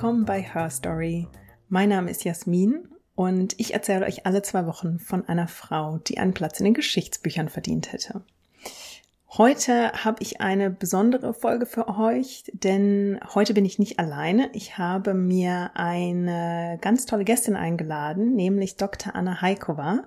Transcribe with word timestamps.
Willkommen 0.00 0.24
bei 0.24 0.40
Her 0.40 0.70
Story. 0.70 1.28
Mein 1.68 1.90
Name 1.90 2.10
ist 2.10 2.24
Jasmin 2.24 2.88
und 3.16 3.52
ich 3.60 3.74
erzähle 3.74 4.06
euch 4.06 4.24
alle 4.24 4.40
zwei 4.40 4.64
Wochen 4.64 4.98
von 4.98 5.28
einer 5.28 5.46
Frau, 5.46 5.98
die 5.98 6.16
einen 6.16 6.32
Platz 6.32 6.58
in 6.58 6.64
den 6.64 6.72
Geschichtsbüchern 6.72 7.50
verdient 7.50 7.92
hätte. 7.92 8.22
Heute 9.28 9.92
habe 9.92 10.22
ich 10.22 10.40
eine 10.40 10.70
besondere 10.70 11.34
Folge 11.34 11.66
für 11.66 11.86
euch, 11.86 12.44
denn 12.54 13.20
heute 13.34 13.52
bin 13.52 13.66
ich 13.66 13.78
nicht 13.78 13.98
alleine. 13.98 14.48
Ich 14.54 14.78
habe 14.78 15.12
mir 15.12 15.72
eine 15.74 16.78
ganz 16.80 17.04
tolle 17.04 17.24
Gästin 17.24 17.54
eingeladen, 17.54 18.34
nämlich 18.34 18.78
Dr. 18.78 19.14
Anna 19.14 19.42
Heikova. 19.42 20.04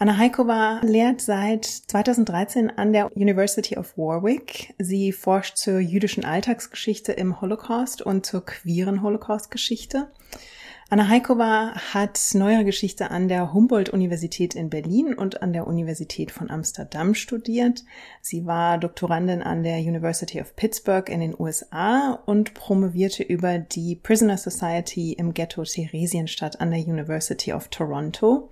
Anna 0.00 0.16
Heikova 0.16 0.80
lehrt 0.84 1.20
seit 1.20 1.64
2013 1.64 2.70
an 2.70 2.92
der 2.92 3.16
University 3.16 3.76
of 3.76 3.98
Warwick. 3.98 4.72
Sie 4.78 5.10
forscht 5.10 5.56
zur 5.56 5.80
jüdischen 5.80 6.24
Alltagsgeschichte 6.24 7.10
im 7.10 7.40
Holocaust 7.40 8.02
und 8.02 8.24
zur 8.24 8.44
queeren 8.44 9.02
Holocaust-Geschichte. 9.02 10.08
Anna 10.88 11.08
Heikova 11.08 11.74
hat 11.92 12.20
neuere 12.34 12.64
Geschichte 12.64 13.10
an 13.10 13.26
der 13.26 13.52
Humboldt-Universität 13.52 14.54
in 14.54 14.70
Berlin 14.70 15.14
und 15.14 15.42
an 15.42 15.52
der 15.52 15.66
Universität 15.66 16.30
von 16.30 16.48
Amsterdam 16.48 17.14
studiert. 17.14 17.82
Sie 18.22 18.46
war 18.46 18.78
Doktorandin 18.78 19.42
an 19.42 19.64
der 19.64 19.78
University 19.78 20.40
of 20.40 20.54
Pittsburgh 20.54 21.08
in 21.08 21.18
den 21.18 21.34
USA 21.36 22.22
und 22.24 22.54
promovierte 22.54 23.24
über 23.24 23.58
die 23.58 23.96
Prisoner 23.96 24.38
Society 24.38 25.14
im 25.14 25.34
Ghetto 25.34 25.64
Theresienstadt 25.64 26.60
an 26.60 26.70
der 26.70 26.86
University 26.86 27.52
of 27.52 27.66
Toronto. 27.66 28.48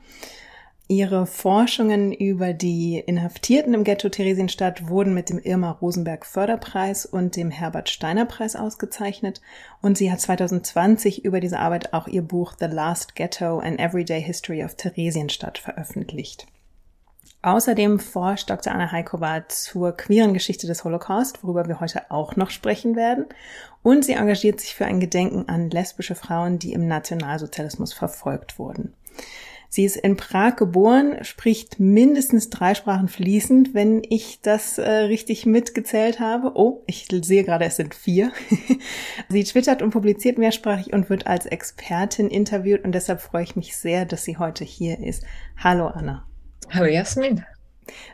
Ihre 0.88 1.26
Forschungen 1.26 2.12
über 2.12 2.52
die 2.52 3.00
Inhaftierten 3.00 3.74
im 3.74 3.82
Ghetto 3.82 4.08
Theresienstadt 4.08 4.88
wurden 4.88 5.14
mit 5.14 5.30
dem 5.30 5.40
Irma 5.40 5.72
Rosenberg 5.72 6.24
Förderpreis 6.24 7.06
und 7.06 7.34
dem 7.34 7.50
Herbert 7.50 7.88
Steiner 7.88 8.24
Preis 8.24 8.54
ausgezeichnet 8.54 9.40
und 9.82 9.98
sie 9.98 10.12
hat 10.12 10.20
2020 10.20 11.24
über 11.24 11.40
diese 11.40 11.58
Arbeit 11.58 11.92
auch 11.92 12.06
ihr 12.06 12.22
Buch 12.22 12.54
The 12.60 12.66
Last 12.66 13.16
Ghetto 13.16 13.58
An 13.58 13.80
Everyday 13.80 14.22
History 14.22 14.62
of 14.62 14.76
Theresienstadt 14.76 15.58
veröffentlicht. 15.58 16.46
Außerdem 17.42 17.98
forscht 17.98 18.48
Dr. 18.48 18.72
Anna 18.72 18.92
Heikova 18.92 19.48
zur 19.48 19.90
queeren 19.90 20.34
Geschichte 20.34 20.68
des 20.68 20.84
Holocaust, 20.84 21.42
worüber 21.42 21.66
wir 21.66 21.80
heute 21.80 22.12
auch 22.12 22.36
noch 22.36 22.50
sprechen 22.50 22.94
werden. 22.94 23.26
Und 23.82 24.04
sie 24.04 24.12
engagiert 24.12 24.60
sich 24.60 24.74
für 24.74 24.86
ein 24.86 25.00
Gedenken 25.00 25.48
an 25.48 25.70
lesbische 25.70 26.14
Frauen, 26.14 26.60
die 26.60 26.72
im 26.72 26.86
Nationalsozialismus 26.86 27.92
verfolgt 27.92 28.60
wurden. 28.60 28.94
Sie 29.76 29.84
ist 29.84 29.96
in 29.98 30.16
Prag 30.16 30.56
geboren, 30.56 31.22
spricht 31.22 31.78
mindestens 31.78 32.48
drei 32.48 32.74
Sprachen 32.74 33.08
fließend, 33.08 33.74
wenn 33.74 34.00
ich 34.08 34.40
das 34.40 34.78
äh, 34.78 34.90
richtig 34.90 35.44
mitgezählt 35.44 36.18
habe. 36.18 36.52
Oh, 36.54 36.82
ich 36.86 37.08
sehe 37.10 37.44
gerade, 37.44 37.66
es 37.66 37.76
sind 37.76 37.94
vier. 37.94 38.32
sie 39.28 39.44
twittert 39.44 39.82
und 39.82 39.90
publiziert 39.90 40.38
mehrsprachig 40.38 40.94
und 40.94 41.10
wird 41.10 41.26
als 41.26 41.44
Expertin 41.44 42.28
interviewt 42.28 42.84
und 42.84 42.92
deshalb 42.92 43.20
freue 43.20 43.42
ich 43.42 43.54
mich 43.54 43.76
sehr, 43.76 44.06
dass 44.06 44.24
sie 44.24 44.38
heute 44.38 44.64
hier 44.64 44.98
ist. 44.98 45.24
Hallo 45.58 45.88
Anna. 45.88 46.24
Hallo 46.70 46.86
Jasmin. 46.86 47.44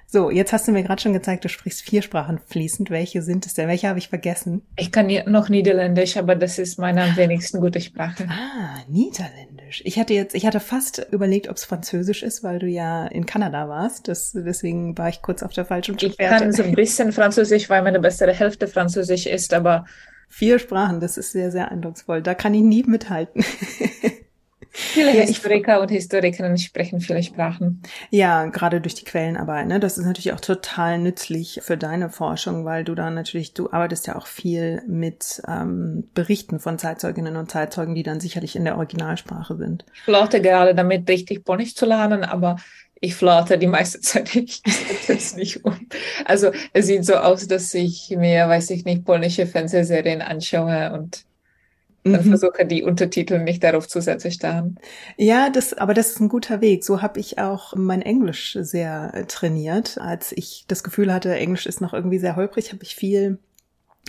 So, 0.07 0.31
jetzt 0.31 0.53
hast 0.53 0.69
du 0.69 0.73
mir 0.73 0.83
gerade 0.83 1.01
schon 1.01 1.13
gezeigt, 1.13 1.45
du 1.45 1.49
sprichst 1.49 1.83
vier 1.83 2.03
Sprachen 2.03 2.39
fließend. 2.39 2.91
Welche 2.91 3.23
sind 3.23 3.47
es 3.47 3.55
denn? 3.55 3.69
Welche 3.69 3.89
habe 3.89 3.99
ich 3.99 4.09
vergessen? 4.09 4.63
Ich 4.77 4.93
kann 4.93 5.11
noch 5.27 5.49
Niederländisch, 5.49 6.17
aber 6.17 6.35
das 6.35 6.59
ist 6.59 6.79
meine 6.79 7.03
am 7.03 7.17
wenigsten 7.17 7.61
gute 7.61 7.81
Sprache. 7.81 8.27
Ah, 8.29 8.81
Niederländisch. 8.89 9.83
Ich 9.85 9.99
hatte 9.99 10.15
jetzt, 10.15 10.35
ich 10.35 10.47
hatte 10.47 10.61
fast 10.61 11.07
überlegt, 11.11 11.49
ob 11.49 11.57
es 11.57 11.65
Französisch 11.65 12.23
ist, 12.23 12.43
weil 12.43 12.59
du 12.59 12.67
ja 12.67 13.07
in 13.07 13.27
Kanada 13.27 13.69
warst. 13.69 14.09
Das, 14.09 14.33
deswegen 14.33 14.97
war 14.99 15.09
ich 15.09 15.23
kurz 15.23 15.43
auf 15.43 15.53
der 15.53 15.65
falschen 15.65 15.99
Fährte. 15.99 16.17
Ich 16.21 16.29
kann 16.29 16.53
so 16.53 16.63
ein 16.63 16.75
bisschen 16.75 17.13
Französisch, 17.13 17.71
weil 17.71 17.83
meine 17.83 18.01
bessere 18.01 18.33
Hälfte 18.33 18.69
Französisch 18.69 19.27
ist, 19.27 19.55
aber 19.55 19.87
Vier 20.35 20.59
Sprachen, 20.59 20.99
das 20.99 21.19
ist 21.19 21.33
sehr, 21.33 21.51
sehr 21.51 21.71
eindrucksvoll. 21.71 22.23
Da 22.23 22.33
kann 22.33 22.55
ich 22.55 22.63
nie 22.63 22.85
mithalten. 22.85 23.45
Viele 24.73 25.15
ja, 25.15 25.23
Historiker 25.23 25.81
und 25.81 25.91
Historikerinnen 25.91 26.57
sprechen 26.57 27.01
viele 27.01 27.23
Sprachen. 27.23 27.83
Ja, 28.11 28.47
gerade 28.47 28.81
durch 28.81 28.95
die 28.95 29.05
Quellenarbeit. 29.05 29.67
Ne? 29.67 29.79
Das 29.81 29.99
ist 29.99 30.07
natürlich 30.07 30.33
auch 30.33 30.41
total 30.41 30.99
nützlich 30.99 31.61
für 31.63 31.77
deine 31.77 32.09
Forschung, 32.09 32.65
weil 32.65 32.83
du 32.83 32.95
da 32.95 33.11
natürlich, 33.11 33.53
du 33.53 33.71
arbeitest 33.71 34.07
ja 34.07 34.17
auch 34.17 34.27
viel 34.27 34.83
mit 34.87 35.43
ähm, 35.47 36.09
Berichten 36.15 36.59
von 36.59 36.79
Zeitzeuginnen 36.79 37.37
und 37.37 37.51
Zeitzeugen, 37.51 37.95
die 37.95 38.03
dann 38.03 38.21
sicherlich 38.21 38.57
in 38.57 38.65
der 38.65 38.77
Originalsprache 38.77 39.57
sind. 39.57 39.85
Ich 39.93 40.01
flirte 40.03 40.41
gerade 40.41 40.75
damit, 40.75 41.09
richtig 41.09 41.45
Polnisch 41.45 41.75
zu 41.75 41.85
lernen, 41.85 42.25
aber 42.25 42.57
ich 43.03 43.15
flirte 43.15 43.59
die 43.59 43.67
meiste 43.67 44.01
Zeit 44.01 44.35
ich 44.37 44.63
es 45.09 45.37
nicht 45.37 45.65
um. 45.65 45.77
Also 46.25 46.51
es 46.73 46.87
sieht 46.87 47.05
so 47.05 47.17
aus, 47.17 47.47
dass 47.47 47.75
ich 47.75 48.15
mir, 48.17 48.49
weiß 48.49 48.71
ich 48.71 48.85
nicht, 48.87 49.05
polnische 49.05 49.47
Fernsehserien 49.47 50.23
anschaue 50.23 50.93
und 50.93 51.25
dann 52.05 52.25
mhm. 52.25 52.31
versuche 52.31 52.67
die 52.67 52.83
Untertitel 52.83 53.39
nicht 53.39 53.63
darauf 53.63 53.87
zu 53.87 54.01
starren. 54.03 54.77
Ja, 55.17 55.51
das, 55.51 55.73
aber 55.75 55.95
das 55.95 56.11
ist 56.11 56.21
ein 56.21 56.29
guter 56.29 56.61
Weg. 56.61 56.85
So 56.85 57.01
habe 57.01 57.21
ich 57.21 57.39
auch 57.39 57.75
mein 57.77 58.03
Englisch 58.03 58.59
sehr 58.61 59.13
äh, 59.15 59.25
trainiert. 59.25 59.99
Als 59.99 60.33
ich 60.33 60.65
das 60.67 60.83
Gefühl 60.83 61.13
hatte, 61.13 61.35
Englisch 61.35 61.67
ist 61.67 61.81
noch 61.81 61.93
irgendwie 61.93 62.19
sehr 62.19 62.35
holprig, 62.35 62.73
habe 62.73 62.83
ich 62.83 62.97
viel 62.97 63.39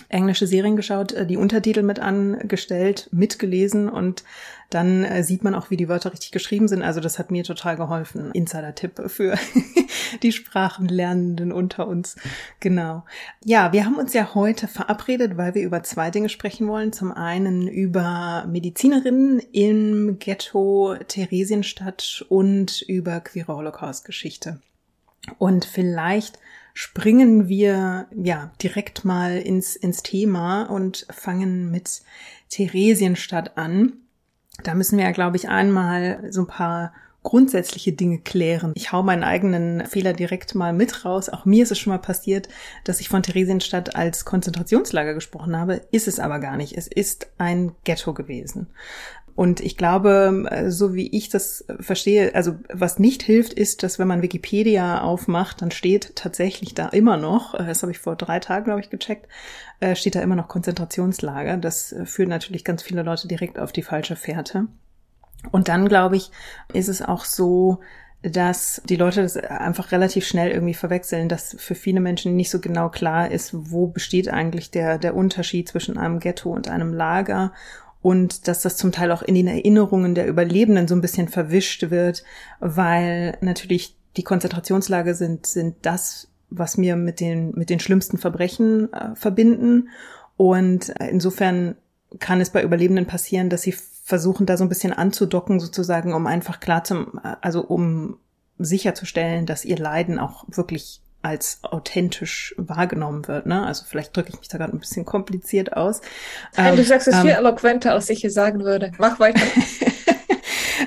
englische 0.08 0.46
Serien 0.46 0.76
geschaut, 0.76 1.12
äh, 1.12 1.26
die 1.26 1.36
Untertitel 1.36 1.82
mit 1.82 1.98
angestellt, 1.98 3.08
mitgelesen 3.12 3.88
und 3.88 4.24
dann 4.70 5.04
äh, 5.04 5.22
sieht 5.22 5.44
man 5.44 5.54
auch, 5.54 5.70
wie 5.70 5.76
die 5.76 5.88
Wörter 5.88 6.12
richtig 6.12 6.32
geschrieben 6.32 6.68
sind. 6.68 6.82
Also 6.82 7.00
das 7.00 7.18
hat 7.18 7.30
mir 7.30 7.44
total 7.44 7.76
geholfen. 7.76 8.32
Insider-Tipp 8.32 9.08
für 9.08 9.38
die 10.22 10.32
Sprachenlernenden 10.32 11.52
unter 11.52 11.86
uns. 11.86 12.16
Genau. 12.60 13.04
Ja, 13.44 13.72
wir 13.72 13.84
haben 13.84 13.96
uns 13.96 14.14
ja 14.14 14.34
heute 14.34 14.66
verabredet, 14.66 15.36
weil 15.36 15.54
wir 15.54 15.62
über 15.62 15.82
zwei 15.82 16.10
Dinge 16.10 16.28
sprechen 16.28 16.66
wollen. 16.66 16.92
Zum 16.92 17.12
einen 17.12 17.68
über 17.68 18.46
Medizinerinnen 18.48 19.38
im 19.52 20.18
Ghetto 20.18 20.96
Theresienstadt 21.06 22.24
und 22.28 22.82
über 22.82 23.20
queere 23.20 23.54
Holocaust-Geschichte. 23.54 24.60
Und 25.38 25.64
vielleicht 25.64 26.38
springen 26.74 27.48
wir 27.48 28.08
ja 28.14 28.52
direkt 28.60 29.04
mal 29.04 29.38
ins, 29.38 29.76
ins 29.76 30.02
Thema 30.02 30.64
und 30.64 31.06
fangen 31.10 31.70
mit 31.70 32.02
Theresienstadt 32.50 33.56
an. 33.56 33.94
Da 34.62 34.74
müssen 34.74 34.98
wir 34.98 35.04
ja, 35.04 35.12
glaube 35.12 35.36
ich, 35.36 35.48
einmal 35.48 36.30
so 36.30 36.42
ein 36.42 36.46
paar 36.46 36.92
grundsätzliche 37.22 37.92
Dinge 37.92 38.18
klären. 38.18 38.72
Ich 38.74 38.92
hau 38.92 39.02
meinen 39.02 39.24
eigenen 39.24 39.86
Fehler 39.86 40.12
direkt 40.12 40.54
mal 40.54 40.72
mit 40.72 41.04
raus. 41.04 41.30
Auch 41.30 41.46
mir 41.46 41.62
ist 41.62 41.72
es 41.72 41.78
schon 41.78 41.92
mal 41.92 41.98
passiert, 41.98 42.48
dass 42.84 43.00
ich 43.00 43.08
von 43.08 43.22
Theresienstadt 43.22 43.96
als 43.96 44.24
Konzentrationslager 44.24 45.14
gesprochen 45.14 45.56
habe. 45.56 45.80
Ist 45.90 46.06
es 46.06 46.20
aber 46.20 46.38
gar 46.38 46.56
nicht. 46.56 46.76
Es 46.76 46.86
ist 46.86 47.28
ein 47.38 47.72
Ghetto 47.84 48.12
gewesen. 48.12 48.68
Und 49.36 49.60
ich 49.60 49.76
glaube, 49.76 50.46
äh, 50.50 50.70
so 50.70 50.94
wie 50.94 51.08
ich 51.08 51.28
das 51.28 51.64
verstehe, 51.80 52.34
also 52.34 52.56
was 52.72 52.98
nicht 52.98 53.22
hilft, 53.22 53.52
ist, 53.52 53.82
dass 53.82 53.98
wenn 53.98 54.06
man 54.06 54.22
Wikipedia 54.22 55.00
aufmacht, 55.00 55.60
dann 55.60 55.72
steht 55.72 56.14
tatsächlich 56.14 56.74
da 56.74 56.88
immer 56.88 57.16
noch, 57.16 57.54
äh, 57.54 57.66
das 57.66 57.82
habe 57.82 57.90
ich 57.90 57.98
vor 57.98 58.14
drei 58.14 58.38
Tagen, 58.38 58.64
glaube 58.64 58.80
ich, 58.80 58.90
gecheckt, 58.90 59.26
äh, 59.80 59.96
steht 59.96 60.14
da 60.14 60.20
immer 60.20 60.36
noch 60.36 60.48
Konzentrationslager. 60.48 61.56
Das 61.56 61.94
führt 62.04 62.28
natürlich 62.28 62.64
ganz 62.64 62.82
viele 62.82 63.02
Leute 63.02 63.26
direkt 63.26 63.58
auf 63.58 63.72
die 63.72 63.82
falsche 63.82 64.16
Fährte. 64.16 64.68
Und 65.50 65.68
dann, 65.68 65.88
glaube 65.88 66.16
ich, 66.16 66.30
ist 66.72 66.88
es 66.88 67.02
auch 67.02 67.24
so, 67.24 67.80
dass 68.22 68.80
die 68.86 68.96
Leute 68.96 69.20
das 69.20 69.36
einfach 69.36 69.92
relativ 69.92 70.26
schnell 70.26 70.50
irgendwie 70.50 70.72
verwechseln, 70.72 71.28
dass 71.28 71.54
für 71.58 71.74
viele 71.74 72.00
Menschen 72.00 72.36
nicht 72.36 72.50
so 72.50 72.58
genau 72.58 72.88
klar 72.88 73.30
ist, 73.30 73.50
wo 73.52 73.86
besteht 73.88 74.30
eigentlich 74.30 74.70
der, 74.70 74.96
der 74.96 75.14
Unterschied 75.14 75.68
zwischen 75.68 75.98
einem 75.98 76.20
Ghetto 76.20 76.50
und 76.50 76.68
einem 76.68 76.94
Lager 76.94 77.52
und 78.04 78.48
dass 78.48 78.60
das 78.60 78.76
zum 78.76 78.92
Teil 78.92 79.10
auch 79.10 79.22
in 79.22 79.34
den 79.34 79.46
Erinnerungen 79.46 80.14
der 80.14 80.28
Überlebenden 80.28 80.86
so 80.86 80.94
ein 80.94 81.00
bisschen 81.00 81.28
verwischt 81.28 81.90
wird, 81.90 82.22
weil 82.60 83.38
natürlich 83.40 83.96
die 84.18 84.22
Konzentrationslager 84.22 85.14
sind, 85.14 85.46
sind 85.46 85.76
das, 85.80 86.28
was 86.50 86.76
mir 86.76 86.96
mit 86.96 87.18
den, 87.18 87.52
mit 87.54 87.70
den 87.70 87.80
schlimmsten 87.80 88.18
Verbrechen 88.18 88.92
äh, 88.92 89.16
verbinden. 89.16 89.88
Und 90.36 90.90
äh, 91.00 91.08
insofern 91.08 91.76
kann 92.18 92.42
es 92.42 92.50
bei 92.50 92.62
Überlebenden 92.62 93.06
passieren, 93.06 93.48
dass 93.48 93.62
sie 93.62 93.72
versuchen, 93.72 94.44
da 94.44 94.58
so 94.58 94.64
ein 94.64 94.68
bisschen 94.68 94.92
anzudocken, 94.92 95.58
sozusagen, 95.58 96.12
um 96.12 96.26
einfach 96.26 96.60
klar 96.60 96.84
zum, 96.84 97.18
äh, 97.24 97.36
also 97.40 97.64
um 97.64 98.18
sicherzustellen, 98.58 99.46
dass 99.46 99.64
ihr 99.64 99.78
Leiden 99.78 100.18
auch 100.18 100.44
wirklich 100.48 101.00
als 101.24 101.58
authentisch 101.62 102.54
wahrgenommen 102.58 103.26
wird. 103.26 103.46
Ne? 103.46 103.64
Also 103.64 103.84
vielleicht 103.88 104.16
drücke 104.16 104.30
ich 104.30 104.38
mich 104.38 104.48
da 104.48 104.58
gerade 104.58 104.72
ein 104.72 104.78
bisschen 104.78 105.04
kompliziert 105.04 105.76
aus. 105.76 106.00
Ähm, 106.56 106.76
du 106.76 106.84
sagst 106.84 107.08
es 107.08 107.14
ähm, 107.14 107.22
viel 107.22 107.30
eloquenter, 107.30 107.92
als 107.92 108.10
ich 108.10 108.20
hier 108.20 108.30
sagen 108.30 108.64
würde. 108.64 108.92
Mach 108.98 109.18
weiter. 109.18 109.40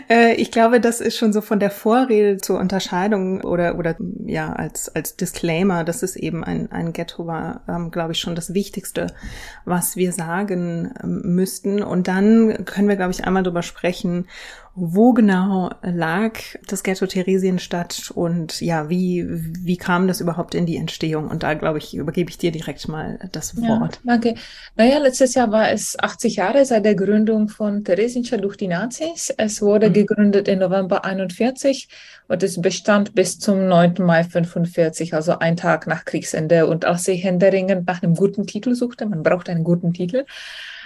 Äh, 0.10 0.36
ich 0.36 0.52
glaube, 0.52 0.80
das 0.80 1.02
ist 1.02 1.18
schon 1.18 1.34
so 1.34 1.42
von 1.42 1.60
der 1.60 1.72
Vorrede 1.72 2.38
zur 2.38 2.60
Unterscheidung 2.60 3.42
oder 3.42 3.78
oder 3.78 3.96
ja 4.26 4.54
als 4.54 4.94
als 4.94 5.16
Disclaimer, 5.16 5.84
dass 5.84 6.04
es 6.04 6.16
eben 6.16 6.44
ein 6.44 6.72
ein 6.72 6.94
Ghetto 6.94 7.28
war, 7.28 7.62
ähm, 7.68 7.92
glaube 7.92 8.14
ich 8.14 8.20
schon 8.20 8.36
das 8.36 8.54
Wichtigste, 8.54 9.08
was 9.66 9.96
wir 9.96 10.12
sagen 10.14 10.94
ähm, 11.04 11.22
müssten. 11.36 11.84
Und 11.84 12.08
dann 12.08 12.66
können 12.66 12.88
wir, 12.88 12.96
glaube 12.96 13.12
ich, 13.12 13.26
einmal 13.26 13.44
drüber 13.44 13.64
sprechen 13.64 14.28
Wo 14.80 15.12
genau 15.14 15.72
lag 15.82 16.34
das 16.68 16.84
Ghetto 16.84 17.08
Theresienstadt 17.08 18.12
und 18.14 18.62
ja, 18.62 18.92
wie, 18.92 19.26
wie 19.28 19.76
kam 19.76 20.08
das 20.08 20.22
überhaupt 20.22 20.54
in 20.54 20.68
die 20.68 20.78
Entstehung? 20.78 21.30
Und 21.30 21.42
da, 21.42 21.56
glaube 21.56 21.80
ich, 21.80 21.96
übergebe 21.96 22.30
ich 22.30 22.38
dir 22.38 22.52
direkt 22.52 22.88
mal 22.88 23.18
das 23.32 23.58
Wort. 23.58 23.96
Ja, 23.96 24.02
danke. 24.04 24.36
Naja, 24.76 25.00
letztes 25.00 25.34
Jahr 25.34 25.52
war 25.52 25.72
es 25.72 25.98
80 26.00 26.36
Jahre 26.36 26.64
seit 26.64 26.86
der 26.86 26.94
Gründung 26.94 27.50
von 27.50 27.84
Theresienstadt 27.84 28.44
durch 28.44 28.56
die 28.56 28.68
Nazis. 28.68 29.34
Es 29.36 29.64
wurde 29.64 29.90
mhm. 29.90 29.94
gegründet 29.94 30.48
im 30.48 30.60
November 30.60 31.04
41 31.04 31.90
und 32.28 32.44
es 32.44 32.62
bestand 32.62 33.16
bis 33.16 33.40
zum 33.40 33.68
9. 33.68 33.96
Mai 34.00 34.24
45, 34.24 35.14
also 35.16 35.40
ein 35.40 35.56
Tag 35.56 35.88
nach 35.88 36.06
Kriegsende. 36.06 36.68
Und 36.68 36.86
als 36.86 37.08
ich 37.08 37.24
händeringend 37.24 37.88
nach 37.88 38.04
einem 38.04 38.14
guten 38.14 38.46
Titel 38.46 38.76
suchte, 38.76 39.08
man 39.08 39.24
braucht 39.24 39.50
einen 39.50 39.64
guten 39.64 39.94
Titel, 39.94 40.26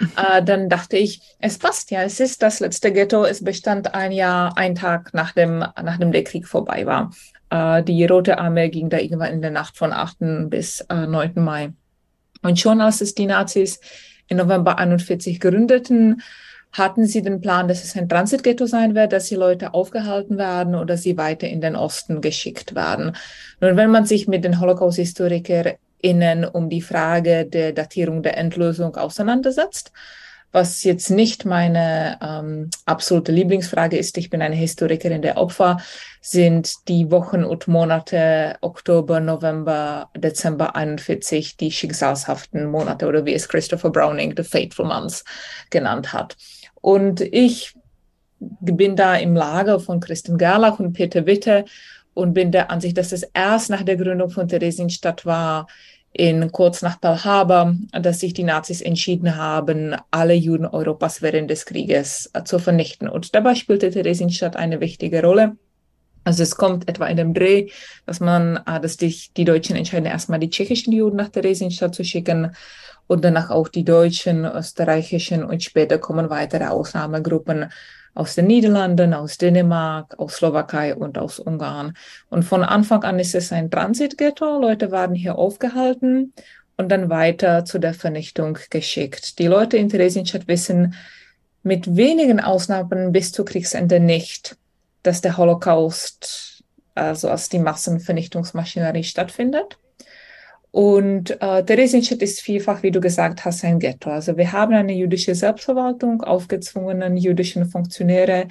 äh, 0.00 0.42
dann 0.42 0.68
dachte 0.68 0.96
ich, 0.96 1.20
es 1.40 1.58
passt 1.58 1.90
ja, 1.90 2.02
es 2.02 2.20
ist 2.20 2.42
das 2.42 2.60
letzte 2.60 2.92
Ghetto, 2.92 3.24
es 3.24 3.42
bestand 3.42 3.81
ein 3.88 4.12
Jahr, 4.12 4.56
ein 4.56 4.74
Tag 4.74 5.10
nachdem, 5.12 5.64
nachdem 5.82 6.12
der 6.12 6.24
Krieg 6.24 6.46
vorbei 6.46 6.86
war. 6.86 7.10
Äh, 7.50 7.82
die 7.82 8.04
Rote 8.04 8.38
Armee 8.38 8.68
ging 8.68 8.90
da 8.90 8.98
irgendwann 8.98 9.32
in 9.32 9.42
der 9.42 9.50
Nacht 9.50 9.76
von 9.76 9.92
8. 9.92 10.50
bis 10.50 10.80
äh, 10.88 11.06
9. 11.06 11.32
Mai. 11.36 11.72
Und 12.42 12.58
schon 12.58 12.80
als 12.80 13.00
es 13.00 13.14
die 13.14 13.26
Nazis 13.26 13.80
im 14.28 14.38
November 14.38 14.78
41 14.78 15.40
gründeten, 15.40 16.22
hatten 16.72 17.06
sie 17.06 17.20
den 17.20 17.40
Plan, 17.40 17.68
dass 17.68 17.84
es 17.84 17.96
ein 17.96 18.08
Transitghetto 18.08 18.66
sein 18.66 18.94
wird, 18.94 19.12
dass 19.12 19.28
die 19.28 19.34
Leute 19.34 19.74
aufgehalten 19.74 20.38
werden 20.38 20.74
oder 20.74 20.96
sie 20.96 21.18
weiter 21.18 21.46
in 21.46 21.60
den 21.60 21.76
Osten 21.76 22.22
geschickt 22.22 22.74
werden. 22.74 23.14
Nun, 23.60 23.76
wenn 23.76 23.90
man 23.90 24.06
sich 24.06 24.26
mit 24.26 24.42
den 24.42 24.58
Holocaust-Historikern 24.58 25.74
innen 26.02 26.44
um 26.44 26.68
die 26.68 26.82
Frage 26.82 27.46
der 27.46 27.72
Datierung 27.72 28.22
der 28.22 28.36
Endlösung 28.36 28.96
auseinandersetzt. 28.96 29.92
Was 30.52 30.84
jetzt 30.84 31.10
nicht 31.10 31.46
meine 31.46 32.18
ähm, 32.22 32.70
absolute 32.84 33.32
Lieblingsfrage 33.32 33.96
ist, 33.96 34.18
ich 34.18 34.28
bin 34.28 34.42
eine 34.42 34.54
Historikerin 34.54 35.22
der 35.22 35.38
Opfer, 35.38 35.78
sind 36.20 36.74
die 36.88 37.10
Wochen 37.10 37.42
und 37.42 37.68
Monate 37.68 38.56
Oktober, 38.60 39.18
November, 39.18 40.10
Dezember 40.14 40.76
41 40.76 41.56
die 41.56 41.72
schicksalshaften 41.72 42.66
Monate 42.66 43.06
oder 43.06 43.24
wie 43.24 43.32
es 43.32 43.48
Christopher 43.48 43.90
Browning 43.90 44.34
The 44.36 44.44
Fateful 44.44 44.86
Months 44.86 45.24
genannt 45.70 46.12
hat. 46.12 46.36
Und 46.82 47.22
ich 47.22 47.74
bin 48.38 48.94
da 48.94 49.16
im 49.16 49.34
Lager 49.34 49.80
von 49.80 50.00
Christian 50.00 50.36
Gerlach 50.36 50.78
und 50.78 50.92
Peter 50.92 51.24
Witte 51.26 51.64
und 52.14 52.34
bin 52.34 52.52
der 52.52 52.70
Ansicht, 52.70 52.98
dass 52.98 53.12
es 53.12 53.22
erst 53.22 53.70
nach 53.70 53.82
der 53.82 53.96
Gründung 53.96 54.30
von 54.30 54.48
Theresienstadt 54.48 55.24
war, 55.24 55.66
in 56.12 56.52
kurz 56.52 56.82
nach 56.82 57.00
Pearl 57.00 57.24
Harbor, 57.24 57.74
dass 57.92 58.20
sich 58.20 58.34
die 58.34 58.44
Nazis 58.44 58.82
entschieden 58.82 59.36
haben, 59.36 59.96
alle 60.10 60.34
Juden 60.34 60.66
Europas 60.66 61.22
während 61.22 61.50
des 61.50 61.64
Krieges 61.64 62.30
äh, 62.34 62.44
zu 62.44 62.58
vernichten. 62.58 63.08
Und 63.08 63.34
dabei 63.34 63.54
spielte 63.54 63.90
Theresienstadt 63.90 64.56
eine 64.56 64.80
wichtige 64.80 65.22
Rolle. 65.22 65.56
Also 66.24 66.42
es 66.42 66.56
kommt 66.56 66.88
etwa 66.88 67.06
in 67.06 67.16
dem 67.16 67.34
Dreh, 67.34 67.68
dass 68.06 68.20
man, 68.20 68.60
äh, 68.66 68.80
dass 68.80 68.96
die, 68.98 69.16
die 69.36 69.44
Deutschen 69.44 69.76
entscheiden, 69.76 70.06
erstmal 70.06 70.38
die 70.38 70.50
tschechischen 70.50 70.92
Juden 70.92 71.16
nach 71.16 71.30
Theresienstadt 71.30 71.94
zu 71.94 72.04
schicken 72.04 72.54
und 73.06 73.24
danach 73.24 73.50
auch 73.50 73.68
die 73.68 73.84
deutschen, 73.84 74.44
österreichischen 74.44 75.44
und 75.44 75.62
später 75.62 75.98
kommen 75.98 76.30
weitere 76.30 76.66
Ausnahmegruppen 76.66 77.70
aus 78.14 78.34
den 78.34 78.46
Niederlanden, 78.46 79.14
aus 79.14 79.38
Dänemark, 79.38 80.18
aus 80.18 80.36
Slowakei 80.36 80.94
und 80.94 81.18
aus 81.18 81.38
Ungarn. 81.38 81.96
Und 82.28 82.44
von 82.44 82.62
Anfang 82.62 83.02
an 83.04 83.18
ist 83.18 83.34
es 83.34 83.52
ein 83.52 83.70
Transitghetto. 83.70 84.58
Leute 84.58 84.90
waren 84.90 85.14
hier 85.14 85.36
aufgehalten 85.36 86.32
und 86.76 86.90
dann 86.90 87.08
weiter 87.08 87.64
zu 87.64 87.78
der 87.78 87.94
Vernichtung 87.94 88.58
geschickt. 88.70 89.38
Die 89.38 89.46
Leute 89.46 89.76
in 89.76 89.88
Theresienstadt 89.88 90.48
wissen 90.48 90.94
mit 91.62 91.96
wenigen 91.96 92.40
Ausnahmen 92.40 93.12
bis 93.12 93.32
zu 93.32 93.44
Kriegsende 93.44 94.00
nicht, 94.00 94.56
dass 95.02 95.20
der 95.20 95.36
Holocaust, 95.36 96.64
also 96.94 97.30
als 97.30 97.48
die 97.48 97.60
Massenvernichtungsmaschinerie 97.60 99.04
stattfindet. 99.04 99.78
Und 100.72 101.38
äh, 101.42 101.62
Theresienstadt 101.64 102.22
ist 102.22 102.40
vielfach, 102.40 102.82
wie 102.82 102.90
du 102.90 102.98
gesagt 102.98 103.44
hast, 103.44 103.62
ein 103.62 103.78
Ghetto. 103.78 104.10
Also 104.10 104.38
wir 104.38 104.52
haben 104.52 104.72
eine 104.72 104.94
jüdische 104.94 105.34
Selbstverwaltung, 105.34 106.22
aufgezwungenen 106.22 107.18
jüdischen 107.18 107.66
Funktionäre, 107.66 108.48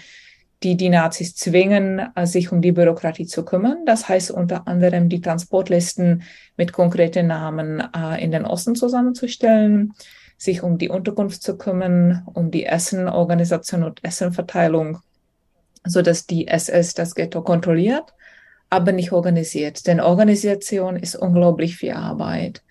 die 0.61 0.77
die 0.77 0.89
Nazis 0.89 1.35
zwingen, 1.35 1.99
äh, 2.13 2.27
sich 2.27 2.51
um 2.51 2.61
die 2.61 2.73
Bürokratie 2.73 3.25
zu 3.25 3.43
kümmern. 3.43 3.87
Das 3.87 4.07
heißt 4.07 4.29
unter 4.29 4.67
anderem 4.67 5.09
die 5.09 5.19
Transportlisten 5.19 6.21
mit 6.57 6.73
konkreten 6.73 7.25
Namen 7.25 7.81
äh, 7.95 8.23
in 8.23 8.29
den 8.29 8.45
Osten 8.45 8.75
zusammenzustellen, 8.75 9.93
sich 10.37 10.61
um 10.61 10.77
die 10.77 10.89
Unterkunft 10.89 11.41
zu 11.41 11.57
kümmern, 11.57 12.21
um 12.31 12.51
die 12.51 12.67
Essenorganisation 12.67 13.81
und 13.81 14.03
Essenverteilung, 14.03 14.99
so 15.83 16.03
dass 16.03 16.27
die 16.27 16.47
SS 16.47 16.93
das 16.93 17.15
Ghetto 17.15 17.41
kontrolliert 17.41 18.13
aber 18.71 18.91
nicht 18.93 19.11
organisiert. 19.11 19.85
Denn 19.85 19.99
Organisation 19.99 20.95
ist 20.95 21.15
unglaublich 21.15 21.77
viel 21.77 21.91
Arbeit. 21.91 22.63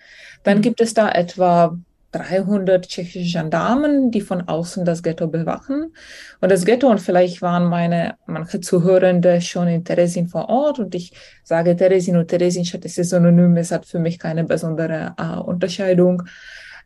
Dann 0.42 0.58
mhm. 0.58 0.62
gibt 0.62 0.80
es 0.80 0.94
da 0.94 1.10
etwa 1.10 1.78
300 2.12 2.88
tschechische 2.88 3.38
Gendarmen, 3.38 4.10
die 4.10 4.20
von 4.20 4.48
außen 4.48 4.84
das 4.84 5.02
Ghetto 5.02 5.28
bewachen. 5.28 5.94
Und 6.40 6.50
das 6.50 6.64
Ghetto, 6.64 6.88
und 6.88 7.00
vielleicht 7.00 7.40
waren 7.40 7.64
meine, 7.64 8.16
manche 8.26 8.60
Zuhörende 8.60 9.40
schon 9.40 9.68
in 9.68 9.84
Teresin 9.84 10.26
vor 10.26 10.48
Ort, 10.48 10.80
und 10.80 10.94
ich 10.94 11.12
sage 11.44 11.76
Teresin 11.76 12.16
und 12.16 12.28
Teresinstadt, 12.28 12.84
es 12.84 12.98
ist 12.98 13.10
synonym, 13.10 13.56
es 13.56 13.70
hat 13.70 13.86
für 13.86 14.00
mich 14.00 14.18
keine 14.18 14.44
besondere 14.44 15.14
äh, 15.18 15.38
Unterscheidung. 15.38 16.24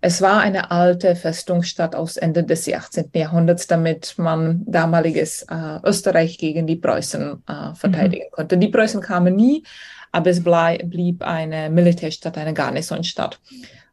Es 0.07 0.21
war 0.21 0.41
eine 0.41 0.71
alte 0.71 1.17
Festungsstadt 1.17 1.97
aus 1.97 2.19
Ende 2.19 2.45
des 2.45 2.71
18. 2.71 3.09
Jahrhunderts, 3.15 3.67
damit 3.67 4.13
man 4.19 4.61
damaliges 4.67 5.47
äh, 5.49 5.79
Österreich 5.83 6.37
gegen 6.37 6.67
die 6.67 6.77
Preußen 6.77 7.43
äh, 7.49 7.75
verteidigen 7.75 8.27
mhm. 8.27 8.35
konnte. 8.35 8.59
Die 8.59 8.69
Preußen 8.69 9.01
kamen 9.01 9.35
nie, 9.35 9.65
aber 10.13 10.29
es 10.29 10.43
blieb 10.43 11.23
eine 11.23 11.71
Militärstadt, 11.71 12.37
eine 12.37 12.53
Garnisonstadt, 12.53 13.41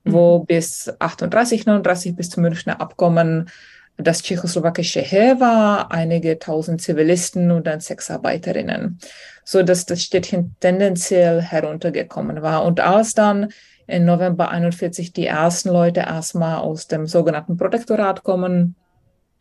mhm. 0.04 0.12
wo 0.12 0.40
bis 0.40 0.92
38, 1.00 1.66
39 1.66 2.14
bis 2.14 2.30
zum 2.30 2.44
Münchner 2.44 2.82
Abkommen 2.82 3.50
das 3.98 4.24
tschechoslowakische 4.24 5.02
Heer 5.02 5.40
war, 5.40 5.92
einige 5.92 6.40
tausend 6.40 6.82
Zivilisten 6.82 7.52
und 7.52 7.68
dann 7.68 7.82
Sexarbeiterinnen, 7.82 9.00
so 9.44 9.64
dass 9.64 9.86
das 9.86 10.02
Städtchen 10.02 10.56
tendenziell 10.60 11.42
heruntergekommen 11.42 12.42
war. 12.42 12.64
Und 12.66 12.80
als 12.80 13.14
dann 13.14 13.50
im 13.88 14.06
November 14.06 14.50
41 14.50 15.14
die 15.14 15.28
ersten 15.28 15.70
Leute 15.70 16.02
erstmal 16.02 16.58
aus 16.58 16.88
dem 16.88 17.08
sogenannten 17.08 17.58
Protektorat 17.58 18.24
kommen, 18.24 18.76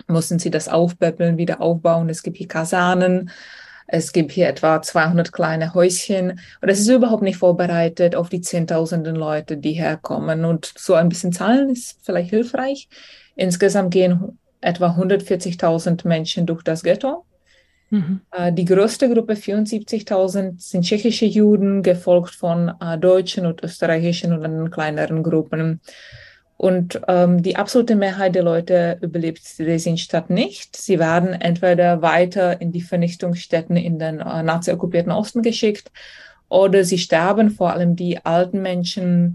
mussten 0.08 0.38
sie 0.38 0.50
das 0.50 0.68
aufpäppeln, 0.68 1.38
wieder 1.38 1.60
aufbauen. 1.60 2.08
Es 2.08 2.22
gibt 2.22 2.36
hier 2.36 2.48
Kasernen, 2.48 3.30
es 3.86 4.12
gibt 4.12 4.30
hier 4.32 4.48
etwa 4.48 4.80
200 4.80 5.32
kleine 5.32 5.74
Häuschen 5.74 6.40
und 6.60 6.68
es 6.68 6.78
ist 6.78 6.88
überhaupt 6.88 7.22
nicht 7.22 7.38
vorbereitet 7.38 8.14
auf 8.14 8.28
die 8.28 8.40
Zehntausenden 8.40 9.16
Leute, 9.16 9.56
die 9.56 9.72
herkommen. 9.72 10.44
Und 10.44 10.72
so 10.76 10.94
ein 10.94 11.08
bisschen 11.08 11.32
Zahlen 11.32 11.70
ist 11.70 11.98
vielleicht 12.02 12.30
hilfreich. 12.30 12.88
Insgesamt 13.34 13.92
gehen 13.92 14.38
etwa 14.60 14.96
140.000 14.96 16.06
Menschen 16.06 16.46
durch 16.46 16.62
das 16.62 16.82
Ghetto. 16.82 17.24
Mhm. 17.90 18.20
Äh, 18.30 18.52
die 18.52 18.64
größte 18.64 19.12
Gruppe, 19.12 19.34
74.000, 19.34 20.54
sind 20.58 20.84
tschechische 20.84 21.26
Juden, 21.26 21.82
gefolgt 21.82 22.34
von 22.34 22.72
äh, 22.80 22.98
deutschen 22.98 23.46
und 23.46 23.62
österreichischen 23.62 24.32
und 24.32 24.42
dann 24.42 24.70
kleineren 24.70 25.22
Gruppen. 25.22 25.80
Und 26.56 27.00
ähm, 27.08 27.42
die 27.42 27.56
absolute 27.56 27.96
Mehrheit 27.96 28.34
der 28.34 28.42
Leute 28.42 28.98
überlebt 29.00 29.58
die 29.58 29.96
Stadt 29.96 30.28
nicht. 30.28 30.76
Sie 30.76 30.98
werden 30.98 31.32
entweder 31.32 32.02
weiter 32.02 32.60
in 32.60 32.70
die 32.70 32.82
Vernichtungsstätten 32.82 33.76
in 33.76 33.98
den 33.98 34.20
äh, 34.20 34.42
nazi-okkupierten 34.42 35.10
Osten 35.10 35.42
geschickt 35.42 35.90
oder 36.50 36.84
sie 36.84 36.98
sterben, 36.98 37.50
vor 37.50 37.72
allem 37.72 37.96
die 37.96 38.24
alten 38.24 38.60
Menschen, 38.60 39.34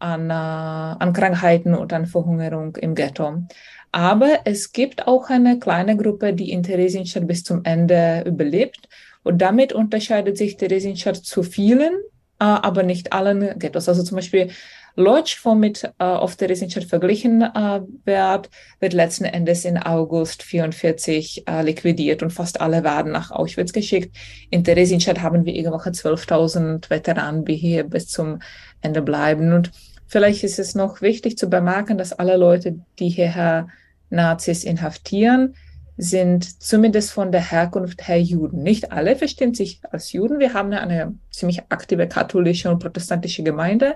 an, 0.00 0.30
äh, 0.30 0.32
an 0.32 1.12
Krankheiten 1.12 1.74
und 1.74 1.92
an 1.92 2.06
Verhungerung 2.06 2.76
im 2.76 2.94
Ghetto. 2.94 3.44
Aber 3.94 4.40
es 4.44 4.72
gibt 4.72 5.06
auch 5.06 5.30
eine 5.30 5.60
kleine 5.60 5.96
Gruppe, 5.96 6.32
die 6.32 6.50
in 6.50 6.64
Theresienstadt 6.64 7.28
bis 7.28 7.44
zum 7.44 7.60
Ende 7.62 8.24
überlebt. 8.26 8.88
Und 9.22 9.38
damit 9.38 9.72
unterscheidet 9.72 10.36
sich 10.36 10.56
Theresienstadt 10.56 11.18
zu 11.18 11.44
vielen, 11.44 11.92
äh, 12.40 12.44
aber 12.44 12.82
nicht 12.82 13.12
allen 13.12 13.56
Ghettos. 13.56 13.88
Also 13.88 14.02
zum 14.02 14.16
Beispiel 14.16 14.50
Lodz, 14.96 15.38
womit 15.44 15.84
äh, 15.84 16.04
auf 16.04 16.34
Theresienstadt 16.34 16.86
verglichen 16.86 17.42
äh, 17.42 17.82
wird, 18.04 18.50
wird 18.80 18.92
letzten 18.94 19.26
Endes 19.26 19.64
in 19.64 19.78
August 19.78 20.42
44 20.42 21.44
äh, 21.46 21.62
liquidiert 21.62 22.24
und 22.24 22.32
fast 22.32 22.60
alle 22.60 22.82
werden 22.82 23.12
nach 23.12 23.30
Auschwitz 23.30 23.72
geschickt. 23.72 24.16
In 24.50 24.64
Theresienstadt 24.64 25.22
haben 25.22 25.44
wir 25.44 25.54
irgendwelche 25.54 25.90
12.000 25.90 26.90
Veteranen, 26.90 27.44
die 27.44 27.54
hier 27.54 27.84
bis 27.84 28.08
zum 28.08 28.40
Ende 28.80 29.02
bleiben. 29.02 29.52
Und 29.52 29.70
vielleicht 30.08 30.42
ist 30.42 30.58
es 30.58 30.74
noch 30.74 31.00
wichtig 31.00 31.38
zu 31.38 31.48
bemerken, 31.48 31.96
dass 31.96 32.12
alle 32.12 32.36
Leute, 32.36 32.80
die 32.98 33.08
hierher 33.08 33.68
Nazis 34.14 34.64
inhaftieren, 34.64 35.54
sind 35.96 36.62
zumindest 36.62 37.12
von 37.12 37.30
der 37.30 37.50
Herkunft 37.50 38.08
her 38.08 38.20
Juden. 38.20 38.62
Nicht 38.62 38.90
alle 38.90 39.16
verstehen 39.16 39.54
sich 39.54 39.80
als 39.90 40.12
Juden. 40.12 40.40
Wir 40.40 40.54
haben 40.54 40.72
eine 40.72 41.14
ziemlich 41.30 41.62
aktive 41.68 42.08
katholische 42.08 42.70
und 42.70 42.80
protestantische 42.80 43.42
Gemeinde, 43.42 43.94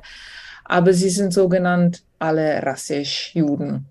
aber 0.65 0.93
sie 0.93 1.11
sind 1.11 1.33
sogenannt 1.33 2.05
alle 2.19 2.63
rassisch 2.63 3.35
Juden. 3.35 3.87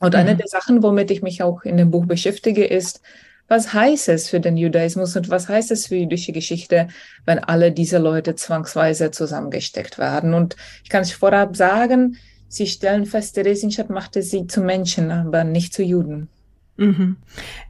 Und 0.00 0.14
mhm. 0.14 0.20
eine 0.20 0.36
der 0.36 0.48
Sachen, 0.48 0.82
womit 0.82 1.10
ich 1.10 1.22
mich 1.22 1.42
auch 1.42 1.62
in 1.62 1.76
dem 1.76 1.90
Buch 1.90 2.06
beschäftige, 2.06 2.64
ist, 2.64 3.00
was 3.46 3.72
heißt 3.72 4.08
es 4.08 4.30
für 4.30 4.40
den 4.40 4.56
Judaismus 4.56 5.14
und 5.16 5.28
was 5.28 5.48
heißt 5.48 5.70
es 5.70 5.86
für 5.86 5.96
jüdische 5.96 6.32
Geschichte, 6.32 6.88
wenn 7.26 7.38
alle 7.38 7.72
diese 7.72 7.98
Leute 7.98 8.34
zwangsweise 8.34 9.10
zusammengesteckt 9.10 9.98
werden. 9.98 10.34
Und 10.34 10.56
ich 10.82 10.88
kann 10.88 11.02
es 11.02 11.12
vorab 11.12 11.54
sagen, 11.56 12.16
sie 12.54 12.66
stellen 12.66 13.06
fest, 13.06 13.34
Theresienstadt 13.34 13.90
machte 13.90 14.22
sie 14.22 14.46
zu 14.46 14.60
Menschen, 14.60 15.10
aber 15.10 15.44
nicht 15.44 15.74
zu 15.74 15.82
Juden. 15.82 16.28
Mhm. 16.76 17.16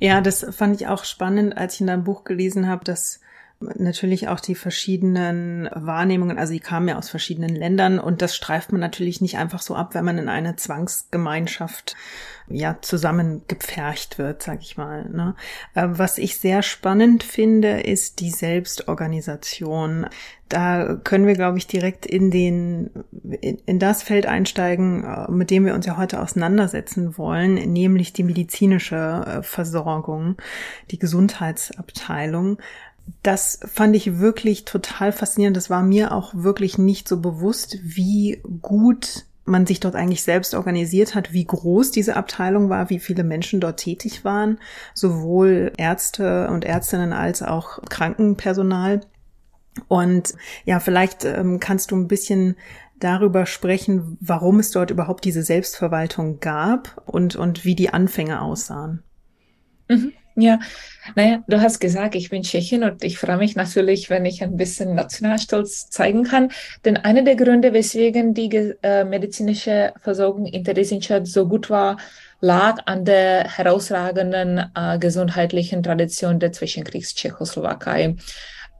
Ja, 0.00 0.20
das 0.20 0.46
fand 0.50 0.80
ich 0.80 0.86
auch 0.86 1.04
spannend, 1.04 1.56
als 1.56 1.74
ich 1.74 1.80
in 1.82 1.86
deinem 1.88 2.04
Buch 2.04 2.24
gelesen 2.24 2.68
habe, 2.68 2.84
dass 2.84 3.20
natürlich 3.60 4.28
auch 4.28 4.40
die 4.40 4.54
verschiedenen 4.54 5.68
Wahrnehmungen, 5.74 6.38
also 6.38 6.52
die 6.52 6.60
kamen 6.60 6.88
ja 6.88 6.98
aus 6.98 7.08
verschiedenen 7.08 7.54
Ländern 7.54 7.98
und 7.98 8.20
das 8.20 8.36
streift 8.36 8.72
man 8.72 8.80
natürlich 8.80 9.20
nicht 9.20 9.38
einfach 9.38 9.62
so 9.62 9.74
ab, 9.74 9.94
wenn 9.94 10.04
man 10.04 10.18
in 10.18 10.28
eine 10.28 10.56
Zwangsgemeinschaft 10.56 11.96
ja 12.48 12.78
zusammengepfercht 12.80 14.18
wird, 14.18 14.42
sag 14.42 14.60
ich 14.60 14.76
mal. 14.76 15.08
Ne? 15.10 15.34
Äh, 15.74 15.88
was 15.90 16.18
ich 16.18 16.38
sehr 16.38 16.62
spannend 16.62 17.22
finde, 17.22 17.80
ist 17.80 18.20
die 18.20 18.30
Selbstorganisation. 18.30 20.06
Da 20.48 20.96
können 21.02 21.26
wir, 21.26 21.34
glaube 21.34 21.58
ich, 21.58 21.66
direkt 21.66 22.06
in 22.06 22.30
den 22.30 22.90
in, 23.40 23.58
in 23.66 23.78
das 23.78 24.02
Feld 24.02 24.26
einsteigen, 24.26 25.04
äh, 25.04 25.30
mit 25.30 25.50
dem 25.50 25.64
wir 25.64 25.74
uns 25.74 25.86
ja 25.86 25.96
heute 25.96 26.20
auseinandersetzen 26.20 27.16
wollen, 27.16 27.54
nämlich 27.54 28.12
die 28.12 28.24
medizinische 28.24 29.24
äh, 29.26 29.42
Versorgung, 29.42 30.36
die 30.90 30.98
Gesundheitsabteilung 30.98 32.58
das 33.22 33.60
fand 33.64 33.94
ich 33.96 34.18
wirklich 34.18 34.64
total 34.64 35.12
faszinierend. 35.12 35.56
Das 35.56 35.68
war 35.68 35.82
mir 35.82 36.12
auch 36.12 36.34
wirklich 36.34 36.78
nicht 36.78 37.06
so 37.06 37.20
bewusst, 37.20 37.78
wie 37.82 38.42
gut 38.62 39.26
man 39.44 39.66
sich 39.66 39.80
dort 39.80 39.94
eigentlich 39.94 40.22
selbst 40.22 40.54
organisiert 40.54 41.14
hat, 41.14 41.32
wie 41.32 41.44
groß 41.44 41.90
diese 41.90 42.16
Abteilung 42.16 42.70
war, 42.70 42.90
wie 42.90 42.98
viele 42.98 43.24
Menschen 43.24 43.60
dort 43.60 43.78
tätig 43.78 44.24
waren, 44.24 44.58
sowohl 44.94 45.72
Ärzte 45.76 46.48
und 46.48 46.64
Ärztinnen 46.64 47.12
als 47.12 47.42
auch 47.42 47.80
Krankenpersonal. 47.88 49.00
Und 49.88 50.34
ja, 50.64 50.80
vielleicht 50.80 51.24
ähm, 51.24 51.60
kannst 51.60 51.90
du 51.90 51.96
ein 51.96 52.08
bisschen 52.08 52.56
darüber 53.00 53.44
sprechen, 53.44 54.16
warum 54.20 54.60
es 54.60 54.70
dort 54.70 54.90
überhaupt 54.90 55.24
diese 55.24 55.42
Selbstverwaltung 55.42 56.40
gab 56.40 57.02
und, 57.06 57.36
und 57.36 57.64
wie 57.64 57.74
die 57.74 57.90
Anfänge 57.90 58.40
aussahen. 58.40 59.02
Mhm. 59.88 60.12
Ja, 60.36 60.58
naja, 61.14 61.44
du 61.46 61.60
hast 61.60 61.78
gesagt, 61.78 62.16
ich 62.16 62.30
bin 62.30 62.42
Tschechin 62.42 62.82
und 62.82 63.04
ich 63.04 63.18
freue 63.18 63.36
mich 63.36 63.54
natürlich, 63.54 64.10
wenn 64.10 64.24
ich 64.24 64.42
ein 64.42 64.56
bisschen 64.56 64.94
Nationalstolz 64.96 65.90
zeigen 65.90 66.24
kann. 66.24 66.50
Denn 66.84 66.96
einer 66.96 67.22
der 67.22 67.36
Gründe, 67.36 67.72
weswegen 67.72 68.34
die 68.34 68.74
äh, 68.82 69.04
medizinische 69.04 69.92
Versorgung 70.00 70.46
in 70.46 70.64
Theresienstadt 70.64 71.28
so 71.28 71.46
gut 71.46 71.70
war, 71.70 71.98
lag 72.40 72.78
an 72.86 73.04
der 73.04 73.48
herausragenden 73.56 74.70
äh, 74.74 74.98
gesundheitlichen 74.98 75.84
Tradition 75.84 76.40
der 76.40 76.50
Zwischenkriegstschechoslowakei, 76.50 78.16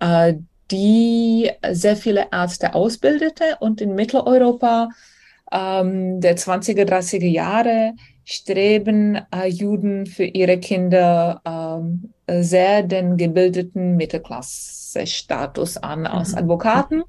äh, 0.00 0.34
die 0.73 1.52
sehr 1.70 1.96
viele 1.96 2.26
Ärzte 2.32 2.75
ausbildete 2.75 3.58
und 3.61 3.80
in 3.80 3.94
Mitteleuropa 3.94 4.88
ähm, 5.52 6.20
der 6.20 6.37
20er, 6.37 6.84
30er 6.84 7.28
Jahre 7.28 7.94
streben 8.25 9.21
äh, 9.35 9.47
Juden 9.47 10.07
für 10.07 10.25
ihre 10.25 10.59
Kinder 10.59 11.40
äh, 12.26 12.43
sehr 12.43 12.83
den 12.83 13.16
gebildeten 13.16 13.97
Mittelklasse-Status 13.97 15.76
an, 15.78 16.00
mhm. 16.00 16.07
als 16.07 16.35
Advokaten, 16.35 17.02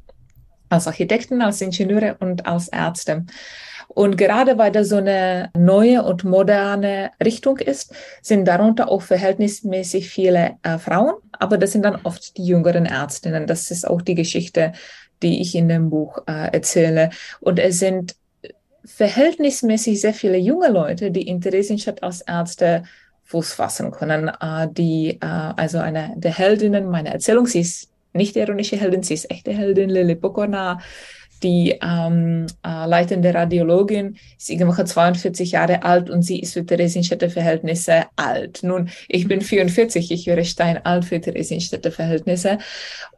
als 0.69 0.87
Architekten, 0.87 1.41
als 1.41 1.61
Ingenieure 1.61 2.17
und 2.19 2.45
als 2.45 2.67
Ärzte. 2.67 3.25
Und 3.87 4.17
gerade 4.17 4.57
weil 4.57 4.71
das 4.71 4.89
so 4.89 4.97
eine 4.97 5.51
neue 5.55 6.03
und 6.03 6.23
moderne 6.23 7.11
Richtung 7.23 7.59
ist, 7.59 7.93
sind 8.21 8.45
darunter 8.45 8.89
auch 8.89 9.01
verhältnismäßig 9.01 10.09
viele 10.09 10.57
äh, 10.63 10.77
Frauen, 10.77 11.13
aber 11.31 11.57
das 11.57 11.71
sind 11.71 11.85
dann 11.85 11.99
oft 12.03 12.37
die 12.37 12.45
jüngeren 12.45 12.85
Ärztinnen. 12.85 13.47
Das 13.47 13.71
ist 13.71 13.87
auch 13.87 14.01
die 14.01 14.15
Geschichte, 14.15 14.73
die 15.23 15.41
ich 15.41 15.55
in 15.55 15.69
dem 15.69 15.89
Buch 15.89 16.19
äh, 16.27 16.51
erzähle. 16.51 17.09
Und 17.39 17.59
es 17.59 17.79
sind 17.79 18.15
verhältnismäßig 18.85 19.99
sehr 20.01 20.13
viele 20.13 20.37
junge 20.37 20.69
Leute, 20.69 21.11
die 21.11 21.27
in 21.27 21.41
Theresienstadt 21.41 22.03
als 22.03 22.21
Ärzte 22.21 22.83
Fuß 23.25 23.53
fassen 23.53 23.91
können. 23.91 24.29
Äh, 24.29 24.67
die, 24.71 25.17
äh, 25.21 25.25
also 25.25 25.79
eine 25.79 26.13
der 26.15 26.37
Heldinnen 26.37 26.89
meiner 26.89 27.11
Erzählung, 27.11 27.47
sie 27.47 27.61
ist 27.61 27.89
nicht 28.13 28.35
ironische 28.35 28.77
Heldin, 28.77 29.03
sie 29.03 29.15
ist 29.15 29.29
echte 29.29 29.51
Heldin, 29.51 29.89
Lili 29.89 30.15
Pokorna, 30.15 30.79
die 31.43 31.77
ähm, 31.81 32.45
äh, 32.65 32.87
leitende 32.87 33.33
Radiologin, 33.33 34.17
ist 34.37 34.49
irgendwann 34.49 34.87
42 34.87 35.51
Jahre 35.51 35.83
alt 35.83 36.09
und 36.09 36.21
sie 36.21 36.39
ist 36.39 36.53
für 36.53 36.65
Theresienstädter 36.65 37.29
Verhältnisse 37.29 38.05
alt. 38.15 38.63
Nun, 38.63 38.89
ich 39.07 39.27
bin 39.27 39.41
44, 39.41 40.11
ich 40.11 40.27
wäre 40.27 40.45
steinalt 40.45 41.05
für 41.05 41.19
Theresienstädter 41.19 41.91
Verhältnisse. 41.91 42.59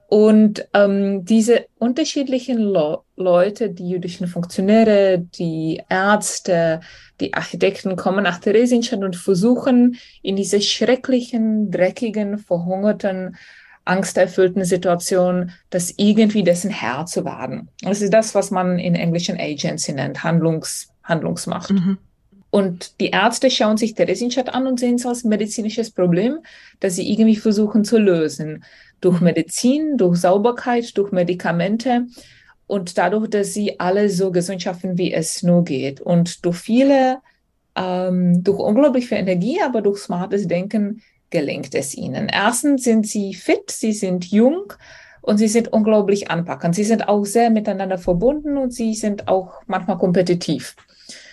Und 0.07 0.65
ähm, 0.73 1.25
diese 1.25 1.65
unterschiedlichen 1.79 2.57
Le 2.59 2.99
Leute, 3.17 3.69
die 3.71 3.89
jüdischen 3.89 4.27
Funktionäre, 4.27 5.19
die 5.37 5.81
Ärzte, 5.89 6.79
die 7.19 7.33
Architekten 7.33 7.97
kommen 7.97 8.23
nach 8.23 8.39
Theresienstadt 8.39 9.03
und 9.03 9.17
versuchen 9.17 9.97
in 10.21 10.37
diese 10.37 10.61
schrecklichen, 10.61 11.71
dreckigen, 11.71 12.37
verhungerten, 12.37 13.35
angsterfüllten 13.83 14.63
Situation, 14.63 15.51
das 15.71 15.93
irgendwie 15.97 16.43
dessen 16.43 16.69
Herr 16.69 17.05
zu 17.05 17.25
werden. 17.25 17.69
Das 17.81 18.01
ist 18.01 18.13
das, 18.13 18.33
was 18.33 18.49
man 18.49 18.79
in 18.79 18.95
englischen 18.95 19.37
Agency 19.37 19.91
nennt, 19.91 20.23
Handlungs, 20.23 20.89
Handlungsmacht. 21.03 21.71
Mhm. 21.71 21.97
Und 22.49 23.01
die 23.01 23.09
Ärzte 23.09 23.49
schauen 23.49 23.75
sich 23.75 23.93
Theresienstadt 23.93 24.53
an 24.53 24.67
und 24.67 24.79
sehen 24.79 24.95
es 24.95 25.05
als 25.05 25.25
medizinisches 25.25 25.91
Problem, 25.91 26.39
das 26.79 26.95
sie 26.95 27.11
irgendwie 27.11 27.35
versuchen 27.35 27.83
zu 27.83 27.97
lösen 27.97 28.63
durch 29.01 29.21
Medizin, 29.21 29.97
durch 29.97 30.19
Sauberkeit, 30.19 30.97
durch 30.97 31.11
Medikamente 31.11 32.07
und 32.67 32.97
dadurch, 32.97 33.29
dass 33.29 33.53
sie 33.53 33.79
alle 33.79 34.09
so 34.09 34.31
gesund 34.31 34.61
schaffen, 34.61 34.97
wie 34.97 35.13
es 35.13 35.41
nur 35.43 35.63
geht. 35.63 36.01
Und 36.01 36.45
durch 36.45 36.57
viele, 36.57 37.19
ähm, 37.75 38.43
durch 38.43 38.59
unglaublich 38.59 39.07
viel 39.07 39.19
Energie, 39.19 39.59
aber 39.63 39.81
durch 39.81 39.99
smartes 39.99 40.47
Denken 40.47 41.01
gelingt 41.29 41.73
es 41.75 41.95
ihnen. 41.95 42.29
Erstens 42.29 42.83
sind 42.83 43.07
sie 43.07 43.33
fit, 43.33 43.71
sie 43.71 43.93
sind 43.93 44.25
jung 44.25 44.73
und 45.21 45.37
sie 45.37 45.47
sind 45.47 45.73
unglaublich 45.73 46.29
anpackend. 46.29 46.75
Sie 46.75 46.83
sind 46.83 47.07
auch 47.07 47.25
sehr 47.25 47.49
miteinander 47.49 47.97
verbunden 47.97 48.57
und 48.57 48.73
sie 48.73 48.93
sind 48.93 49.27
auch 49.27 49.61
manchmal 49.65 49.97
kompetitiv. 49.97 50.75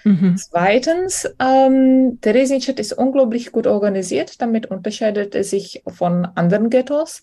Mhm. 0.04 0.37
Zweitens, 0.37 1.26
ähm, 1.40 2.18
Theresienstadt 2.20 2.78
ist 2.78 2.92
unglaublich 2.92 3.52
gut 3.52 3.66
organisiert. 3.66 4.40
Damit 4.40 4.66
unterscheidet 4.66 5.34
es 5.34 5.50
sich 5.50 5.82
von 5.88 6.26
anderen 6.34 6.68
Ghettos. 6.68 7.23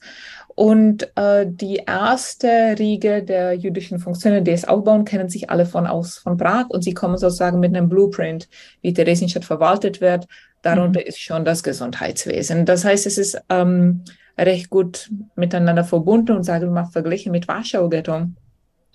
Und 0.55 1.11
äh, 1.15 1.45
die 1.47 1.83
erste 1.87 2.75
Riege 2.77 3.23
der 3.23 3.53
jüdischen 3.53 3.99
Funktionen, 3.99 4.43
die 4.43 4.51
es 4.51 4.67
aufbauen, 4.67 5.05
kennen 5.05 5.29
sich 5.29 5.49
alle 5.49 5.65
von 5.65 5.87
aus 5.87 6.17
von 6.17 6.37
Prag 6.37 6.65
und 6.69 6.83
sie 6.83 6.93
kommen 6.93 7.17
sozusagen 7.17 7.59
mit 7.59 7.75
einem 7.75 7.87
Blueprint, 7.87 8.49
wie 8.81 8.93
Theresienstadt 8.93 9.45
verwaltet 9.45 10.01
wird. 10.01 10.27
Darunter 10.61 11.01
mhm. 11.01 11.07
ist 11.07 11.19
schon 11.19 11.45
das 11.45 11.63
Gesundheitswesen. 11.63 12.65
Das 12.65 12.83
heißt, 12.83 13.05
es 13.05 13.17
ist 13.17 13.41
ähm, 13.49 14.03
recht 14.37 14.69
gut 14.69 15.09
miteinander 15.35 15.83
verbunden 15.83 16.35
und 16.35 16.43
sagen 16.43 16.65
wir 16.65 16.71
mal 16.71 16.85
verglichen 16.85 17.31
mit 17.31 17.47
Warschau-Ghetto 17.47 18.27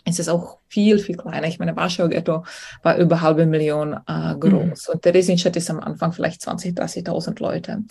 es 0.07 0.21
ist 0.21 0.29
auch 0.29 0.59
viel, 0.69 0.99
viel 0.99 1.17
kleiner. 1.17 1.49
Ich 1.49 1.59
meine, 1.59 1.77
Warschau-Ghetto 1.77 2.45
war 2.83 2.97
über 2.97 3.21
halbe 3.21 3.45
Million 3.45 3.95
äh, 4.07 4.35
groß. 4.39 4.89
Mhm. 4.89 4.93
Und 4.93 5.03
Theresienstadt 5.03 5.57
ist 5.57 5.69
am 5.69 5.81
Anfang 5.81 6.13
vielleicht 6.13 6.41
20, 6.43 6.77
30.000 6.77 7.41
Leute. 7.43 7.83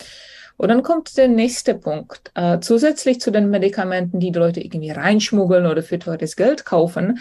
Und 0.58 0.70
dann 0.70 0.82
kommt 0.82 1.18
der 1.18 1.28
nächste 1.28 1.76
Punkt. 1.76 2.32
Äh, 2.34 2.60
zusätzlich 2.62 3.20
zu 3.20 3.32
den 3.32 3.50
Medikamenten, 3.50 4.22
die 4.22 4.32
die 4.32 4.40
Leute 4.40 4.62
irgendwie 4.62 4.92
reinschmuggeln 4.92 5.66
oder 5.66 5.84
für 5.84 6.00
teures 6.00 6.38
Geld 6.38 6.64
kaufen, 6.64 7.20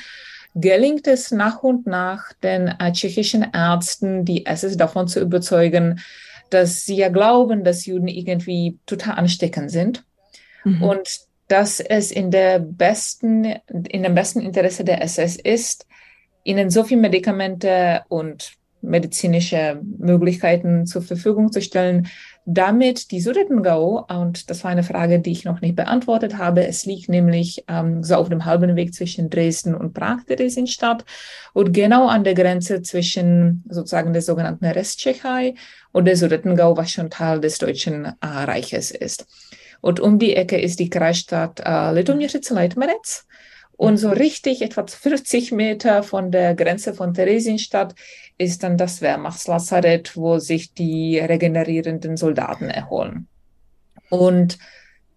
gelingt 0.54 1.08
es 1.08 1.32
nach 1.32 1.64
und 1.64 1.88
nach 1.88 2.32
den 2.34 2.68
äh, 2.68 2.92
tschechischen 2.92 3.44
Ärzten, 3.52 4.24
die 4.24 4.46
SS 4.46 4.76
davon 4.76 5.08
zu 5.08 5.20
überzeugen, 5.20 6.00
dass 6.50 6.84
sie 6.84 6.96
ja 6.96 7.08
glauben, 7.08 7.64
dass 7.64 7.86
Juden 7.86 8.06
irgendwie 8.06 8.78
total 8.86 9.16
ansteckend 9.16 9.72
sind. 9.72 10.04
Mhm. 10.62 10.82
Und 10.82 11.08
dass 11.54 11.78
es 11.78 12.10
in 12.10 12.32
der 12.32 12.58
besten, 12.58 13.44
in 13.44 14.02
dem 14.02 14.16
besten 14.16 14.40
Interesse 14.40 14.82
der 14.82 15.00
SS 15.02 15.36
ist, 15.36 15.86
ihnen 16.42 16.68
so 16.68 16.82
viel 16.82 16.96
Medikamente 16.96 18.02
und 18.08 18.54
medizinische 18.80 19.80
Möglichkeiten 19.98 20.84
zur 20.84 21.02
Verfügung 21.02 21.52
zu 21.52 21.62
stellen, 21.62 22.08
damit 22.44 23.12
die 23.12 23.20
Sudetengau, 23.20 24.04
und 24.08 24.50
das 24.50 24.64
war 24.64 24.72
eine 24.72 24.82
Frage, 24.82 25.20
die 25.20 25.30
ich 25.30 25.44
noch 25.44 25.60
nicht 25.60 25.76
beantwortet 25.76 26.38
habe, 26.38 26.66
es 26.66 26.86
liegt 26.86 27.08
nämlich 27.08 27.64
ähm, 27.68 28.02
so 28.02 28.16
auf 28.16 28.28
dem 28.28 28.44
halben 28.44 28.74
Weg 28.74 28.92
zwischen 28.92 29.30
Dresden 29.30 29.76
und 29.76 29.94
Prag, 29.94 30.24
Theresienstadt, 30.26 31.04
und 31.52 31.72
genau 31.72 32.08
an 32.08 32.24
der 32.24 32.34
Grenze 32.34 32.82
zwischen 32.82 33.62
sozusagen 33.68 34.12
der 34.12 34.22
sogenannten 34.22 34.64
Resttschechei 34.64 35.54
und 35.92 36.06
der 36.06 36.16
Sudetengau, 36.16 36.76
was 36.76 36.90
schon 36.90 37.10
Teil 37.10 37.40
des 37.40 37.58
Deutschen 37.58 38.06
äh, 38.06 38.12
Reiches 38.20 38.90
ist. 38.90 39.24
Und 39.84 40.00
um 40.00 40.18
die 40.18 40.34
Ecke 40.34 40.58
ist 40.58 40.80
die 40.80 40.88
Kreisstadt 40.88 41.60
äh, 41.60 41.92
Litoměřice-Leitmeritz. 41.92 43.26
Und 43.76 43.98
so 43.98 44.08
richtig 44.08 44.62
etwa 44.62 44.86
40 44.86 45.52
Meter 45.52 46.02
von 46.02 46.30
der 46.30 46.54
Grenze 46.54 46.94
von 46.94 47.12
Theresienstadt 47.12 47.94
ist 48.38 48.62
dann 48.62 48.78
das 48.78 49.02
Wehrmachtslazarett, 49.02 50.16
wo 50.16 50.38
sich 50.38 50.72
die 50.72 51.18
regenerierenden 51.18 52.16
Soldaten 52.16 52.70
erholen. 52.70 53.28
Und 54.08 54.56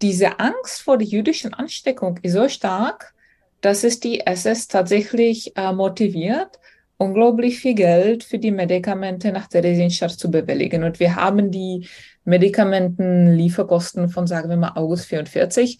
diese 0.02 0.38
Angst 0.38 0.82
vor 0.82 0.98
der 0.98 1.08
jüdischen 1.08 1.54
Ansteckung 1.54 2.18
ist 2.20 2.34
so 2.34 2.46
stark, 2.50 3.14
dass 3.62 3.84
es 3.84 4.00
die 4.00 4.26
SS 4.26 4.68
tatsächlich 4.68 5.56
äh, 5.56 5.72
motiviert, 5.72 6.58
unglaublich 6.98 7.60
viel 7.60 7.74
Geld 7.74 8.24
für 8.24 8.38
die 8.38 8.50
Medikamente 8.50 9.32
nach 9.32 9.46
Theresienstadt 9.46 10.10
zu 10.10 10.30
bewilligen. 10.30 10.84
Und 10.84 11.00
wir 11.00 11.16
haben 11.16 11.50
die 11.50 11.88
Medikamentenlieferkosten 12.24 14.08
von, 14.10 14.26
sagen 14.26 14.50
wir 14.50 14.56
mal, 14.56 14.72
August 14.74 15.06
44. 15.06 15.78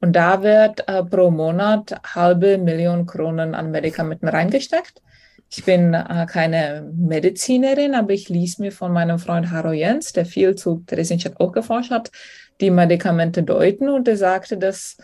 Und 0.00 0.14
da 0.14 0.42
wird 0.42 0.88
äh, 0.88 1.04
pro 1.04 1.30
Monat 1.30 2.00
halbe 2.14 2.56
Million 2.56 3.04
Kronen 3.04 3.54
an 3.54 3.70
Medikamenten 3.70 4.28
reingesteckt. 4.28 5.02
Ich 5.50 5.64
bin 5.64 5.92
äh, 5.92 6.26
keine 6.30 6.88
Medizinerin, 6.96 7.94
aber 7.94 8.12
ich 8.12 8.28
ließ 8.28 8.60
mir 8.60 8.70
von 8.70 8.92
meinem 8.92 9.18
Freund 9.18 9.50
Haro 9.50 9.72
Jens, 9.72 10.12
der 10.12 10.24
viel 10.24 10.54
zu 10.54 10.84
Theresienstadt 10.86 11.40
auch 11.40 11.52
geforscht 11.52 11.90
hat, 11.90 12.12
die 12.60 12.70
Medikamente 12.70 13.42
deuten 13.42 13.88
und 13.88 14.06
er 14.06 14.16
sagte, 14.16 14.56
dass 14.56 14.96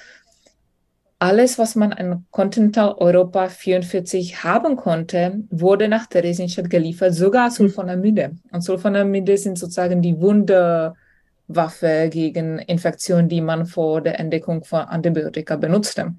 alles, 1.19 1.59
was 1.59 1.75
man 1.75 1.93
in 1.93 2.27
Kontinentaleuropa 2.31 3.49
44 3.49 4.45
haben 4.45 4.77
konnte, 4.77 5.43
wurde 5.51 5.89
nach 5.89 6.07
Theresienstadt 6.07 6.69
geliefert, 6.69 7.15
sogar 7.15 7.51
Sulfonamide. 7.51 8.37
Und 8.51 8.61
Sulfonamide 8.61 9.39
sind 9.39 9.59
sozusagen 9.59 10.03
die 10.03 10.21
Wunderwaffe 10.21 12.09
gegen 12.11 12.59
Infektionen, 12.59 13.29
die 13.29 13.41
man 13.41 13.65
vor 13.65 14.03
der 14.03 14.21
Entdeckung 14.21 14.63
von 14.65 14.81
Antibiotika 14.81 15.57
benutzte. 15.57 16.15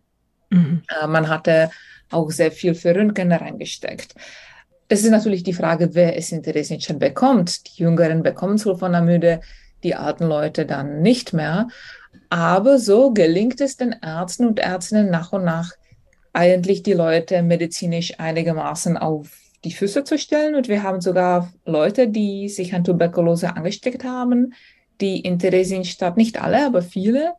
Mhm. 0.49 0.81
Äh, 1.01 1.07
man 1.07 1.29
hatte 1.29 1.69
auch 2.09 2.31
sehr 2.31 2.51
viel 2.51 2.73
für 2.73 2.95
Röntgen 2.95 3.31
reingesteckt. 3.31 4.15
Das 4.87 5.03
ist 5.03 5.11
natürlich 5.11 5.43
die 5.43 5.53
Frage, 5.53 5.93
wer 5.93 6.17
es 6.17 6.31
in 6.31 6.41
Theresienstadt 6.41 6.99
bekommt. 6.99 7.67
Die 7.67 7.83
Jüngeren 7.83 8.23
bekommen 8.23 8.57
Sulfonamide, 8.57 9.41
die 9.83 9.93
alten 9.93 10.25
Leute 10.25 10.65
dann 10.65 11.01
nicht 11.01 11.33
mehr. 11.33 11.67
Aber 12.29 12.79
so 12.79 13.11
gelingt 13.11 13.61
es 13.61 13.77
den 13.77 13.95
Ärzten 14.01 14.47
und 14.47 14.59
Ärztinnen 14.59 15.09
nach 15.09 15.33
und 15.33 15.43
nach 15.43 15.71
eigentlich 16.33 16.83
die 16.83 16.93
Leute 16.93 17.41
medizinisch 17.41 18.19
einigermaßen 18.19 18.97
auf 18.97 19.31
die 19.63 19.71
Füße 19.71 20.03
zu 20.03 20.17
stellen. 20.17 20.55
Und 20.55 20.67
wir 20.67 20.83
haben 20.83 21.01
sogar 21.01 21.51
Leute, 21.65 22.07
die 22.07 22.49
sich 22.49 22.73
an 22.73 22.83
Tuberkulose 22.83 23.55
angesteckt 23.55 24.03
haben, 24.03 24.53
die 25.01 25.19
in 25.19 25.39
Theresienstadt, 25.39 26.17
nicht 26.17 26.41
alle, 26.41 26.65
aber 26.65 26.81
viele, 26.81 27.33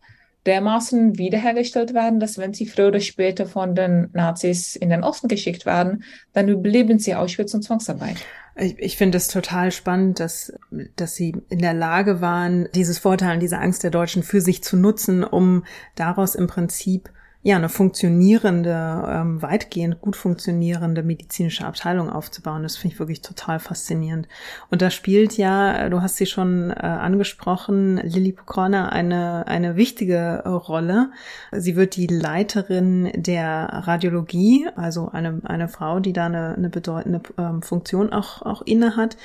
dermaßen 0.49 1.19
wiederhergestellt 1.19 1.95
werden, 1.95 2.19
dass 2.19 2.39
wenn 2.39 2.55
sie 2.55 2.67
früher 2.67 2.89
oder 2.89 3.01
später 3.01 3.47
von 3.47 3.75
den 3.75 4.09
Nazis 4.15 4.75
in 4.75 4.89
den 4.89 5.05
Osten 5.05 5.29
geschickt 5.29 5.67
werden, 5.67 6.03
dann 6.33 6.49
überleben 6.49 6.99
sie 6.99 7.15
Auschwitz 7.15 7.55
und 7.55 7.63
Zwangsarbeit. 7.63 8.17
Ich, 8.57 8.79
ich 8.79 8.97
finde 8.97 9.19
es 9.19 9.29
total 9.29 9.71
spannend, 9.71 10.19
dass, 10.19 10.53
dass 10.97 11.15
sie 11.15 11.37
in 11.51 11.61
der 11.61 11.75
Lage 11.75 12.21
waren, 12.21 12.69
dieses 12.75 12.99
Vorteil, 12.99 13.39
diese 13.39 13.59
Angst 13.59 13.85
der 13.85 13.91
Deutschen 13.91 14.23
für 14.23 14.41
sich 14.41 14.65
zu 14.65 14.77
nutzen, 14.77 15.23
um 15.23 15.65
daraus 15.95 16.35
im 16.35 16.49
Prinzip 16.49 17.11
ja, 17.49 17.57
eine 17.57 17.71
funktionierende, 17.71 19.05
ähm, 19.09 19.41
weitgehend 19.41 20.03
gut 20.03 20.17
funktionierende 20.17 21.03
medizinische 21.03 21.65
Abteilung 21.65 22.11
aufzubauen. 22.11 22.63
Das 22.63 22.77
finde 22.77 22.93
ich 22.93 22.99
wirklich 22.99 23.23
total 23.23 23.59
faszinierend. 23.59 24.29
Und 24.71 24.83
da 24.83 24.91
spielt 24.91 25.39
ja, 25.39 25.89
du 25.89 26.03
hast 26.03 26.17
sie 26.17 26.27
schon 26.27 26.71
äh, 26.71 26.75
angesprochen, 26.75 27.97
Lilly 28.05 28.33
Pokorner 28.33 28.93
eine, 28.93 29.47
eine 29.47 29.77
wichtige 29.77 30.43
Rolle. 30.45 31.11
Sie 31.51 31.75
wird 31.75 31.97
die 31.97 32.09
Leiterin 32.09 33.13
der 33.17 33.71
Radiologie, 33.73 34.69
also 34.77 35.09
eine, 35.09 35.41
eine 35.45 35.69
Frau, 35.69 36.01
die 36.01 36.13
da 36.13 36.27
eine, 36.27 36.55
eine 36.55 36.69
bedeutende 36.69 37.23
ähm, 37.39 37.63
Funktion 37.63 38.13
auch, 38.13 38.43
auch 38.43 38.61
inne 38.61 38.95
hat. 38.95 39.17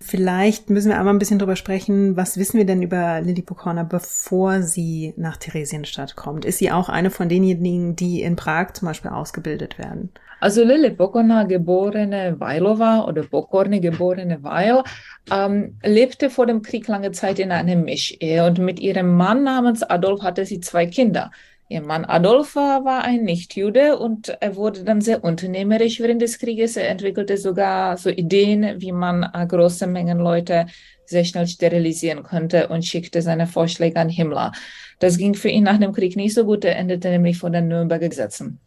Vielleicht 0.00 0.70
müssen 0.70 0.90
wir 0.90 0.98
aber 0.98 1.10
ein 1.10 1.18
bisschen 1.18 1.40
drüber 1.40 1.56
sprechen, 1.56 2.16
was 2.16 2.38
wissen 2.38 2.56
wir 2.56 2.64
denn 2.64 2.82
über 2.82 3.20
Lily 3.20 3.42
Pokorner, 3.42 3.84
bevor 3.84 4.62
sie 4.62 5.12
nach 5.16 5.36
Theresienstadt 5.36 6.14
kommt? 6.14 6.44
Ist 6.44 6.58
sie 6.58 6.70
auch 6.70 6.88
eine 6.88 7.10
von 7.10 7.28
denjenigen, 7.28 7.96
die 7.96 8.22
in 8.22 8.36
Prag 8.36 8.74
zum 8.74 8.86
Beispiel 8.86 9.10
ausgebildet 9.10 9.76
werden? 9.76 10.10
Also 10.40 10.62
Lily 10.62 10.90
Pokorna, 10.90 11.42
geborene 11.42 12.38
Weilova 12.38 13.06
oder 13.06 13.24
Pokorny, 13.24 13.80
geborene 13.80 14.42
Weil, 14.44 14.84
ähm, 15.32 15.76
lebte 15.82 16.30
vor 16.30 16.46
dem 16.46 16.62
Krieg 16.62 16.86
lange 16.86 17.10
Zeit 17.10 17.40
in 17.40 17.50
einer 17.50 17.74
Mischehe 17.74 18.46
und 18.46 18.58
mit 18.58 18.78
ihrem 18.78 19.16
Mann 19.16 19.42
namens 19.42 19.82
Adolf 19.82 20.22
hatte 20.22 20.46
sie 20.46 20.60
zwei 20.60 20.86
Kinder. 20.86 21.32
Ihr 21.70 21.82
Mann 21.82 22.06
Adolf 22.06 22.56
war 22.56 23.04
ein 23.04 23.24
Nichtjude 23.24 23.98
und 23.98 24.30
er 24.40 24.56
wurde 24.56 24.84
dann 24.84 25.02
sehr 25.02 25.22
unternehmerisch 25.22 26.00
während 26.00 26.22
des 26.22 26.38
Krieges. 26.38 26.78
Er 26.78 26.88
entwickelte 26.88 27.36
sogar 27.36 27.98
so 27.98 28.08
Ideen, 28.08 28.80
wie 28.80 28.92
man 28.92 29.22
äh, 29.34 29.46
große 29.46 29.86
Mengen 29.86 30.18
Leute 30.18 30.66
sehr 31.04 31.24
schnell 31.24 31.46
sterilisieren 31.46 32.22
könnte 32.22 32.68
und 32.68 32.86
schickte 32.86 33.20
seine 33.20 33.46
Vorschläge 33.46 34.00
an 34.00 34.08
Himmler. 34.08 34.52
Das 34.98 35.18
ging 35.18 35.34
für 35.34 35.50
ihn 35.50 35.64
nach 35.64 35.78
dem 35.78 35.92
Krieg 35.92 36.16
nicht 36.16 36.32
so 36.32 36.46
gut. 36.46 36.64
Er 36.64 36.76
endete 36.76 37.10
nämlich 37.10 37.36
vor 37.36 37.50
den 37.50 37.68
Nürnberger 37.68 38.08
Gesetzen. 38.08 38.60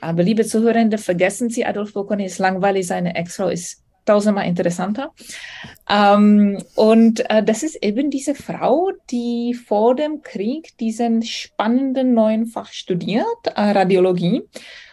Aber 0.00 0.24
liebe 0.24 0.44
Zuhörende, 0.44 0.98
vergessen 0.98 1.50
Sie, 1.50 1.64
Adolf 1.64 1.92
Bokoni 1.92 2.24
ist 2.24 2.38
langweilig, 2.38 2.86
seine 2.86 3.14
Ex-Frau 3.14 3.48
ist 3.48 3.84
tausendmal 4.10 4.46
interessanter. 4.46 5.12
Ähm, 5.88 6.58
und 6.74 7.28
äh, 7.30 7.42
das 7.44 7.62
ist 7.62 7.76
eben 7.76 8.10
diese 8.10 8.34
Frau, 8.34 8.90
die 9.10 9.54
vor 9.54 9.94
dem 9.94 10.22
Krieg 10.22 10.76
diesen 10.78 11.22
spannenden 11.22 12.12
neuen 12.12 12.46
Fach 12.46 12.72
studiert, 12.72 13.26
äh, 13.54 13.60
Radiologie. 13.60 14.42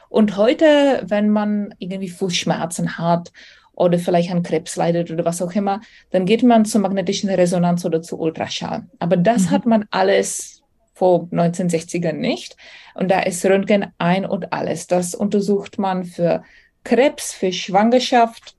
Und 0.09 0.37
heute, 0.37 1.03
wenn 1.07 1.29
man 1.29 1.73
irgendwie 1.79 2.09
Fußschmerzen 2.09 2.97
hat 2.97 3.31
oder 3.73 3.97
vielleicht 3.99 4.31
an 4.31 4.43
Krebs 4.43 4.75
leidet 4.75 5.11
oder 5.11 5.25
was 5.25 5.41
auch 5.41 5.53
immer, 5.53 5.81
dann 6.11 6.25
geht 6.25 6.43
man 6.43 6.65
zur 6.65 6.81
magnetischen 6.81 7.29
Resonanz 7.29 7.85
oder 7.85 8.01
zu 8.01 8.19
Ultraschall. 8.19 8.85
Aber 8.99 9.17
das 9.17 9.45
mhm. 9.45 9.51
hat 9.51 9.65
man 9.65 9.85
alles 9.89 10.61
vor 10.93 11.27
1960ern 11.31 12.13
nicht. 12.13 12.55
Und 12.93 13.09
da 13.09 13.21
ist 13.21 13.43
Röntgen 13.45 13.87
ein 13.97 14.25
und 14.25 14.53
alles. 14.53 14.87
Das 14.87 15.15
untersucht 15.15 15.77
man 15.77 16.05
für 16.05 16.43
Krebs, 16.83 17.33
für 17.33 17.51
Schwangerschaft, 17.51 18.56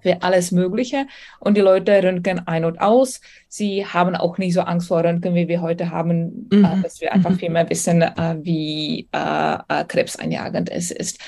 für 0.00 0.22
alles 0.22 0.52
Mögliche. 0.52 1.06
Und 1.40 1.56
die 1.56 1.62
Leute 1.62 2.02
röntgen 2.02 2.46
ein 2.46 2.64
und 2.64 2.80
aus. 2.80 3.20
Sie 3.48 3.86
haben 3.86 4.14
auch 4.16 4.38
nicht 4.38 4.54
so 4.54 4.62
Angst 4.62 4.88
vor 4.88 5.04
Röntgen, 5.04 5.34
wie 5.34 5.48
wir 5.48 5.60
heute 5.60 5.90
haben, 5.90 6.48
äh, 6.52 6.56
mhm. 6.56 6.64
äh, 6.64 6.82
dass 6.82 7.00
wir 7.00 7.12
einfach 7.12 7.30
mhm. 7.30 7.38
viel 7.38 7.50
mehr 7.50 7.68
wissen, 7.68 8.02
äh, 8.02 8.36
wie 8.42 9.08
äh, 9.12 9.54
äh, 9.68 9.84
krebseinjagend 9.84 10.70
es 10.70 10.90
ist. 10.90 11.18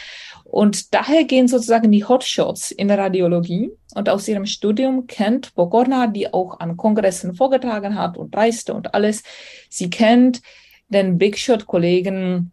Und 0.44 0.94
daher 0.94 1.24
gehen 1.24 1.48
sozusagen 1.48 1.90
die 1.90 2.04
Hotshots 2.04 2.70
in 2.70 2.88
der 2.88 2.98
Radiologie. 2.98 3.70
Und 3.94 4.08
aus 4.08 4.28
ihrem 4.28 4.46
Studium 4.46 5.06
kennt 5.06 5.54
Bokorna, 5.54 6.06
die 6.06 6.32
auch 6.32 6.60
an 6.60 6.76
Kongressen 6.76 7.34
vorgetragen 7.34 7.98
hat 7.98 8.16
und 8.16 8.36
reiste 8.36 8.72
und 8.72 8.94
alles. 8.94 9.22
Sie 9.68 9.90
kennt 9.90 10.40
den 10.88 11.18
Big 11.18 11.36
Shot-Kollegen 11.36 12.52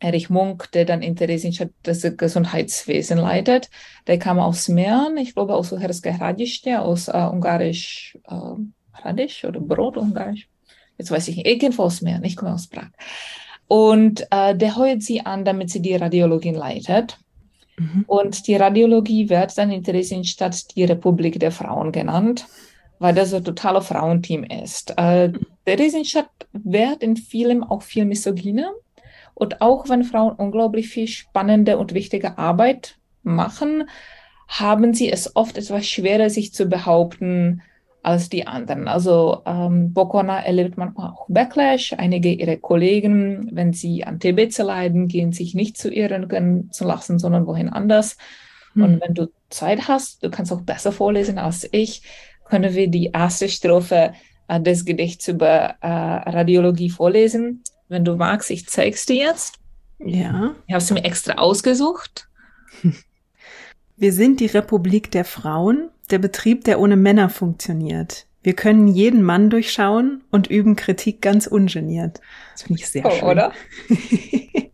Erich 0.00 0.30
Munk, 0.30 0.70
der 0.72 0.84
dann 0.84 1.02
in 1.02 1.16
Theresienstadt 1.16 1.70
das 1.82 2.06
Gesundheitswesen 2.16 3.18
leitet. 3.18 3.70
Der 4.06 4.18
kam 4.18 4.38
aus 4.38 4.68
Mähren, 4.68 5.16
ich 5.16 5.34
glaube 5.34 5.54
aus 5.54 5.72
Hradiště, 5.72 6.80
aus 6.80 7.08
äh, 7.08 7.28
Ungarisch, 7.30 8.18
äh, 8.28 8.34
Hradisch 8.92 9.44
oder 9.44 9.60
Brot 9.60 9.96
Ungarisch. 9.96 10.48
Jetzt 10.98 11.10
weiß 11.10 11.28
ich 11.28 11.36
nicht, 11.36 11.46
irgendwo 11.46 11.84
aus 11.84 12.02
Mähren, 12.02 12.24
ich 12.24 12.36
komme 12.36 12.54
aus 12.54 12.66
Prag. 12.66 12.90
Und 13.66 14.26
äh, 14.30 14.54
der 14.54 14.76
heuert 14.76 15.02
sie 15.02 15.24
an, 15.24 15.44
damit 15.44 15.70
sie 15.70 15.80
die 15.80 15.96
Radiologie 15.96 16.50
leitet. 16.50 17.18
Mhm. 17.76 18.04
Und 18.06 18.46
die 18.46 18.56
Radiologie 18.56 19.28
wird 19.28 19.56
dann 19.58 19.70
in 19.70 19.82
Theresienstadt 19.82 20.76
die 20.76 20.84
Republik 20.84 21.40
der 21.40 21.50
Frauen 21.50 21.90
genannt, 21.90 22.46
weil 22.98 23.14
das 23.14 23.32
ein 23.32 23.44
totaler 23.44 23.82
Frauenteam 23.82 24.44
ist. 24.44 24.96
Äh, 24.96 25.32
Theresienstadt 25.64 26.28
wird 26.52 27.02
in 27.02 27.16
vielem 27.16 27.64
auch 27.64 27.82
viel 27.82 28.04
misogyner 28.04 28.70
und 29.34 29.60
auch 29.60 29.88
wenn 29.88 30.04
Frauen 30.04 30.34
unglaublich 30.36 30.88
viel 30.88 31.08
spannende 31.08 31.78
und 31.78 31.94
wichtige 31.94 32.38
Arbeit 32.38 32.96
machen, 33.22 33.88
haben 34.48 34.94
sie 34.94 35.10
es 35.10 35.34
oft 35.36 35.58
etwas 35.58 35.86
schwerer, 35.86 36.30
sich 36.30 36.52
zu 36.52 36.66
behaupten 36.66 37.62
als 38.02 38.28
die 38.28 38.46
anderen. 38.46 38.86
Also 38.86 39.42
ähm, 39.46 39.92
Bokona 39.92 40.44
erlebt 40.44 40.76
manchmal 40.76 41.10
auch 41.10 41.26
Backlash. 41.28 41.94
Einige 41.94 42.30
ihrer 42.30 42.56
Kollegen, 42.56 43.48
wenn 43.52 43.72
sie 43.72 44.04
an 44.04 44.20
TBC 44.20 44.58
leiden, 44.58 45.08
gehen 45.08 45.32
sich 45.32 45.54
nicht 45.54 45.78
zu 45.78 45.90
ihren 45.90 46.70
zu 46.70 46.84
lassen, 46.84 47.18
sondern 47.18 47.46
wohin 47.46 47.70
anders. 47.70 48.18
Hm. 48.74 48.82
Und 48.82 49.00
wenn 49.00 49.14
du 49.14 49.28
Zeit 49.48 49.88
hast, 49.88 50.22
du 50.22 50.30
kannst 50.30 50.52
auch 50.52 50.60
besser 50.60 50.92
vorlesen 50.92 51.38
als 51.38 51.66
ich, 51.72 52.02
können 52.44 52.74
wir 52.74 52.88
die 52.88 53.06
erste 53.06 53.48
Strophe 53.48 54.12
äh, 54.48 54.60
des 54.60 54.84
Gedichts 54.84 55.26
über 55.28 55.76
äh, 55.80 55.86
Radiologie 55.88 56.90
vorlesen. 56.90 57.64
Wenn 57.94 58.04
du 58.04 58.16
magst, 58.16 58.50
ich 58.50 58.66
zeig's 58.66 59.06
dir 59.06 59.14
jetzt. 59.14 59.60
Ja. 60.00 60.56
Ich 60.66 60.74
habe 60.74 60.82
es 60.82 60.90
mir 60.90 61.04
extra 61.04 61.34
ausgesucht. 61.34 62.28
Wir 63.96 64.12
sind 64.12 64.40
die 64.40 64.46
Republik 64.46 65.12
der 65.12 65.24
Frauen, 65.24 65.90
der 66.10 66.18
Betrieb, 66.18 66.64
der 66.64 66.80
ohne 66.80 66.96
Männer 66.96 67.30
funktioniert. 67.30 68.26
Wir 68.42 68.54
können 68.54 68.88
jeden 68.88 69.22
Mann 69.22 69.48
durchschauen 69.48 70.24
und 70.32 70.48
üben 70.48 70.74
Kritik 70.74 71.22
ganz 71.22 71.46
ungeniert. 71.46 72.20
Das 72.54 72.64
finde 72.64 72.80
ich 72.80 72.88
sehr 72.88 73.06
oh, 73.06 73.10
schön. 73.12 73.28
Oder? 73.28 73.52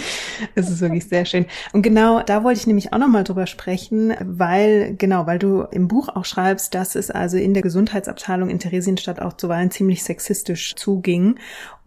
Es 0.54 0.70
ist 0.70 0.80
wirklich 0.80 1.06
sehr 1.08 1.24
schön. 1.24 1.46
Und 1.72 1.82
genau 1.82 2.22
da 2.22 2.44
wollte 2.44 2.60
ich 2.60 2.66
nämlich 2.66 2.92
auch 2.92 2.98
nochmal 2.98 3.24
drüber 3.24 3.46
sprechen, 3.46 4.14
weil, 4.20 4.94
genau, 4.96 5.26
weil 5.26 5.38
du 5.38 5.62
im 5.70 5.88
Buch 5.88 6.08
auch 6.08 6.24
schreibst, 6.24 6.74
dass 6.74 6.94
es 6.94 7.10
also 7.10 7.36
in 7.36 7.54
der 7.54 7.62
Gesundheitsabteilung 7.62 8.50
in 8.50 8.58
Theresienstadt 8.58 9.20
auch 9.20 9.34
zuweilen 9.34 9.70
ziemlich 9.70 10.04
sexistisch 10.04 10.74
zuging 10.76 11.36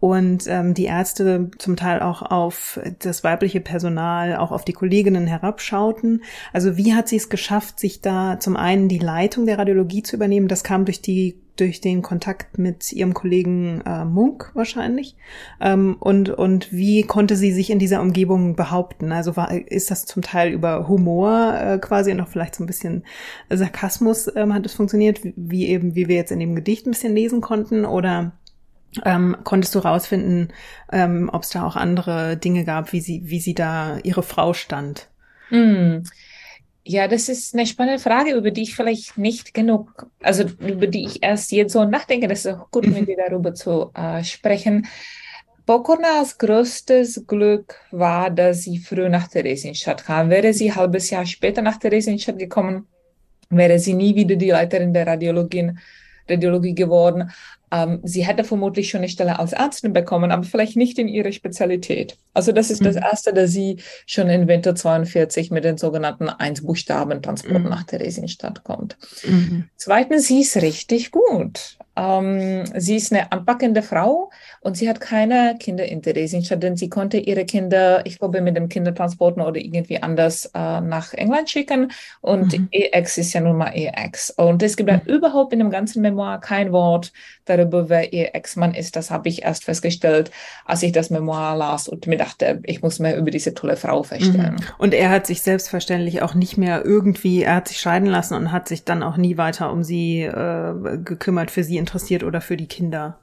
und 0.00 0.44
ähm, 0.46 0.72
die 0.74 0.86
Ärzte 0.86 1.50
zum 1.58 1.76
Teil 1.76 2.00
auch 2.00 2.22
auf 2.22 2.80
das 3.00 3.22
weibliche 3.22 3.60
Personal, 3.60 4.36
auch 4.36 4.50
auf 4.50 4.64
die 4.64 4.72
Kolleginnen 4.72 5.26
herabschauten. 5.26 6.22
Also 6.52 6.76
wie 6.76 6.94
hat 6.94 7.08
sie 7.08 7.16
es 7.16 7.28
geschafft, 7.28 7.78
sich 7.78 8.00
da 8.00 8.40
zum 8.40 8.56
einen 8.56 8.88
die 8.88 8.98
Leitung 8.98 9.46
der 9.46 9.58
Radiologie 9.58 10.02
zu 10.02 10.16
übernehmen? 10.16 10.48
Das 10.48 10.64
kam 10.64 10.86
durch 10.86 11.02
die 11.02 11.36
durch 11.60 11.80
den 11.80 12.02
Kontakt 12.02 12.58
mit 12.58 12.92
ihrem 12.92 13.14
Kollegen 13.14 13.82
äh, 13.86 14.04
Munk 14.04 14.50
wahrscheinlich. 14.54 15.16
Ähm, 15.60 15.96
und, 16.00 16.30
und 16.30 16.72
wie 16.72 17.02
konnte 17.02 17.36
sie 17.36 17.52
sich 17.52 17.70
in 17.70 17.78
dieser 17.78 18.00
Umgebung 18.00 18.56
behaupten? 18.56 19.12
Also 19.12 19.36
war, 19.36 19.52
ist 19.52 19.90
das 19.90 20.06
zum 20.06 20.22
Teil 20.22 20.52
über 20.52 20.88
Humor 20.88 21.54
äh, 21.54 21.78
quasi 21.78 22.10
und 22.10 22.20
auch 22.20 22.28
vielleicht 22.28 22.54
so 22.54 22.64
ein 22.64 22.66
bisschen 22.66 23.04
Sarkasmus 23.50 24.30
ähm, 24.34 24.54
hat 24.54 24.66
es 24.66 24.74
funktioniert, 24.74 25.20
wie 25.36 25.68
eben, 25.68 25.94
wie 25.94 26.08
wir 26.08 26.16
jetzt 26.16 26.32
in 26.32 26.40
dem 26.40 26.54
Gedicht 26.54 26.86
ein 26.86 26.92
bisschen 26.92 27.14
lesen 27.14 27.40
konnten? 27.40 27.84
Oder 27.84 28.32
ähm, 29.04 29.36
konntest 29.44 29.74
du 29.74 29.80
rausfinden, 29.80 30.48
ähm, 30.90 31.30
ob 31.32 31.42
es 31.42 31.50
da 31.50 31.64
auch 31.64 31.76
andere 31.76 32.36
Dinge 32.36 32.64
gab, 32.64 32.92
wie 32.92 33.00
sie, 33.00 33.22
wie 33.24 33.40
sie 33.40 33.54
da 33.54 33.98
ihre 34.02 34.22
Frau 34.22 34.52
stand? 34.52 35.08
Mm. 35.50 36.02
Ja, 36.82 37.08
das 37.08 37.28
ist 37.28 37.54
eine 37.54 37.66
spannende 37.66 38.02
Frage, 38.02 38.32
über 38.32 38.50
die 38.50 38.62
ich 38.62 38.74
vielleicht 38.74 39.18
nicht 39.18 39.52
genug, 39.52 40.06
also 40.22 40.44
über 40.44 40.86
die 40.86 41.04
ich 41.04 41.22
erst 41.22 41.52
jetzt 41.52 41.74
so 41.74 41.84
nachdenke. 41.84 42.26
Das 42.26 42.46
ist 42.46 42.54
auch 42.54 42.70
gut, 42.70 42.86
mit 42.86 43.06
dir 43.06 43.16
darüber 43.16 43.54
zu 43.54 43.90
äh, 43.94 44.24
sprechen. 44.24 44.86
Pokornas 45.66 46.38
größtes 46.38 47.26
Glück 47.26 47.76
war, 47.90 48.30
dass 48.30 48.62
sie 48.62 48.78
früh 48.78 49.08
nach 49.08 49.28
Theresienstadt 49.28 50.04
kam. 50.04 50.30
Wäre 50.30 50.52
sie 50.52 50.70
ein 50.70 50.76
halbes 50.76 51.10
Jahr 51.10 51.26
später 51.26 51.62
nach 51.62 51.78
Theresienstadt 51.78 52.38
gekommen, 52.38 52.88
wäre 53.50 53.78
sie 53.78 53.94
nie 53.94 54.14
wieder 54.14 54.36
die 54.36 54.50
Leiterin 54.50 54.92
der 54.92 55.06
Radiologie 55.06 56.74
geworden. 56.74 57.30
Ähm, 57.72 58.00
sie 58.02 58.26
hätte 58.26 58.44
vermutlich 58.44 58.90
schon 58.90 58.98
eine 58.98 59.08
Stelle 59.08 59.38
als 59.38 59.52
Ärztin 59.52 59.92
bekommen, 59.92 60.32
aber 60.32 60.42
vielleicht 60.42 60.76
nicht 60.76 60.98
in 60.98 61.08
ihrer 61.08 61.32
Spezialität. 61.32 62.16
Also 62.34 62.52
das 62.52 62.70
ist 62.70 62.80
mhm. 62.80 62.86
das 62.86 62.96
Erste, 62.96 63.32
dass 63.32 63.50
sie 63.50 63.78
schon 64.06 64.28
in 64.28 64.48
Winter 64.48 64.74
42 64.74 65.50
mit 65.50 65.64
den 65.64 65.78
sogenannten 65.78 66.28
Eins-Buchstaben-Transporten 66.28 67.64
mhm. 67.64 67.68
nach 67.68 67.84
Theresienstadt 67.84 68.64
kommt. 68.64 68.96
Mhm. 69.24 69.68
Zweitens, 69.76 70.26
sie 70.26 70.40
ist 70.40 70.56
richtig 70.56 71.10
gut. 71.10 71.78
Ähm, 71.96 72.64
sie 72.76 72.96
ist 72.96 73.12
eine 73.12 73.30
anpackende 73.32 73.82
Frau 73.82 74.30
und 74.60 74.76
sie 74.76 74.88
hat 74.88 75.00
keine 75.00 75.56
Kinder 75.58 75.84
in 75.84 76.02
Theresienstadt, 76.02 76.62
denn 76.62 76.76
sie 76.76 76.88
konnte 76.88 77.18
ihre 77.18 77.44
Kinder, 77.44 78.06
ich 78.06 78.18
glaube, 78.18 78.40
mit 78.40 78.56
dem 78.56 78.68
Kindertransporten 78.68 79.42
oder 79.42 79.60
irgendwie 79.60 80.02
anders 80.02 80.46
äh, 80.54 80.80
nach 80.80 81.12
England 81.12 81.50
schicken. 81.50 81.90
Und 82.20 82.56
mhm. 82.56 82.68
EX 82.70 83.18
ist 83.18 83.32
ja 83.32 83.40
nun 83.40 83.56
mal 83.56 83.72
EX. 83.74 84.30
Und 84.30 84.62
es 84.62 84.76
gibt 84.76 84.90
mhm. 84.90 85.00
überhaupt 85.12 85.52
in 85.52 85.58
dem 85.58 85.70
ganzen 85.70 86.00
Memoir 86.00 86.40
kein 86.40 86.72
Wort 86.72 87.12
darüber, 87.50 87.88
wer 87.88 88.12
ihr 88.12 88.34
Ex-Mann 88.34 88.74
ist. 88.74 88.96
Das 88.96 89.10
habe 89.10 89.28
ich 89.28 89.42
erst 89.42 89.64
festgestellt, 89.64 90.30
als 90.64 90.82
ich 90.82 90.92
das 90.92 91.10
Memoir 91.10 91.56
las 91.56 91.88
und 91.88 92.06
mir 92.06 92.16
dachte, 92.16 92.60
ich 92.64 92.82
muss 92.82 92.98
mir 92.98 93.16
über 93.16 93.30
diese 93.30 93.54
tolle 93.54 93.76
Frau 93.76 94.02
feststellen. 94.02 94.54
Mhm. 94.54 94.64
Und 94.78 94.94
er 94.94 95.10
hat 95.10 95.26
sich 95.26 95.42
selbstverständlich 95.42 96.22
auch 96.22 96.34
nicht 96.34 96.56
mehr 96.56 96.84
irgendwie, 96.84 97.42
er 97.42 97.56
hat 97.56 97.68
sich 97.68 97.78
scheiden 97.80 98.08
lassen 98.08 98.34
und 98.34 98.52
hat 98.52 98.68
sich 98.68 98.84
dann 98.84 99.02
auch 99.02 99.16
nie 99.16 99.36
weiter 99.36 99.72
um 99.72 99.82
sie 99.82 100.22
äh, 100.22 100.98
gekümmert, 101.04 101.50
für 101.50 101.64
sie 101.64 101.76
interessiert 101.76 102.24
oder 102.24 102.40
für 102.40 102.56
die 102.56 102.68
Kinder. 102.68 103.18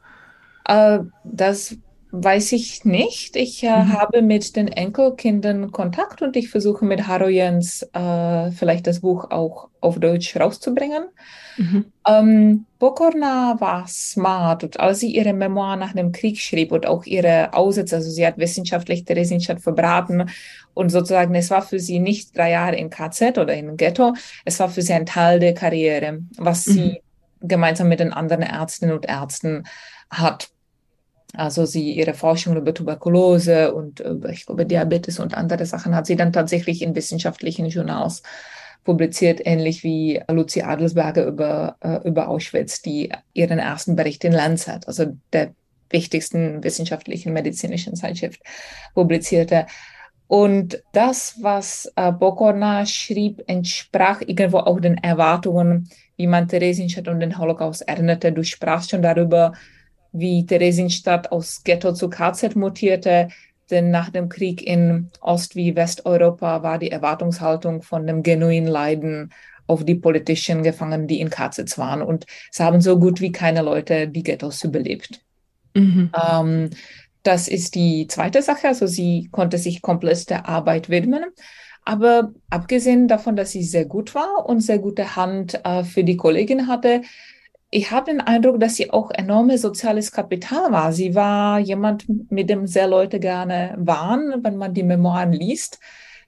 Äh, 0.68 1.00
das 1.24 1.78
weiß 2.12 2.54
ich 2.54 2.86
nicht. 2.86 3.36
Ich 3.36 3.64
äh, 3.64 3.84
mhm. 3.84 3.94
habe 3.94 4.22
mit 4.22 4.56
den 4.56 4.68
Enkelkindern 4.70 5.72
Kontakt 5.72 6.22
und 6.22 6.36
ich 6.38 6.50
versuche 6.50 6.86
mit 6.86 7.08
Haro 7.08 7.28
Jens 7.28 7.84
äh, 7.94 8.52
vielleicht 8.52 8.88
das 8.88 9.02
Buch 9.02 9.30
auch 9.30 9.70
auf 9.82 10.00
Deutsch 10.00 10.36
rauszubringen. 10.38 11.06
Mhm. 11.58 11.86
Ähm, 12.08 12.66
Pokorna 12.80 13.56
war 13.60 13.88
smart 13.88 14.64
und 14.64 14.80
als 14.80 15.00
sie 15.00 15.14
ihre 15.14 15.34
Memoir 15.34 15.76
nach 15.76 15.94
dem 15.94 16.12
Krieg 16.12 16.40
schrieb 16.40 16.72
und 16.72 16.86
auch 16.86 17.06
ihre 17.06 17.54
Aussätze, 17.54 17.98
also 17.98 18.10
sie 18.10 18.26
hat 18.26 18.38
wissenschaftlich 18.38 19.04
Theresienstadt 19.04 19.62
verbraten 19.62 20.30
und 20.74 20.90
sozusagen 20.90 21.36
es 21.36 21.50
war 21.50 21.62
für 21.62 21.80
sie 21.80 22.00
nicht 22.00 22.38
drei 22.38 22.52
Jahre 22.52 22.76
in 22.76 22.90
KZ 22.90 23.38
oder 23.38 23.54
in 23.54 23.76
Ghetto, 23.76 24.14
es 24.46 24.60
war 24.60 24.70
für 24.70 24.82
sie 24.82 24.94
ein 24.94 25.06
Teil 25.06 25.40
der 25.40 25.54
Karriere, 25.54 26.20
was 26.38 26.68
mhm. 26.68 26.72
sie 26.72 27.02
gemeinsam 27.42 27.90
mit 27.90 28.00
den 28.00 28.14
anderen 28.14 28.44
Ärztinnen 28.44 28.96
und 28.96 29.06
Ärzten 29.06 29.64
hat. 30.10 30.50
Also 31.34 31.66
sie 31.66 31.92
ihre 31.92 32.14
Forschung 32.14 32.56
über 32.56 32.74
Tuberkulose 32.74 33.74
und 33.74 34.00
über, 34.00 34.30
ich 34.30 34.46
glaube, 34.46 34.66
Diabetes 34.66 35.20
und 35.20 35.36
andere 35.36 35.66
Sachen 35.66 35.94
hat 35.94 36.06
sie 36.06 36.16
dann 36.16 36.32
tatsächlich 36.32 36.82
in 36.82 36.96
wissenschaftlichen 36.96 37.68
Journals 37.68 38.24
publiziert, 38.86 39.42
ähnlich 39.44 39.84
wie 39.84 40.22
Lucy 40.30 40.62
Adelsberger 40.62 41.26
über, 41.26 41.76
äh, 41.82 42.08
über 42.08 42.30
Auschwitz, 42.30 42.82
die 42.82 43.12
ihren 43.34 43.60
ersten 43.60 43.98
Bericht 43.98 44.24
in 44.24 44.32
Lancet, 44.32 44.88
also 44.88 45.18
der 45.34 45.54
wichtigsten 45.90 46.64
wissenschaftlichen 46.64 47.34
medizinischen 47.34 47.96
Zeitschrift, 47.96 48.42
publizierte. 48.94 49.68
Und 50.28 50.82
das, 50.94 51.38
was 51.42 51.92
äh, 51.96 52.12
Bokorna 52.12 52.86
schrieb, 52.86 53.44
entsprach 53.48 54.22
irgendwo 54.22 54.60
auch 54.60 54.80
den 54.80 54.98
Erwartungen, 54.98 55.90
wie 56.16 56.28
man 56.28 56.48
Theresienstadt 56.48 57.08
und 57.10 57.20
den 57.20 57.38
Holocaust 57.38 57.88
erinnerte. 57.88 58.32
Du 58.32 58.44
sprachst 58.44 58.92
schon 58.92 59.02
darüber, 59.02 59.54
wie 60.20 60.46
Theresienstadt 60.46 61.32
aus 61.32 61.64
Ghetto 61.64 61.94
zu 61.94 62.10
KZ 62.10 62.56
mutierte, 62.56 63.30
denn 63.70 63.92
nach 63.92 64.10
dem 64.10 64.30
Krieg 64.30 64.66
in 64.66 65.10
Ost- 65.22 65.56
wie 65.56 65.76
Westeuropa 65.76 66.64
war 66.64 66.80
die 66.80 66.92
Erwartungshaltung 66.92 67.82
von 67.82 68.08
dem 68.08 68.24
genuinen 68.24 68.68
Leiden 68.68 69.34
auf 69.68 69.84
die 69.84 69.96
politischen 69.96 70.64
Gefangenen, 70.64 71.08
die 71.08 71.20
in 71.20 71.30
KZs 71.30 71.78
waren. 71.78 72.02
Und 72.02 72.26
es 72.52 72.60
haben 72.60 72.82
so 72.82 72.98
gut 72.98 73.20
wie 73.20 73.32
keine 73.32 73.62
Leute 73.62 74.08
die 74.08 74.24
Ghettos 74.24 74.64
überlebt. 74.64 75.20
Mhm. 75.74 76.12
Ähm, 76.30 76.70
das 77.24 77.50
ist 77.50 77.76
die 77.76 78.08
zweite 78.08 78.42
Sache. 78.42 78.70
Also 78.70 78.88
sie 78.88 79.28
konnte 79.32 79.58
sich 79.58 79.82
komplett 79.82 80.30
der 80.30 80.48
Arbeit 80.48 80.90
widmen. 80.90 81.26
Aber 81.84 82.32
abgesehen 82.50 83.08
davon, 83.08 83.36
dass 83.36 83.52
sie 83.52 83.64
sehr 83.64 83.86
gut 83.86 84.16
war 84.16 84.46
und 84.46 84.62
sehr 84.62 84.80
gute 84.80 85.16
Hand 85.16 85.60
äh, 85.66 85.84
für 85.84 86.04
die 86.04 86.18
Kollegin 86.18 86.68
hatte, 86.68 87.02
ich 87.70 87.92
habe 87.92 88.12
den 88.12 88.22
Eindruck, 88.22 88.60
dass 88.60 88.76
sie 88.76 88.92
auch 88.92 89.12
enormes 89.12 89.62
soziales 89.62 90.12
Kapital 90.12 90.72
war. 90.72 90.94
Sie 90.94 91.16
war 91.16 91.60
jemand, 91.60 92.06
mit 92.32 92.50
dem 92.50 92.66
sehr 92.66 92.88
Leute 92.88 93.20
gerne 93.20 93.76
waren. 93.78 94.44
Wenn 94.44 94.58
man 94.58 94.74
die 94.74 94.84
Memoiren 94.84 95.34
liest, 95.34 95.80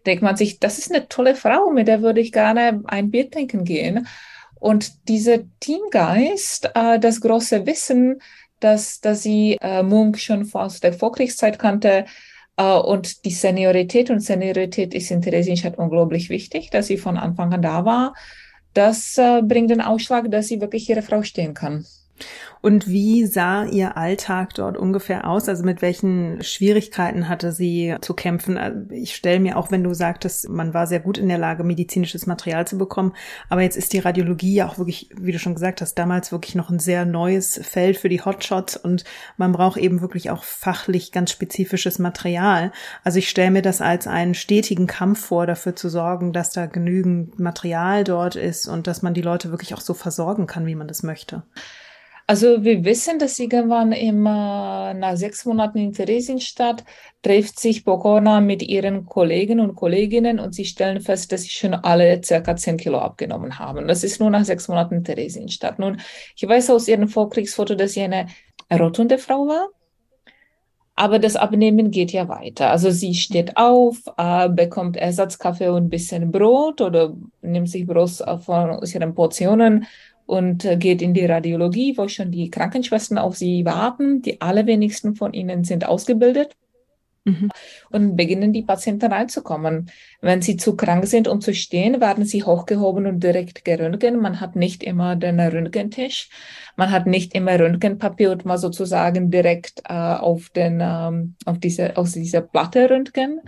denkt 0.06 0.22
man 0.22 0.36
sich, 0.36 0.60
das 0.60 0.78
ist 0.80 0.92
eine 0.92 1.08
tolle 1.08 1.36
Frau, 1.36 1.70
mit 1.72 1.88
der 1.88 2.02
würde 2.02 2.20
ich 2.20 2.32
gerne 2.32 2.82
ein 2.88 3.10
Bier 3.10 3.30
trinken 3.32 3.64
gehen. 3.64 4.08
Und 4.56 5.08
dieser 5.08 5.40
Teamgeist, 5.62 6.72
äh, 6.76 7.00
das 7.00 7.22
große 7.22 7.66
Wissen, 7.66 8.22
dass, 8.60 9.00
dass 9.00 9.24
sie 9.24 9.58
äh, 9.62 9.84
Munk 9.84 10.20
schon 10.20 10.50
aus 10.54 10.82
der 10.82 10.92
Vorkriegszeit 10.92 11.58
kannte, 11.58 12.06
äh, 12.58 12.74
und 12.74 13.24
die 13.24 13.32
Seniorität 13.32 14.10
und 14.10 14.20
Seniorität 14.20 14.94
ist 14.94 15.12
in 15.12 15.22
Theresienstadt 15.22 15.78
unglaublich 15.78 16.30
wichtig, 16.30 16.70
dass 16.70 16.88
sie 16.88 16.98
von 16.98 17.18
Anfang 17.18 17.54
an 17.54 17.62
da 17.62 17.86
war 17.86 18.14
das 18.74 19.18
äh, 19.18 19.42
bringt 19.42 19.70
den 19.70 19.82
Ausschlag, 19.82 20.30
dass 20.32 20.48
sie 20.48 20.62
wirklich 20.62 20.90
ihre 20.90 21.02
Frau 21.02 21.24
stehen 21.24 21.54
kann. 21.54 21.86
Und 22.62 22.90
wie 22.90 23.26
sah 23.26 23.64
Ihr 23.64 23.96
Alltag 23.96 24.54
dort 24.56 24.78
ungefähr 24.78 25.30
aus? 25.30 25.48
Also 25.48 25.64
mit 25.64 25.82
welchen 25.82 26.44
Schwierigkeiten 26.44 27.30
hatte 27.30 27.54
sie 27.54 27.96
zu 28.02 28.14
kämpfen? 28.14 28.58
Also 28.58 28.80
ich 28.92 29.16
stelle 29.16 29.40
mir 29.40 29.58
auch, 29.58 29.72
wenn 29.72 29.84
du 29.84 29.94
sagtest, 29.94 30.50
man 30.50 30.74
war 30.74 30.86
sehr 30.86 31.00
gut 31.00 31.18
in 31.18 31.30
der 31.30 31.38
Lage, 31.38 31.64
medizinisches 31.64 32.28
Material 32.28 32.68
zu 32.68 32.78
bekommen. 32.78 33.14
Aber 33.48 33.62
jetzt 33.62 33.78
ist 33.78 33.94
die 33.94 34.00
Radiologie 34.00 34.56
ja 34.56 34.68
auch 34.68 34.78
wirklich, 34.78 35.10
wie 35.16 35.32
du 35.32 35.40
schon 35.40 35.54
gesagt 35.54 35.80
hast, 35.80 35.96
damals 35.96 36.34
wirklich 36.34 36.56
noch 36.56 36.70
ein 36.70 36.80
sehr 36.80 37.06
neues 37.06 37.60
Feld 37.64 37.98
für 37.98 38.10
die 38.10 38.22
Hotshots 38.22 38.76
und 38.76 39.06
man 39.38 39.54
braucht 39.54 39.78
eben 39.78 40.02
wirklich 40.02 40.30
auch 40.30 40.44
fachlich 40.44 41.14
ganz 41.14 41.32
spezifisches 41.32 41.98
Material. 41.98 42.74
Also 43.06 43.20
ich 43.20 43.30
stelle 43.30 43.52
mir 43.52 43.62
das 43.62 43.80
als 43.80 44.06
einen 44.06 44.34
stetigen 44.34 44.88
Kampf 44.88 45.26
vor, 45.26 45.48
dafür 45.48 45.78
zu 45.78 45.88
sorgen, 45.88 46.34
dass 46.34 46.52
da 46.52 46.66
genügend 46.66 47.40
Material 47.40 48.04
dort 48.04 48.36
ist 48.36 48.68
und 48.68 48.88
dass 48.88 49.02
man 49.02 49.14
die 49.14 49.22
Leute 49.22 49.52
wirklich 49.52 49.74
auch 49.74 49.82
so 49.82 49.94
versorgen 49.94 50.46
kann, 50.46 50.66
wie 50.66 50.76
man 50.76 50.88
das 50.90 51.04
möchte. 51.04 51.44
Also 52.30 52.64
wir 52.64 52.86
wissen, 52.86 53.18
dass 53.18 53.40
irgendwann 53.40 53.92
immer 53.92 54.94
nach 54.94 55.18
sechs 55.18 55.46
Monaten 55.46 55.80
in 55.80 55.94
Theresienstadt 55.94 56.84
trifft 57.24 57.60
sich 57.60 57.84
Pokorna 57.84 58.40
mit 58.40 58.62
ihren 58.62 59.08
Kollegen 59.08 59.60
und 59.60 59.74
Kolleginnen 59.74 60.40
und 60.40 60.54
sie 60.54 60.66
stellen 60.66 61.02
fest, 61.02 61.32
dass 61.32 61.42
sie 61.42 61.50
schon 61.50 61.74
alle 61.74 62.22
circa 62.24 62.56
zehn 62.56 62.78
Kilo 62.78 63.00
abgenommen 63.00 63.58
haben. 63.58 63.88
Das 63.88 64.04
ist 64.04 64.20
nur 64.20 64.30
nach 64.30 64.46
sechs 64.46 64.68
Monaten 64.68 64.98
in 64.98 65.04
Theresienstadt. 65.04 65.80
Nun, 65.80 66.02
ich 66.36 66.48
weiß 66.48 66.70
aus 66.70 66.88
ihrem 66.88 67.08
Vorkriegsfoto, 67.08 67.74
dass 67.74 67.94
sie 67.94 68.04
eine 68.04 68.28
rotunde 68.72 69.18
Frau 69.18 69.48
war. 69.48 69.70
Aber 70.96 71.18
das 71.18 71.36
Abnehmen 71.36 71.90
geht 71.90 72.12
ja 72.12 72.28
weiter. 72.28 72.70
Also 72.70 72.92
sie 72.92 73.16
steht 73.16 73.58
auf, 73.58 74.04
äh, 74.18 74.50
bekommt 74.50 74.98
Ersatzkaffee 74.98 75.70
und 75.70 75.86
ein 75.86 75.90
bisschen 75.90 76.30
Brot 76.30 76.82
oder 76.82 77.16
nimmt 77.42 77.70
sich 77.70 77.88
Brot 77.88 78.22
von 78.46 78.84
ihren 78.84 79.16
Portionen 79.16 79.88
und 80.30 80.64
äh, 80.64 80.78
geht 80.78 81.02
in 81.02 81.16
die 81.16 81.26
Radiologie, 81.26 81.98
wo 81.98 82.08
schon 82.08 82.32
die 82.32 82.52
Krankenschwestern 82.52 83.18
auf 83.18 83.36
sie 83.36 83.66
warten. 83.66 84.22
Die 84.22 84.42
allerwenigsten 84.42 85.16
von 85.16 85.34
ihnen 85.34 85.64
sind 85.64 85.88
ausgebildet. 85.88 86.56
Mhm. 87.26 87.50
Und 87.90 88.16
beginnen 88.16 88.54
die 88.54 88.62
Patienten 88.62 89.12
reinzukommen. 89.12 89.90
Wenn 90.22 90.44
sie 90.44 90.56
zu 90.56 90.76
krank 90.76 91.08
sind, 91.08 91.28
um 91.28 91.42
zu 91.42 91.56
stehen, 91.56 92.00
werden 92.00 92.26
sie 92.26 92.44
hochgehoben 92.44 93.08
und 93.08 93.24
direkt 93.24 93.66
geröntgen. 93.66 94.22
Man 94.22 94.40
hat 94.40 94.56
nicht 94.56 94.84
immer 94.84 95.16
den 95.16 95.40
Röntgentisch. 95.40 96.30
Man 96.78 96.92
hat 96.92 97.08
nicht 97.08 97.34
immer 97.34 97.60
Röntgenpapier 97.60 98.32
und 98.32 98.46
mal 98.46 98.60
sozusagen 98.60 99.32
direkt 99.32 99.82
äh, 99.90 99.94
auf 99.94 100.50
den, 100.50 100.80
ähm, 100.80 101.36
auf 101.46 101.58
diese, 101.58 101.98
auf 101.98 102.12
diese 102.12 102.42
Platte 102.42 102.88
röntgen. 102.88 103.42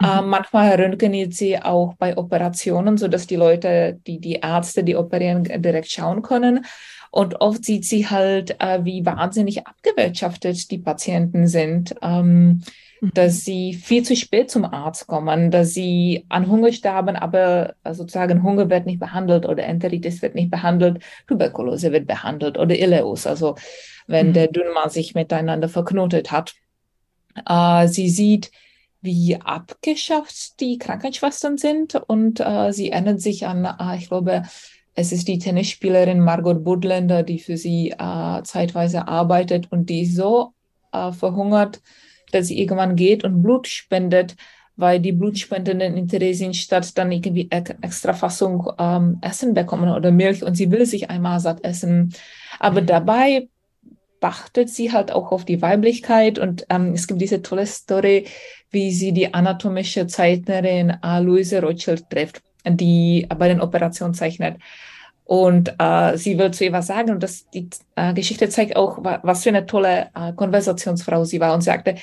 Mhm. 0.00 0.06
Äh, 0.06 0.22
manchmal 0.22 0.74
röntgen 0.74 1.30
sie 1.30 1.58
auch 1.58 1.94
bei 1.94 2.16
Operationen, 2.16 2.96
so 2.96 3.08
dass 3.08 3.26
die 3.26 3.36
Leute, 3.36 4.00
die, 4.06 4.18
die 4.18 4.34
Ärzte, 4.34 4.84
die 4.84 4.96
operieren, 4.96 5.44
direkt 5.44 5.90
schauen 5.90 6.22
können. 6.22 6.64
Und 7.10 7.40
oft 7.40 7.64
sieht 7.64 7.84
sie 7.84 8.08
halt, 8.08 8.60
äh, 8.60 8.84
wie 8.84 9.06
wahnsinnig 9.06 9.66
abgewirtschaftet 9.66 10.70
die 10.70 10.78
Patienten 10.78 11.46
sind. 11.46 11.94
Ähm, 12.02 12.62
dass 13.12 13.34
mhm. 13.34 13.38
sie 13.38 13.74
viel 13.74 14.02
zu 14.02 14.16
spät 14.16 14.50
zum 14.50 14.64
Arzt 14.64 15.06
kommen, 15.06 15.50
dass 15.50 15.74
sie 15.74 16.24
an 16.28 16.48
Hunger 16.48 16.72
sterben, 16.72 17.16
aber 17.16 17.74
sozusagen 17.90 18.42
Hunger 18.42 18.70
wird 18.70 18.86
nicht 18.86 19.00
behandelt 19.00 19.46
oder 19.46 19.64
Enteritis 19.64 20.22
wird 20.22 20.34
nicht 20.34 20.50
behandelt, 20.50 21.02
Tuberkulose 21.26 21.92
wird 21.92 22.06
behandelt 22.06 22.58
oder 22.58 22.78
Ileus, 22.78 23.26
also 23.26 23.56
wenn 24.06 24.28
mhm. 24.28 24.32
der 24.34 24.48
Dünnmann 24.48 24.90
sich 24.90 25.14
miteinander 25.14 25.68
verknotet 25.68 26.30
hat. 26.30 26.54
Äh, 27.46 27.88
sie 27.88 28.08
sieht, 28.08 28.50
wie 29.04 29.36
abgeschafft 29.36 30.58
die 30.60 30.78
Krankenschwestern 30.78 31.58
sind 31.58 31.94
und 31.94 32.40
äh, 32.40 32.72
sie 32.72 32.90
erinnert 32.90 33.20
sich 33.20 33.46
an, 33.46 33.64
äh, 33.64 33.96
ich 33.96 34.08
glaube, 34.08 34.42
es 34.94 35.12
ist 35.12 35.28
die 35.28 35.38
Tennisspielerin 35.38 36.20
Margot 36.20 36.64
Budländer, 36.64 37.22
die 37.22 37.38
für 37.38 37.56
sie 37.56 37.90
äh, 37.90 38.42
zeitweise 38.44 39.06
arbeitet 39.06 39.70
und 39.70 39.90
die 39.90 40.06
so 40.06 40.54
äh, 40.92 41.12
verhungert, 41.12 41.82
dass 42.32 42.46
sie 42.46 42.60
irgendwann 42.60 42.96
geht 42.96 43.24
und 43.24 43.42
Blut 43.42 43.68
spendet, 43.68 44.36
weil 44.76 45.00
die 45.00 45.12
Blutspendenden 45.12 45.96
in 45.96 46.08
Theresienstadt 46.08 46.96
dann 46.98 47.12
irgendwie 47.12 47.48
extra 47.50 48.12
Fassung 48.12 48.70
ähm, 48.78 49.18
Essen 49.20 49.54
bekommen 49.54 49.90
oder 49.90 50.10
Milch 50.10 50.42
und 50.42 50.54
sie 50.54 50.70
will 50.70 50.86
sich 50.86 51.10
einmal 51.10 51.38
satt 51.40 51.62
essen. 51.64 52.12
Aber 52.58 52.80
mhm. 52.80 52.86
dabei 52.86 53.48
achtet 54.24 54.70
sie 54.70 54.92
halt 54.92 55.12
auch 55.12 55.32
auf 55.32 55.44
die 55.44 55.62
Weiblichkeit 55.62 56.38
und 56.38 56.66
ähm, 56.70 56.92
es 56.94 57.06
gibt 57.06 57.20
diese 57.20 57.42
tolle 57.42 57.66
Story, 57.66 58.26
wie 58.70 58.90
sie 58.90 59.12
die 59.12 59.32
anatomische 59.32 60.06
Zeichnerin 60.06 60.96
Louise 61.20 61.60
Rothschild 61.60 62.10
trifft, 62.10 62.42
die 62.66 63.26
bei 63.38 63.48
den 63.48 63.60
Operationen 63.60 64.14
zeichnet. 64.14 64.56
Und 65.24 65.74
äh, 65.78 66.18
sie 66.18 66.38
will 66.38 66.50
zu 66.50 66.64
ihr 66.64 66.72
was 66.72 66.88
sagen 66.88 67.10
und 67.10 67.22
das, 67.22 67.48
die 67.50 67.68
äh, 67.96 68.12
Geschichte 68.12 68.48
zeigt 68.50 68.76
auch, 68.76 68.98
was 69.02 69.42
für 69.42 69.48
eine 69.48 69.64
tolle 69.64 70.08
äh, 70.14 70.32
Konversationsfrau 70.34 71.24
sie 71.24 71.40
war 71.40 71.54
und 71.54 71.62
sagte, 71.62 71.94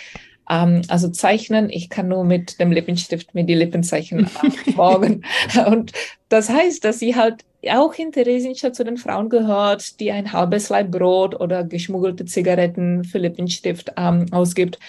ähm, 0.50 0.82
also 0.88 1.10
zeichnen, 1.10 1.70
ich 1.70 1.90
kann 1.90 2.08
nur 2.08 2.24
mit 2.24 2.60
dem 2.60 2.72
Lippenstift 2.72 3.36
mir 3.36 3.44
die 3.44 3.54
Lippen 3.54 3.84
zeichnen 3.84 4.26
äh, 4.26 4.72
morgen. 4.76 5.24
und 5.68 5.92
das 6.30 6.50
heißt, 6.50 6.84
dass 6.84 6.98
sie 6.98 7.16
halt 7.16 7.46
auch 7.70 7.94
in 7.94 8.12
Theresienstadt 8.12 8.76
zu 8.76 8.84
den 8.84 8.98
Frauen 8.98 9.30
gehört, 9.30 10.00
die 10.00 10.12
ein 10.12 10.34
halbes 10.34 10.70
Leib 10.70 10.92
Brot 10.92 11.40
oder 11.40 11.64
geschmuggelte 11.64 12.26
Zigaretten 12.26 13.04
für 13.04 13.20
Lippenstift 13.20 13.92
ähm, 13.98 14.26
ausgibt. 14.32 14.80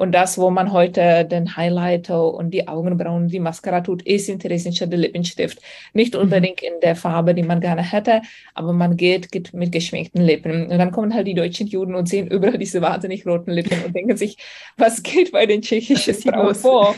Und 0.00 0.12
das, 0.12 0.38
wo 0.38 0.48
man 0.48 0.72
heute 0.72 1.26
den 1.26 1.56
Highlighter 1.56 2.32
und 2.32 2.52
die 2.52 2.68
Augenbrauen, 2.68 3.28
die 3.28 3.38
Mascara 3.38 3.82
tut, 3.82 4.00
ist 4.00 4.30
in 4.30 4.38
Theresienstadt 4.38 4.90
der 4.90 4.98
Lippenstift. 4.98 5.60
Nicht 5.92 6.14
mhm. 6.14 6.20
unbedingt 6.20 6.62
in 6.62 6.72
der 6.80 6.96
Farbe, 6.96 7.34
die 7.34 7.42
man 7.42 7.60
gerne 7.60 7.82
hätte, 7.82 8.22
aber 8.54 8.72
man 8.72 8.96
geht, 8.96 9.30
geht 9.30 9.52
mit 9.52 9.72
geschminkten 9.72 10.22
Lippen. 10.22 10.68
Und 10.68 10.78
dann 10.78 10.90
kommen 10.90 11.12
halt 11.12 11.26
die 11.26 11.34
deutschen 11.34 11.66
Juden 11.66 11.94
und 11.94 12.08
sehen 12.08 12.28
überall 12.28 12.56
diese 12.56 12.80
wahnsinnig 12.80 13.26
roten 13.26 13.50
Lippen 13.50 13.76
und 13.84 13.94
denken 13.94 14.16
sich, 14.16 14.38
was 14.78 15.02
geht 15.02 15.32
bei 15.32 15.44
den 15.44 15.60
tschechischen 15.60 16.14
Frauen 16.14 16.54
vor? 16.54 16.94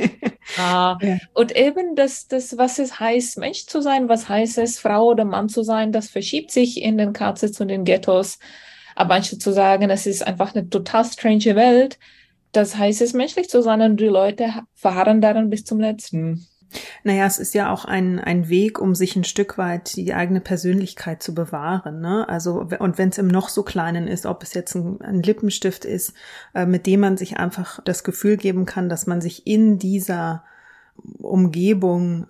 ah, 0.56 0.96
ja. 1.02 1.18
Und 1.34 1.54
eben 1.54 1.96
das, 1.96 2.28
das, 2.28 2.56
was 2.56 2.78
es 2.78 2.98
heißt, 2.98 3.36
Mensch 3.36 3.66
zu 3.66 3.82
sein, 3.82 4.08
was 4.08 4.26
heißt 4.26 4.56
es, 4.56 4.78
Frau 4.78 5.08
oder 5.08 5.26
Mann 5.26 5.50
zu 5.50 5.62
sein, 5.62 5.92
das 5.92 6.08
verschiebt 6.08 6.50
sich 6.50 6.80
in 6.80 6.96
den 6.96 7.12
KZs 7.12 7.60
und 7.60 7.68
den 7.68 7.84
Ghettos. 7.84 8.38
Aber 8.96 9.16
anstatt 9.16 9.42
zu 9.42 9.52
sagen, 9.52 9.90
es 9.90 10.06
ist 10.06 10.26
einfach 10.26 10.54
eine 10.54 10.70
total 10.70 11.04
strange 11.04 11.54
Welt, 11.54 11.98
das 12.52 12.76
heißt 12.76 13.02
es, 13.02 13.12
menschlich 13.12 13.48
zu 13.48 13.62
sein 13.62 13.80
und 13.82 14.00
die 14.00 14.06
Leute 14.06 14.52
fahren 14.74 15.20
daran 15.20 15.50
bis 15.50 15.64
zum 15.64 15.80
letzten. 15.80 16.46
Naja, 17.02 17.26
es 17.26 17.38
ist 17.38 17.54
ja 17.54 17.72
auch 17.72 17.84
ein, 17.86 18.18
ein 18.18 18.48
Weg, 18.48 18.78
um 18.78 18.94
sich 18.94 19.16
ein 19.16 19.24
Stück 19.24 19.56
weit 19.56 19.96
die 19.96 20.12
eigene 20.12 20.40
Persönlichkeit 20.40 21.22
zu 21.22 21.34
bewahren. 21.34 22.00
Ne? 22.00 22.28
Also, 22.28 22.68
und 22.78 22.98
wenn 22.98 23.08
es 23.08 23.18
im 23.18 23.28
noch 23.28 23.48
so 23.48 23.62
kleinen 23.62 24.06
ist, 24.06 24.26
ob 24.26 24.42
es 24.42 24.52
jetzt 24.52 24.74
ein, 24.74 25.00
ein 25.00 25.22
Lippenstift 25.22 25.84
ist, 25.84 26.12
äh, 26.54 26.66
mit 26.66 26.86
dem 26.86 27.00
man 27.00 27.16
sich 27.16 27.38
einfach 27.38 27.80
das 27.84 28.04
Gefühl 28.04 28.36
geben 28.36 28.66
kann, 28.66 28.88
dass 28.88 29.06
man 29.06 29.20
sich 29.20 29.46
in 29.46 29.78
dieser 29.78 30.44
Umgebung 31.18 32.26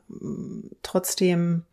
trotzdem 0.83 1.65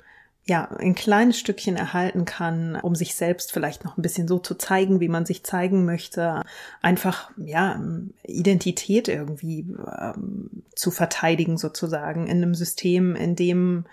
ja, 0.47 0.69
ein 0.77 0.93
kleines 0.93 1.39
Stückchen 1.39 1.75
erhalten 1.75 2.23
kann, 2.23 2.75
um 2.75 2.93
sich 2.93 3.15
selbst 3.15 3.51
vielleicht 3.51 3.84
noch 3.84 3.97
ein 3.97 4.03
bisschen 4.03 4.27
so 4.27 4.38
zu 4.38 4.53
zeigen, 4.53 4.99
wie 4.99 5.10
man 5.10 5.25
sich 5.25 5.43
zeigen 5.43 5.86
möchte. 5.86 6.43
Einfach, 6.84 7.31
ja, 7.38 7.81
Identität 8.23 9.08
irgendwie 9.08 9.62
ähm, 9.99 10.63
zu 10.75 10.91
verteidigen 10.91 11.58
sozusagen 11.58 12.27
in 12.27 12.38
einem 12.38 12.53
System, 12.53 13.15
in 13.15 13.36
dem 13.36 13.86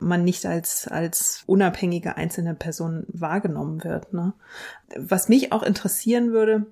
man 0.00 0.24
nicht 0.24 0.44
als, 0.46 0.88
als 0.88 1.44
unabhängige 1.46 2.16
einzelne 2.16 2.54
Person 2.54 3.04
wahrgenommen 3.06 3.84
wird. 3.84 4.12
Ne? 4.12 4.32
Was 4.96 5.28
mich 5.28 5.52
auch 5.52 5.62
interessieren 5.62 6.32
würde, 6.32 6.66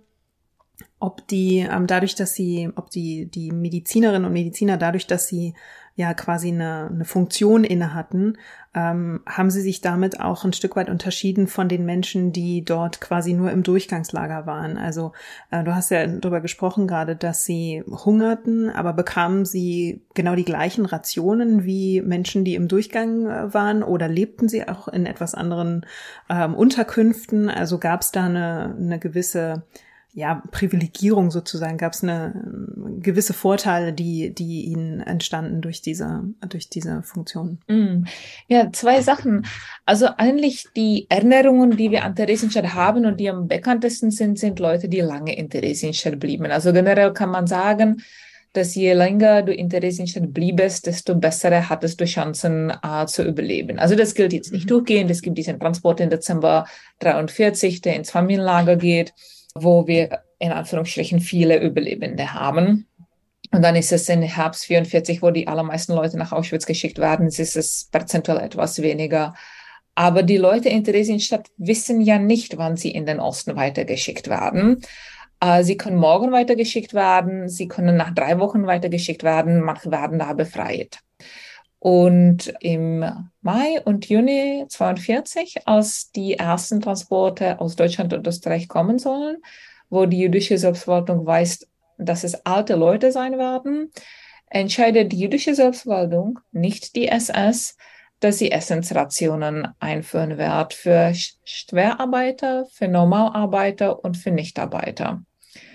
ob 1.01 1.27
die, 1.29 1.59
ähm, 1.59 1.87
dadurch, 1.87 2.15
dass 2.15 2.35
sie, 2.35 2.71
ob 2.75 2.91
die, 2.91 3.27
die 3.27 3.53
Medizinerinnen 3.53 4.25
und 4.25 4.33
Mediziner 4.33 4.77
dadurch, 4.77 5.07
dass 5.07 5.29
sie 5.29 5.55
ja 5.99 6.15
quasi 6.15 6.49
eine, 6.49 6.89
eine 6.93 7.05
Funktion 7.05 7.65
inne 7.65 7.93
hatten, 7.93 8.39
ähm, 8.73 9.21
haben 9.27 9.51
sie 9.51 9.61
sich 9.61 9.81
damit 9.81 10.21
auch 10.21 10.45
ein 10.45 10.53
Stück 10.53 10.77
weit 10.77 10.91
unterschieden 10.91 11.49
von 11.49 11.69
den 11.69 11.85
Menschen, 11.85 12.33
die 12.33 12.65
dort 12.65 13.01
quasi 13.01 13.33
nur 13.33 13.51
im 13.51 13.65
Durchgangslager 13.65 14.47
waren. 14.47 14.79
Also 14.79 15.13
äh, 15.51 15.65
du 15.65 15.75
hast 15.75 15.91
ja 15.91 16.07
darüber 16.07 16.41
gesprochen 16.41 16.87
gerade, 16.87 17.17
dass 17.17 17.45
sie 17.45 17.83
hungerten, 17.89 18.71
aber 18.71 18.93
bekamen 18.93 19.45
sie 19.45 20.03
genau 20.15 20.37
die 20.37 20.45
gleichen 20.45 20.87
Rationen 20.87 21.65
wie 21.65 22.01
Menschen, 22.01 22.45
die 22.45 22.55
im 22.55 22.69
Durchgang 22.69 23.27
äh, 23.27 23.53
waren 23.53 23.83
oder 23.83 24.07
lebten 24.07 24.49
sie 24.49 24.69
auch 24.69 24.87
in 24.87 25.05
etwas 25.05 25.35
anderen 25.35 25.85
ähm, 26.31 26.55
Unterkünften? 26.55 27.51
Also 27.51 27.79
gab 27.79 28.03
es 28.03 28.13
da 28.13 28.27
eine, 28.27 28.77
eine 28.79 29.01
gewisse 29.01 29.65
ja, 30.15 30.43
Privilegierung 30.51 31.31
sozusagen, 31.31 31.77
gab 31.77 31.93
es 31.93 32.03
eine 32.03 32.35
äh, 32.35 33.01
gewisse 33.01 33.35
Vorteile, 33.35 33.93
die, 33.93 34.35
die 34.35 34.65
ihnen 34.65 35.01
entstanden 35.01 35.61
durch 35.61 35.83
diese, 35.83 36.25
durch 36.49 36.69
diese 36.69 37.03
Funktion. 37.03 37.59
Mm. 37.69 38.05
Ja, 38.49 38.73
zwei 38.73 39.03
Sachen. 39.03 39.47
Also 39.85 40.09
eigentlich 40.17 40.67
die 40.75 41.07
Erinnerungen, 41.11 41.77
die 41.77 41.91
wir 41.91 42.05
an 42.05 42.17
Theresienstadt 42.17 42.75
haben 42.75 43.05
und 43.05 43.21
die 43.21 43.29
am 43.29 43.49
bekanntesten 43.49 44.11
sind, 44.11 44.39
sind 44.39 44.59
Leute, 44.59 44.89
die 44.89 45.01
lange 45.01 45.37
in 45.37 45.51
Theresienstadt 45.51 46.19
blieben. 46.19 46.47
Also 46.47 46.73
generell 46.73 47.13
kann 47.13 47.31
man 47.31 47.47
sagen, 47.47 48.03
dass 48.55 48.75
je 48.75 48.95
länger 48.95 49.43
du 49.43 49.53
in 49.53 49.69
Theresienstadt 49.69 50.33
bliebest, 50.33 50.87
desto 50.87 51.15
bessere 51.17 51.69
hattest 51.69 52.01
du 52.01 52.07
Chancen 52.07 52.73
äh, 52.83 53.07
zu 53.07 53.23
überleben. 53.25 53.79
Also 53.79 53.95
das 53.95 54.15
gilt 54.15 54.33
jetzt 54.33 54.53
nicht 54.53 54.65
mhm. 54.65 54.71
durchgehend. 54.71 55.11
Es 55.11 55.21
gibt 55.21 55.37
diesen 55.37 55.61
Transport 55.61 56.01
im 56.01 56.09
Dezember 56.09 56.67
43, 57.01 57.83
der 57.83 57.95
ins 57.95 58.11
Familienlager 58.11 58.77
geht 58.77 59.13
wo 59.63 59.87
wir 59.87 60.23
in 60.39 60.53
Anführungsstrichen 60.53 61.21
viele 61.21 61.61
Überlebende 61.61 62.33
haben. 62.33 62.87
Und 63.53 63.63
dann 63.63 63.77
ist 63.77 63.93
es 63.93 64.09
in 64.09 64.23
Herbst 64.23 64.67
44, 64.67 65.23
wo 65.23 65.31
die 65.31 65.49
allermeisten 65.49 65.95
Leute 65.95 66.19
nach 66.19 66.33
Auschwitz 66.33 66.67
geschickt 66.67 66.99
werden, 66.99 67.29
ist 67.29 67.57
es 67.57 67.89
prozentual 67.91 68.39
etwas 68.41 68.83
weniger. 68.83 69.35
Aber 69.95 70.23
die 70.23 70.37
Leute 70.37 70.69
in 70.69 70.85
Theresienstadt 70.85 71.49
wissen 71.57 72.01
ja 72.01 72.19
nicht, 72.19 72.57
wann 72.59 72.77
sie 72.77 72.91
in 72.91 73.07
den 73.07 73.21
Osten 73.21 73.57
weitergeschickt 73.57 74.29
werden. 74.29 74.83
Äh, 75.41 75.65
sie 75.65 75.77
können 75.77 75.97
morgen 75.97 76.31
weitergeschickt 76.31 76.95
werden, 76.95 77.49
sie 77.49 77.69
können 77.69 77.97
nach 77.97 78.15
drei 78.15 78.39
Wochen 78.39 78.67
weitergeschickt 78.67 79.23
werden, 79.23 79.61
manche 79.61 79.91
werden 79.91 80.19
da 80.19 80.33
befreit. 80.35 81.01
Und 81.89 82.53
im 82.61 83.03
Mai 83.41 83.81
und 83.83 84.11
Juni 84.11 84.67
42, 84.69 85.67
als 85.67 86.13
die 86.13 86.35
ersten 86.35 86.83
Transporte 86.83 87.63
aus 87.63 87.77
Deutschland 87.77 88.13
und 88.13 88.27
Österreich 88.27 88.69
kommen 88.69 88.99
sollen, 88.99 89.39
wo 89.89 90.05
die 90.05 90.19
jüdische 90.19 90.59
Selbstverwaltung 90.59 91.25
weiß, 91.25 91.67
dass 91.97 92.25
es 92.25 92.45
alte 92.45 92.75
Leute 92.75 93.11
sein 93.11 93.39
werden, 93.39 93.91
entscheidet 94.51 95.13
die 95.13 95.19
jüdische 95.19 95.55
Selbstverwaltung, 95.55 96.41
nicht 96.53 96.95
die 96.95 97.09
SS, 97.09 97.79
dass 98.21 98.37
sie 98.37 98.53
Essensrationen 98.53 99.69
einführen 99.81 100.37
wird 100.37 100.75
für 100.75 101.15
Schwerarbeiter, 101.43 102.67
für 102.71 102.89
Normalarbeiter 102.89 104.05
und 104.05 104.19
für 104.19 104.31
Nichtarbeiter. 104.31 105.23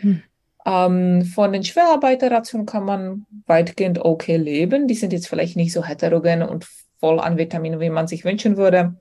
Hm. 0.01 0.21
Ähm, 0.65 1.23
von 1.25 1.51
den 1.53 1.63
Schwerarbeiterrationen 1.63 2.65
kann 2.65 2.85
man 2.85 3.25
weitgehend 3.47 3.99
okay 3.99 4.37
leben. 4.37 4.87
Die 4.87 4.95
sind 4.95 5.13
jetzt 5.13 5.27
vielleicht 5.27 5.55
nicht 5.55 5.73
so 5.73 5.83
heterogen 5.83 6.43
und 6.43 6.67
voll 6.99 7.19
an 7.19 7.37
Vitaminen, 7.37 7.79
wie 7.79 7.89
man 7.89 8.07
sich 8.07 8.25
wünschen 8.25 8.57
würde. 8.57 8.95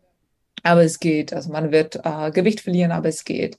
Aber 0.63 0.83
es 0.83 0.99
geht. 0.99 1.33
Also 1.33 1.51
man 1.53 1.73
wird 1.73 2.01
äh, 2.05 2.31
Gewicht 2.31 2.61
verlieren, 2.61 2.93
aber 2.93 3.09
es 3.09 3.25
geht. 3.25 3.59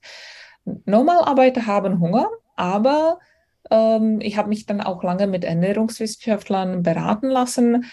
Normalarbeiter 0.85 1.65
haben 1.65 1.99
Hunger, 1.99 2.27
aber 2.55 3.19
Ähm, 3.71 4.19
ich 4.21 4.35
habe 4.37 4.49
mich 4.49 4.65
dann 4.65 4.81
auch 4.81 5.03
lange 5.03 5.25
mit 5.25 5.45
Ernährungswissenschaftlern 5.45 6.83
beraten 6.83 7.29
lassen. 7.29 7.85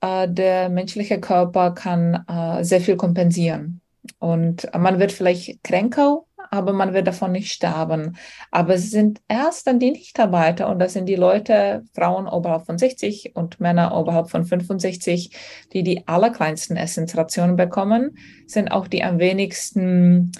Äh, 0.00 0.26
der 0.26 0.70
menschliche 0.70 1.20
Körper 1.20 1.72
kann 1.74 2.24
äh, 2.26 2.64
sehr 2.64 2.80
viel 2.80 2.96
kompensieren. 2.96 3.82
Und 4.18 4.66
man 4.74 4.98
wird 4.98 5.12
vielleicht 5.12 5.62
kränker 5.62 6.24
aber 6.50 6.72
man 6.72 6.94
wird 6.94 7.06
davon 7.06 7.32
nicht 7.32 7.52
sterben. 7.52 8.16
Aber 8.50 8.74
es 8.74 8.90
sind 8.90 9.20
erst 9.28 9.66
dann 9.66 9.78
die 9.78 9.90
Nichtarbeiter 9.90 10.68
und 10.68 10.78
das 10.78 10.92
sind 10.92 11.06
die 11.06 11.16
Leute, 11.16 11.84
Frauen 11.94 12.26
oberhalb 12.26 12.66
von 12.66 12.78
60 12.78 13.34
und 13.34 13.60
Männer 13.60 13.96
oberhalb 13.96 14.30
von 14.30 14.44
65, 14.44 15.30
die 15.72 15.82
die 15.82 16.06
allerkleinsten 16.06 16.76
Essensrationen 16.76 17.56
bekommen, 17.56 18.18
sind 18.46 18.70
auch 18.70 18.88
die 18.88 19.02
am 19.04 19.18
wenigsten 19.18 20.32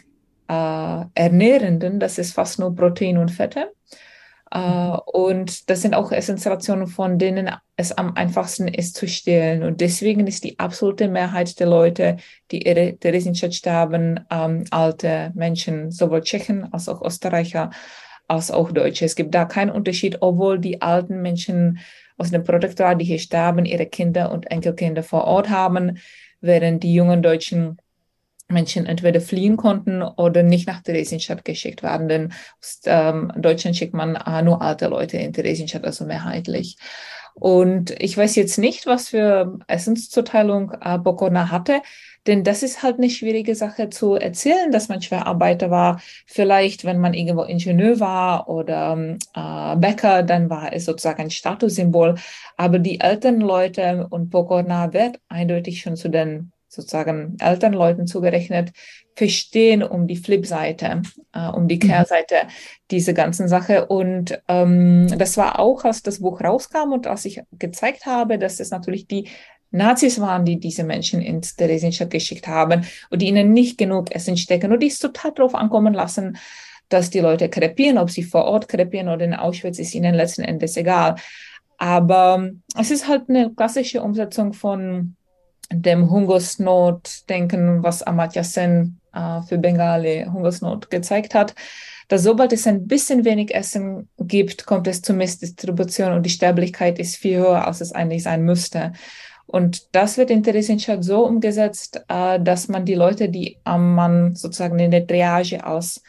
äh, 0.49 1.05
ernährenden. 1.15 2.01
Das 2.01 2.19
ist 2.19 2.33
fast 2.33 2.59
nur 2.59 2.75
Protein 2.75 3.19
und 3.19 3.31
Fette. 3.31 3.73
Uh, 4.55 4.97
und 5.05 5.69
das 5.69 5.83
sind 5.83 5.95
auch 5.95 6.11
Essensrationen, 6.11 6.87
von 6.87 7.19
denen 7.19 7.51
es 7.77 7.93
am 7.93 8.15
einfachsten 8.15 8.67
ist 8.67 8.97
zu 8.97 9.07
stehlen. 9.07 9.63
Und 9.63 9.83
deswegen 9.83 10.27
ist 10.27 10.43
die 10.45 10.59
absolute 10.59 11.09
Mehrheit 11.09 11.61
der 11.61 11.67
Leute, 11.67 12.17
die 12.51 12.67
ihre 12.67 12.97
Theresienstadt 12.97 13.55
sterben, 13.55 14.21
ähm, 14.31 14.65
alte 14.71 15.33
Menschen, 15.35 15.91
sowohl 15.91 16.23
Tschechen 16.23 16.73
als 16.73 16.89
auch 16.89 17.03
Österreicher 17.03 17.71
als 18.29 18.51
auch 18.51 18.71
Deutsche. 18.71 19.05
Es 19.05 19.17
gibt 19.17 19.35
da 19.35 19.47
keinen 19.47 19.71
Unterschied, 19.71 20.19
obwohl 20.21 20.59
die 20.59 20.83
alten 20.83 21.23
Menschen 21.23 21.79
aus 22.19 22.31
dem 22.31 22.45
Protektorat, 22.45 23.01
die 23.01 23.07
hier 23.07 23.19
sterben, 23.19 23.65
ihre 23.65 23.87
Kinder 23.87 24.31
und 24.31 24.51
Enkelkinder 24.51 25.03
vor 25.03 25.25
Ort 25.25 25.49
haben, 25.49 25.99
während 26.41 26.83
die 26.83 26.95
jungen 26.95 27.23
Deutschen 27.23 27.79
Menschen 28.49 28.87
entweder 28.87 29.21
fliehen 29.21 29.57
konnten 29.57 30.03
oder 30.03 30.43
nicht 30.43 30.67
nach 30.67 30.83
Theresienstadt 30.83 31.45
geschickt 31.45 31.83
werden. 31.83 32.09
Denn 32.09 32.33
aus 32.61 32.81
ähm, 32.87 33.33
Deutschland 33.37 33.77
schickt 33.77 33.95
man 33.95 34.17
äh, 34.17 34.43
nur 34.43 34.63
alte 34.63 34.89
Leute 34.89 35.19
in 35.19 35.33
Theresienstadt, 35.33 35.85
also 35.85 36.05
mehrheitlich. 36.05 36.79
Und 37.35 37.95
ich 38.03 38.17
weiß 38.17 38.35
jetzt 38.35 38.59
nicht, 38.59 38.87
was 38.87 39.11
für 39.11 39.59
Essenszuteilung 39.69 40.73
äh, 40.81 40.99
Bokorna 40.99 41.51
hatte, 41.51 41.83
denn 42.27 42.43
das 42.43 42.63
ist 42.63 42.83
halt 42.83 42.99
eine 42.99 43.11
schwierige 43.11 43.55
Sache 43.55 43.91
zu 43.91 44.15
erzählen, 44.15 44.73
dass 44.73 44.89
man 44.89 45.01
Schwerarbeiter 45.01 45.71
war. 45.71 46.01
Vielleicht, 46.27 46.85
wenn 46.85 46.99
man 46.99 47.15
irgendwo 47.15 47.43
Ingenieur 47.45 48.01
war 48.01 48.49
oder 48.49 49.17
äh, 49.35 49.77
Bäcker, 49.77 50.23
dann 50.25 50.51
war 50.51 50.73
es 50.73 50.85
sozusagen 50.85 51.23
ein 51.23 51.31
Statussymbol. 51.31 52.17
Aber 52.57 52.79
die 52.81 53.01
älteren 53.01 53.41
Leute 53.41 54.07
und 54.11 54.31
Bokorna 54.31 54.93
wird 54.93 55.21
eindeutig 55.29 55.81
schon 55.81 55.97
zu 55.97 56.09
den 56.09 56.53
sozusagen 56.69 57.37
Elternleuten 57.41 58.07
zugerechnet, 58.07 58.71
verstehen 59.17 59.83
um 59.83 60.07
die 60.07 60.17
Flipseite, 60.17 61.03
äh, 61.33 61.49
um 61.49 61.67
die 61.67 61.77
mhm. 61.77 61.81
Kehrseite 61.81 62.35
mhm. 62.45 62.49
diese 62.91 63.15
ganzen 63.15 63.49
Sache. 63.49 63.87
Und 63.87 64.41
ähm, 64.49 65.09
das 65.19 65.37
war 65.37 65.59
auch, 65.59 65.85
als 65.85 66.03
das 66.03 66.21
Buch 66.21 66.41
rauskam 66.41 66.93
und 66.93 67.07
als 67.07 67.25
ich 67.25 67.41
gezeigt 67.59 68.07
habe, 68.07 68.39
dass 68.39 68.61
es 68.61 68.71
natürlich 68.71 69.07
die 69.07 69.29
Nazis 69.71 70.21
waren, 70.21 70.45
die 70.45 70.59
diese 70.59 70.85
Menschen 70.85 71.21
ins 71.21 71.57
Theresienstadt 71.57 72.11
geschickt 72.11 72.47
haben 72.47 72.87
und 73.11 73.21
die 73.21 73.29
ihnen 73.29 73.53
nicht 73.53 73.77
genug 73.77 74.15
Essen 74.15 74.37
stecken 74.37 74.73
und 74.73 74.83
die 74.83 74.87
es 74.87 74.99
total 74.99 75.33
darauf 75.33 75.55
ankommen 75.55 75.93
lassen, 75.93 76.39
dass 76.89 77.11
die 77.11 77.21
Leute 77.21 77.51
krepieren, 77.51 77.99
ob 77.99 78.11
sie 78.11 78.23
vor 78.23 78.45
Ort 78.45 78.69
krepieren 78.69 79.09
oder 79.09 79.25
in 79.25 79.35
Auschwitz, 79.35 79.79
ist 79.79 79.95
ihnen 79.95 80.15
letzten 80.15 80.43
Endes 80.43 80.77
egal. 80.77 81.17
Aber 81.77 82.51
es 82.79 82.91
ist 82.91 83.09
halt 83.09 83.29
eine 83.29 83.53
klassische 83.55 84.03
Umsetzung 84.03 84.53
von 84.53 85.17
dem 85.71 86.11
Hungersnot 86.11 87.29
denken, 87.29 87.83
was 87.83 88.03
Amartya 88.03 88.43
Sen 88.43 89.01
äh, 89.13 89.43
für 89.43 89.59
Bengali 89.59 90.27
Hungersnot 90.31 90.91
gezeigt 90.91 91.35
hat, 91.35 91.55
dass 92.09 92.23
sobald 92.23 92.53
es 92.53 92.67
ein 92.67 92.87
bisschen 92.87 93.25
wenig 93.25 93.55
Essen 93.55 94.09
gibt, 94.19 94.65
kommt 94.65 94.87
es 94.87 95.03
zur 95.03 95.15
Missdistribution 95.17 96.13
und 96.13 96.25
die 96.25 96.31
Sterblichkeit 96.31 96.99
ist 96.99 97.17
viel 97.17 97.39
höher, 97.39 97.67
als 97.67 97.81
es 97.81 97.93
eigentlich 97.93 98.23
sein 98.23 98.43
müsste. 98.43 98.93
Und 99.47 99.95
das 99.95 100.19
wird 100.19 100.31
in 100.31 100.43
Theresienstadt 100.43 101.05
so 101.05 101.25
umgesetzt, 101.27 102.03
äh, 102.09 102.41
dass 102.41 102.69
man 102.69 102.85
die 102.85 102.95
Leute, 102.95 103.29
die 103.29 103.59
am 103.65 103.95
man 103.95 104.37
sozusagen 104.37 104.79
in 104.79 104.91
der 104.91 105.07
Triage 105.07 105.67
aus 105.67 106.03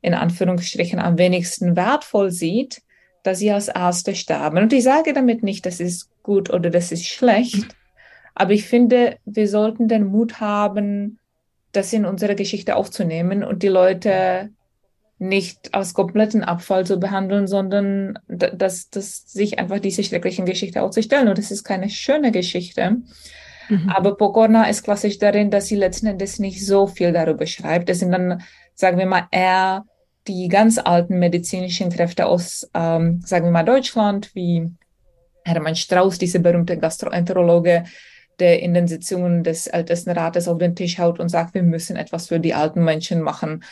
in 0.00 0.14
Anführungsstrichen 0.14 0.98
am 0.98 1.16
wenigsten 1.16 1.76
wertvoll 1.76 2.30
sieht, 2.30 2.82
dass 3.22 3.38
sie 3.38 3.52
als 3.52 3.68
Erste 3.68 4.14
sterben. 4.14 4.58
Und 4.58 4.72
ich 4.72 4.82
sage 4.82 5.12
damit 5.12 5.42
nicht, 5.42 5.64
das 5.64 5.80
ist 5.80 6.08
gut 6.22 6.50
oder 6.50 6.70
das 6.70 6.92
ist 6.92 7.06
schlecht, 7.06 7.76
aber 8.34 8.52
ich 8.52 8.66
finde, 8.66 9.18
wir 9.24 9.48
sollten 9.48 9.88
den 9.88 10.06
Mut 10.06 10.40
haben, 10.40 11.18
das 11.72 11.92
in 11.92 12.04
unsere 12.04 12.34
Geschichte 12.34 12.76
aufzunehmen 12.76 13.44
und 13.44 13.62
die 13.62 13.68
Leute 13.68 14.50
nicht 15.18 15.72
als 15.72 15.94
kompletten 15.94 16.42
Abfall 16.42 16.84
zu 16.84 16.98
behandeln, 16.98 17.46
sondern 17.46 18.18
dass, 18.26 18.90
dass 18.90 19.30
sich 19.30 19.58
einfach 19.58 19.78
diese 19.78 20.02
schrecklichen 20.02 20.46
Geschichte 20.46 20.82
auszustellen. 20.82 21.28
Und 21.28 21.38
es 21.38 21.50
ist 21.50 21.62
keine 21.62 21.88
schöne 21.88 22.32
Geschichte. 22.32 22.96
Mhm. 23.68 23.88
Aber 23.88 24.16
Pokorna 24.16 24.68
ist 24.68 24.82
klassisch 24.82 25.18
darin, 25.18 25.50
dass 25.50 25.68
sie 25.68 25.76
letzten 25.76 26.06
Endes 26.06 26.40
nicht 26.40 26.66
so 26.66 26.88
viel 26.88 27.12
darüber 27.12 27.46
schreibt. 27.46 27.88
Es 27.88 28.00
sind 28.00 28.10
dann, 28.10 28.42
sagen 28.74 28.98
wir 28.98 29.06
mal, 29.06 29.28
eher 29.30 29.84
die 30.26 30.48
ganz 30.48 30.78
alten 30.78 31.18
medizinischen 31.18 31.90
Kräfte 31.90 32.26
aus, 32.26 32.68
ähm, 32.74 33.20
sagen 33.24 33.44
wir 33.44 33.52
mal, 33.52 33.64
Deutschland, 33.64 34.34
wie 34.34 34.70
Hermann 35.44 35.76
Strauß, 35.76 36.18
dieser 36.18 36.40
berühmte 36.40 36.78
Gastroenterologe, 36.78 37.84
der 38.42 38.60
in 38.60 38.74
den 38.74 38.88
Sitzungen 38.88 39.44
des 39.44 39.68
Ältestenrates 39.68 40.48
auf 40.48 40.58
den 40.58 40.74
Tisch 40.74 40.98
haut 40.98 41.20
und 41.20 41.28
sagt, 41.28 41.54
wir 41.54 41.62
müssen 41.62 41.96
etwas 41.96 42.26
für 42.26 42.40
die 42.40 42.54
alten 42.54 42.82
Menschen 42.82 43.22
machen. 43.22 43.62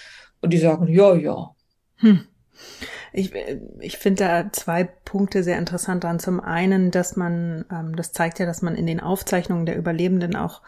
Und 0.41 0.53
die 0.53 0.59
sagen, 0.59 0.87
ja, 0.87 1.15
ja. 1.15 1.51
Hm. 1.97 2.21
Ich, 3.13 3.33
ich 3.81 3.99
finde 3.99 4.25
da 4.25 4.53
zwei 4.53 4.85
Punkte 4.85 5.43
sehr 5.43 5.59
interessant 5.59 6.05
dran. 6.05 6.21
Zum 6.21 6.39
einen, 6.39 6.93
dass 6.93 7.17
man, 7.17 7.65
ähm, 7.73 7.97
das 7.97 8.13
zeigt 8.13 8.39
ja, 8.39 8.47
dass 8.47 8.63
man 8.63 8.77
in 8.77 8.87
den 8.87 9.01
Aufzeichnungen 9.01 9.67
der 9.67 9.77
Überlebenden 9.77 10.37
auch 10.37 10.63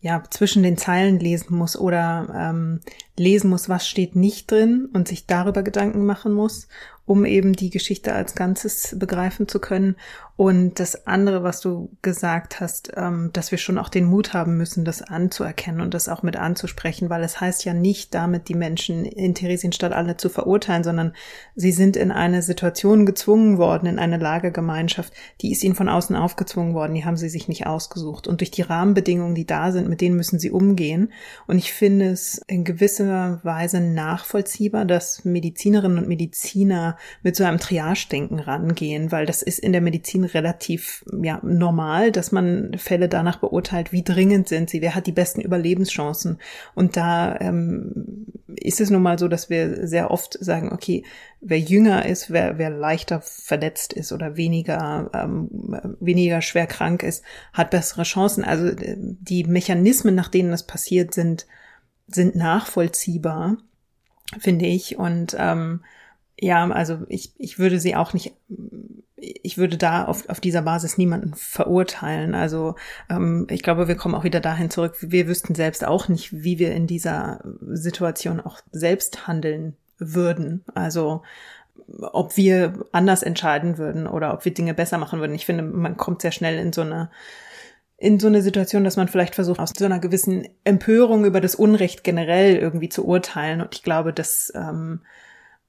ja 0.00 0.22
zwischen 0.30 0.62
den 0.62 0.76
Zeilen 0.76 1.18
lesen 1.18 1.56
muss 1.56 1.76
oder 1.76 2.28
ähm, 2.36 2.80
lesen 3.16 3.48
muss, 3.48 3.70
was 3.70 3.88
steht 3.88 4.14
nicht 4.14 4.50
drin 4.50 4.90
und 4.92 5.08
sich 5.08 5.26
darüber 5.26 5.62
Gedanken 5.62 6.04
machen 6.04 6.34
muss 6.34 6.68
um 7.06 7.24
eben 7.24 7.52
die 7.54 7.70
Geschichte 7.70 8.12
als 8.12 8.34
Ganzes 8.34 8.96
begreifen 8.98 9.46
zu 9.48 9.60
können. 9.60 9.96
Und 10.36 10.80
das 10.80 11.06
andere, 11.06 11.42
was 11.42 11.60
du 11.60 11.96
gesagt 12.02 12.60
hast, 12.60 12.92
ähm, 12.94 13.30
dass 13.32 13.52
wir 13.52 13.58
schon 13.58 13.78
auch 13.78 13.88
den 13.88 14.04
Mut 14.04 14.34
haben 14.34 14.58
müssen, 14.58 14.84
das 14.84 15.00
anzuerkennen 15.00 15.80
und 15.80 15.94
das 15.94 16.10
auch 16.10 16.22
mit 16.22 16.36
anzusprechen, 16.36 17.08
weil 17.08 17.22
es 17.22 17.40
heißt 17.40 17.64
ja 17.64 17.72
nicht 17.72 18.12
damit, 18.12 18.48
die 18.48 18.54
Menschen 18.54 19.06
in 19.06 19.34
Theresienstadt 19.34 19.92
alle 19.92 20.18
zu 20.18 20.28
verurteilen, 20.28 20.84
sondern 20.84 21.14
sie 21.54 21.72
sind 21.72 21.96
in 21.96 22.10
eine 22.10 22.42
Situation 22.42 23.06
gezwungen 23.06 23.56
worden, 23.56 23.86
in 23.86 23.98
eine 23.98 24.18
Lagergemeinschaft, 24.18 25.14
die 25.40 25.52
ist 25.52 25.64
ihnen 25.64 25.74
von 25.74 25.88
außen 25.88 26.14
aufgezwungen 26.14 26.74
worden, 26.74 26.94
die 26.94 27.06
haben 27.06 27.16
sie 27.16 27.30
sich 27.30 27.48
nicht 27.48 27.66
ausgesucht. 27.66 28.26
Und 28.26 28.40
durch 28.42 28.50
die 28.50 28.62
Rahmenbedingungen, 28.62 29.34
die 29.34 29.46
da 29.46 29.72
sind, 29.72 29.88
mit 29.88 30.02
denen 30.02 30.16
müssen 30.16 30.38
sie 30.38 30.50
umgehen. 30.50 31.12
Und 31.46 31.56
ich 31.56 31.72
finde 31.72 32.10
es 32.10 32.42
in 32.46 32.64
gewisser 32.64 33.40
Weise 33.42 33.80
nachvollziehbar, 33.80 34.84
dass 34.84 35.24
Medizinerinnen 35.24 35.96
und 35.96 36.08
Mediziner 36.08 36.95
mit 37.22 37.36
so 37.36 37.44
einem 37.44 37.58
Triage-Denken 37.58 38.38
rangehen, 38.38 39.12
weil 39.12 39.26
das 39.26 39.42
ist 39.42 39.58
in 39.58 39.72
der 39.72 39.80
Medizin 39.80 40.24
relativ 40.24 41.04
ja, 41.22 41.40
normal, 41.42 42.12
dass 42.12 42.32
man 42.32 42.72
Fälle 42.78 43.08
danach 43.08 43.38
beurteilt, 43.38 43.92
wie 43.92 44.02
dringend 44.02 44.48
sind 44.48 44.70
sie, 44.70 44.82
wer 44.82 44.94
hat 44.94 45.06
die 45.06 45.12
besten 45.12 45.40
Überlebenschancen. 45.40 46.38
Und 46.74 46.96
da 46.96 47.38
ähm, 47.40 48.26
ist 48.48 48.80
es 48.80 48.90
nun 48.90 49.02
mal 49.02 49.18
so, 49.18 49.28
dass 49.28 49.50
wir 49.50 49.86
sehr 49.86 50.10
oft 50.10 50.36
sagen, 50.40 50.72
okay, 50.72 51.04
wer 51.40 51.58
jünger 51.58 52.06
ist, 52.06 52.30
wer, 52.30 52.58
wer 52.58 52.70
leichter 52.70 53.20
verletzt 53.20 53.92
ist 53.92 54.12
oder 54.12 54.36
weniger, 54.36 55.10
ähm, 55.14 55.96
weniger 56.00 56.42
schwer 56.42 56.66
krank 56.66 57.02
ist, 57.02 57.24
hat 57.52 57.70
bessere 57.70 58.02
Chancen. 58.02 58.44
Also 58.44 58.68
äh, 58.68 58.96
die 58.98 59.44
Mechanismen, 59.44 60.14
nach 60.14 60.28
denen 60.28 60.50
das 60.50 60.66
passiert, 60.66 61.14
sind, 61.14 61.46
sind 62.06 62.36
nachvollziehbar, 62.36 63.58
finde 64.38 64.66
ich. 64.66 64.98
Und 64.98 65.36
ähm, 65.38 65.84
ja, 66.38 66.68
also 66.70 66.98
ich, 67.08 67.32
ich 67.38 67.58
würde 67.58 67.78
sie 67.80 67.96
auch 67.96 68.12
nicht, 68.12 68.34
ich 69.16 69.56
würde 69.56 69.78
da 69.78 70.04
auf, 70.04 70.28
auf 70.28 70.40
dieser 70.40 70.62
Basis 70.62 70.98
niemanden 70.98 71.34
verurteilen. 71.34 72.34
Also 72.34 72.74
ähm, 73.08 73.46
ich 73.50 73.62
glaube, 73.62 73.88
wir 73.88 73.96
kommen 73.96 74.14
auch 74.14 74.24
wieder 74.24 74.40
dahin 74.40 74.70
zurück, 74.70 74.96
wir 75.00 75.28
wüssten 75.28 75.54
selbst 75.54 75.84
auch 75.86 76.08
nicht, 76.08 76.32
wie 76.32 76.58
wir 76.58 76.72
in 76.72 76.86
dieser 76.86 77.40
Situation 77.62 78.40
auch 78.40 78.60
selbst 78.70 79.26
handeln 79.26 79.76
würden. 79.98 80.64
Also 80.74 81.22
ob 82.00 82.36
wir 82.36 82.84
anders 82.92 83.22
entscheiden 83.22 83.78
würden 83.78 84.06
oder 84.06 84.34
ob 84.34 84.44
wir 84.44 84.52
Dinge 84.52 84.74
besser 84.74 84.98
machen 84.98 85.20
würden. 85.20 85.34
Ich 85.34 85.46
finde, 85.46 85.62
man 85.62 85.96
kommt 85.96 86.20
sehr 86.20 86.32
schnell 86.32 86.58
in 86.58 86.72
so 86.72 86.82
eine 86.82 87.10
in 87.98 88.20
so 88.20 88.26
eine 88.26 88.42
Situation, 88.42 88.84
dass 88.84 88.98
man 88.98 89.08
vielleicht 89.08 89.34
versucht, 89.34 89.58
aus 89.58 89.72
so 89.74 89.86
einer 89.86 90.00
gewissen 90.00 90.46
Empörung 90.64 91.24
über 91.24 91.40
das 91.40 91.54
Unrecht 91.54 92.04
generell 92.04 92.56
irgendwie 92.56 92.90
zu 92.90 93.06
urteilen. 93.06 93.62
Und 93.62 93.74
ich 93.74 93.82
glaube, 93.82 94.12
dass 94.12 94.52
ähm, 94.54 95.00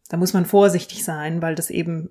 da 0.10 0.18
muss 0.18 0.34
man 0.34 0.46
vorsichtig 0.46 1.04
sein, 1.04 1.42
weil 1.42 1.56
das 1.56 1.70
eben 1.70 2.10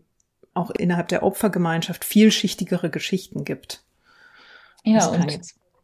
auch 0.55 0.71
innerhalb 0.71 1.09
der 1.09 1.23
Opfergemeinschaft 1.23 2.05
vielschichtigere 2.05 2.91
Geschichten 2.91 3.45
gibt. 3.45 3.85
Ja, 4.85 5.07
und 5.09 5.41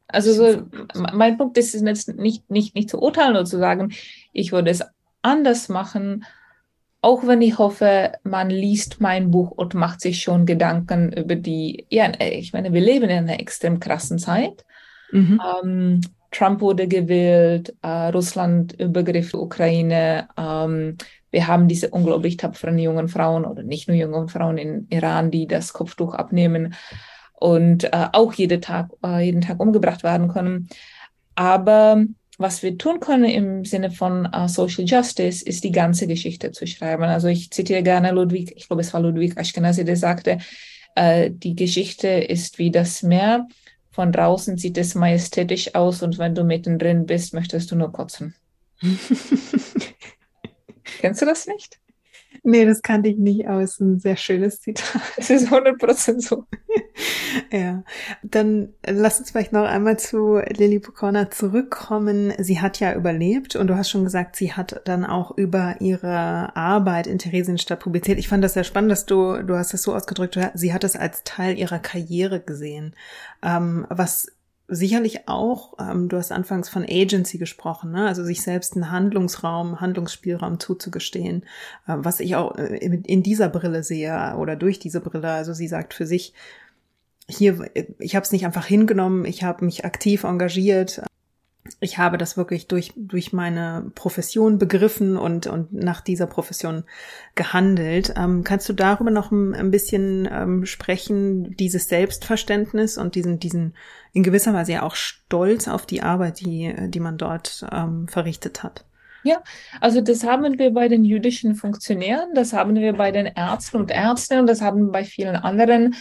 also 0.09 0.33
so, 0.33 0.63
mein 0.95 1.39
Punkt 1.39 1.57
ist 1.59 1.75
es 1.75 1.83
jetzt 1.83 2.09
nicht, 2.17 2.51
nicht, 2.51 2.75
nicht 2.75 2.91
zu 2.91 3.01
urteilen 3.01 3.33
oder 3.33 3.45
zu 3.45 3.59
sagen, 3.59 3.93
ich 4.33 4.53
würde 4.53 4.71
es 4.71 4.83
anders 5.23 5.69
machen. 5.69 6.25
auch 7.03 7.27
wenn 7.27 7.43
ich 7.43 7.59
hoffe, 7.59 8.13
man 8.23 8.49
liest 8.49 9.01
mein 9.01 9.33
Buch 9.33 9.51
und 9.51 9.75
macht 9.75 10.01
sich 10.01 10.23
schon 10.23 10.47
Gedanken 10.47 11.13
über 11.13 11.35
die, 11.35 11.85
ja, 11.91 12.13
ich 12.21 12.53
meine, 12.53 12.73
wir 12.73 12.81
leben 12.81 13.11
in 13.11 13.19
einer 13.19 13.41
extrem 13.41 13.81
krassen 13.81 14.21
Zeit. 14.21 14.65
Mhm. 15.11 15.41
Ähm, 15.63 16.01
Trump 16.31 16.61
wurde 16.61 16.87
gewählt, 16.87 17.75
äh, 17.83 17.89
Russland 17.89 18.73
Übergriff 18.81 19.35
Ukraine. 19.35 20.29
Ähm, 20.39 20.97
wir 21.33 21.49
haben 21.49 21.67
diese 21.67 21.89
unglaublich 21.89 22.37
tapferen 22.37 22.79
jungen 22.79 23.09
Frauen 23.09 23.45
oder 23.45 23.63
nicht 23.63 23.89
nur 23.89 23.97
jungen 23.97 24.29
Frauen 24.29 24.59
in 24.59 24.87
Iran, 24.91 25.31
die 25.31 25.47
das 25.49 25.73
Kopftuch 25.73 26.15
abnehmen 26.15 26.75
und 27.35 27.85
äh, 27.85 28.07
auch 28.13 28.35
jeden 28.35 28.61
Tag, 28.61 28.91
äh, 29.05 29.25
jeden 29.25 29.41
Tag 29.41 29.59
umgebracht 29.59 30.05
werden 30.05 30.29
können. 30.29 30.69
Aber 31.35 32.05
was 32.39 32.63
wir 32.63 32.77
tun 32.77 33.01
können 33.01 33.25
im 33.25 33.65
Sinne 33.65 33.91
von 33.91 34.29
uh, 34.35 34.47
Social 34.47 34.85
Justice, 34.85 35.45
ist 35.45 35.65
die 35.65 35.73
ganze 35.73 36.07
Geschichte 36.07 36.53
zu 36.53 36.67
schreiben. 36.67 37.05
Also 37.05 37.29
ich 37.29 37.51
zitiere 37.51 37.83
gerne 37.83 38.13
Ludwig, 38.13 38.53
ich 38.57 38.69
glaube 38.69 38.83
es 38.83 38.93
war 38.93 39.01
Ludwig 39.01 39.37
Ashkenazi, 39.37 39.85
der 39.85 39.97
sagte, 39.97 40.39
uh, 40.99 41.29
die 41.31 41.57
Geschichte 41.57 42.09
ist 42.09 42.59
wie 42.59 42.71
das 42.71 43.03
Meer. 43.03 43.49
Von 43.91 44.13
draußen 44.13 44.57
sieht 44.59 44.79
es 44.79 44.95
majestätisch 44.95 45.75
aus 45.75 46.03
und 46.03 46.19
wenn 46.19 46.35
du 46.35 46.45
mittendrin 46.45 47.07
bist, 47.07 47.35
möchtest 47.35 47.71
du 47.71 47.77
nur 47.77 47.93
kotzen. 47.93 48.35
Kennst 51.01 51.23
du 51.23 51.27
das 51.27 51.47
nicht? 51.47 51.81
Nee, 52.43 52.65
das 52.65 52.83
kannte 52.83 53.09
ich 53.09 53.19
nicht, 53.19 53.47
aber 53.47 53.63
es 53.63 53.73
ist 53.73 53.81
ein 53.81 54.01
sehr 54.01 54.17
schönes 54.17 54.61
Zitat. 54.61 55.01
Es 55.17 55.31
ist 55.31 55.49
100% 55.49 56.21
so. 56.21 56.47
ja, 57.53 57.85
dann 58.23 58.73
lass 58.87 59.21
uns 59.21 59.31
vielleicht 59.31 59.53
noch 59.53 59.65
einmal 59.65 59.99
zu 59.99 60.39
Lily 60.39 60.81
Pocona 60.81 61.31
zurückkommen. 61.31 62.33
Sie 62.39 62.61
hat 62.61 62.81
ja 62.81 62.95
überlebt 62.95 63.55
und 63.55 63.69
du 63.69 63.77
hast 63.77 63.91
schon 63.91 64.05
gesagt, 64.05 64.37
sie 64.37 64.53
hat 64.53 64.81
dann 64.87 65.05
auch 65.05 65.37
über 65.37 65.77
ihre 65.81 66.57
Arbeit 66.57 67.07
in 67.07 67.19
Theresienstadt 67.19 67.81
publiziert. 67.81 68.19
Ich 68.19 68.29
fand 68.29 68.43
das 68.43 68.55
sehr 68.55 68.65
spannend, 68.65 68.91
dass 68.91 69.07
du, 69.07 69.43
du 69.43 69.55
hast 69.55 69.73
das 69.73 69.83
so 69.83 69.95
ausgedrückt, 69.95 70.39
sie 70.55 70.73
hat 70.73 70.85
es 70.85 70.97
als 70.97 71.23
Teil 71.25 71.59
ihrer 71.59 71.79
Karriere 71.79 72.41
gesehen, 72.41 72.95
ähm, 73.43 73.87
was 73.89 74.27
sicherlich 74.69 75.29
auch, 75.29 75.75
ähm, 75.79 76.09
du 76.09 76.17
hast 76.17 76.33
anfangs 76.33 76.69
von 76.69 76.85
Agency 76.85 77.39
gesprochen, 77.39 77.93
ne? 77.93 78.07
also 78.07 78.25
sich 78.25 78.43
selbst 78.43 78.75
einen 78.75 78.91
Handlungsraum, 78.91 79.81
Handlungsspielraum 79.81 80.61
zuzugestehen, 80.61 81.45
äh, 81.87 81.95
was 81.97 82.21
ich 82.21 82.37
auch 82.37 82.57
äh, 82.57 82.77
in 82.77 83.23
dieser 83.23 83.49
Brille 83.49 83.83
sehe 83.83 84.37
oder 84.39 84.57
durch 84.57 84.79
diese 84.79 85.01
Brille. 85.01 85.31
Also 85.31 85.53
sie 85.53 85.69
sagt 85.69 85.95
für 85.95 86.07
sich, 86.07 86.33
hier, 87.29 87.71
ich 87.99 88.17
habe 88.17 88.25
es 88.25 88.33
nicht 88.33 88.45
einfach 88.45 88.67
hingenommen, 88.67 89.25
ich 89.25 89.45
habe 89.45 89.65
mich 89.65 89.85
aktiv 89.85 90.25
engagiert, 90.25 91.03
ich 91.81 91.99
habe 91.99 92.19
das 92.19 92.37
wirklich 92.37 92.67
durch, 92.67 92.93
durch 92.97 93.33
meine 93.33 93.91
Profession 93.95 94.59
begriffen 94.59 95.17
und, 95.17 95.47
und 95.47 95.73
nach 95.73 96.01
dieser 96.01 96.27
Profession 96.27 96.85
gehandelt. 97.35 98.15
Ähm, 98.17 98.43
kannst 98.43 98.69
du 98.69 98.73
darüber 98.73 99.11
noch 99.11 99.31
ein, 99.31 99.55
ein 99.55 99.71
bisschen 99.71 100.29
ähm, 100.31 100.67
sprechen, 100.67 101.57
dieses 101.57 101.89
Selbstverständnis 101.89 102.99
und 102.99 103.15
diesen, 103.15 103.39
diesen 103.39 103.75
in 104.13 104.25
gewisser 104.25 104.55
Weise 104.55 104.73
ja 104.73 104.83
auch 104.83 104.97
Stolz 104.97 105.69
auf 105.69 105.87
die 105.87 106.03
Arbeit, 106.03 106.41
die, 106.41 106.75
die 106.89 107.01
man 107.01 107.17
dort 107.17 107.65
ähm, 107.71 108.09
verrichtet 108.09 108.63
hat? 108.63 108.85
Ja, 109.25 109.41
also 109.81 110.01
das 110.01 110.25
haben 110.25 110.59
wir 110.59 110.73
bei 110.73 110.89
den 110.89 111.05
jüdischen 111.05 111.55
Funktionären, 111.55 112.35
das 112.35 112.53
haben 112.53 112.75
wir 112.75 112.93
bei 112.95 113.13
den 113.13 113.27
Ärzten 113.27 113.77
und 113.77 113.91
Ärzten 113.93 114.41
und 114.41 114.49
das 114.49 114.61
haben 114.61 114.87
wir 114.87 114.93
bei 114.93 115.05
vielen 115.05 115.37
anderen 115.37 115.95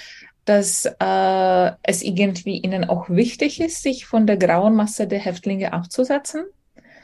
dass 0.46 0.86
äh, 0.86 1.72
es 1.84 2.02
irgendwie 2.02 2.58
ihnen 2.58 2.86
auch 2.86 3.10
wichtig 3.10 3.62
ist, 3.62 3.84
sich 3.84 4.06
von 4.06 4.26
der 4.26 4.38
grauen 4.38 4.76
Masse 4.76 5.08
der 5.08 5.20
Häftlinge 5.20 5.74
abzusetzen. 5.74 6.46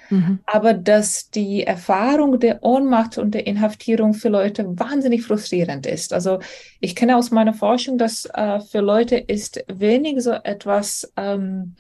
Mhm. 0.09 0.39
Aber 0.45 0.73
dass 0.73 1.29
die 1.29 1.63
Erfahrung 1.63 2.39
der 2.39 2.63
Ohnmacht 2.63 3.17
und 3.17 3.31
der 3.33 3.45
Inhaftierung 3.45 4.13
für 4.13 4.29
Leute 4.29 4.65
wahnsinnig 4.79 5.23
frustrierend 5.23 5.85
ist. 5.85 6.13
Also 6.13 6.39
ich 6.79 6.95
kenne 6.95 7.17
aus 7.17 7.31
meiner 7.31 7.53
Forschung, 7.53 7.97
dass 7.97 8.25
äh, 8.33 8.59
für 8.61 8.79
Leute 8.79 9.17
ist 9.17 9.63
wenig 9.67 10.21
so 10.23 10.31
etwas 10.31 11.11
ähm, 11.17 11.75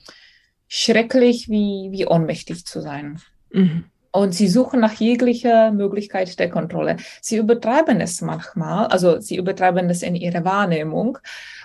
schrecklich 0.67 1.47
wie, 1.49 1.89
wie 1.91 2.05
ohnmächtig 2.05 2.65
zu 2.65 2.81
sein. 2.81 3.21
Mhm. 3.51 3.85
Und 4.17 4.33
sie 4.33 4.47
suchen 4.47 4.79
nach 4.79 4.93
jeglicher 4.93 5.71
Möglichkeit 5.71 6.39
der 6.39 6.49
Kontrolle. 6.49 6.97
Sie 7.21 7.37
übertreiben 7.37 8.01
es 8.01 8.19
manchmal, 8.21 8.87
also 8.87 9.19
sie 9.19 9.35
übertreiben 9.35 9.87
es 9.91 10.01
in 10.01 10.15
ihrer 10.15 10.43
Wahrnehmung 10.43 11.19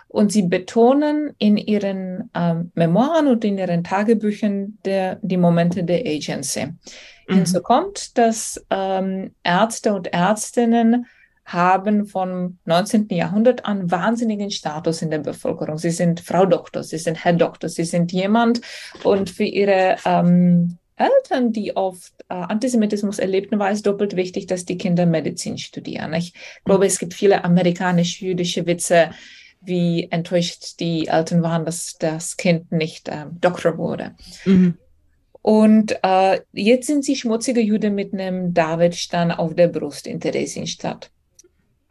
und 0.09 0.33
sie 0.33 0.43
betonen 0.43 1.35
in 1.39 1.57
ihren 1.57 2.31
ähm, 2.35 2.71
Memoiren 2.75 3.29
und 3.29 3.43
in 3.47 3.57
ihren 3.57 3.85
Tagebüchern 3.85 4.77
der, 4.85 5.19
die 5.23 5.39
Momente 5.39 5.83
der 5.83 6.01
Agency. 6.01 6.67
Mhm. 6.67 7.35
Hinzu 7.35 7.63
kommt, 7.63 8.19
dass 8.19 8.63
ähm, 8.69 9.31
Ärzte 9.43 9.95
und 9.95 10.13
Ärztinnen 10.13 11.07
haben 11.47 12.05
vom 12.05 12.59
19. 12.67 13.09
Jahrhundert 13.09 13.65
an 13.65 13.91
wahnsinnigen 13.91 14.51
Status 14.51 15.01
in 15.01 15.11
der 15.11 15.21
Bevölkerung. 15.21 15.79
Sie 15.79 15.91
sind 15.91 16.21
Frau 16.21 16.45
Doktor, 16.45 16.83
sie 16.83 16.99
sind 16.99 17.25
Herr 17.25 17.33
Doktor, 17.33 17.71
sie 17.71 17.85
sind 17.85 18.13
jemand 18.13 18.61
und 19.05 19.31
für 19.31 19.45
ihre 19.45 19.97
ähm, 20.05 20.77
Eltern, 20.97 21.53
die 21.53 21.77
oft 21.77 22.13
äh, 22.29 22.35
Antisemitismus 22.35 23.19
erlebten, 23.19 23.59
war 23.59 23.71
es 23.71 23.83
doppelt 23.83 24.17
wichtig, 24.17 24.47
dass 24.47 24.65
die 24.65 24.79
Kinder 24.79 25.07
Medizin 25.07 25.59
studieren. 25.59 26.13
Ich 26.15 26.35
glaube, 26.65 26.87
es 26.87 26.99
gibt 26.99 27.15
viele 27.15 27.45
amerikanisch-jüdische 27.45 28.67
Witze, 28.67 29.11
wie 29.61 30.09
enttäuscht 30.11 30.81
die 30.81 31.07
Eltern 31.07 31.43
waren, 31.43 31.65
dass 31.65 31.97
das 31.99 32.37
Kind 32.37 32.73
nicht 32.73 33.09
äh, 33.09 33.27
Doktor 33.41 33.79
wurde. 33.79 34.15
Mhm. 34.45 34.77
Und 35.41 35.99
äh, 36.03 36.41
jetzt 36.53 36.87
sind 36.87 37.05
sie 37.05 37.17
schmutzige 37.17 37.61
Juden 37.61 37.95
mit 37.95 38.13
einem 38.13 38.55
Davidstern 38.55 39.33
auf 39.33 39.55
der 39.55 39.69
Brust 39.69 40.07
in 40.07 40.21
Theresienstadt. 40.21 41.11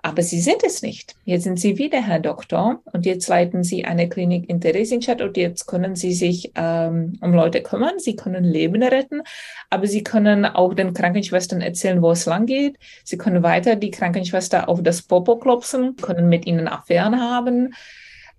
Aber 0.04 0.24
sie 0.24 0.40
sind 0.40 0.64
es 0.66 0.82
nicht. 0.82 1.16
Jetzt 1.26 1.44
sind 1.44 1.60
sie 1.60 1.78
wieder 1.78 2.02
Herr 2.02 2.20
Doktor 2.20 2.82
und 2.92 3.06
jetzt 3.06 3.28
leiten 3.28 3.64
sie 3.64 3.86
eine 3.86 4.10
Klinik 4.10 4.50
in 4.50 4.60
Theresienstadt 4.60 5.22
und 5.22 5.38
jetzt 5.38 5.68
können 5.68 5.96
sie 5.96 6.14
sich 6.14 6.52
ähm, 6.56 7.20
um 7.22 7.34
Leute 7.34 7.62
kümmern. 7.62 8.00
Sie 8.00 8.16
können 8.16 8.44
Leben 8.44 8.82
retten, 8.82 9.22
aber 9.70 9.86
sie 9.86 10.04
können 10.04 10.46
auch 10.46 10.74
den 10.74 10.94
Krankenschwestern 10.94 11.62
erzählen, 11.62 12.02
wo 12.02 12.12
es 12.12 12.26
lang 12.26 12.48
geht. 12.48 12.78
Sie 13.04 13.18
können 13.18 13.44
weiter 13.44 13.76
die 13.76 13.92
Krankenschwester 13.92 14.70
auf 14.70 14.82
das 14.82 15.04
Popo 15.04 15.38
klopfen, 15.38 15.96
können 15.98 16.30
mit 16.30 16.48
ihnen 16.48 16.68
Affären 16.68 17.20
haben. 17.20 17.76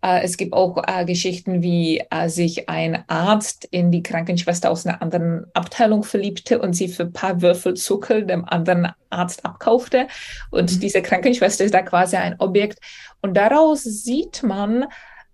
Äh, 0.03 0.23
es 0.23 0.37
gibt 0.37 0.53
auch 0.53 0.83
äh, 0.87 1.05
Geschichten, 1.05 1.63
wie 1.63 2.03
äh, 2.11 2.29
sich 2.29 2.69
ein 2.69 3.05
Arzt 3.07 3.67
in 3.71 3.91
die 3.91 4.03
Krankenschwester 4.03 4.71
aus 4.71 4.87
einer 4.87 5.01
anderen 5.01 5.47
Abteilung 5.55 6.03
verliebte 6.03 6.61
und 6.61 6.75
sie 6.75 6.89
für 6.89 7.05
ein 7.05 7.13
paar 7.13 7.41
Würfel 7.41 7.75
Zucker 7.75 8.23
dem 8.23 8.45
anderen 8.45 8.89
Arzt 9.11 9.45
abkaufte. 9.45 10.09
Und 10.51 10.75
mhm. 10.75 10.81
diese 10.81 11.03
Krankenschwester 11.03 11.65
ist 11.65 11.75
da 11.75 11.83
quasi 11.83 12.17
ein 12.17 12.37
Objekt. 12.39 12.81
Und 13.21 13.37
daraus 13.37 13.85
sieht 13.85 14.43
man, 14.43 14.87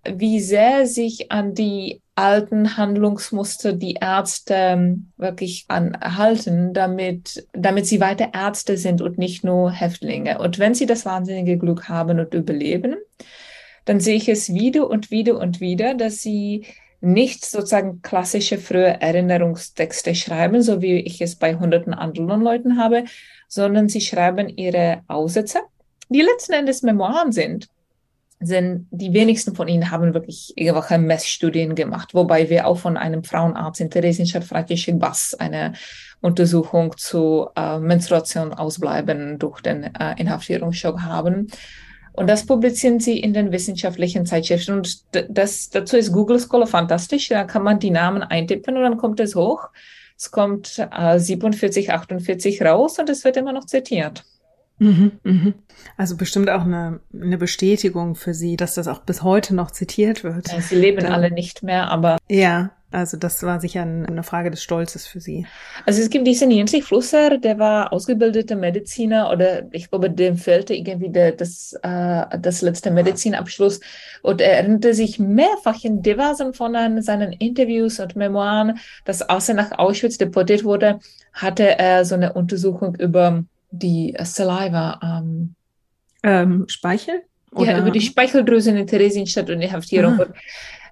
wie 0.05 0.39
sehr 0.39 0.85
sich 0.85 1.31
an 1.31 1.53
die 1.53 2.01
alten 2.15 2.77
Handlungsmuster 2.77 3.73
die 3.73 3.95
Ärzte 3.95 4.53
ähm, 4.53 5.11
wirklich 5.17 5.65
anhalten, 5.67 6.73
damit, 6.73 7.47
damit 7.53 7.85
sie 7.85 7.99
weiter 7.99 8.29
Ärzte 8.33 8.77
sind 8.77 9.01
und 9.01 9.17
nicht 9.17 9.43
nur 9.43 9.71
Häftlinge. 9.71 10.39
Und 10.39 10.59
wenn 10.59 10.73
sie 10.73 10.85
das 10.85 11.05
wahnsinnige 11.05 11.57
Glück 11.57 11.89
haben 11.89 12.19
und 12.19 12.33
überleben, 12.33 12.95
dann 13.89 13.99
sehe 13.99 14.17
ich 14.17 14.29
es 14.29 14.53
wieder 14.53 14.87
und 14.87 15.09
wieder 15.09 15.39
und 15.39 15.61
wieder, 15.61 15.95
dass 15.95 16.21
sie 16.21 16.67
nicht 17.01 17.43
sozusagen 17.43 18.03
klassische 18.03 18.59
frühe 18.59 19.01
Erinnerungstexte 19.01 20.13
schreiben, 20.13 20.61
so 20.61 20.83
wie 20.83 20.99
ich 20.99 21.21
es 21.21 21.37
bei 21.37 21.55
hunderten 21.55 21.95
anderen 21.95 22.41
Leuten 22.41 22.77
habe, 22.77 23.05
sondern 23.47 23.89
sie 23.89 24.01
schreiben 24.01 24.47
ihre 24.47 25.01
Aussätze, 25.07 25.61
die 26.07 26.21
letzten 26.21 26.53
Endes 26.53 26.83
Memoiren 26.83 27.31
sind. 27.31 27.67
Denn 28.39 28.87
die 28.91 29.11
wenigsten 29.11 29.55
von 29.55 29.67
ihnen 29.67 29.89
haben 29.89 30.13
wirklich 30.13 30.53
irgendwelche 30.55 30.99
Messstudien 30.99 31.73
gemacht, 31.73 32.13
wobei 32.13 32.47
wir 32.47 32.67
auch 32.67 32.77
von 32.77 32.95
einem 32.95 33.23
Frauenarzt 33.23 33.81
in 33.81 33.89
Theresienstadt 33.89 34.43
Freikirsche 34.43 34.93
Bass 34.93 35.33
eine 35.33 35.73
Untersuchung 36.21 36.95
zu 36.95 37.49
äh, 37.55 37.79
Menstruation 37.79 38.53
ausbleiben 38.53 39.39
durch 39.39 39.61
den 39.61 39.95
äh, 39.95 40.13
Inhaftierungsschock 40.19 41.01
haben. 41.01 41.47
Und 42.13 42.27
das 42.27 42.45
publizieren 42.45 42.99
sie 42.99 43.19
in 43.19 43.33
den 43.33 43.51
wissenschaftlichen 43.51 44.25
Zeitschriften. 44.25 44.73
Und 44.73 45.03
das, 45.29 45.69
dazu 45.69 45.97
ist 45.97 46.11
Google 46.11 46.39
Scholar 46.39 46.67
fantastisch. 46.67 47.29
Da 47.29 47.43
kann 47.43 47.63
man 47.63 47.79
die 47.79 47.91
Namen 47.91 48.23
eintippen 48.23 48.75
und 48.75 48.83
dann 48.83 48.97
kommt 48.97 49.19
es 49.19 49.35
hoch. 49.35 49.69
Es 50.17 50.31
kommt 50.31 50.85
äh, 50.91 51.17
47, 51.17 51.91
48 51.91 52.61
raus 52.61 52.99
und 52.99 53.09
es 53.09 53.23
wird 53.23 53.37
immer 53.37 53.53
noch 53.53 53.65
zitiert. 53.65 54.25
Mhm, 54.79 55.11
mhm. 55.23 55.53
Also 55.97 56.17
bestimmt 56.17 56.49
auch 56.49 56.63
eine, 56.63 56.99
eine 57.13 57.37
Bestätigung 57.37 58.15
für 58.15 58.33
Sie, 58.33 58.57
dass 58.57 58.75
das 58.75 58.87
auch 58.87 58.99
bis 58.99 59.23
heute 59.23 59.53
noch 59.53 59.71
zitiert 59.71 60.23
wird. 60.23 60.47
Sie 60.47 60.75
leben 60.75 61.05
ähm, 61.05 61.11
alle 61.11 61.31
nicht 61.31 61.63
mehr, 61.63 61.89
aber. 61.89 62.17
Ja, 62.29 62.71
also 62.91 63.17
das 63.17 63.43
war 63.43 63.59
sicher 63.59 63.81
eine 63.81 64.23
Frage 64.23 64.49
des 64.49 64.63
Stolzes 64.63 65.05
für 65.05 65.19
Sie. 65.19 65.45
Also 65.85 66.01
es 66.01 66.09
gibt 66.09 66.25
diesen 66.25 66.49
Jensich 66.49 66.83
Flusser, 66.83 67.37
der 67.37 67.59
war 67.59 67.93
ausgebildeter 67.93 68.55
Mediziner 68.55 69.29
oder 69.31 69.63
ich 69.71 69.89
glaube, 69.89 70.09
dem 70.09 70.37
fehlte 70.37 70.73
irgendwie 70.73 71.09
der, 71.09 71.33
das, 71.33 71.73
äh, 71.83 72.25
das 72.39 72.61
letzte 72.61 72.89
Medizinabschluss 72.89 73.79
und 74.23 74.41
er 74.41 74.53
erinnerte 74.53 74.93
sich 74.93 75.19
mehrfach 75.19 75.83
in 75.83 76.01
diversen 76.01 76.53
von 76.53 77.01
seinen 77.01 77.33
Interviews 77.33 77.99
und 77.99 78.15
Memoiren, 78.15 78.79
dass 79.05 79.21
als 79.21 79.49
er 79.49 79.55
nach 79.55 79.77
Auschwitz 79.77 80.17
deportiert 80.17 80.63
wurde, 80.63 80.99
hatte 81.33 81.77
er 81.77 82.05
so 82.05 82.15
eine 82.15 82.33
Untersuchung 82.33 82.95
über 82.95 83.43
die 83.71 84.15
Saliva. 84.23 84.99
Ähm, 85.03 85.55
ähm, 86.23 86.65
Speichel? 86.67 87.21
Oder? 87.51 87.71
Ja, 87.71 87.79
über 87.79 87.91
die 87.91 88.01
Speicheldrüse 88.01 88.71
in 88.71 88.85
Theresienstadt 88.85 89.49
und 89.49 89.59
die 89.59 89.71
Haftierung. 89.71 90.19
Ah. 90.19 90.27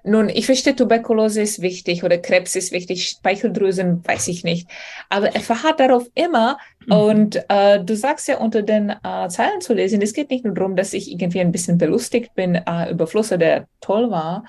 Nun, 0.04 0.28
ich 0.28 0.46
verstehe, 0.46 0.76
Tuberkulose 0.76 1.42
ist 1.42 1.60
wichtig 1.60 2.04
oder 2.04 2.18
Krebs 2.18 2.56
ist 2.56 2.72
wichtig, 2.72 3.08
Speicheldrüsen 3.08 4.06
weiß 4.06 4.28
ich 4.28 4.44
nicht. 4.44 4.68
Aber 5.08 5.34
er 5.34 5.40
verharrt 5.40 5.80
darauf 5.80 6.06
immer. 6.14 6.58
Mhm. 6.86 6.92
Und 6.92 7.44
äh, 7.48 7.82
du 7.82 7.96
sagst 7.96 8.28
ja 8.28 8.38
unter 8.38 8.62
den 8.62 8.90
äh, 8.90 9.28
Zeilen 9.28 9.60
zu 9.60 9.74
lesen, 9.74 10.02
es 10.02 10.12
geht 10.12 10.30
nicht 10.30 10.44
nur 10.44 10.54
darum, 10.54 10.76
dass 10.76 10.92
ich 10.92 11.10
irgendwie 11.10 11.40
ein 11.40 11.52
bisschen 11.52 11.78
belustigt 11.78 12.34
bin 12.34 12.54
äh, 12.54 12.90
über 12.90 13.06
Flusser, 13.06 13.38
der 13.38 13.66
toll 13.80 14.10
war, 14.10 14.44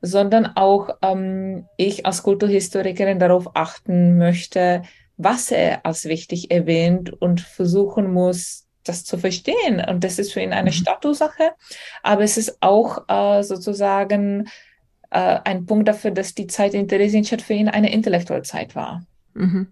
sondern 0.00 0.46
auch 0.56 0.90
ähm, 1.02 1.66
ich 1.76 2.04
als 2.06 2.22
Kulturhistorikerin 2.22 3.18
darauf 3.18 3.56
achten 3.56 4.18
möchte, 4.18 4.82
was 5.16 5.50
er 5.50 5.86
als 5.86 6.06
wichtig 6.06 6.50
erwähnt 6.50 7.12
und 7.12 7.40
versuchen 7.40 8.12
muss, 8.12 8.66
das 8.84 9.04
zu 9.04 9.16
verstehen. 9.18 9.82
Und 9.86 10.04
das 10.04 10.18
ist 10.18 10.32
für 10.32 10.40
ihn 10.40 10.52
eine 10.52 10.70
mhm. 10.70 10.74
Statussache, 10.74 11.52
aber 12.02 12.22
es 12.22 12.36
ist 12.36 12.58
auch 12.60 13.08
äh, 13.08 13.42
sozusagen 13.42 14.48
äh, 15.14 15.40
ein 15.44 15.64
Punkt 15.66 15.88
dafür, 15.88 16.10
dass 16.10 16.34
die 16.34 16.48
Zeit 16.48 16.74
in 16.74 16.88
Theresienstadt 16.88 17.42
für 17.42 17.54
ihn 17.54 17.68
eine 17.68 17.92
intellektuelle 17.92 18.42
Zeit 18.42 18.74
war. 18.74 19.04
Mhm. 19.34 19.68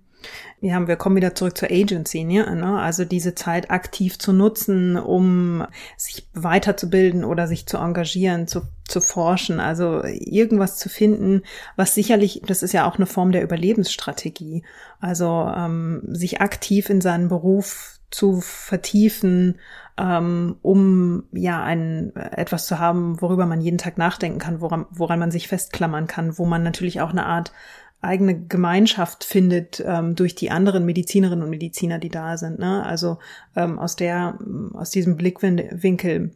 Ja, 0.61 0.87
wir 0.87 0.95
kommen 0.95 1.17
wieder 1.17 1.35
zurück 1.35 1.59
zur 1.59 1.73
Agency, 1.73 2.23
ne? 2.23 2.47
also 2.79 3.05
diese 3.05 3.35
Zeit 3.35 3.73
aktiv 3.73 4.21
zu 4.21 4.33
nutzen, 4.33 4.97
um 4.97 5.67
sich 5.97 6.29
weiterzubilden 6.33 7.25
oder 7.25 7.49
sich 7.49 7.67
zu 7.67 7.79
engagieren, 7.79 8.47
zu, 8.47 8.63
zu 8.87 9.01
forschen, 9.01 9.59
also 9.59 10.05
irgendwas 10.05 10.79
zu 10.79 10.89
finden, 10.89 11.43
was 11.75 11.97
sicherlich, 11.97 12.43
das 12.47 12.63
ist 12.63 12.73
ja 12.73 12.89
auch 12.89 12.95
eine 12.95 13.07
Form 13.07 13.33
der 13.33 13.43
Überlebensstrategie, 13.43 14.63
also 15.01 15.53
ähm, 15.53 16.03
sich 16.07 16.41
aktiv 16.41 16.89
in 16.89 17.01
seinen 17.01 17.27
Beruf 17.27 17.99
zu 18.13 18.41
vertiefen, 18.41 19.59
ähm, 19.99 20.57
um 20.63 21.25
ja 21.33 21.63
ein 21.63 22.15
etwas 22.17 22.67
zu 22.67 22.79
haben, 22.79 23.21
worüber 23.21 23.47
man 23.47 23.61
jeden 23.61 23.79
Tag 23.79 23.99
nachdenken 23.99 24.39
kann, 24.39 24.61
woran, 24.61 24.87
woran 24.91 25.19
man 25.19 25.31
sich 25.31 25.49
festklammern 25.49 26.07
kann, 26.07 26.39
wo 26.39 26.47
man 26.47 26.63
natürlich 26.63 27.01
auch 27.01 27.11
eine 27.11 27.27
Art 27.27 27.53
eigene 28.01 28.39
Gemeinschaft 28.47 29.23
findet 29.23 29.83
ähm, 29.87 30.17
durch 30.17 30.35
die 30.35 30.51
anderen 30.51 30.85
Medizinerinnen 30.85 31.45
und 31.45 31.51
Mediziner, 31.51 31.99
die 31.99 32.09
da 32.09 32.37
sind. 32.37 32.59
Ne? 32.59 32.85
Also 32.85 33.19
ähm, 33.55 33.79
aus 33.79 33.95
der 33.95 34.39
aus 34.75 34.91
diesem 34.91 35.17
Blickwinkel 35.17 36.33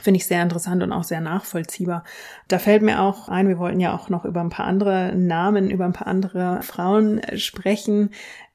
finde 0.00 0.18
ich 0.18 0.26
sehr 0.26 0.42
interessant 0.42 0.82
und 0.82 0.92
auch 0.92 1.04
sehr 1.04 1.20
nachvollziehbar. 1.20 2.04
Da 2.48 2.58
fällt 2.58 2.82
mir 2.82 3.00
auch 3.00 3.28
ein, 3.28 3.48
wir 3.48 3.58
wollten 3.58 3.80
ja 3.80 3.94
auch 3.94 4.08
noch 4.08 4.24
über 4.24 4.40
ein 4.40 4.50
paar 4.50 4.66
andere 4.66 5.14
Namen, 5.14 5.70
über 5.70 5.84
ein 5.84 5.92
paar 5.92 6.06
andere 6.06 6.62
Frauen 6.62 7.20
sprechen, 7.36 8.10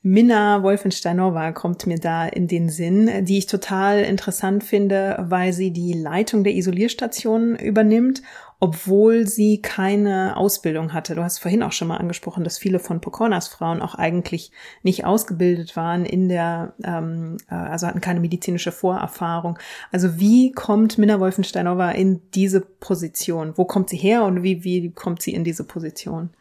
Minna 0.08 0.62
Wolfensteinova 0.62 1.52
kommt 1.52 1.88
mir 1.88 1.98
da 1.98 2.28
in 2.28 2.48
den 2.48 2.70
Sinn, 2.70 3.26
die 3.26 3.40
ich 3.40 3.48
total 3.48 4.04
interessant 4.04 4.64
finde, 4.64 5.18
weil 5.30 5.52
sie 5.52 5.72
die 5.72 5.94
Leitung 5.94 6.44
der 6.44 6.54
Isolierstation 6.54 7.56
übernimmt, 7.56 8.22
obwohl 8.66 9.28
sie 9.28 9.62
keine 9.62 10.36
Ausbildung 10.38 10.92
hatte. 10.92 11.14
Du 11.14 11.22
hast 11.22 11.38
vorhin 11.38 11.62
auch 11.62 11.72
schon 11.72 11.88
mal 11.88 11.98
angesprochen, 11.98 12.44
dass 12.44 12.58
viele 12.58 12.80
von 12.80 13.00
Pokornas 13.00 13.48
Frauen 13.48 13.80
auch 13.80 13.94
eigentlich 13.94 14.52
nicht 14.82 15.06
ausgebildet 15.06 15.76
waren 15.76 16.04
in 16.04 16.30
der, 16.30 16.74
ähm, 16.84 17.38
äh, 17.48 17.54
also 17.54 17.86
hatten 17.86 18.02
keine 18.02 18.20
medizinische 18.20 18.72
Vorerfahrung. 18.72 19.60
Also 19.92 20.20
wie 20.20 20.52
kommt 20.52 20.98
Minna 20.98 21.20
Wolfensteinova 21.20 21.92
in 21.92 22.24
diese 22.34 22.60
Position? 22.60 23.54
Wo 23.56 23.66
kommt 23.66 23.92
sie 23.92 23.98
her 23.98 24.24
und 24.24 24.42
wie, 24.42 24.64
wie 24.64 24.90
kommt 24.90 25.22
sie 25.22 25.36
in 25.36 25.44
diese 25.44 25.64
Position? 25.64 26.32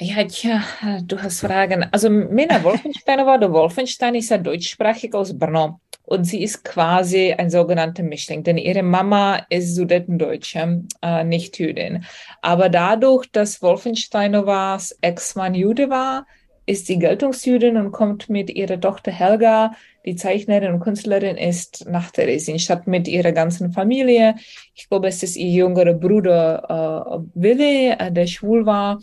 Ja, 0.00 0.22
tja, 0.24 0.62
du 1.02 1.20
hast 1.20 1.40
Fragen. 1.40 1.84
Also 1.90 2.08
Mena 2.08 2.62
Wolfensteinova 2.62 3.34
oder 3.34 3.52
Wolfenstein 3.52 4.14
ist 4.14 4.30
ja 4.30 4.38
deutschsprachig 4.38 5.12
aus 5.12 5.36
Brno 5.36 5.80
und 6.04 6.22
sie 6.22 6.44
ist 6.44 6.64
quasi 6.64 7.32
ein 7.32 7.50
sogenannter 7.50 8.04
Mischling, 8.04 8.44
denn 8.44 8.58
ihre 8.58 8.84
Mama 8.84 9.44
ist 9.50 9.74
Sudetendeutsche, 9.74 10.84
äh, 11.02 11.24
nicht 11.24 11.58
Jüdin. 11.58 12.04
Aber 12.42 12.68
dadurch, 12.68 13.26
dass 13.32 13.60
Wolfensteinovas 13.60 14.96
Ex-Mann 15.00 15.56
Jude 15.56 15.90
war, 15.90 16.26
ist 16.64 16.86
sie 16.86 16.98
Geltungsjüdin 16.98 17.76
und 17.76 17.90
kommt 17.92 18.28
mit 18.28 18.50
ihrer 18.50 18.78
Tochter 18.78 19.10
Helga, 19.10 19.72
die 20.04 20.16
Zeichnerin 20.16 20.74
und 20.74 20.80
Künstlerin 20.80 21.36
ist, 21.36 21.86
nach 21.88 22.10
Theresienstadt 22.10 22.86
mit 22.86 23.08
ihrer 23.08 23.32
ganzen 23.32 23.72
Familie. 23.72 24.36
Ich 24.74 24.88
glaube, 24.88 25.08
es 25.08 25.22
ist 25.22 25.36
ihr 25.36 25.50
jüngerer 25.50 25.94
Bruder 25.94 27.16
äh, 27.16 27.28
Willi, 27.34 27.90
äh, 27.98 28.12
der 28.12 28.26
schwul 28.26 28.64
war 28.64 29.00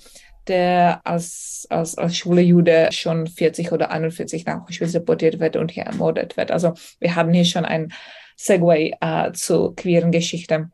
der 0.48 1.02
als, 1.06 1.68
als, 1.70 1.98
als 1.98 2.18
schwule 2.18 2.42
Jude 2.42 2.90
schon 2.92 3.28
40 3.28 3.72
oder 3.72 3.92
41 3.92 4.46
nach 4.46 4.68
Auschwitz 4.68 4.92
deportiert 4.92 5.40
wird 5.40 5.56
und 5.56 5.72
hier 5.72 5.84
ermordet 5.84 6.38
wird. 6.38 6.52
Also 6.52 6.74
wir 7.00 7.16
haben 7.16 7.34
hier 7.34 7.46
schon 7.46 7.66
ein 7.66 7.92
Segway 8.36 8.94
äh, 9.02 9.32
zur 9.34 9.76
queeren 9.76 10.12
Geschichte. 10.12 10.70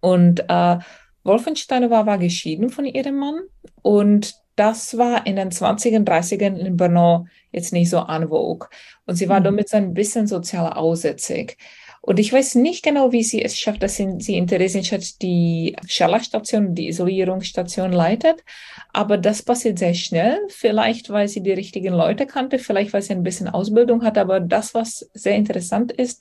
Und 0.00 0.44
äh, 0.48 0.78
Wolfensteiner 1.24 1.90
war 1.90 2.18
geschieden 2.18 2.70
von 2.70 2.84
ihrem 2.84 3.18
Mann 3.18 3.40
und 3.82 4.34
das 4.56 4.98
war 4.98 5.26
in 5.26 5.36
den 5.36 5.50
20er, 5.50 6.04
30ern 6.04 6.56
in 6.56 6.76
Brno 6.76 7.26
jetzt 7.52 7.72
nicht 7.72 7.88
so 7.88 8.04
vogue. 8.06 8.68
Und 9.06 9.16
sie 9.16 9.28
war 9.28 9.40
mhm. 9.40 9.44
damit 9.44 9.68
so 9.68 9.76
ein 9.76 9.94
bisschen 9.94 10.26
sozial 10.26 10.72
aussätzig. 10.72 11.56
Und 12.04 12.18
ich 12.18 12.32
weiß 12.32 12.56
nicht 12.56 12.82
genau, 12.82 13.12
wie 13.12 13.22
sie 13.22 13.42
es 13.42 13.56
schafft, 13.56 13.80
dass 13.84 13.94
sie 13.94 14.36
in 14.36 14.48
Theresienstadt 14.48 15.22
die 15.22 15.76
Scharlachstation, 15.86 16.74
die 16.74 16.88
Isolierungsstation 16.88 17.92
leitet. 17.92 18.42
Aber 18.92 19.16
das 19.16 19.44
passiert 19.44 19.78
sehr 19.78 19.94
schnell. 19.94 20.40
Vielleicht, 20.48 21.10
weil 21.10 21.28
sie 21.28 21.44
die 21.44 21.52
richtigen 21.52 21.94
Leute 21.94 22.26
kannte, 22.26 22.58
vielleicht, 22.58 22.92
weil 22.92 23.02
sie 23.02 23.12
ein 23.12 23.22
bisschen 23.22 23.48
Ausbildung 23.48 24.02
hat. 24.02 24.18
Aber 24.18 24.40
das, 24.40 24.74
was 24.74 25.08
sehr 25.14 25.36
interessant 25.36 25.92
ist, 25.92 26.20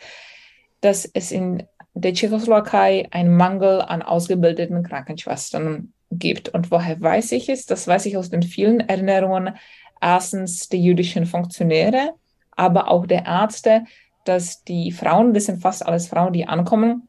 dass 0.82 1.06
es 1.06 1.32
in 1.32 1.64
der 1.96 2.14
Tschechoslowakei 2.14 3.08
einen 3.10 3.36
Mangel 3.36 3.82
an 3.82 4.04
ausgebildeten 4.04 4.84
Krankenschwestern 4.84 5.94
gibt. 6.12 6.50
Und 6.50 6.70
woher 6.70 7.02
weiß 7.02 7.32
ich 7.32 7.50
es? 7.50 7.66
Das 7.66 7.88
weiß 7.88 8.06
ich 8.06 8.18
aus 8.18 8.30
den 8.30 8.44
vielen 8.44 8.82
Erinnerungen. 8.82 9.56
Erstens 10.00 10.70
der 10.70 10.80
jüdischen 10.80 11.26
Funktionäre, 11.26 12.14
aber 12.52 12.92
auch 12.92 13.08
der 13.08 13.26
Ärzte, 13.26 13.86
dass 14.26 14.64
die 14.64 14.92
Frauen, 14.92 15.34
das 15.34 15.46
sind 15.46 15.62
fast 15.62 15.86
alles 15.86 16.08
Frauen, 16.08 16.34
die 16.34 16.48
ankommen, 16.48 17.08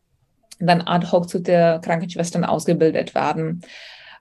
dann 0.59 0.83
ad 0.83 1.07
hoc 1.11 1.29
zu 1.29 1.41
der 1.41 1.81
Krankenschwestern 1.81 2.45
ausgebildet 2.45 3.15
werden. 3.15 3.63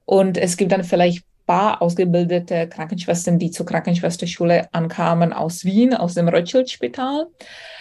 Und 0.06 0.38
es 0.38 0.58
gibt 0.58 0.72
dann 0.72 0.84
vielleicht 0.84 1.24
paar 1.52 1.82
ausgebildete 1.82 2.70
Krankenschwestern, 2.70 3.38
die 3.38 3.52
zur 3.52 3.66
Krankenschwesterschule 3.66 4.74
ankamen 4.74 5.34
aus 5.34 5.66
Wien, 5.66 5.94
aus 5.94 6.14
dem 6.14 6.30
Rothschild-Spital. 6.30 7.28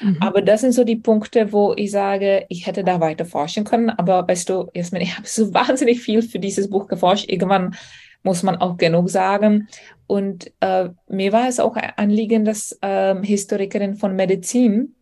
Mhm. 0.00 0.16
Aber 0.18 0.42
das 0.42 0.62
sind 0.62 0.72
so 0.72 0.82
die 0.82 0.96
Punkte, 0.96 1.52
wo 1.52 1.74
ich 1.76 1.92
sage, 1.92 2.46
ich 2.48 2.66
hätte 2.66 2.82
da 2.82 3.00
weiter 3.00 3.24
forschen 3.24 3.62
können. 3.62 3.90
Aber 3.90 4.26
weißt 4.26 4.48
du, 4.48 4.68
Jasmin, 4.74 5.02
ich 5.02 5.16
habe 5.16 5.28
so 5.28 5.54
wahnsinnig 5.54 6.00
viel 6.00 6.22
für 6.22 6.40
dieses 6.40 6.68
Buch 6.68 6.88
geforscht. 6.88 7.30
Irgendwann 7.30 7.76
muss 8.24 8.42
man 8.42 8.56
auch 8.56 8.76
genug 8.76 9.08
sagen. 9.08 9.68
Und 10.08 10.50
äh, 10.58 10.88
mir 11.08 11.32
war 11.32 11.46
es 11.46 11.60
auch 11.60 11.76
ein 11.76 11.92
Anliegen, 11.96 12.44
dass 12.44 12.76
äh, 12.82 13.14
Historikerin 13.22 13.94
von 13.94 14.16
Medizin 14.16 14.96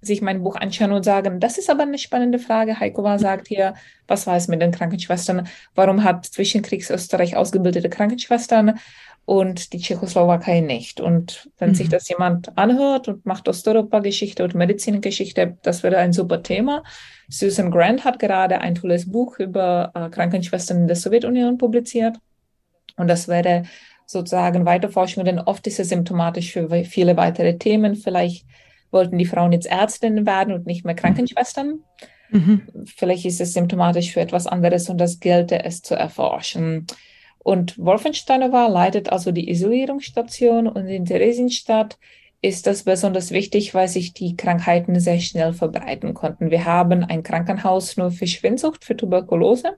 sich 0.00 0.22
mein 0.22 0.42
Buch 0.42 0.56
anschauen 0.56 0.92
und 0.92 1.04
sagen, 1.04 1.40
das 1.40 1.58
ist 1.58 1.70
aber 1.70 1.82
eine 1.82 1.98
spannende 1.98 2.38
Frage. 2.38 2.78
Heikova 2.78 3.18
sagt 3.18 3.48
hier, 3.48 3.74
was 4.06 4.26
war 4.26 4.36
es 4.36 4.48
mit 4.48 4.62
den 4.62 4.70
Krankenschwestern? 4.70 5.48
Warum 5.74 6.04
hat 6.04 6.26
Zwischenkriegsösterreich 6.26 7.36
ausgebildete 7.36 7.88
Krankenschwestern 7.88 8.78
und 9.24 9.72
die 9.72 9.80
Tschechoslowakei 9.80 10.60
nicht? 10.60 11.00
Und 11.00 11.50
wenn 11.58 11.70
mhm. 11.70 11.74
sich 11.74 11.88
das 11.88 12.08
jemand 12.08 12.56
anhört 12.56 13.08
und 13.08 13.26
macht 13.26 13.48
Osteuropa-Geschichte 13.48 14.44
und 14.44 14.54
Medizingeschichte, 14.54 15.58
das 15.62 15.82
wäre 15.82 15.98
ein 15.98 16.12
super 16.12 16.42
Thema. 16.42 16.84
Susan 17.28 17.70
Grant 17.70 18.04
hat 18.04 18.20
gerade 18.20 18.60
ein 18.60 18.76
tolles 18.76 19.10
Buch 19.10 19.38
über 19.40 19.90
äh, 19.94 20.08
Krankenschwestern 20.10 20.78
in 20.78 20.86
der 20.86 20.96
Sowjetunion 20.96 21.58
publiziert. 21.58 22.16
Und 22.96 23.08
das 23.08 23.26
wäre 23.26 23.64
sozusagen 24.06 24.64
Weiterforschung, 24.64 25.24
denn 25.24 25.38
oft 25.38 25.66
ist 25.66 25.80
es 25.80 25.90
symptomatisch 25.90 26.52
für 26.52 26.68
viele 26.84 27.16
weitere 27.16 27.58
Themen. 27.58 27.94
Vielleicht 27.94 28.46
wollten 28.90 29.18
die 29.18 29.26
Frauen 29.26 29.52
jetzt 29.52 29.66
Ärztinnen 29.66 30.26
werden 30.26 30.54
und 30.54 30.66
nicht 30.66 30.84
mehr 30.84 30.94
mhm. 30.94 30.98
Krankenschwestern. 30.98 31.80
Mhm. 32.30 32.62
Vielleicht 32.84 33.24
ist 33.24 33.40
es 33.40 33.52
symptomatisch 33.52 34.12
für 34.12 34.20
etwas 34.20 34.46
anderes 34.46 34.88
und 34.88 34.98
das 34.98 35.20
gelte 35.20 35.64
es 35.64 35.82
zu 35.82 35.94
erforschen. 35.94 36.86
Und 37.38 37.78
Wolfensteiner 37.78 38.68
leitet 38.68 39.10
also 39.10 39.32
die 39.32 39.48
Isolierungsstation 39.50 40.66
und 40.66 40.86
in 40.86 41.06
Theresienstadt 41.06 41.98
ist 42.40 42.66
das 42.66 42.84
besonders 42.84 43.30
wichtig, 43.30 43.74
weil 43.74 43.88
sich 43.88 44.12
die 44.12 44.36
Krankheiten 44.36 45.00
sehr 45.00 45.18
schnell 45.18 45.52
verbreiten 45.52 46.14
konnten. 46.14 46.50
Wir 46.50 46.64
haben 46.64 47.04
ein 47.04 47.22
Krankenhaus 47.22 47.96
nur 47.96 48.10
für 48.10 48.26
Schwindsucht, 48.26 48.84
für 48.84 48.96
Tuberkulose. 48.96 49.76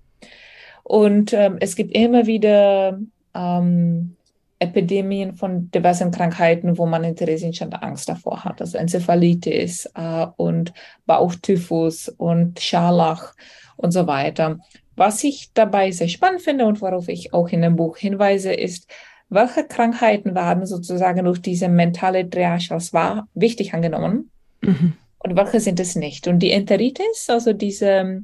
Und 0.82 1.32
ähm, 1.32 1.56
es 1.60 1.76
gibt 1.76 1.94
immer 1.94 2.26
wieder 2.26 2.98
ähm, 3.34 4.16
Epidemien 4.60 5.34
von 5.34 5.70
diversen 5.70 6.10
Krankheiten, 6.10 6.76
wo 6.76 6.86
man 6.86 7.02
in 7.02 7.16
Theresienstadt 7.16 7.82
Angst 7.82 8.08
davor 8.08 8.44
hat. 8.44 8.60
Also 8.60 8.76
Enzephalitis 8.78 9.90
äh, 9.94 10.26
und 10.36 10.72
Bauchtyphus 11.06 12.10
und 12.10 12.60
Scharlach 12.60 13.34
und 13.76 13.90
so 13.92 14.06
weiter. 14.06 14.58
Was 14.96 15.24
ich 15.24 15.50
dabei 15.54 15.90
sehr 15.90 16.08
spannend 16.08 16.42
finde 16.42 16.66
und 16.66 16.82
worauf 16.82 17.08
ich 17.08 17.32
auch 17.32 17.48
in 17.48 17.62
dem 17.62 17.76
Buch 17.76 17.96
hinweise, 17.96 18.52
ist, 18.52 18.86
welche 19.30 19.64
Krankheiten 19.64 20.34
werden 20.34 20.66
sozusagen 20.66 21.24
durch 21.24 21.40
diese 21.40 21.68
mentale 21.68 22.28
Triage 22.28 22.74
als 22.74 22.92
wahr 22.92 23.28
wichtig 23.32 23.72
angenommen 23.72 24.30
mhm. 24.60 24.92
und 25.20 25.36
welche 25.36 25.60
sind 25.60 25.80
es 25.80 25.96
nicht. 25.96 26.28
Und 26.28 26.40
die 26.40 26.50
Enteritis, 26.50 27.30
also 27.30 27.54
diese 27.54 28.22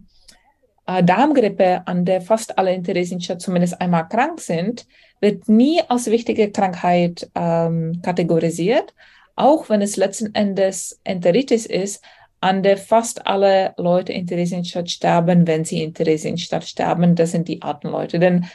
äh, 0.86 1.02
Darmgrippe, 1.02 1.86
an 1.86 2.04
der 2.04 2.20
fast 2.20 2.58
alle 2.58 2.74
in 2.74 2.84
Theresienstadt 2.84 3.40
zumindest 3.40 3.80
einmal 3.80 4.08
krank 4.08 4.40
sind, 4.40 4.86
wird 5.20 5.48
nie 5.48 5.80
als 5.88 6.10
wichtige 6.10 6.50
Krankheit 6.50 7.30
ähm, 7.34 8.00
kategorisiert, 8.02 8.94
auch 9.34 9.68
wenn 9.68 9.82
es 9.82 9.96
letzten 9.96 10.34
Endes 10.34 11.00
Enteritis 11.04 11.66
ist, 11.66 12.04
an 12.40 12.62
der 12.62 12.76
fast 12.76 13.26
alle 13.26 13.74
Leute 13.76 14.12
in 14.12 14.26
Theresienstadt 14.26 14.90
sterben, 14.90 15.46
wenn 15.46 15.64
sie 15.64 15.82
in 15.82 15.94
Theresienstadt 15.94 16.64
sterben. 16.64 17.14
Das 17.14 17.32
sind 17.32 17.48
die 17.48 17.62
alten 17.62 17.88
Leute. 17.88 18.18
Denn 18.18 18.46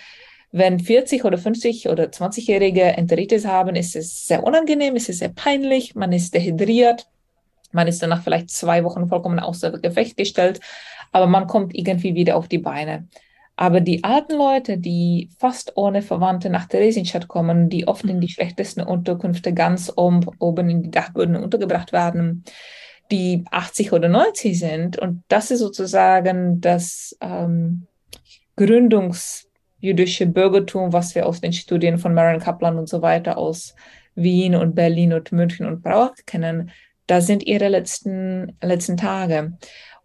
wenn 0.52 0.80
40 0.80 1.26
oder 1.26 1.38
50 1.38 1.90
oder 1.90 2.06
20-Jährige 2.06 2.84
Enteritis 2.84 3.46
haben, 3.46 3.76
ist 3.76 3.96
es 3.96 4.28
sehr 4.28 4.44
unangenehm, 4.44 4.96
ist 4.96 5.10
es 5.10 5.20
sehr 5.20 5.30
peinlich, 5.30 5.96
man 5.96 6.12
ist 6.12 6.34
dehydriert, 6.34 7.08
man 7.72 7.88
ist 7.88 8.04
danach 8.04 8.22
vielleicht 8.24 8.50
zwei 8.50 8.84
Wochen 8.84 9.08
vollkommen 9.08 9.40
außer 9.40 9.72
Gefecht 9.80 10.18
gestellt, 10.18 10.60
aber 11.12 11.28
man 11.28 11.48
kommt 11.48 11.76
irgendwie 11.76 12.16
wieder 12.16 12.38
auf 12.38 12.48
die 12.48 12.58
Beine. 12.58 13.08
Aber 13.56 13.80
die 13.80 14.04
alten 14.04 14.38
Leute, 14.38 14.78
die 14.78 15.30
fast 15.38 15.74
ohne 15.76 16.02
Verwandte 16.02 16.50
nach 16.50 16.66
Theresienstadt 16.66 17.28
kommen, 17.28 17.70
die 17.70 17.88
oft 17.88 18.04
in 18.06 18.20
die 18.20 18.28
mhm. 18.28 18.32
schlechtesten 18.32 18.82
Unterkünfte 18.82 19.54
ganz 19.54 19.94
oben, 19.96 20.70
in 20.70 20.84
die 20.84 20.92
Dachböden 20.92 21.36
untergebracht 21.36 21.94
werden, 21.94 22.44
die 23.12 23.44
80 23.52 23.92
oder 23.94 24.08
90 24.08 24.58
sind. 24.58 24.98
Und 24.98 25.24
das 25.28 25.52
ist 25.52 25.60
sozusagen 25.60 26.60
das 26.62 27.16
ähm, 27.22 27.86
gründungsjüdische 28.56 30.26
Bürgertum, 30.26 30.92
was 30.92 31.14
wir 31.14 31.28
aus 31.28 31.42
den 31.42 31.54
Studien 31.54 32.00
von 32.00 32.14
Marion 32.14 32.40
Kaplan 32.42 32.80
und 32.80 32.90
so 32.90 33.02
weiter 33.02 33.38
aus 33.38 33.76
Wien 34.16 34.56
und 34.56 34.76
Berlin 34.76 35.14
und 35.14 35.32
München 35.32 35.68
und 35.68 35.84
Prag 35.84 36.14
kennen. 36.26 36.72
Da 37.06 37.22
sind 37.22 37.44
ihre 37.44 37.68
letzten, 37.68 38.58
letzten 38.62 38.98
Tage. 38.98 39.58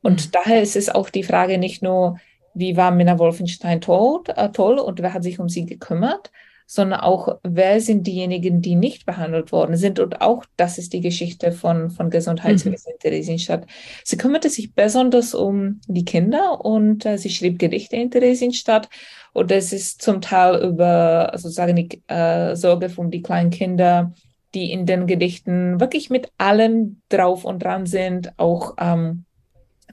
Und 0.06 0.26
mhm. 0.26 0.30
daher 0.30 0.62
ist 0.62 0.76
es 0.76 0.88
auch 0.88 1.10
die 1.10 1.24
Frage 1.24 1.58
nicht 1.58 1.82
nur, 1.82 2.20
wie 2.54 2.76
war 2.76 2.92
Minna 2.92 3.18
Wolfenstein 3.18 3.80
tot, 3.80 4.28
äh, 4.28 4.50
toll 4.50 4.78
und 4.78 5.02
wer 5.02 5.12
hat 5.12 5.24
sich 5.24 5.40
um 5.40 5.48
sie 5.48 5.66
gekümmert, 5.66 6.30
sondern 6.64 7.00
auch, 7.00 7.38
wer 7.42 7.80
sind 7.80 8.06
diejenigen, 8.06 8.60
die 8.62 8.76
nicht 8.76 9.04
behandelt 9.04 9.50
worden 9.50 9.76
sind. 9.76 9.98
Und 9.98 10.20
auch 10.20 10.44
das 10.56 10.78
ist 10.78 10.92
die 10.92 11.00
Geschichte 11.00 11.50
von, 11.50 11.90
von 11.90 12.08
Gesundheitswesen 12.10 12.84
mhm. 12.86 12.92
in 12.92 12.98
Theresienstadt. 13.00 13.66
Sie 14.04 14.16
kümmerte 14.16 14.48
sich 14.48 14.74
besonders 14.74 15.34
um 15.34 15.80
die 15.88 16.04
Kinder 16.04 16.64
und 16.64 17.04
äh, 17.04 17.18
sie 17.18 17.30
schrieb 17.30 17.58
Gedichte 17.58 17.96
in 17.96 18.12
Theresienstadt. 18.12 18.88
Und 19.32 19.50
es 19.50 19.72
ist 19.72 20.02
zum 20.02 20.20
Teil 20.20 20.62
über 20.62 21.32
sozusagen 21.34 21.74
die 21.74 22.00
äh, 22.06 22.54
Sorge 22.54 22.92
um 22.94 23.10
die 23.10 23.22
kleinen 23.22 23.50
Kinder, 23.50 24.12
die 24.54 24.70
in 24.70 24.86
den 24.86 25.08
Gedichten 25.08 25.80
wirklich 25.80 26.10
mit 26.10 26.30
allem 26.38 27.02
drauf 27.08 27.44
und 27.44 27.64
dran 27.64 27.86
sind, 27.86 28.32
auch 28.38 28.76
ähm, 28.78 29.25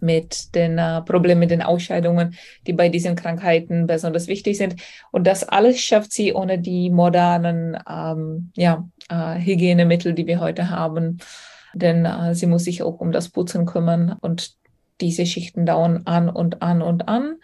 mit 0.03 0.53
den 0.53 0.77
äh, 0.77 1.01
Problemen 1.01 1.39
mit 1.39 1.51
den 1.51 1.63
Ausscheidungen, 1.63 2.35
die 2.67 2.73
bei 2.73 2.89
diesen 2.89 3.15
Krankheiten 3.15 3.87
besonders 3.87 4.27
wichtig 4.27 4.57
sind. 4.57 4.75
Und 5.11 5.25
das 5.25 5.47
alles 5.47 5.79
schafft 5.79 6.11
sie 6.11 6.33
ohne 6.33 6.59
die 6.59 6.89
modernen 6.89 7.77
ähm, 7.89 8.51
ja, 8.55 8.87
äh, 9.09 9.39
Hygienemittel, 9.39 10.13
die 10.13 10.27
wir 10.27 10.39
heute 10.39 10.69
haben. 10.69 11.19
Denn 11.73 12.05
äh, 12.05 12.35
sie 12.35 12.45
muss 12.45 12.65
sich 12.65 12.83
auch 12.83 12.99
um 12.99 13.11
das 13.11 13.29
Putzen 13.29 13.65
kümmern 13.65 14.15
und 14.21 14.53
diese 15.01 15.25
Schichten 15.25 15.65
dauern 15.65 16.01
an 16.05 16.29
und 16.29 16.61
an 16.61 16.81
und 16.81 17.07
an. 17.07 17.37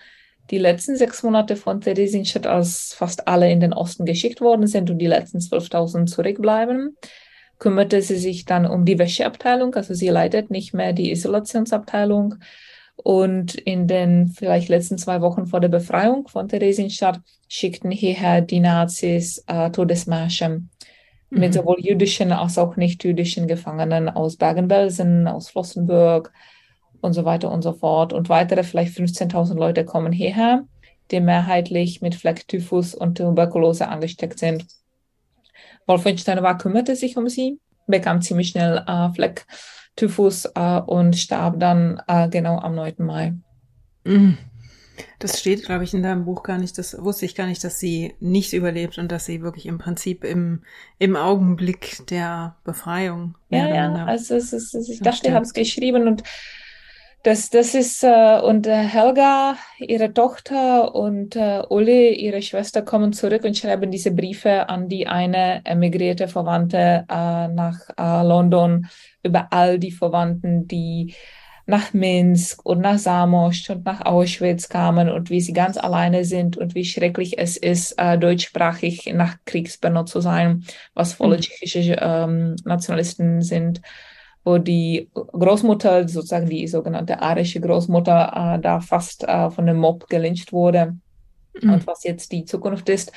Die 0.51 0.57
letzten 0.57 0.95
sechs 0.95 1.23
Monate 1.23 1.55
von 1.55 1.81
Theresienstadt, 1.81 2.47
als 2.47 2.93
fast 2.93 3.27
alle 3.27 3.51
in 3.51 3.59
den 3.59 3.73
Osten 3.73 4.05
geschickt 4.05 4.41
worden 4.41 4.67
sind 4.67 4.89
und 4.89 4.97
die 4.97 5.07
letzten 5.07 5.37
12.000 5.39 6.07
zurückbleiben, 6.07 6.97
kümmerte 7.59 8.01
sie 8.01 8.17
sich 8.17 8.45
dann 8.45 8.65
um 8.65 8.85
die 8.85 8.97
Wäscheabteilung, 8.97 9.75
also 9.75 9.93
sie 9.93 10.09
leitet 10.09 10.49
nicht 10.49 10.73
mehr 10.73 10.93
die 10.93 11.11
Isolationsabteilung. 11.11 12.35
Und 12.95 13.55
in 13.55 13.87
den 13.87 14.27
vielleicht 14.27 14.67
letzten 14.67 14.97
zwei 14.97 15.21
Wochen 15.21 15.45
vor 15.45 15.61
der 15.61 15.69
Befreiung 15.69 16.27
von 16.27 16.49
Theresienstadt 16.49 17.21
schickten 17.47 17.91
hierher 17.91 18.41
die 18.41 18.59
Nazis 18.59 19.43
äh, 19.47 19.69
Todesmärsche 19.71 20.49
mhm. 20.49 20.67
mit 21.29 21.53
sowohl 21.53 21.77
jüdischen 21.79 22.33
als 22.33 22.57
auch 22.57 22.75
nicht-jüdischen 22.75 23.47
Gefangenen 23.47 24.09
aus 24.09 24.35
Bergen-Belsen, 24.35 25.27
aus 25.27 25.49
Flossenburg 25.49 26.33
und 27.01 27.13
so 27.13 27.23
weiter 27.23 27.51
und 27.51 27.61
so 27.61 27.71
fort. 27.73 28.11
Und 28.11 28.27
weitere 28.27 28.63
vielleicht 28.63 28.97
15.000 28.97 29.55
Leute 29.55 29.85
kommen 29.85 30.11
hierher, 30.11 30.65
die 31.11 31.21
mehrheitlich 31.21 32.01
mit 32.01 32.15
Flecktyphus 32.15 32.95
und 32.95 33.17
Tuberkulose 33.17 33.87
angesteckt 33.87 34.39
sind. 34.39 34.65
Wolfenstein 35.89 36.41
war, 36.41 36.57
kümmerte 36.57 36.95
sich 36.95 37.17
um 37.17 37.27
sie, 37.27 37.59
bekam 37.87 38.21
ziemlich 38.21 38.49
schnell 38.49 38.85
äh, 38.87 39.09
Flecktyphus 39.09 40.45
äh, 40.55 40.79
und 40.79 41.17
starb 41.17 41.59
dann 41.59 42.01
äh, 42.07 42.29
genau 42.29 42.59
am 42.59 42.75
9. 42.75 42.93
Mai. 42.99 43.33
Mhm. 44.05 44.37
Das 45.17 45.39
steht, 45.39 45.65
glaube 45.65 45.83
ich, 45.83 45.93
in 45.93 46.03
deinem 46.03 46.25
Buch 46.25 46.43
gar 46.43 46.57
nicht. 46.57 46.77
Das 46.77 46.97
wusste 47.01 47.25
ich 47.25 47.35
gar 47.35 47.47
nicht, 47.47 47.63
dass 47.63 47.79
sie 47.79 48.13
nicht 48.19 48.53
überlebt 48.53 48.97
und 48.97 49.11
dass 49.11 49.25
sie 49.25 49.41
wirklich 49.41 49.65
im 49.65 49.77
Prinzip 49.77 50.23
im, 50.23 50.63
im 50.97 51.15
Augenblick 51.15 52.05
der 52.09 52.57
Befreiung. 52.63 53.35
Ja, 53.49 53.67
ja, 53.67 54.05
also 54.05 54.35
es 54.35 54.53
ist, 54.53 54.73
ich 54.73 54.99
dachte, 54.99 55.27
ich 55.27 55.33
habe 55.33 55.45
es 55.45 55.53
geschrieben 55.53 56.07
und 56.07 56.23
das, 57.23 57.49
das 57.49 57.75
ist, 57.75 58.03
äh, 58.03 58.39
und 58.41 58.65
äh, 58.65 58.75
Helga, 58.75 59.57
ihre 59.77 60.13
Tochter 60.13 60.95
und 60.95 61.35
äh, 61.35 61.61
Uli, 61.69 62.13
ihre 62.13 62.41
Schwester, 62.41 62.81
kommen 62.81 63.11
zurück 63.11 63.43
und 63.43 63.57
schreiben 63.57 63.91
diese 63.91 64.11
Briefe 64.11 64.69
an 64.69 64.87
die 64.87 65.07
eine 65.07 65.61
emigrierte 65.65 66.27
Verwandte 66.29 67.05
äh, 67.09 67.47
nach 67.49 67.89
äh, 67.97 68.25
London 68.25 68.87
über 69.21 69.47
all 69.51 69.79
die 69.79 69.91
Verwandten, 69.91 70.67
die 70.67 71.13
nach 71.65 71.93
Minsk 71.93 72.65
und 72.65 72.79
nach 72.79 72.97
Samosch 72.97 73.69
und 73.69 73.85
nach 73.85 74.05
Auschwitz 74.05 74.69
kamen 74.69 75.09
und 75.09 75.29
wie 75.29 75.41
sie 75.41 75.53
ganz 75.53 75.77
alleine 75.77 76.25
sind 76.25 76.57
und 76.57 76.73
wie 76.73 76.85
schrecklich 76.85 77.37
es 77.37 77.57
ist, 77.57 77.93
äh, 77.97 78.17
deutschsprachig 78.17 79.11
nach 79.13 79.35
Kriegsbanner 79.45 80.05
zu 80.05 80.19
sein, 80.21 80.63
was 80.95 81.13
volle 81.13 81.35
mhm. 81.35 81.41
tschechische 81.41 81.97
ähm, 82.01 82.55
Nationalisten 82.63 83.41
sind 83.41 83.81
wo 84.43 84.57
die 84.57 85.09
Großmutter, 85.13 86.07
sozusagen 86.07 86.49
die 86.49 86.67
sogenannte 86.67 87.21
arische 87.21 87.59
Großmutter, 87.59 88.55
äh, 88.55 88.61
da 88.61 88.79
fast 88.79 89.23
äh, 89.23 89.49
von 89.49 89.67
einem 89.67 89.79
Mob 89.79 90.07
gelyncht 90.09 90.53
wurde 90.53 90.97
mhm. 91.61 91.73
und 91.73 91.87
was 91.87 92.03
jetzt 92.03 92.31
die 92.31 92.45
Zukunft 92.45 92.89
ist. 92.89 93.11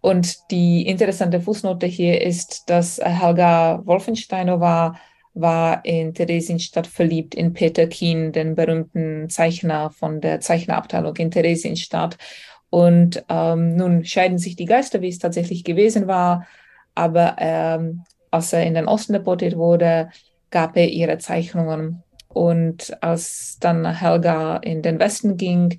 Und 0.00 0.50
die 0.50 0.86
interessante 0.86 1.40
Fußnote 1.40 1.86
hier 1.86 2.22
ist, 2.22 2.70
dass 2.70 2.98
Helga 3.02 3.82
Wolfensteiner 3.84 4.60
war, 4.60 4.98
war 5.34 5.84
in 5.84 6.14
Theresienstadt 6.14 6.86
verliebt 6.86 7.34
in 7.34 7.52
Peter 7.52 7.86
Kien, 7.86 8.32
den 8.32 8.54
berühmten 8.54 9.28
Zeichner 9.28 9.90
von 9.90 10.20
der 10.20 10.40
Zeichnerabteilung 10.40 11.16
in 11.16 11.30
Theresienstadt. 11.30 12.16
Und 12.70 13.24
ähm, 13.28 13.76
nun 13.76 14.04
scheiden 14.04 14.38
sich 14.38 14.56
die 14.56 14.66
Geister, 14.66 15.00
wie 15.00 15.08
es 15.08 15.18
tatsächlich 15.18 15.64
gewesen 15.64 16.06
war. 16.06 16.46
Aber 16.94 17.36
ähm, 17.38 18.04
als 18.30 18.52
er 18.52 18.64
in 18.64 18.74
den 18.74 18.88
Osten 18.88 19.14
deportiert 19.14 19.56
wurde, 19.56 20.10
gab 20.50 20.76
er 20.76 20.88
ihre 20.88 21.18
Zeichnungen. 21.18 22.02
Und 22.28 23.02
als 23.02 23.58
dann 23.60 23.86
Helga 23.98 24.58
in 24.58 24.82
den 24.82 24.98
Westen 24.98 25.36
ging, 25.36 25.78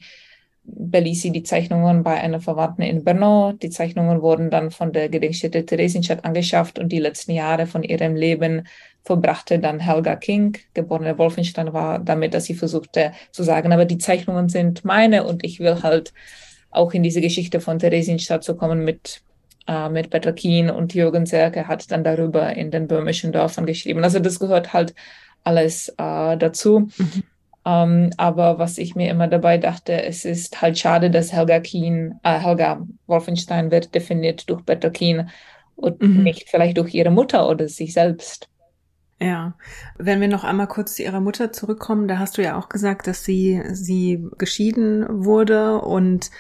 beließ 0.64 1.22
sie 1.22 1.32
die 1.32 1.44
Zeichnungen 1.44 2.04
bei 2.04 2.16
einer 2.16 2.40
Verwandten 2.40 2.82
in 2.82 3.04
Brno. 3.04 3.54
Die 3.54 3.70
Zeichnungen 3.70 4.22
wurden 4.22 4.50
dann 4.50 4.72
von 4.72 4.92
der 4.92 5.10
Gedenkstätte 5.10 5.66
Theresienstadt 5.66 6.26
angeschafft 6.26 6.80
und 6.80 6.92
die 6.92 7.00
letzten 7.00 7.32
Jahre 7.32 7.66
von 7.66 7.84
ihrem 7.84 8.16
Leben 8.16 8.68
verbrachte 9.04 9.60
dann 9.60 9.80
Helga 9.80 10.16
King, 10.16 10.58
geborene 10.74 11.18
Wolfenstein, 11.18 11.74
war 11.74 12.00
damit, 12.00 12.34
dass 12.34 12.46
sie 12.46 12.54
versuchte 12.54 13.14
zu 13.32 13.44
sagen, 13.44 13.72
aber 13.72 13.86
die 13.86 13.98
Zeichnungen 13.98 14.50
sind 14.50 14.86
meine 14.86 15.24
und 15.24 15.44
ich 15.44 15.60
will 15.60 15.82
halt 15.82 16.14
auch 16.72 16.94
in 16.94 17.04
diese 17.04 17.22
Geschichte 17.22 17.62
von 17.62 17.80
Theresienstadt 17.80 18.44
zu 18.44 18.56
kommen 18.56 18.84
mit 18.84 19.24
äh, 19.68 19.90
mit 19.90 20.10
Peter 20.10 20.34
Kien 20.34 20.70
und 20.70 20.94
Jürgen 20.94 21.26
Serke 21.26 21.68
hat 21.68 21.92
dann 21.92 22.04
darüber 22.04 22.54
in 22.56 22.72
den 22.72 22.88
böhmischen 22.88 23.32
Dörfern 23.32 23.66
geschrieben. 23.66 24.04
Also 24.04 24.20
das 24.20 24.40
gehört 24.40 24.74
halt 24.74 24.94
alles 25.44 25.90
äh, 25.98 26.38
dazu. 26.38 26.90
Mhm. 26.98 27.24
Ähm, 27.66 28.10
aber 28.18 28.58
was 28.58 28.78
ich 28.78 28.96
mir 28.96 29.10
immer 29.10 29.28
dabei 29.28 29.58
dachte, 29.58 30.02
es 30.02 30.26
ist 30.26 30.62
halt 30.62 30.78
schade, 30.78 31.12
dass 31.12 31.34
Helga 31.34 31.60
Kien, 31.60 32.20
äh, 32.24 32.40
Helga 32.40 32.86
Wolfenstein 33.06 33.70
wird 33.72 33.94
definiert 33.94 34.50
durch 34.50 34.66
Peter 34.66 34.90
Kien 34.90 35.30
und 35.76 36.02
mhm. 36.02 36.24
nicht 36.24 36.50
vielleicht 36.50 36.78
durch 36.78 36.94
ihre 36.94 37.12
Mutter 37.12 37.50
oder 37.50 37.68
sich 37.68 37.94
selbst. 37.94 38.50
Ja, 39.22 39.56
wenn 39.98 40.22
wir 40.22 40.30
noch 40.30 40.46
einmal 40.46 40.68
kurz 40.68 40.96
zu 40.96 41.04
ihrer 41.04 41.20
Mutter 41.20 41.52
zurückkommen, 41.52 42.08
da 42.08 42.20
hast 42.20 42.38
du 42.38 42.42
ja 42.42 42.58
auch 42.58 42.70
gesagt, 42.70 43.06
dass 43.06 43.26
sie 43.26 43.62
sie 43.70 44.26
geschieden 44.38 45.06
wurde 45.10 45.82
und 45.82 46.32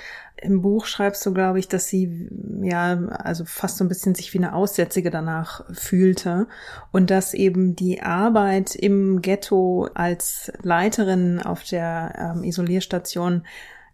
im 0.42 0.62
Buch 0.62 0.86
schreibst 0.86 1.26
du, 1.26 1.34
glaube 1.34 1.60
ich, 1.60 1.68
dass 1.68 1.88
sie 1.88 2.30
ja 2.62 2.94
also 3.08 3.46
fast 3.46 3.78
so 3.78 3.84
ein 3.84 3.88
bisschen 3.88 4.16
sich 4.16 4.34
wie 4.34 4.38
eine 4.38 4.54
Aussätzige 4.54 5.10
danach 5.10 5.66
fühlte 5.72 6.48
und 6.92 7.10
dass 7.10 7.34
eben 7.34 7.76
die 7.76 8.02
Arbeit 8.02 8.76
im 8.76 9.22
Ghetto 9.22 9.90
als 9.94 10.52
Leiterin 10.62 11.42
auf 11.42 11.64
der 11.64 12.34
ähm, 12.36 12.44
Isolierstation 12.44 13.44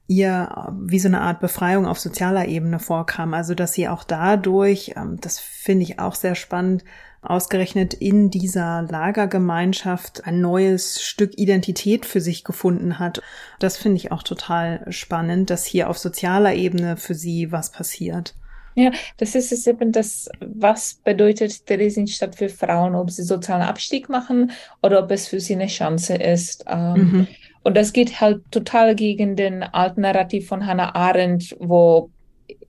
ihr 0.07 0.71
wie 0.81 0.99
so 0.99 1.07
eine 1.07 1.21
Art 1.21 1.39
Befreiung 1.39 1.87
auf 1.87 1.99
sozialer 1.99 2.47
Ebene 2.47 2.79
vorkam. 2.79 3.33
Also 3.33 3.55
dass 3.55 3.73
sie 3.73 3.87
auch 3.87 4.03
dadurch, 4.03 4.93
ähm, 4.95 5.17
das 5.19 5.39
finde 5.39 5.83
ich 5.83 5.99
auch 5.99 6.15
sehr 6.15 6.35
spannend, 6.35 6.83
ausgerechnet 7.25 7.93
in 7.93 8.29
dieser 8.29 8.83
Lagergemeinschaft 8.83 10.25
ein 10.25 10.41
neues 10.41 11.01
Stück 11.01 11.37
Identität 11.37 12.05
für 12.05 12.21
sich 12.21 12.43
gefunden 12.43 12.99
hat. 12.99 13.21
Das 13.59 13.77
finde 13.77 13.97
ich 13.97 14.11
auch 14.11 14.23
total 14.23 14.85
spannend, 14.89 15.49
dass 15.49 15.65
hier 15.65 15.89
auf 15.89 15.97
sozialer 15.97 16.53
Ebene 16.53 16.97
für 16.97 17.13
sie 17.13 17.51
was 17.51 17.71
passiert. 17.71 18.35
Ja, 18.75 18.91
das 19.17 19.35
ist 19.35 19.53
es 19.53 19.65
eben 19.67 19.93
das, 19.93 20.29
was 20.41 20.95
bedeutet 20.95 21.65
Theresienstadt 21.65 22.35
für 22.35 22.49
Frauen, 22.49 22.93
ob 22.93 23.09
sie 23.09 23.23
sozialen 23.23 23.61
Abstieg 23.61 24.09
machen 24.09 24.51
oder 24.83 25.01
ob 25.01 25.11
es 25.11 25.29
für 25.29 25.39
sie 25.39 25.53
eine 25.53 25.67
Chance 25.67 26.15
ist. 26.15 26.65
Ähm, 26.67 26.93
mhm. 26.93 27.27
Und 27.63 27.77
das 27.77 27.93
geht 27.93 28.19
halt 28.19 28.43
total 28.51 28.93
gegen 28.93 29.37
den 29.37 29.63
alten 29.63 30.01
Narrativ 30.01 30.47
von 30.47 30.67
Hannah 30.67 30.93
Arendt, 30.93 31.55
wo 31.59 32.11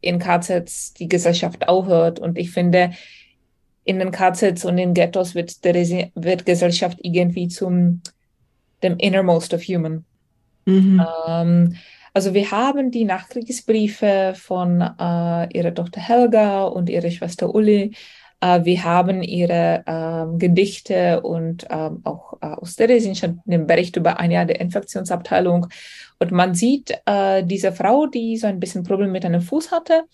in 0.01 0.21
KZs 0.21 0.95
die 0.95 1.09
Gesellschaft 1.09 1.69
aufhört. 1.69 2.21
Und 2.21 2.39
ich 2.39 2.53
finde, 2.53 2.93
in 3.87 4.01
den 4.01 4.11
KZs 4.11 4.65
und 4.65 4.79
in 4.79 4.95
Ghettos 4.95 5.35
wird, 5.35 5.63
Theresi 5.63 6.11
wird 6.15 6.45
Gesellschaft 6.45 6.99
irgendwie 7.03 7.49
zum 7.49 8.03
dem 8.83 8.99
innermost 8.99 9.55
of 9.55 9.63
human. 9.63 10.05
Mhm. 10.67 11.03
Ähm, 11.27 11.77
also 12.13 12.35
wir 12.35 12.51
haben 12.51 12.91
die 12.91 13.05
Nachkriegsbriefe 13.05 14.35
von 14.37 14.81
äh, 14.81 15.57
ihrer 15.57 15.73
Tochter 15.73 16.01
Helga 16.01 16.65
und 16.65 16.91
ihrer 16.91 17.11
Schwester 17.11 17.55
Uli. 17.55 17.93
Äh, 18.41 18.65
wir 18.65 18.85
haben 18.85 19.23
ihre 19.23 19.83
äh, 19.87 20.39
Gedichte 20.39 21.21
und 21.23 21.67
ähm, 21.71 22.01
auch 22.05 22.35
äh, 22.41 22.47
aus 22.47 22.77
Theresienstadt 22.77 23.37
einen 23.47 23.67
Bericht 23.67 23.97
über 23.97 24.19
ein 24.19 24.31
Jahr 24.31 24.45
der 24.45 24.61
Infektionsabteilung. 24.61 25.67
Und 26.19 26.33
man 26.33 26.55
sieht 26.55 26.99
äh, 27.05 27.45
diese 27.45 27.73
Frau, 27.73 28.07
die 28.07 28.37
so 28.37 28.47
ein 28.47 28.61
bisschen 28.61 28.83
Probleme 28.83 29.13
mit 29.13 29.25
einem 29.25 29.43
Fuß 29.43 29.71
hatte, 29.71 30.05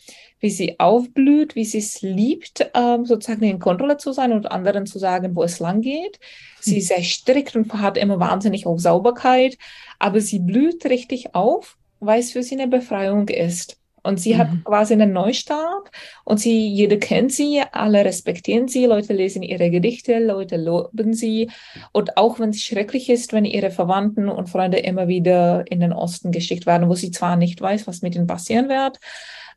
wie 0.41 0.51
sie 0.51 0.81
aufblüht, 0.81 1.55
wie 1.55 1.65
sie 1.65 1.79
es 1.79 2.03
liebt, 2.03 2.61
äh, 2.61 2.99
sozusagen 3.05 3.45
in 3.45 3.59
Kontrolle 3.59 3.97
zu 3.97 4.13
sein 4.13 4.33
und 4.33 4.51
anderen 4.51 4.87
zu 4.87 4.99
sagen, 4.99 5.37
wo 5.37 5.43
es 5.43 5.61
lang 5.61 5.81
geht. 5.81 6.19
Sie 6.61 6.79
ist 6.79 6.89
sehr 6.89 7.03
strikt 7.03 7.57
und 7.57 7.73
hat 7.75 7.97
immer 7.97 8.21
wahnsinnig 8.21 8.67
auf 8.67 8.81
Sauberkeit, 8.81 9.59
aber 9.99 10.21
sie 10.21 10.39
blüht 10.39 10.85
richtig 10.85 11.35
auf 11.35 11.77
weil 12.03 12.21
es 12.21 12.33
für 12.33 12.43
sie 12.43 12.57
eine 12.57 12.69
Befreiung 12.69 13.29
ist. 13.29 13.79
Und 14.03 14.19
sie 14.19 14.35
mhm. 14.35 14.39
hat 14.39 14.49
quasi 14.65 14.95
einen 14.95 15.13
Neustart 15.13 15.91
und 16.25 16.41
sie, 16.41 16.69
jeder 16.69 16.97
kennt 16.97 17.33
sie, 17.33 17.63
alle 17.71 18.05
respektieren 18.05 18.67
sie, 18.67 18.87
Leute 18.87 19.13
lesen 19.13 19.43
ihre 19.43 19.71
Gedichte, 19.71 20.19
Leute 20.19 20.57
loben 20.57 21.15
sie. 21.15 21.51
Und 21.93 22.17
auch 22.17 22.41
wenn 22.41 22.51
es 22.51 22.63
schrecklich 22.63 23.09
ist, 23.09 23.33
wenn 23.33 23.45
ihre 23.45 23.71
Verwandten 23.71 24.29
und 24.29 24.49
Freunde 24.49 24.79
immer 24.79 25.07
wieder 25.07 25.65
in 25.71 25.81
den 25.81 25.93
Osten 25.93 26.33
geschickt 26.33 26.67
werden, 26.67 26.89
wo 26.89 26.95
sie 26.95 27.13
zwar 27.13 27.37
nicht 27.37 27.61
weiß, 27.61 27.87
was 27.87 28.03
mit 28.03 28.17
ihnen 28.17 28.27
passieren 28.27 28.69
wird, 28.69 28.99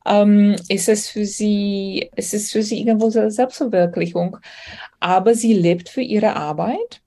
ähm, 0.06 0.56
ist 0.70 0.88
es 0.88 1.10
für 1.10 1.26
sie, 1.26 2.10
ist 2.16 2.34
es 2.34 2.52
für 2.52 2.62
sie 2.62 2.80
irgendwo 2.80 3.10
Selbstverwirklichung. 3.10 4.38
Aber 5.00 5.34
sie 5.34 5.54
lebt 5.54 5.90
für 5.90 6.02
ihre 6.02 6.36
Arbeit. 6.36 7.02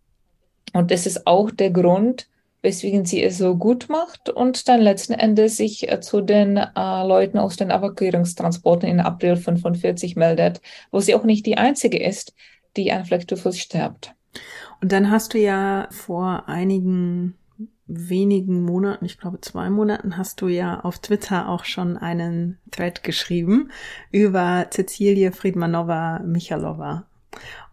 Und 0.72 0.90
das 0.90 1.06
ist 1.06 1.26
auch 1.26 1.50
der 1.50 1.70
Grund, 1.70 2.28
weswegen 2.62 3.04
sie 3.04 3.22
es 3.22 3.38
so 3.38 3.56
gut 3.56 3.88
macht 3.88 4.30
und 4.30 4.68
dann 4.68 4.80
letzten 4.80 5.12
Endes 5.12 5.56
sich 5.56 5.90
äh, 5.90 6.00
zu 6.00 6.20
den 6.20 6.56
äh, 6.56 7.06
Leuten 7.06 7.38
aus 7.38 7.56
den 7.56 7.70
Evakuierungstransporten 7.70 8.88
in 8.88 9.00
April 9.00 9.36
45 9.36 10.16
meldet, 10.16 10.60
wo 10.90 11.00
sie 11.00 11.14
auch 11.14 11.24
nicht 11.24 11.46
die 11.46 11.58
einzige 11.58 12.02
ist, 12.02 12.34
die 12.76 12.92
an 12.92 13.04
Flecktyphus 13.04 13.58
stirbt. 13.58 14.14
Und 14.80 14.92
dann 14.92 15.10
hast 15.10 15.34
du 15.34 15.38
ja 15.38 15.88
vor 15.90 16.48
einigen 16.48 17.34
wenigen 17.88 18.62
Monaten, 18.64 19.04
ich 19.06 19.18
glaube 19.18 19.40
zwei 19.40 19.70
Monaten, 19.70 20.16
hast 20.16 20.40
du 20.42 20.48
ja 20.48 20.80
auf 20.80 20.98
Twitter 20.98 21.48
auch 21.48 21.64
schon 21.64 21.96
einen 21.96 22.58
Thread 22.70 23.02
geschrieben 23.02 23.70
über 24.12 24.66
Cecilie 24.70 25.32
Friedmanova 25.32 26.20
Michalova. 26.20 27.06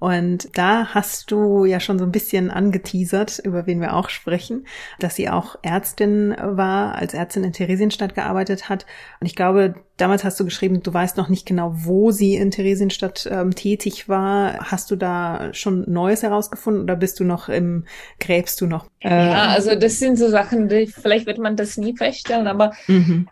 Und 0.05 0.55
da 0.55 0.93
hast 0.93 1.31
du 1.31 1.65
ja 1.65 1.79
schon 1.79 1.97
so 1.97 2.05
ein 2.05 2.11
bisschen 2.11 2.51
angeteasert, 2.51 3.39
über 3.39 3.65
wen 3.65 3.81
wir 3.81 3.95
auch 3.95 4.09
sprechen, 4.09 4.67
dass 4.99 5.15
sie 5.15 5.31
auch 5.31 5.55
Ärztin 5.63 6.35
war, 6.39 6.93
als 6.93 7.15
Ärztin 7.15 7.43
in 7.43 7.53
Theresienstadt 7.53 8.13
gearbeitet 8.13 8.69
hat. 8.69 8.85
Und 9.19 9.25
ich 9.25 9.35
glaube, 9.35 9.73
damals 9.97 10.23
hast 10.23 10.39
du 10.39 10.45
geschrieben, 10.45 10.83
du 10.83 10.93
weißt 10.93 11.17
noch 11.17 11.27
nicht 11.27 11.47
genau, 11.47 11.71
wo 11.73 12.11
sie 12.11 12.35
in 12.35 12.51
Theresienstadt 12.51 13.27
ähm, 13.31 13.55
tätig 13.55 14.07
war. 14.07 14.69
Hast 14.69 14.91
du 14.91 14.95
da 14.95 15.51
schon 15.55 15.91
Neues 15.91 16.21
herausgefunden 16.21 16.83
oder 16.83 16.95
bist 16.95 17.19
du 17.19 17.23
noch 17.23 17.49
im, 17.49 17.85
gräbst 18.19 18.61
du 18.61 18.67
noch? 18.67 18.85
Äh, 18.99 19.31
ja, 19.31 19.47
also 19.47 19.73
das 19.73 19.97
sind 19.97 20.19
so 20.19 20.29
Sachen, 20.29 20.69
die, 20.69 20.85
vielleicht 20.85 21.25
wird 21.25 21.39
man 21.39 21.55
das 21.55 21.77
nie 21.77 21.97
feststellen, 21.97 22.45
aber 22.45 22.73
mhm. 22.85 23.27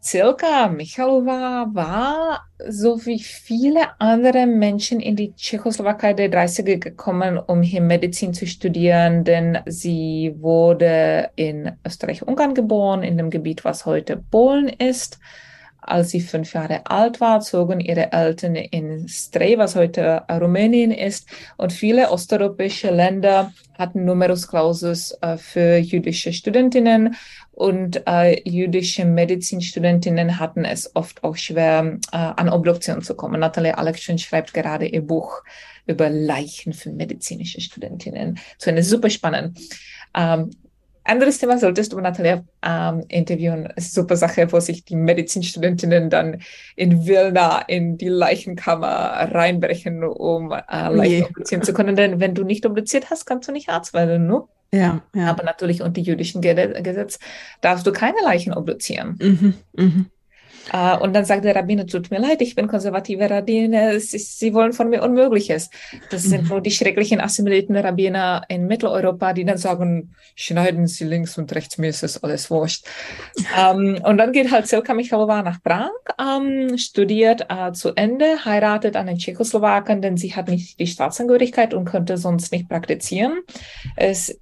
Silka 0.00 0.68
Michalova 0.68 1.66
war, 1.72 2.46
so 2.68 3.04
wie 3.04 3.18
viele 3.18 4.00
andere 4.00 4.46
Menschen 4.46 5.00
in 5.00 5.16
die 5.16 5.34
Tschechoslowakei 5.34 6.12
der 6.14 6.30
30er 6.30 6.78
gekommen, 6.78 7.36
um 7.36 7.62
hier 7.62 7.80
Medizin 7.80 8.32
zu 8.32 8.46
studieren, 8.46 9.24
denn 9.24 9.58
sie 9.66 10.34
wurde 10.38 11.30
in 11.34 11.72
Österreich-Ungarn 11.84 12.54
geboren, 12.54 13.02
in 13.02 13.18
dem 13.18 13.28
Gebiet, 13.28 13.64
was 13.64 13.86
heute 13.86 14.16
Polen 14.16 14.68
ist. 14.68 15.18
Als 15.88 16.10
sie 16.10 16.20
fünf 16.20 16.52
Jahre 16.52 16.82
alt 16.84 17.20
war, 17.20 17.40
zogen 17.40 17.80
ihre 17.80 18.12
Eltern 18.12 18.54
in 18.56 19.08
Strej, 19.08 19.56
was 19.56 19.74
heute 19.74 20.22
Rumänien 20.30 20.90
ist. 20.90 21.28
Und 21.56 21.72
viele 21.72 22.10
osteuropäische 22.10 22.90
Länder 22.90 23.52
hatten 23.78 24.04
Numerus 24.04 24.48
Clausus 24.48 25.16
äh, 25.22 25.38
für 25.38 25.78
jüdische 25.78 26.32
Studentinnen. 26.32 27.16
Und 27.52 28.02
äh, 28.06 28.40
jüdische 28.48 29.04
Medizinstudentinnen 29.04 30.38
hatten 30.38 30.64
es 30.64 30.94
oft 30.94 31.24
auch 31.24 31.36
schwer, 31.36 31.98
äh, 32.12 32.16
an 32.16 32.50
Obduktion 32.50 33.00
zu 33.02 33.14
kommen. 33.14 33.40
Natalie 33.40 33.76
Alekschin 33.76 34.18
schreibt 34.18 34.52
gerade 34.52 34.86
ihr 34.86 35.02
Buch 35.02 35.42
über 35.86 36.10
Leichen 36.10 36.74
für 36.74 36.90
medizinische 36.90 37.60
Studentinnen. 37.60 38.38
So 38.58 38.70
eine 38.70 38.82
super 38.82 39.08
spannend. 39.08 39.58
Ähm, 40.14 40.50
anderes 41.08 41.38
Thema 41.38 41.58
solltest 41.58 41.92
du 41.92 42.00
Natalia 42.00 42.44
ähm, 42.62 43.04
interviewen. 43.08 43.72
Super 43.76 44.16
Sache, 44.16 44.50
wo 44.52 44.60
sich 44.60 44.84
die 44.84 44.96
Medizinstudentinnen 44.96 46.10
dann 46.10 46.40
in 46.76 47.06
Vilna 47.06 47.60
in 47.62 47.98
die 47.98 48.08
Leichenkammer 48.08 48.86
reinbrechen, 49.32 50.04
um 50.04 50.52
äh, 50.52 50.62
oh 50.68 50.94
Leichen 50.94 51.24
obduzieren 51.24 51.62
zu 51.62 51.72
können. 51.72 51.96
Denn 51.96 52.20
wenn 52.20 52.34
du 52.34 52.44
nicht 52.44 52.66
obduziert 52.66 53.10
hast, 53.10 53.26
kannst 53.26 53.48
du 53.48 53.52
nicht 53.52 53.68
Arzt 53.68 53.94
werden, 53.94 54.26
ne? 54.26 54.42
Ja, 54.72 55.02
ja. 55.14 55.30
Aber 55.30 55.44
natürlich 55.44 55.82
unter 55.82 56.00
jüdischen 56.00 56.42
Gesetz 56.42 57.18
darfst 57.62 57.86
du 57.86 57.92
keine 57.92 58.18
Leichen 58.22 58.52
obduzieren. 58.52 59.18
Mhm, 59.20 59.54
mhm. 59.74 60.06
Uh, 60.72 61.02
und 61.02 61.14
dann 61.14 61.24
sagt 61.24 61.44
der 61.44 61.56
Rabbiner, 61.56 61.86
tut 61.86 62.10
mir 62.10 62.18
leid, 62.18 62.42
ich 62.42 62.54
bin 62.54 62.68
konservative 62.68 63.30
Rabbiner, 63.30 63.98
sie 63.98 64.54
wollen 64.54 64.72
von 64.72 64.90
mir 64.90 65.02
Unmögliches. 65.02 65.70
Das 66.10 66.24
mhm. 66.24 66.28
sind 66.28 66.48
nur 66.48 66.60
die 66.60 66.70
schrecklichen 66.70 67.20
assimilierten 67.20 67.76
Rabbiner 67.76 68.42
in 68.48 68.66
Mitteleuropa, 68.66 69.32
die 69.32 69.44
dann 69.44 69.58
sagen, 69.58 70.14
schneiden 70.34 70.86
Sie 70.86 71.04
links 71.04 71.38
und 71.38 71.54
rechts, 71.54 71.78
mir 71.78 71.88
ist 71.88 72.02
es 72.02 72.22
alles 72.22 72.50
wurscht. 72.50 72.86
um, 73.56 73.96
ähm, 73.96 74.02
und 74.04 74.18
dann 74.18 74.32
geht 74.32 74.50
halt 74.50 74.66
Silka 74.66 74.94
Michalova 74.94 75.42
nach 75.42 75.62
Prag, 75.62 75.90
um, 76.18 76.46
ähm, 76.48 76.78
studiert 76.78 77.46
uh, 77.50 77.72
zu 77.72 77.94
Ende, 77.94 78.44
heiratet 78.44 78.96
einen 78.96 79.18
Tschechoslowaken, 79.18 80.02
denn 80.02 80.16
sie 80.16 80.34
hat 80.34 80.48
nicht 80.48 80.78
die 80.78 80.86
Staatsangehörigkeit 80.86 81.72
und 81.74 81.86
könnte 81.86 82.18
sonst 82.18 82.52
nicht 82.52 82.68
praktizieren. 82.68 83.40
Es 83.96 84.38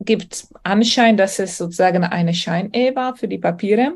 gibt 0.00 0.46
Anschein, 0.62 1.16
dass 1.16 1.38
es 1.38 1.56
sozusagen 1.56 2.04
eine 2.04 2.34
Scheinehe 2.34 2.94
war 2.94 3.16
für 3.16 3.28
die 3.28 3.38
Papiere. 3.38 3.94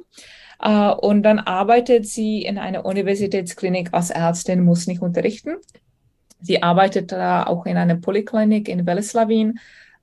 Uh, 0.63 0.93
und 1.01 1.23
dann 1.23 1.39
arbeitet 1.39 2.07
sie 2.07 2.43
in 2.43 2.59
einer 2.59 2.85
Universitätsklinik 2.85 3.95
als 3.95 4.11
Ärztin, 4.11 4.63
muss 4.63 4.87
nicht 4.87 5.01
unterrichten. 5.01 5.57
Sie 6.43 6.63
arbeitet 6.63 7.13
da 7.13 7.45
auch 7.45 7.65
in 7.65 7.79
einer 7.79 7.97
Poliklinik 7.97 8.69
in 8.69 8.87
Weleslavin 8.87 9.59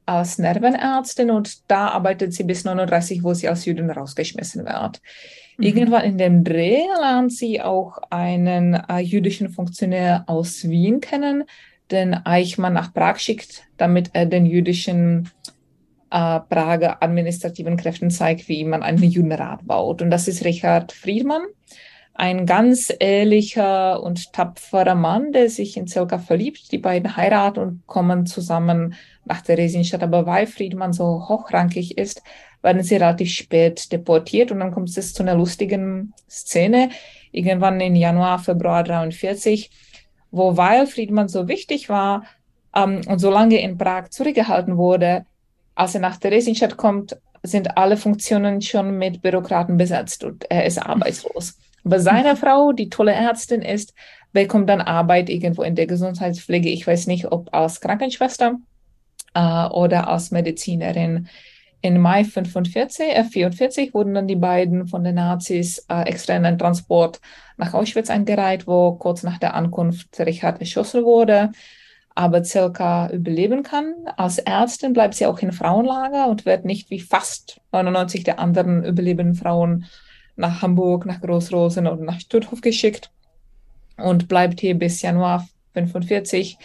als 0.07 0.39
Nervenärztin 0.39 1.29
und 1.29 1.69
da 1.69 1.89
arbeitet 1.89 2.33
sie 2.33 2.43
bis 2.43 2.63
39, 2.63 3.23
wo 3.23 3.33
sie 3.33 3.49
als 3.49 3.65
Jüdin 3.65 3.91
rausgeschmissen 3.91 4.65
wird. 4.65 5.01
Mhm. 5.57 5.63
Irgendwann 5.63 6.03
in 6.03 6.17
dem 6.17 6.43
Dreh 6.43 6.81
lernt 6.99 7.33
sie 7.33 7.61
auch 7.61 7.99
einen 8.09 8.73
äh, 8.73 8.99
jüdischen 8.99 9.49
Funktionär 9.49 10.23
aus 10.27 10.67
Wien 10.69 11.01
kennen, 11.01 11.43
den 11.91 12.13
Eichmann 12.13 12.73
nach 12.73 12.93
Prag 12.93 13.19
schickt, 13.19 13.63
damit 13.77 14.11
er 14.13 14.25
den 14.25 14.45
jüdischen 14.45 15.29
äh, 16.09 16.39
Prager 16.39 17.01
administrativen 17.03 17.77
Kräften 17.77 18.09
zeigt, 18.09 18.47
wie 18.47 18.63
man 18.63 18.83
einen 18.83 19.03
Judenrat 19.03 19.65
baut. 19.65 20.01
Und 20.01 20.09
das 20.09 20.27
ist 20.27 20.45
Richard 20.45 20.91
Friedmann, 20.91 21.43
ein 22.13 22.45
ganz 22.45 22.91
ehrlicher 22.99 24.01
und 24.01 24.33
tapferer 24.33 24.95
Mann, 24.95 25.31
der 25.33 25.49
sich 25.49 25.77
in 25.77 25.85
Zelka 25.85 26.17
verliebt. 26.17 26.71
Die 26.71 26.79
beiden 26.79 27.15
heiraten 27.15 27.59
und 27.59 27.87
kommen 27.87 28.25
zusammen 28.25 28.95
nach 29.25 29.41
der 29.41 29.57
Theresienstadt. 29.57 30.01
Aber 30.01 30.25
weil 30.25 30.47
Friedmann 30.47 30.93
so 30.93 31.27
hochrangig 31.29 31.97
ist, 31.97 32.23
werden 32.61 32.81
sie 32.81 32.95
relativ 32.95 33.31
spät 33.31 33.91
deportiert 33.91 34.51
und 34.51 34.59
dann 34.59 34.71
kommt 34.71 34.95
es 34.97 35.13
zu 35.13 35.23
einer 35.23 35.35
lustigen 35.35 36.13
Szene, 36.29 36.89
irgendwann 37.31 37.79
im 37.79 37.95
Januar, 37.95 38.39
Februar 38.39 38.83
43, 38.83 39.69
wo 40.31 40.57
weil 40.57 40.87
Friedmann 40.87 41.27
so 41.27 41.47
wichtig 41.47 41.87
war 41.87 42.23
ähm, 42.75 43.01
und 43.07 43.19
so 43.19 43.29
lange 43.29 43.61
in 43.61 43.77
Prag 43.77 44.09
zurückgehalten 44.09 44.77
wurde, 44.77 45.25
als 45.77 45.93
er 45.93 46.01
nach 46.01 46.17
Theresienstadt 46.17 46.75
kommt, 46.75 47.17
sind 47.43 47.77
alle 47.77 47.97
Funktionen 47.97 48.61
schon 48.61 48.97
mit 48.97 49.21
Bürokraten 49.21 49.77
besetzt 49.77 50.23
und 50.23 50.49
er 50.49 50.65
ist 50.65 50.79
arbeitslos. 50.79 51.57
Aber 51.85 51.99
seine 51.99 52.35
Frau, 52.35 52.73
die 52.73 52.89
tolle 52.89 53.13
Ärztin 53.13 53.61
ist, 53.61 53.93
bekommt 54.33 54.69
dann 54.69 54.81
Arbeit 54.81 55.29
irgendwo 55.29 55.61
in 55.63 55.75
der 55.75 55.87
Gesundheitspflege. 55.87 56.69
Ich 56.69 56.85
weiß 56.85 57.07
nicht, 57.07 57.31
ob 57.31 57.53
als 57.53 57.79
Krankenschwester 57.79 58.55
äh, 59.35 59.67
oder 59.67 60.07
als 60.07 60.31
Medizinerin. 60.31 61.29
In 61.81 62.01
Mai 62.01 62.23
45, 62.23 63.05
äh, 63.07 63.23
44 63.23 63.93
wurden 63.93 64.15
dann 64.15 64.27
die 64.27 64.35
beiden 64.35 64.87
von 64.87 65.03
den 65.03 65.15
Nazis 65.15 65.85
äh, 65.89 66.01
extra 66.07 66.35
in 66.35 66.45
einen 66.45 66.57
Transport 66.57 67.21
nach 67.55 67.73
Auschwitz 67.73 68.09
eingereiht, 68.09 68.65
wo 68.65 68.93
kurz 68.93 69.21
nach 69.21 69.37
der 69.37 69.53
Ankunft 69.53 70.19
Richard 70.19 70.59
erschossen 70.59 71.03
wurde, 71.03 71.51
aber 72.17 72.43
circa 72.43 73.11
überleben 73.11 73.61
kann. 73.61 73.93
Als 74.17 74.39
Ärztin 74.39 74.93
bleibt 74.93 75.13
sie 75.13 75.27
auch 75.27 75.37
in 75.37 75.51
Frauenlager 75.51 76.27
und 76.27 76.47
wird 76.47 76.65
nicht 76.65 76.89
wie 76.89 76.99
fast 76.99 77.61
99 77.71 78.23
der 78.23 78.39
anderen 78.39 78.83
überlebenden 78.83 79.35
Frauen 79.35 79.85
nach 80.35 80.63
Hamburg, 80.63 81.05
nach 81.05 81.21
Großrosen 81.21 81.85
oder 81.85 82.03
nach 82.03 82.19
Stutthof 82.19 82.61
geschickt 82.61 83.11
und 83.97 84.27
bleibt 84.27 84.61
hier 84.61 84.73
bis 84.73 85.03
Januar 85.03 85.47
45, 85.73 86.57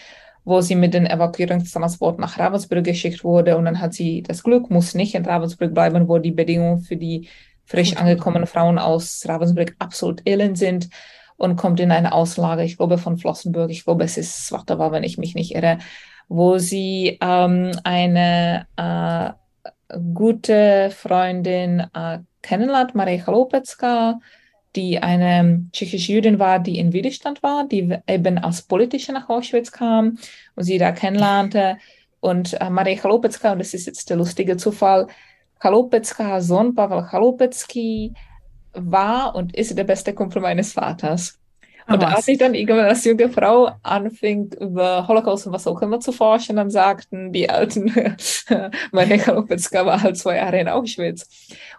wo 0.47 0.63
sie 0.63 0.75
mit 0.75 0.95
dem 0.95 1.05
Evakuierungstransport 1.05 2.19
nach 2.19 2.39
Ravensbrück 2.39 2.85
geschickt 2.85 3.23
wurde. 3.23 3.59
Und 3.59 3.67
dann 3.67 3.79
hat 3.79 3.93
sie 3.93 4.23
das 4.23 4.43
Glück, 4.43 4.71
muss 4.71 4.95
nicht 4.95 5.15
in 5.15 5.27
Ravensbrück 5.27 5.75
bleiben, 5.75 6.09
wo 6.09 6.17
die 6.17 6.31
Bedingungen 6.31 6.81
für 6.81 6.97
die 6.97 7.29
frisch 7.67 7.95
angekommenen 7.95 8.47
Frauen 8.47 8.79
aus 8.79 9.23
Ravensbrück 9.29 9.77
absolut 9.79 10.27
elend 10.27 10.57
sind 10.57 10.89
und 11.37 11.57
kommt 11.57 11.81
in 11.81 11.91
eine 11.91 12.13
Auslage, 12.13 12.63
ich 12.65 12.77
glaube 12.77 12.99
von 12.99 13.17
Flossenburg, 13.17 13.71
ich 13.71 13.85
glaube 13.85 14.05
es 14.05 14.17
ist 14.17 14.47
Swatova, 14.47 14.93
wenn 14.93 15.03
ich 15.03 15.19
mich 15.19 15.35
nicht 15.35 15.55
irre, 15.55 15.79
wo 16.29 16.59
sie 16.59 17.19
ähm, 17.21 17.73
eine 17.85 18.67
äh, 18.77 19.99
gute 20.15 20.91
Freundin 20.91 21.81
äh, 21.95 22.19
kennenlernt, 22.43 22.95
Maria 22.95 23.25
Chalopecka, 23.25 24.21
die 24.75 24.99
eine 24.99 25.67
tschechische 25.73 26.13
Jüdin 26.13 26.39
war, 26.39 26.59
die 26.59 26.79
in 26.79 26.93
Widerstand 26.93 27.43
war, 27.43 27.67
die 27.69 27.97
eben 28.07 28.39
als 28.39 28.63
Politische 28.63 29.13
nach 29.13 29.29
Auschwitz 29.29 29.71
kam 29.71 30.19
und 30.55 30.65
sie 30.65 30.79
da 30.79 30.93
kennenlernte. 30.93 31.77
Und 32.21 32.59
äh, 32.61 32.71
Maria 32.71 32.97
Chalopecka, 32.97 33.53
und 33.53 33.59
das 33.59 33.75
ist 33.75 33.87
jetzt 33.87 34.09
der 34.09 34.17
lustige 34.17 34.57
Zufall, 34.57 35.09
Chalopeckas 35.61 36.47
Sohn 36.47 36.75
Pavel 36.75 37.07
Chalopecki 37.09 38.15
war 38.75 39.35
und 39.35 39.55
ist 39.57 39.77
der 39.77 39.85
beste 39.85 40.15
Kumpel 40.15 40.43
meines 40.43 40.73
Vaters. 40.73 41.39
Und 41.89 42.05
als 42.05 42.29
ich 42.29 42.39
dann 42.39 42.55
irgendwann 42.55 42.87
als 42.87 43.05
junge 43.05 43.29
Frau 43.29 43.73
anfing, 43.83 44.53
über 44.61 45.07
Holocaust 45.09 45.47
und 45.47 45.53
was 45.53 45.67
auch 45.67 45.83
immer 45.83 46.01
zu 46.01 46.13
forschen, 46.13 46.57
dann 46.57 46.71
sagten 46.71 47.33
die 47.33 47.51
Alten, 47.51 47.93
Maria 48.93 49.19
Chalopecka 49.19 49.85
war 49.85 50.03
halt 50.03 50.17
zwei 50.17 50.37
Jahre 50.37 50.61
in 50.61 50.69
Auschwitz. 50.69 51.29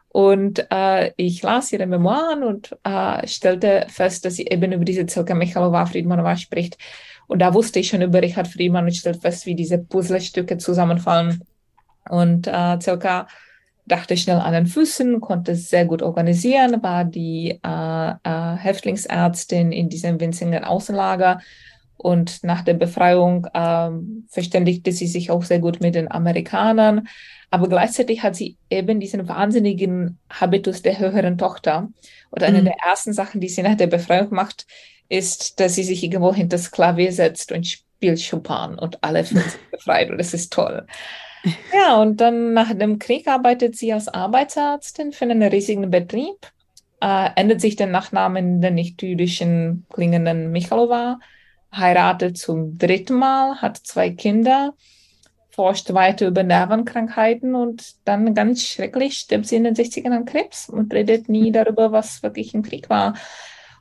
Und 0.09 0.67
äh, 0.69 1.11
ich 1.17 1.41
las 1.41 1.71
ihre 1.71 1.87
Memoiren 1.87 2.43
und 2.43 2.77
äh, 2.83 3.25
stellte 3.27 3.87
fest, 3.89 4.25
dass 4.25 4.35
sie 4.35 4.45
eben 4.45 4.71
über 4.71 4.85
diese 4.85 5.05
Zilka 5.05 5.33
Michalova 5.33 5.85
Friedmanova 5.85 6.37
spricht. 6.37 6.77
Und 7.27 7.39
da 7.39 7.53
wusste 7.53 7.79
ich 7.79 7.87
schon 7.87 8.01
über 8.01 8.21
Richard 8.21 8.47
Friedmann 8.47 8.85
und 8.85 8.95
stellte 8.95 9.21
fest, 9.21 9.45
wie 9.45 9.55
diese 9.55 9.79
Puzzlestücke 9.79 10.57
zusammenfallen. 10.57 11.43
Und 12.09 12.47
äh, 12.47 12.77
Zilka 12.79 13.27
dachte 13.86 14.17
schnell 14.17 14.38
an 14.38 14.53
den 14.53 14.67
Füßen, 14.67 15.19
konnte 15.21 15.53
es 15.53 15.69
sehr 15.69 15.86
gut 15.86 16.01
organisieren, 16.01 16.81
war 16.84 17.03
die 17.05 17.59
äh, 17.63 18.09
äh, 18.23 18.55
Häftlingsärztin 18.57 19.71
in 19.71 19.89
diesem 19.89 20.19
winzigen 20.19 20.63
Außenlager. 20.63 21.41
Und 21.97 22.43
nach 22.43 22.61
der 22.61 22.73
Befreiung 22.73 23.45
äh, 23.53 23.89
verständigte 24.27 24.91
sie 24.91 25.07
sich 25.07 25.31
auch 25.31 25.43
sehr 25.43 25.59
gut 25.59 25.79
mit 25.79 25.95
den 25.95 26.11
Amerikanern. 26.11 27.07
Aber 27.49 27.69
gleichzeitig 27.69 28.23
hat 28.23 28.36
sie 28.36 28.57
eben 28.69 28.99
diesen 28.99 29.27
wahnsinnigen 29.27 30.17
Habitus 30.29 30.81
der 30.81 30.99
höheren 30.99 31.38
Tochter. 31.38 31.89
Und 32.31 32.43
eine 32.43 32.61
mhm. 32.61 32.65
der 32.65 32.75
ersten 32.86 33.13
Sachen, 33.13 33.41
die 33.41 33.49
sie 33.49 33.61
nach 33.61 33.75
der 33.75 33.88
Befreiung 33.88 34.29
macht, 34.31 34.65
ist, 35.07 35.59
dass 35.59 35.75
sie 35.75 35.84
sich 35.84 36.03
irgendwo 36.03 36.34
hinter 36.34 36.57
das 36.57 36.71
Klavier 36.71 37.11
setzt 37.11 37.51
und 37.51 37.67
spielt 37.67 38.27
Chopin 38.27 38.79
und 38.79 39.03
alle 39.03 39.23
fühlen 39.23 39.43
sich 39.43 39.61
befreit 39.71 40.09
und 40.09 40.17
das 40.17 40.34
ist 40.34 40.51
toll. 40.51 40.86
Ja, 41.73 42.01
und 42.01 42.21
dann 42.21 42.53
nach 42.53 42.73
dem 42.73 42.99
Krieg 42.99 43.27
arbeitet 43.27 43.75
sie 43.75 43.91
als 43.91 44.07
Arbeitsärztin 44.07 45.11
für 45.11 45.25
einen 45.25 45.43
riesigen 45.43 45.89
Betrieb, 45.89 46.37
äh, 47.01 47.29
ändert 47.35 47.61
sich 47.61 47.75
der 47.75 47.87
Nachname 47.87 48.39
in 48.39 48.61
den 48.61 48.75
nicht-jüdischen 48.75 49.85
klingenden 49.91 50.51
Michalova, 50.51 51.19
heiratet 51.75 52.37
zum 52.37 52.77
dritten 52.77 53.15
Mal, 53.15 53.61
hat 53.61 53.77
zwei 53.77 54.09
Kinder 54.11 54.73
forscht 55.53 55.93
weiter 55.93 56.27
über 56.27 56.41
Nervenkrankheiten 56.41 57.53
und 57.53 57.95
dann 58.05 58.33
ganz 58.33 58.63
schrecklich 58.63 59.19
stirbt 59.19 59.45
sie 59.45 59.57
in 59.57 59.63
den 59.63 59.75
60ern 59.75 60.11
an 60.11 60.25
Krebs 60.25 60.67
und 60.67 60.91
redet 60.91 61.29
nie 61.29 61.51
darüber, 61.51 61.91
was 61.91 62.23
wirklich 62.23 62.55
im 62.55 62.63
Krieg 62.63 62.89
war. 62.89 63.13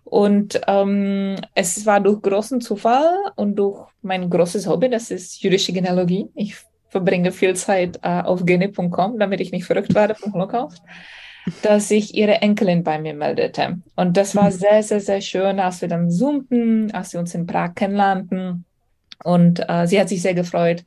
Und 0.05 0.61
ähm, 0.67 1.37
es 1.55 1.87
war 1.87 2.01
durch 2.01 2.21
großen 2.21 2.61
Zufall 2.61 3.15
und 3.37 3.57
durch 3.57 3.89
mein 4.03 4.29
großes 4.29 4.67
Hobby, 4.67 4.91
das 4.91 5.11
ist 5.11 5.43
jüdische 5.43 5.73
Genealogie. 5.73 6.29
Ich 6.35 6.57
verbringe 6.93 7.33
viel 7.33 7.57
Zeit 7.57 7.99
äh, 8.03 8.21
auf 8.21 8.45
gene.com, 8.45 9.19
damit 9.19 9.41
ich 9.41 9.51
nicht 9.51 9.65
verrückt 9.65 9.95
werde 9.95 10.15
vom 10.15 10.35
Holocaust, 10.35 10.83
dass 11.63 11.89
sich 11.89 12.15
ihre 12.15 12.43
Enkelin 12.43 12.85
bei 12.85 12.99
mir 13.01 13.15
meldete. 13.15 13.79
Und 13.97 14.17
das 14.19 14.37
war 14.37 14.45
mhm. 14.45 14.53
sehr, 14.53 14.83
sehr, 14.83 15.01
sehr 15.01 15.21
schön, 15.23 15.59
als 15.59 15.81
wir 15.81 15.89
dann 15.89 16.11
zoomten, 16.11 16.93
als 16.93 17.15
wir 17.15 17.21
uns 17.21 17.35
in 17.35 17.47
Prag 17.47 17.75
kennenlernten. 17.75 18.67
Und 19.25 19.65
äh, 19.69 19.87
sie 19.87 19.99
hat 19.99 20.11
sich 20.11 20.21
sehr 20.21 20.35
gefreut, 20.35 20.85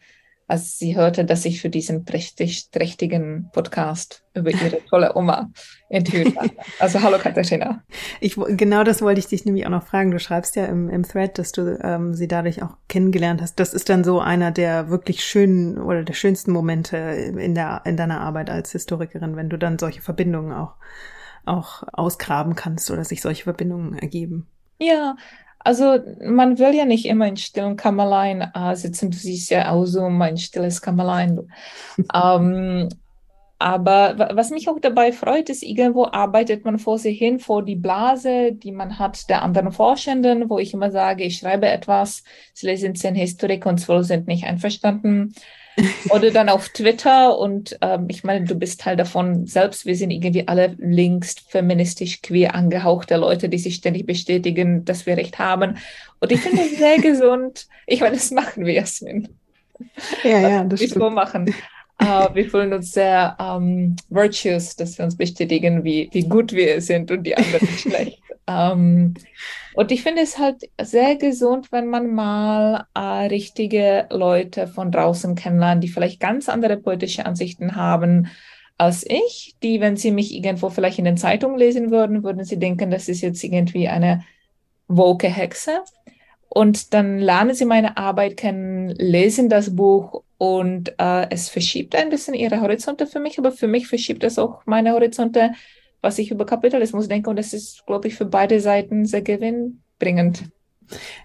als 0.48 0.78
sie 0.78 0.96
hörte, 0.96 1.26
dass 1.26 1.44
ich 1.46 1.60
für 1.60 1.70
diesen 1.70 2.06
prächtig, 2.06 2.70
trächtigen 2.70 3.50
Podcast 3.52 4.24
über 4.36 4.52
ihre 4.52 4.84
tolle 4.90 5.16
Oma 5.16 5.50
interviewt 5.90 6.38
habe. 6.38 6.52
Also 6.80 7.02
hallo 7.02 7.18
Katharina. 7.18 7.84
Ich, 8.20 8.36
genau 8.36 8.84
das 8.84 9.02
wollte 9.02 9.20
ich 9.20 9.28
dich 9.28 9.46
nämlich 9.46 9.66
auch 9.66 9.72
noch 9.72 9.86
fragen. 9.86 10.12
Du 10.12 10.20
schreibst 10.20 10.56
ja 10.56 10.66
im, 10.66 10.90
im 10.90 11.04
Thread, 11.04 11.40
dass 11.40 11.52
du 11.52 11.80
ähm, 11.82 12.14
sie 12.14 12.28
dadurch 12.28 12.62
auch 12.62 12.78
kennengelernt 12.88 13.42
hast. 13.42 13.60
Das 13.60 13.74
ist 13.74 13.90
dann 13.90 14.04
so 14.04 14.20
einer 14.20 14.52
der 14.52 14.90
wirklich 14.90 15.24
schönen 15.24 15.80
oder 15.80 16.04
der 16.04 16.14
schönsten 16.14 16.52
Momente 16.52 16.98
in, 16.98 17.56
der, 17.56 17.82
in 17.86 17.98
deiner 17.98 18.22
Arbeit 18.22 18.50
als 18.50 18.72
Historikerin, 18.72 19.36
wenn 19.36 19.50
du 19.50 19.58
dann 19.58 19.80
solche 19.80 20.02
Verbindungen 20.02 20.52
auch, 20.52 20.76
auch 21.46 21.84
ausgraben 21.92 22.56
kannst 22.56 22.92
oder 22.92 23.04
sich 23.04 23.22
solche 23.22 23.44
Verbindungen 23.44 23.98
ergeben. 23.98 24.48
Ja, 24.78 25.16
also 25.66 26.00
man 26.24 26.60
will 26.60 26.76
ja 26.76 26.86
nicht 26.86 27.06
immer 27.06 27.28
in 27.28 27.38
stillen 27.38 27.76
Kämmerlein 27.76 28.42
äh, 28.54 28.76
sitzen. 28.76 29.10
Du 29.10 29.18
siehst 29.18 29.50
ja 29.50 29.72
auch 29.72 29.86
so 29.86 30.10
mein 30.10 30.38
stilles 30.38 30.82
Kämmerlein. 30.82 31.52
ähm, 32.14 32.90
aber 33.58 34.30
was 34.34 34.52
mich 34.52 34.70
auch 34.70 34.80
dabei 34.80 35.12
freut, 35.12 35.50
ist, 35.50 35.64
irgendwo 35.64 36.06
arbeitet 36.06 36.66
man 36.66 36.78
vor 36.78 37.00
sich 37.00 37.18
hin, 37.18 37.40
vor 37.40 37.64
die 37.64 37.78
Blase, 37.78 38.52
die 38.52 38.72
man 38.72 39.00
hat 39.00 39.28
der 39.30 39.42
anderen 39.42 39.72
Forschenden, 39.72 40.50
wo 40.50 40.60
ich 40.60 40.74
immer 40.74 40.92
sage, 40.92 41.24
ich 41.24 41.38
schreibe 41.38 41.68
etwas, 41.68 42.24
sie 42.54 42.68
lesen 42.68 42.96
zehn 42.96 43.16
Historiker 43.16 43.70
und 43.70 43.80
zwölf 43.80 44.06
sind 44.06 44.28
nicht 44.28 44.46
einverstanden. 44.46 45.34
Oder 46.10 46.32
dann 46.32 46.50
auf 46.50 46.70
Twitter 46.70 47.38
und 47.38 47.78
ähm, 47.82 48.06
ich 48.10 48.24
meine, 48.24 48.46
du 48.46 48.56
bist 48.56 48.82
Teil 48.82 48.96
davon 48.96 49.46
selbst. 49.46 49.86
Wir 49.86 49.96
sind 49.96 50.12
irgendwie 50.12 50.48
alle 50.48 50.76
links 50.78 51.36
feministisch 51.50 52.22
queer 52.22 52.56
angehauchte 52.56 53.18
Leute, 53.18 53.50
die 53.50 53.58
sich 53.58 53.76
ständig 53.76 54.06
bestätigen, 54.06 54.86
dass 54.86 55.06
wir 55.06 55.18
recht 55.18 55.38
haben. 55.38 55.78
Und 56.20 56.32
ich 56.32 56.40
finde 56.40 56.62
es 56.62 56.78
sehr 56.78 56.98
gesund. 57.00 57.68
Ich 57.88 58.00
meine, 58.00 58.16
das 58.16 58.32
machen 58.32 58.66
wir, 58.66 58.74
Jasmin. 58.74 59.28
Ja, 60.24 60.40
ja, 60.40 60.64
das 60.64 60.80
wir 60.80 60.88
so 60.88 61.10
machen. 61.10 61.54
Uh, 62.02 62.28
wir 62.34 62.50
fühlen 62.50 62.74
uns 62.74 62.92
sehr 62.92 63.38
um, 63.40 63.96
virtuous, 64.10 64.76
dass 64.76 64.98
wir 64.98 65.06
uns 65.06 65.16
bestätigen, 65.16 65.86
wie, 65.86 66.10
wie 66.12 66.28
gut 66.28 66.52
wir 66.52 66.82
sind 66.82 67.10
und 67.10 67.24
die 67.24 67.38
anderen 67.38 67.68
schlecht. 67.78 68.22
Um, 68.46 69.14
und 69.76 69.92
ich 69.92 70.04
finde 70.04 70.22
es 70.22 70.38
halt 70.38 70.70
sehr 70.82 71.16
gesund, 71.16 71.72
wenn 71.72 71.88
man 71.88 72.14
mal 72.14 72.86
äh, 72.94 73.28
richtige 73.28 74.08
Leute 74.10 74.68
von 74.68 74.92
draußen 74.92 75.36
kennenlernt, 75.36 75.84
die 75.84 75.90
vielleicht 75.90 76.20
ganz 76.20 76.50
andere 76.50 76.78
politische 76.78 77.26
Ansichten 77.26 77.76
haben 77.76 78.30
als 78.78 79.06
ich, 79.08 79.56
die, 79.64 79.80
wenn 79.80 79.96
sie 79.96 80.12
mich 80.12 80.34
irgendwo 80.34 80.70
vielleicht 80.70 81.00
in 81.00 81.06
den 81.06 81.18
Zeitungen 81.18 81.58
lesen 81.58 81.92
würden, 81.92 82.24
würden 82.24 82.44
sie 82.44 82.60
denken, 82.60 82.92
das 82.92 83.08
ist 83.08 83.22
jetzt 83.22 83.44
irgendwie 83.44 83.88
eine 83.88 84.24
woke 84.88 85.28
Hexe. 85.28 85.82
Und 86.50 86.94
dann 86.94 87.20
lernen 87.20 87.54
sie 87.54 87.66
meine 87.66 87.98
Arbeit 87.98 88.38
kennen, 88.38 88.90
lesen 88.90 89.50
das 89.50 89.76
Buch 89.76 90.24
und 90.38 90.94
äh, 91.00 91.28
es 91.30 91.50
verschiebt 91.50 91.96
ein 91.96 92.10
bisschen 92.10 92.34
ihre 92.34 92.62
Horizonte 92.62 93.08
für 93.08 93.20
mich, 93.20 93.40
aber 93.40 93.52
für 93.52 93.68
mich 93.68 93.88
verschiebt 93.88 94.24
es 94.24 94.38
auch 94.38 94.62
meine 94.66 94.94
Horizonte 94.94 95.52
was 96.06 96.20
ich 96.20 96.30
über 96.30 96.46
Kapitalismus 96.46 97.08
denke. 97.08 97.32
Und 97.32 97.38
das 97.38 97.52
ist, 97.52 97.86
glaube 97.88 98.08
ich, 98.08 98.16
für 98.16 98.26
beide 98.26 98.62
Seiten 98.62 99.06
sehr 99.06 99.24
gewinnbringend. 99.24 100.44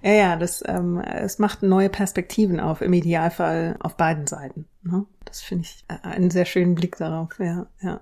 Ja, 0.03 0.13
ja, 0.13 0.37
das 0.37 0.65
ähm, 0.67 0.99
es 1.01 1.39
macht 1.39 1.63
neue 1.63 1.91
Perspektiven 1.91 2.61
auf, 2.61 2.81
im 2.81 2.95
Idealfall 2.95 3.77
auf 3.81 3.99
beiden 3.99 4.27
Seiten. 4.27 4.65
Ne? 4.83 5.05
Das 5.27 5.43
finde 5.43 5.65
ich 5.65 5.85
äh, 5.89 5.99
einen 6.03 6.31
sehr 6.31 6.47
schönen 6.47 6.75
Blick 6.75 6.97
darauf, 6.97 7.39
ja, 7.39 7.67
ja. 7.83 8.01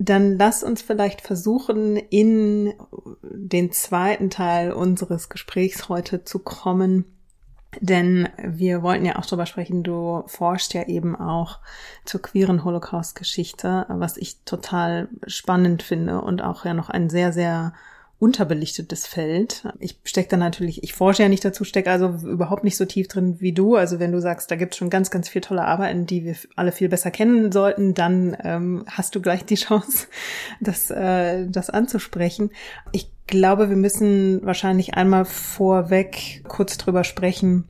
Dann 0.00 0.36
lass 0.36 0.64
uns 0.64 0.82
vielleicht 0.82 1.20
versuchen, 1.20 1.96
in 1.96 2.74
den 3.22 3.70
zweiten 3.70 4.28
Teil 4.28 4.72
unseres 4.72 5.28
Gesprächs 5.28 5.88
heute 5.88 6.24
zu 6.24 6.40
kommen 6.40 7.04
denn 7.80 8.28
wir 8.42 8.82
wollten 8.82 9.04
ja 9.04 9.16
auch 9.16 9.26
drüber 9.26 9.46
sprechen, 9.46 9.82
du 9.82 10.24
forschst 10.26 10.74
ja 10.74 10.84
eben 10.84 11.14
auch 11.14 11.58
zur 12.04 12.22
queeren 12.22 12.64
Holocaust-Geschichte, 12.64 13.86
was 13.88 14.16
ich 14.16 14.42
total 14.44 15.08
spannend 15.26 15.82
finde 15.82 16.22
und 16.22 16.42
auch 16.42 16.64
ja 16.64 16.74
noch 16.74 16.88
ein 16.88 17.10
sehr, 17.10 17.32
sehr 17.32 17.74
unterbelichtetes 18.20 19.06
Feld. 19.06 19.62
Ich 19.78 20.00
stecke 20.02 20.30
da 20.30 20.36
natürlich, 20.36 20.82
ich 20.82 20.92
forsche 20.92 21.22
ja 21.22 21.28
nicht 21.28 21.44
dazu, 21.44 21.62
stecke 21.62 21.90
also 21.90 22.08
überhaupt 22.26 22.64
nicht 22.64 22.76
so 22.76 22.84
tief 22.84 23.06
drin 23.06 23.36
wie 23.40 23.52
du. 23.52 23.76
Also 23.76 24.00
wenn 24.00 24.10
du 24.10 24.20
sagst, 24.20 24.50
da 24.50 24.56
gibt 24.56 24.74
es 24.74 24.78
schon 24.78 24.90
ganz, 24.90 25.10
ganz 25.10 25.28
viel 25.28 25.40
tolle 25.40 25.64
Arbeiten, 25.64 26.04
die 26.04 26.24
wir 26.24 26.34
alle 26.56 26.72
viel 26.72 26.88
besser 26.88 27.12
kennen 27.12 27.52
sollten, 27.52 27.94
dann 27.94 28.36
ähm, 28.42 28.84
hast 28.88 29.14
du 29.14 29.20
gleich 29.20 29.44
die 29.44 29.54
Chance, 29.56 30.08
das, 30.60 30.90
äh, 30.90 31.46
das 31.48 31.70
anzusprechen. 31.70 32.50
Ich 32.90 33.12
glaube, 33.28 33.68
wir 33.68 33.76
müssen 33.76 34.44
wahrscheinlich 34.44 34.94
einmal 34.94 35.24
vorweg 35.24 36.42
kurz 36.48 36.76
drüber 36.76 37.04
sprechen, 37.04 37.68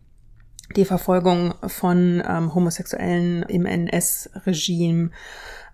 die 0.76 0.86
Verfolgung 0.86 1.54
von 1.66 2.22
ähm, 2.26 2.54
Homosexuellen 2.54 3.42
im 3.42 3.66
NS-Regime 3.66 5.10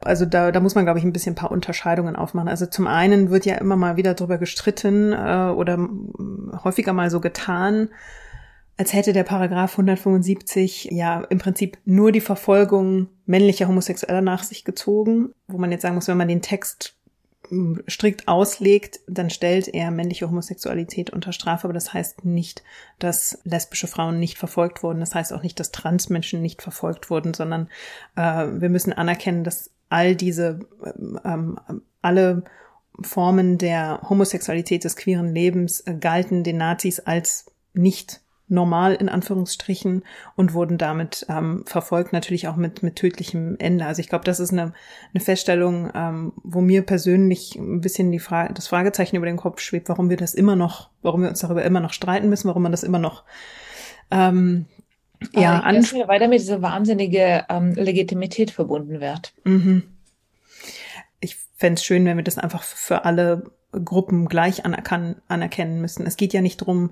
also 0.04 0.24
da, 0.26 0.52
da 0.52 0.60
muss 0.60 0.74
man, 0.74 0.84
glaube 0.84 0.98
ich, 0.98 1.04
ein 1.04 1.12
bisschen 1.12 1.32
ein 1.32 1.36
paar 1.36 1.50
Unterscheidungen 1.50 2.16
aufmachen. 2.16 2.48
Also 2.48 2.66
zum 2.66 2.86
einen 2.86 3.30
wird 3.30 3.46
ja 3.46 3.56
immer 3.56 3.76
mal 3.76 3.96
wieder 3.96 4.14
darüber 4.14 4.38
gestritten 4.38 5.12
äh, 5.12 5.52
oder 5.54 5.78
häufiger 6.62 6.92
mal 6.92 7.10
so 7.10 7.20
getan, 7.20 7.88
als 8.76 8.92
hätte 8.92 9.12
der 9.12 9.24
Paragraph 9.24 9.72
175 9.72 10.88
ja 10.90 11.20
im 11.30 11.38
Prinzip 11.38 11.78
nur 11.84 12.12
die 12.12 12.20
Verfolgung 12.20 13.08
männlicher 13.24 13.68
Homosexueller 13.68 14.20
nach 14.20 14.42
sich 14.42 14.64
gezogen, 14.64 15.32
wo 15.46 15.58
man 15.58 15.70
jetzt 15.70 15.82
sagen 15.82 15.94
muss, 15.94 16.08
wenn 16.08 16.16
man 16.16 16.28
den 16.28 16.42
Text 16.42 16.96
strikt 17.88 18.28
auslegt, 18.28 19.00
dann 19.06 19.30
stellt 19.30 19.68
er 19.68 19.90
männliche 19.90 20.28
Homosexualität 20.28 21.10
unter 21.10 21.32
Strafe, 21.32 21.64
aber 21.64 21.74
das 21.74 21.92
heißt 21.92 22.24
nicht, 22.24 22.62
dass 22.98 23.38
lesbische 23.44 23.86
Frauen 23.86 24.18
nicht 24.18 24.38
verfolgt 24.38 24.82
wurden. 24.82 25.00
Das 25.00 25.14
heißt 25.14 25.32
auch 25.32 25.42
nicht, 25.42 25.60
dass 25.60 25.72
Transmenschen 25.72 26.40
nicht 26.40 26.62
verfolgt 26.62 27.10
wurden, 27.10 27.34
sondern 27.34 27.68
äh, 28.16 28.46
wir 28.50 28.70
müssen 28.70 28.92
anerkennen, 28.92 29.44
dass 29.44 29.70
all 29.88 30.16
diese, 30.16 30.60
ähm, 31.24 31.58
alle 32.02 32.44
Formen 33.00 33.58
der 33.58 34.00
Homosexualität 34.08 34.84
des 34.84 34.96
queeren 34.96 35.34
Lebens 35.34 35.80
äh, 35.80 35.94
galten 35.94 36.44
den 36.44 36.58
Nazis 36.58 37.00
als 37.00 37.46
nicht 37.72 38.20
normal 38.46 38.94
in 38.94 39.08
Anführungsstrichen 39.08 40.04
und 40.36 40.52
wurden 40.52 40.76
damit 40.76 41.24
ähm, 41.28 41.64
verfolgt, 41.66 42.12
natürlich 42.12 42.46
auch 42.46 42.56
mit, 42.56 42.82
mit 42.82 42.96
tödlichem 42.96 43.56
Ende. 43.58 43.86
Also 43.86 44.00
ich 44.00 44.08
glaube, 44.08 44.24
das 44.24 44.38
ist 44.38 44.52
eine, 44.52 44.74
eine 45.12 45.24
Feststellung, 45.24 45.90
ähm, 45.94 46.32
wo 46.42 46.60
mir 46.60 46.82
persönlich 46.82 47.56
ein 47.56 47.80
bisschen 47.80 48.12
die 48.12 48.18
Frage, 48.18 48.52
das 48.52 48.68
Fragezeichen 48.68 49.16
über 49.16 49.26
den 49.26 49.38
Kopf 49.38 49.60
schwebt, 49.60 49.88
warum 49.88 50.10
wir 50.10 50.18
das 50.18 50.34
immer 50.34 50.56
noch, 50.56 50.90
warum 51.02 51.22
wir 51.22 51.30
uns 51.30 51.40
darüber 51.40 51.64
immer 51.64 51.80
noch 51.80 51.92
streiten 51.92 52.28
müssen, 52.28 52.48
warum 52.48 52.62
man 52.62 52.72
das 52.72 52.82
immer 52.82 52.98
noch 52.98 53.24
ähm, 54.10 54.66
ja, 55.32 55.60
an 55.60 55.76
weil 55.76 56.20
damit 56.20 56.40
diese 56.40 56.62
wahnsinnige 56.62 57.44
ähm, 57.48 57.72
Legitimität 57.74 58.50
verbunden 58.50 59.00
wird. 59.00 59.32
Mhm. 59.44 59.84
Ich 61.20 61.36
fände 61.56 61.78
es 61.78 61.84
schön, 61.84 62.04
wenn 62.04 62.16
wir 62.16 62.24
das 62.24 62.38
einfach 62.38 62.62
für 62.62 63.04
alle 63.04 63.50
Gruppen 63.72 64.26
gleich 64.26 64.64
anerkennen 64.64 65.80
müssen. 65.80 66.06
Es 66.06 66.16
geht 66.16 66.32
ja 66.32 66.40
nicht 66.40 66.60
darum, 66.60 66.90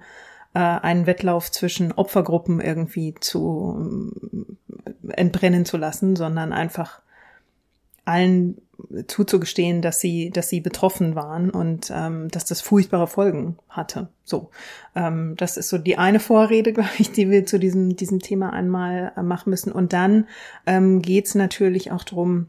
äh, 0.54 0.58
einen 0.58 1.06
Wettlauf 1.06 1.50
zwischen 1.50 1.92
Opfergruppen 1.92 2.60
irgendwie 2.60 3.14
zu 3.20 4.12
äh, 5.08 5.12
entbrennen 5.12 5.64
zu 5.64 5.76
lassen, 5.76 6.16
sondern 6.16 6.52
einfach 6.52 7.00
allen 8.04 8.60
zuzugestehen, 9.06 9.82
dass 9.82 10.00
sie, 10.00 10.30
dass 10.30 10.48
sie 10.48 10.60
betroffen 10.60 11.14
waren 11.14 11.50
und 11.50 11.92
ähm, 11.94 12.28
dass 12.28 12.44
das 12.44 12.60
furchtbare 12.60 13.06
Folgen 13.06 13.58
hatte. 13.68 14.08
So, 14.24 14.50
ähm, 14.94 15.34
das 15.36 15.56
ist 15.56 15.68
so 15.68 15.78
die 15.78 15.98
eine 15.98 16.20
Vorrede, 16.20 16.72
glaube 16.74 16.90
ich, 16.98 17.12
die 17.12 17.30
wir 17.30 17.46
zu 17.46 17.58
diesem 17.58 17.96
diesem 17.96 18.20
Thema 18.20 18.52
einmal 18.52 19.12
äh, 19.16 19.22
machen 19.22 19.50
müssen. 19.50 19.72
Und 19.72 19.92
dann 19.92 20.26
ähm, 20.66 21.02
geht 21.02 21.34
natürlich 21.34 21.92
auch 21.92 22.04
drum, 22.04 22.46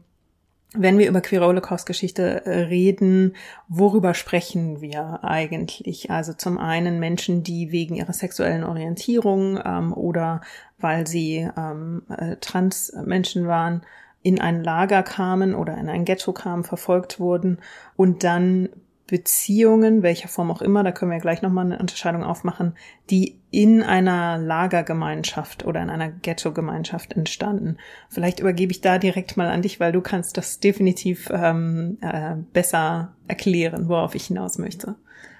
wenn 0.76 0.98
wir 0.98 1.08
über 1.08 1.20
queere 1.20 1.46
Holocaust-Geschichte 1.46 2.46
äh, 2.46 2.60
reden, 2.64 3.36
worüber 3.68 4.12
sprechen 4.12 4.80
wir 4.80 5.22
eigentlich? 5.22 6.10
Also 6.10 6.32
zum 6.32 6.58
einen 6.58 6.98
Menschen, 6.98 7.44
die 7.44 7.70
wegen 7.70 7.94
ihrer 7.94 8.12
sexuellen 8.12 8.64
Orientierung 8.64 9.60
ähm, 9.64 9.92
oder 9.92 10.40
weil 10.78 11.06
sie 11.06 11.48
ähm, 11.56 12.02
äh, 12.08 12.36
Trans-Menschen 12.36 13.46
waren, 13.46 13.82
in 14.24 14.40
ein 14.40 14.64
Lager 14.64 15.02
kamen 15.02 15.54
oder 15.54 15.76
in 15.76 15.88
ein 15.88 16.04
Ghetto 16.04 16.32
kamen, 16.32 16.64
verfolgt 16.64 17.20
wurden 17.20 17.58
und 17.94 18.24
dann 18.24 18.70
Beziehungen, 19.06 20.02
welcher 20.02 20.28
Form 20.28 20.50
auch 20.50 20.62
immer, 20.62 20.82
da 20.82 20.90
können 20.90 21.10
wir 21.10 21.18
gleich 21.18 21.42
nochmal 21.42 21.66
eine 21.66 21.78
Unterscheidung 21.78 22.24
aufmachen, 22.24 22.74
die 23.10 23.38
in 23.50 23.82
einer 23.82 24.38
Lagergemeinschaft 24.38 25.66
oder 25.66 25.82
in 25.82 25.90
einer 25.90 26.10
Ghetto-Gemeinschaft 26.10 27.12
entstanden. 27.12 27.76
Vielleicht 28.08 28.40
übergebe 28.40 28.72
ich 28.72 28.80
da 28.80 28.96
direkt 28.96 29.36
mal 29.36 29.50
an 29.50 29.60
dich, 29.60 29.78
weil 29.78 29.92
du 29.92 30.00
kannst 30.00 30.38
das 30.38 30.58
definitiv 30.58 31.28
ähm, 31.30 31.98
äh, 32.00 32.36
besser 32.54 33.14
erklären, 33.28 33.88
worauf 33.90 34.14
ich 34.14 34.24
hinaus 34.24 34.56
möchte. 34.56 34.96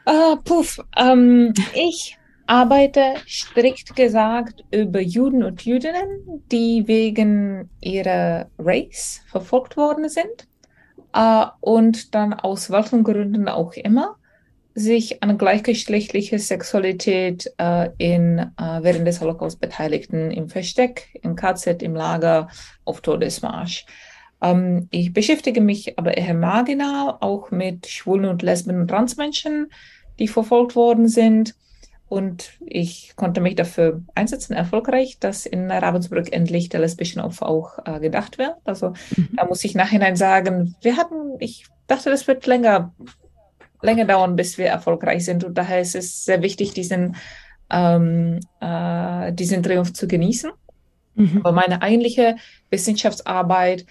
Uh, 0.07 0.37
puff, 0.45 0.85
ähm, 0.99 1.55
ich 1.75 2.19
arbeite 2.47 3.15
strikt 3.27 3.97
gesagt 3.97 4.65
über 4.71 5.01
Juden 5.01 5.43
und 5.43 5.65
Jüdinnen, 5.65 6.43
die 6.51 6.87
wegen 6.87 7.71
ihrer 7.81 8.47
Race 8.59 9.23
verfolgt 9.27 9.77
worden 9.77 10.09
sind 10.09 10.47
äh, 11.15 11.47
und 11.61 12.15
dann 12.15 12.35
aus 12.35 12.71
welchen 12.71 13.05
Gründen 13.05 13.49
auch 13.49 13.73
immer 13.75 14.17
sich 14.75 15.23
an 15.23 15.39
gleichgeschlechtliche 15.39 16.39
Sexualität 16.39 17.53
äh, 17.59 17.91
in, 17.99 18.39
äh, 18.39 18.83
während 18.83 19.07
des 19.07 19.21
Holocaust 19.21 19.61
beteiligten, 19.61 20.33
im 20.33 20.49
Versteck, 20.49 21.09
im 21.23 21.37
KZ, 21.37 21.81
im 21.83 21.95
Lager, 21.95 22.49
auf 22.85 23.01
Todesmarsch. 23.01 23.87
Ähm, 24.43 24.89
ich 24.91 25.13
beschäftige 25.13 25.61
mich 25.61 25.97
aber 25.99 26.17
eher 26.17 26.35
marginal 26.35 27.17
auch 27.21 27.53
mit 27.53 27.87
Schwulen 27.87 28.25
und 28.27 28.43
Lesben 28.43 28.81
und 28.81 28.89
Transmenschen, 28.89 29.71
die 30.19 30.29
verfolgt 30.29 30.75
worden 30.75 31.07
sind. 31.07 31.55
Und 32.09 32.53
ich 32.61 33.15
konnte 33.17 33.41
mich 33.41 33.55
dafür 33.55 34.03
einsetzen, 34.15 34.53
erfolgreich, 34.53 35.19
dass 35.19 35.47
in 35.47 35.71
Ravensbrück 35.71 36.33
endlich 36.33 36.69
der 36.69 36.81
lesbischen 36.81 37.21
Opfer 37.21 37.49
auch 37.49 37.79
äh, 37.87 37.99
gedacht 37.99 38.39
wird. 38.39 38.55
Also 38.65 38.93
mhm. 39.17 39.31
da 39.37 39.47
muss 39.47 39.65
ich 39.65 39.75
nachhinein 39.75 40.15
sagen, 40.15 40.77
wir 40.83 40.97
hatten, 40.97 41.37
ich 41.41 41.67
dachte, 41.87 42.11
das 42.11 42.27
wird 42.29 42.47
länger, 42.47 42.95
länger 43.83 44.05
dauern, 44.05 44.37
bis 44.37 44.59
wir 44.59 44.67
erfolgreich 44.67 45.25
sind. 45.25 45.45
Und 45.45 45.57
daher 45.57 45.81
ist 45.81 45.95
es 45.95 46.25
sehr 46.25 46.43
wichtig, 46.43 46.75
diesen, 46.75 47.17
ähm, 47.71 48.41
äh, 48.61 49.33
diesen 49.33 49.63
Triumph 49.63 49.95
zu 49.95 50.07
genießen. 50.07 50.51
Mhm. 51.15 51.39
Aber 51.39 51.53
meine 51.53 51.81
eigentliche 51.81 52.37
Wissenschaftsarbeit 52.71 53.87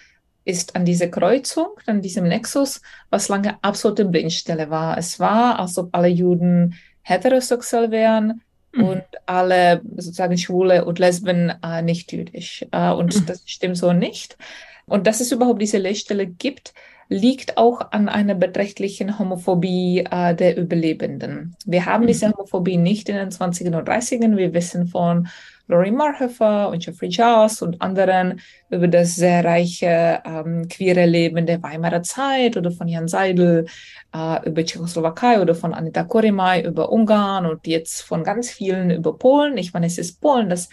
ist 0.46 0.76
an 0.76 0.86
dieser 0.86 1.08
Kreuzung, 1.08 1.68
an 1.88 2.02
diesem 2.02 2.28
Nexus, 2.28 2.82
was 3.10 3.30
lange 3.30 3.58
absolute 3.64 4.06
Blindstelle 4.06 4.70
war. 4.70 4.98
Es 4.98 5.20
war, 5.20 5.60
als 5.60 5.78
ob 5.78 5.90
alle 5.96 6.10
Juden 6.10 6.76
heterosexuell 7.04 7.92
wären 7.92 8.42
mhm. 8.74 8.84
und 8.84 9.04
alle 9.26 9.82
sozusagen 9.96 10.38
Schwule 10.38 10.86
und 10.86 11.00
Lesben 11.00 11.54
äh, 11.64 11.82
nicht 11.82 12.12
jüdisch. 12.12 12.66
Äh, 12.72 12.92
und 12.92 13.16
mhm. 13.16 13.26
das 13.26 13.44
stimmt 13.46 13.78
so 13.78 13.94
nicht. 13.94 14.38
Und 14.86 15.08
dass 15.08 15.22
es 15.22 15.32
überhaupt 15.32 15.62
diese 15.62 15.78
Lehrstelle 15.78 16.28
gibt, 16.28 16.74
liegt 17.10 17.58
auch 17.58 17.92
an 17.92 18.10
einer 18.10 18.36
beträchtlichen 18.36 19.20
Homophobie 19.20 20.06
äh, 20.10 20.36
der 20.36 20.58
Überlebenden. 20.58 21.56
Wir 21.66 21.86
haben 21.86 22.04
mhm. 22.04 22.08
diese 22.08 22.32
Homophobie 22.32 22.78
nicht 22.78 23.10
in 23.10 23.16
den 23.16 23.30
20er 23.30 23.78
und 23.78 23.88
30ern. 23.88 24.36
Wir 24.36 24.54
wissen 24.54 24.88
von 24.88 25.28
Laurie 25.68 25.92
Marhofer 25.92 26.70
und 26.70 26.86
Jeffrey 26.86 27.08
Joss 27.08 27.62
und 27.62 27.82
anderen 27.82 28.42
über 28.70 28.88
das 28.88 29.16
sehr 29.16 29.46
reiche 29.46 30.22
ähm, 30.26 30.68
queere 30.68 31.06
Leben 31.06 31.46
der 31.46 31.64
Weimarer 31.64 32.04
Zeit 32.04 32.58
oder 32.58 32.72
von 32.72 32.88
Jan 32.88 33.08
Seidel 33.08 33.66
äh, 34.14 34.50
über 34.50 34.66
Tschechoslowakei 34.66 35.42
oder 35.42 35.56
von 35.56 35.74
Anita 35.74 36.04
Korimai 36.04 36.64
über 36.64 36.92
Ungarn 36.92 37.46
und 37.46 37.66
jetzt 37.66 38.02
von 38.02 38.24
ganz 38.24 38.50
vielen 38.50 38.92
über 38.92 39.18
Polen. 39.18 39.58
Ich 39.58 39.74
meine, 39.74 39.86
es 39.86 39.98
ist 39.98 40.20
Polen, 40.20 40.50
das 40.50 40.70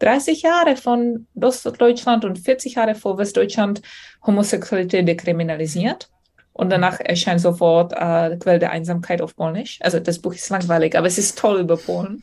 30 0.00 0.42
Jahre 0.42 0.76
von 0.76 1.26
Ostdeutschland 1.34 2.24
und 2.24 2.38
40 2.38 2.76
Jahre 2.76 2.94
vor 2.94 3.18
Westdeutschland 3.18 3.82
Homosexualität 4.26 5.06
dekriminalisiert. 5.06 6.08
Und 6.52 6.70
danach 6.70 6.98
erscheint 7.00 7.40
sofort 7.40 7.92
äh, 7.92 8.36
Quelle 8.36 8.58
der 8.58 8.70
Einsamkeit 8.70 9.22
auf 9.22 9.36
Polnisch. 9.36 9.78
Also 9.82 10.00
das 10.00 10.18
Buch 10.18 10.34
ist 10.34 10.48
langweilig, 10.50 10.96
aber 10.96 11.06
es 11.06 11.18
ist 11.18 11.38
toll 11.38 11.60
über 11.60 11.76
Polen. 11.76 12.22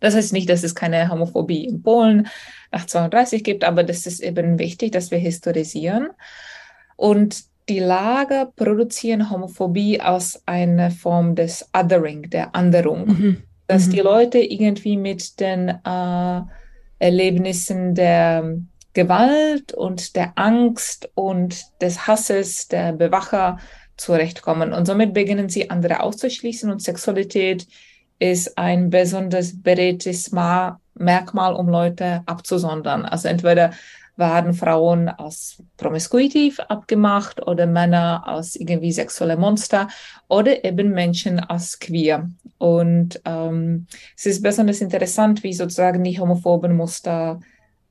Das 0.00 0.14
heißt 0.14 0.32
nicht, 0.32 0.48
dass 0.48 0.62
es 0.62 0.74
keine 0.74 1.10
Homophobie 1.10 1.64
in 1.64 1.82
Polen 1.82 2.28
nach 2.72 2.86
32 2.86 3.44
gibt, 3.44 3.64
aber 3.64 3.82
das 3.84 4.06
ist 4.06 4.20
eben 4.20 4.58
wichtig, 4.58 4.92
dass 4.92 5.10
wir 5.10 5.18
historisieren. 5.18 6.08
Und 6.96 7.44
die 7.68 7.80
Lager 7.80 8.46
produzieren 8.46 9.30
Homophobie 9.30 10.00
als 10.00 10.42
eine 10.46 10.90
Form 10.90 11.34
des 11.34 11.68
Othering, 11.76 12.30
der 12.30 12.54
Anderung. 12.54 13.06
Mhm. 13.06 13.42
Dass 13.66 13.86
mhm. 13.86 13.90
die 13.90 14.00
Leute 14.00 14.38
irgendwie 14.38 14.96
mit 14.96 15.38
den 15.40 15.68
äh, 15.68 16.40
Erlebnissen 16.98 17.94
der 17.94 18.56
Gewalt 18.94 19.72
und 19.72 20.16
der 20.16 20.32
Angst 20.36 21.10
und 21.14 21.66
des 21.80 22.06
Hasses 22.06 22.68
der 22.68 22.92
Bewacher 22.92 23.58
zurechtkommen. 23.96 24.72
Und 24.72 24.86
somit 24.86 25.12
beginnen 25.12 25.48
sie 25.48 25.70
andere 25.70 26.00
auszuschließen 26.02 26.70
und 26.70 26.82
Sexualität 26.82 27.66
ist 28.18 28.58
ein 28.58 28.90
besonders 28.90 29.60
beredtes 29.62 30.32
Merkmal, 30.32 31.54
um 31.54 31.68
Leute 31.68 32.22
abzusondern. 32.26 33.04
Also 33.04 33.28
entweder 33.28 33.72
werden 34.18 34.52
Frauen 34.52 35.08
als 35.08 35.62
promiskuitiv 35.76 36.58
abgemacht 36.58 37.46
oder 37.46 37.66
Männer 37.66 38.26
als 38.26 38.56
irgendwie 38.56 38.90
sexuelle 38.90 39.36
Monster 39.36 39.88
oder 40.26 40.64
eben 40.64 40.90
Menschen 40.90 41.38
als 41.38 41.78
queer. 41.78 42.28
Und 42.58 43.20
ähm, 43.24 43.86
es 44.16 44.26
ist 44.26 44.42
besonders 44.42 44.80
interessant, 44.80 45.44
wie 45.44 45.52
sozusagen 45.52 46.02
die 46.02 46.18
homophoben 46.18 46.76
Muster 46.76 47.38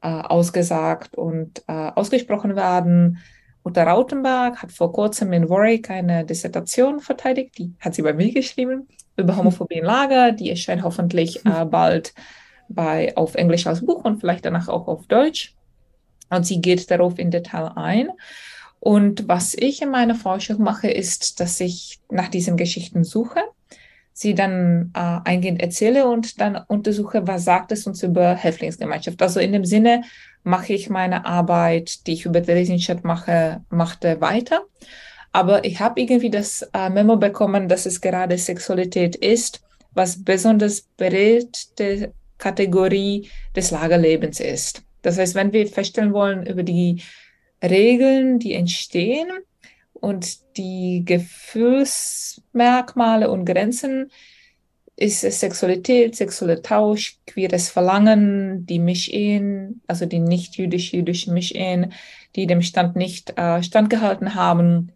äh, 0.02 0.10
ausgesagt 0.10 1.16
und 1.16 1.64
äh, 1.68 1.72
ausgesprochen 1.72 2.58
werden. 2.58 3.20
Uta 3.64 3.84
Rautenberg 3.84 4.62
hat 4.62 4.72
vor 4.74 4.92
kurzem 4.92 5.32
in 5.32 5.50
Warwick 5.50 5.90
eine 5.90 6.26
Dissertation 6.26 7.00
verteidigt, 7.00 7.58
die 7.58 7.74
hat 7.80 7.96
sie 7.96 8.02
bei 8.02 8.14
mir 8.14 8.34
geschrieben, 8.34 8.88
über. 9.18 9.36
Homophobie 9.36 9.80
in 9.80 9.86
Lager. 9.86 10.32
Die 10.32 10.50
erscheint 10.50 10.84
hoffentlich 10.84 11.46
äh, 11.46 11.66
bald 11.70 12.14
bei, 12.70 13.16
auf 13.16 13.36
Englisch 13.36 13.68
als 13.68 13.86
Buch 13.86 14.04
und 14.04 14.20
vielleicht 14.20 14.46
danach 14.46 14.68
auch 14.68 14.88
auf 14.88 15.08
Deutsch. 15.08 15.54
Und 16.30 16.46
sie 16.46 16.62
geht 16.62 16.90
darauf 16.92 17.18
in 17.20 17.32
Detail 17.32 17.72
ein. 17.76 18.10
Und 18.80 19.28
was 19.28 19.56
ich 19.56 19.82
in 19.82 19.90
meiner 19.90 20.16
Forschung 20.16 20.62
mache, 20.62 20.90
ist, 20.90 21.40
dass 21.40 21.60
ich 21.60 22.00
nach 22.10 22.28
diesen 22.28 22.58
Geschichten 22.58 23.04
suche, 23.04 23.40
sie 24.14 24.34
dann 24.34 24.92
äh, 24.96 25.20
eingehend 25.26 25.62
erzähle 25.62 26.08
und 26.08 26.42
dann 26.42 26.56
untersuche, 26.68 27.28
was 27.28 27.44
sagt 27.44 27.72
es 27.72 27.88
uns 27.88 28.04
über 28.04 28.36
Häftlingsgemeinschaft. 28.36 29.22
Also 29.22 29.40
in 29.40 29.52
dem 29.52 29.66
Sinne 29.66 30.04
mache 30.44 30.74
ich 30.74 30.90
meine 30.90 31.26
Arbeit, 31.26 32.08
die 32.08 32.14
ich 32.14 32.26
über 32.26 32.42
Theresienstadt 32.42 33.04
mache, 33.04 33.62
machte 33.70 34.22
weiter. 34.22 34.64
Aber 35.38 35.64
ich 35.64 35.80
habe 35.80 36.02
irgendwie 36.02 36.32
das 36.32 36.68
äh, 36.74 36.90
Memo 36.90 37.16
bekommen, 37.16 37.68
dass 37.68 37.86
es 37.86 38.02
gerade 38.02 38.40
Sexualität 38.40 39.16
ist, 39.16 39.62
was 39.94 40.24
besonders 40.24 40.82
beredte 40.98 42.12
Kategorie 42.40 43.30
des 43.56 43.70
Lagerlebens 43.70 44.40
ist. 44.40 44.82
Das 45.04 45.20
heißt, 45.20 45.36
wenn 45.36 45.54
wir 45.54 45.68
feststellen 45.68 46.12
wollen 46.12 46.48
über 46.48 46.64
die 46.64 47.04
Regeln, 47.64 48.40
die 48.40 48.54
entstehen 48.54 49.28
und 49.94 50.40
die 50.58 51.04
Gefühlsmerkmale 51.06 53.30
und 53.30 53.46
Grenzen, 53.46 54.10
ist 54.96 55.24
es 55.24 55.40
Sexualität, 55.40 56.16
sexueller 56.16 56.64
Tausch, 56.64 57.20
queeres 57.28 57.70
Verlangen, 57.70 58.66
die 58.66 58.80
Mischehen, 58.80 59.84
also 59.86 60.08
die 60.08 60.18
nicht 60.18 60.56
jüdisch-jüdischen 60.56 61.36
Mischehen, 61.36 61.94
die 62.36 62.48
dem 62.48 62.64
Stand 62.64 62.96
nicht 62.96 63.38
äh, 63.38 63.62
standgehalten 63.62 64.34
haben 64.34 64.94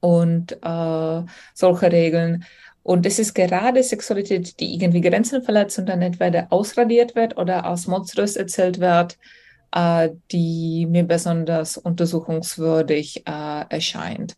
und 0.00 0.52
äh, 0.62 1.22
solche 1.54 1.92
Regeln. 1.92 2.44
Und 2.82 3.06
es 3.06 3.18
ist 3.18 3.34
gerade 3.34 3.82
Sexualität, 3.82 4.58
die 4.58 4.74
irgendwie 4.74 5.02
Grenzen 5.02 5.42
verletzt 5.42 5.78
und 5.78 5.86
dann 5.86 6.02
entweder 6.02 6.46
ausradiert 6.50 7.14
wird 7.14 7.36
oder 7.36 7.64
als 7.64 7.86
monströs 7.86 8.36
erzählt 8.36 8.80
wird, 8.80 9.18
äh, 9.72 10.10
die 10.32 10.86
mir 10.86 11.04
besonders 11.04 11.76
untersuchungswürdig 11.76 13.26
äh, 13.26 13.64
erscheint. 13.68 14.36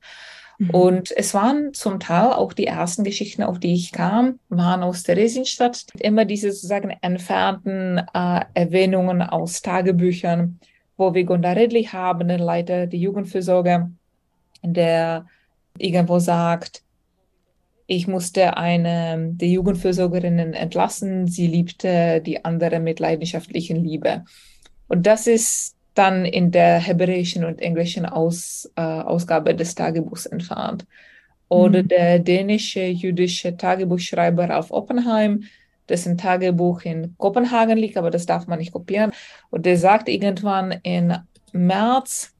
Mhm. 0.58 0.70
Und 0.70 1.16
es 1.16 1.34
waren 1.34 1.72
zum 1.72 2.00
Teil 2.00 2.32
auch 2.32 2.52
die 2.52 2.66
ersten 2.66 3.04
Geschichten, 3.04 3.42
auf 3.42 3.58
die 3.58 3.74
ich 3.74 3.92
kam, 3.92 4.38
waren 4.48 4.82
aus 4.82 5.02
Theresienstadt. 5.02 5.86
Immer 5.98 6.24
diese 6.24 6.52
sozusagen 6.52 6.90
entfernten 7.00 7.98
äh, 8.12 8.40
Erwähnungen 8.54 9.22
aus 9.22 9.62
Tagebüchern, 9.62 10.58
wo 10.96 11.14
wir 11.14 11.24
Gunda 11.24 11.52
Ridley 11.52 11.84
haben, 11.84 12.28
den 12.28 12.40
Leiter 12.40 12.86
der 12.86 12.98
Jugendfürsorge, 12.98 13.90
der 14.62 15.26
irgendwo 15.78 16.18
sagt, 16.18 16.82
ich 17.86 18.06
musste 18.06 18.56
eine 18.56 19.32
der 19.32 19.48
Jugendfürsorgerinnen 19.48 20.54
entlassen. 20.54 21.26
Sie 21.26 21.46
liebte 21.46 22.20
die 22.20 22.44
andere 22.44 22.80
mit 22.80 23.00
leidenschaftlichen 23.00 23.84
Liebe. 23.84 24.24
Und 24.88 25.06
das 25.06 25.26
ist 25.26 25.76
dann 25.94 26.24
in 26.24 26.50
der 26.50 26.78
hebräischen 26.78 27.44
und 27.44 27.60
englischen 27.60 28.06
Aus, 28.06 28.70
äh, 28.76 28.80
Ausgabe 28.80 29.54
des 29.54 29.74
Tagebuchs 29.74 30.26
entfernt. 30.26 30.86
Oder 31.48 31.82
mhm. 31.82 31.88
der 31.88 32.18
dänische 32.18 32.84
jüdische 32.84 33.56
Tagebuchschreiber 33.56 34.48
Ralf 34.48 34.70
Oppenheim, 34.70 35.44
dessen 35.88 36.16
Tagebuch 36.16 36.82
in 36.82 37.14
Kopenhagen 37.18 37.76
liegt, 37.76 37.98
aber 37.98 38.10
das 38.10 38.24
darf 38.24 38.46
man 38.46 38.58
nicht 38.58 38.72
kopieren. 38.72 39.12
Und 39.50 39.66
der 39.66 39.76
sagt 39.76 40.08
irgendwann 40.08 40.72
in 40.82 41.14
März 41.52 42.32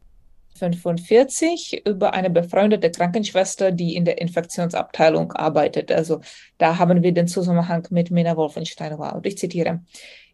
45 0.63 1.85
über 1.87 2.15
eine 2.15 2.31
befreundete 2.31 2.93
Krankenschwester, 2.93 3.73
die 3.73 3.97
in 3.97 4.05
der 4.05 4.21
Infektionsabteilung 4.21 5.33
arbeitet. 5.33 5.91
Also 5.91 6.21
da 6.59 6.79
haben 6.79 7.03
wir 7.03 7.11
den 7.11 7.27
Zusammenhang 7.27 7.89
mit 7.91 8.13
Mina 8.13 8.37
Wolfenstein. 8.37 8.95
Und 8.95 9.27
ich 9.27 9.39
zitiere. 9.39 9.81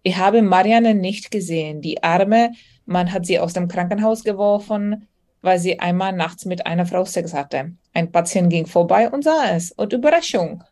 Ich 0.03 0.19
habe 0.19 0.43
Marianne 0.43 0.95
nicht 0.95 1.31
gesehen. 1.31 1.81
Die 1.81 2.03
Arme, 2.03 2.53
man 2.85 3.11
hat 3.11 3.25
sie 3.25 3.39
aus 3.39 3.55
dem 3.55 3.69
Krankenhaus 3.69 4.23
geworfen, 4.23 5.09
weil 5.41 5.59
sie 5.59 5.81
einmal 5.81 6.13
nachts 6.13 6.45
mit 6.45 6.67
einer 6.67 6.85
Frau 6.85 7.07
Sex 7.07 7.33
hatte. 7.33 7.73
Ein 7.95 8.13
Patient 8.13 8.51
ging 8.51 8.67
vorbei 8.67 9.09
und 9.09 9.25
sah 9.25 9.57
es. 9.57 9.73
Und 9.73 9.95
Überraschung. 9.95 10.63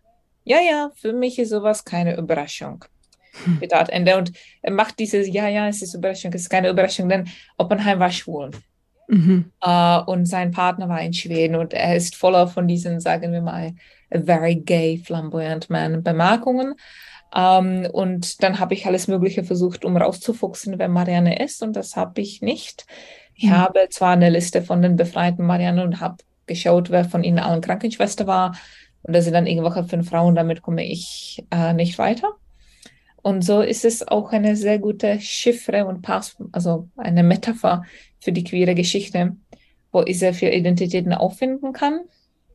Ja, 0.45 0.59
ja, 0.61 0.91
für 0.97 1.15
mich 1.15 1.39
ist 1.39 1.49
sowas 1.49 1.83
keine 1.83 2.15
Überraschung. 2.17 2.85
Zitat 3.61 3.89
Ende. 3.89 4.19
Und 4.19 4.33
er 4.61 4.73
macht 4.73 4.99
dieses, 4.99 5.27
ja, 5.29 5.49
ja, 5.49 5.67
es 5.67 5.81
ist 5.81 5.95
Überraschung, 5.95 6.33
es 6.35 6.43
ist 6.43 6.51
keine 6.51 6.69
Überraschung, 6.69 7.09
denn 7.09 7.27
Oppenheim 7.57 7.99
war 8.01 8.11
schwul. 8.11 8.51
Mhm. 9.09 9.53
Uh, 9.65 10.03
und 10.07 10.27
sein 10.27 10.51
Partner 10.51 10.89
war 10.89 11.01
in 11.01 11.13
Schweden 11.13 11.57
und 11.57 11.73
er 11.73 11.97
ist 11.97 12.17
voller 12.17 12.49
von 12.49 12.67
diesen, 12.67 13.01
sagen 13.01 13.33
wir 13.33 13.43
mal, 13.43 13.75
very 14.11 14.57
gay, 14.57 14.99
flamboyant 14.99 15.71
man 15.71 16.03
Bemerkungen. 16.03 16.75
Um, 17.35 17.85
ähm, 17.85 17.89
und 17.93 18.43
dann 18.43 18.61
habe 18.61 18.75
ich 18.75 18.87
alles 18.87 19.09
Mögliche 19.09 19.45
versucht, 19.45 19.85
um 19.85 19.97
rauszufuchsen, 19.97 20.79
wer 20.79 20.89
Marianne 20.89 21.43
ist 21.43 21.63
und 21.63 21.75
das 21.75 21.97
habe 21.97 22.21
ich 22.21 22.41
nicht. 22.41 22.87
Ich 23.35 23.47
mhm. 23.47 23.57
habe 23.57 23.89
zwar 23.91 24.13
eine 24.13 24.31
Liste 24.31 24.63
von 24.63 24.81
den 24.81 24.97
befreiten 24.97 25.45
Marianne 25.45 25.83
und 25.83 26.01
habe 26.01 26.17
geschaut, 26.47 26.91
wer 26.91 27.05
von 27.05 27.25
ihnen 27.25 27.41
allen 27.41 27.61
Krankenschwester 27.61 28.27
war 28.27 28.57
und 29.03 29.15
da 29.15 29.23
sind 29.23 29.35
dann 29.35 29.47
irgendwelche 29.47 29.85
fünf 29.85 30.09
Frauen, 30.11 30.35
damit 30.35 30.63
komme 30.63 30.85
ich 30.85 31.45
äh, 31.51 31.73
nicht 31.73 31.99
weiter. 31.99 32.35
Und 33.23 33.43
so 33.43 33.61
ist 33.61 33.85
es 33.85 34.07
auch 34.07 34.33
eine 34.33 34.57
sehr 34.57 34.79
gute 34.79 35.19
Chiffre 35.21 35.85
und 35.85 36.03
Pass, 36.03 36.37
also 36.53 36.89
eine 36.97 37.23
Metapher 37.23 37.83
für 38.27 38.33
die 38.33 38.43
queere 38.43 38.75
Geschichte, 38.75 39.37
wo 39.93 40.03
ich 40.03 40.19
sehr 40.19 40.35
viele 40.35 40.53
Identitäten 40.53 41.15
auffinden 41.15 41.73
kann 41.73 42.01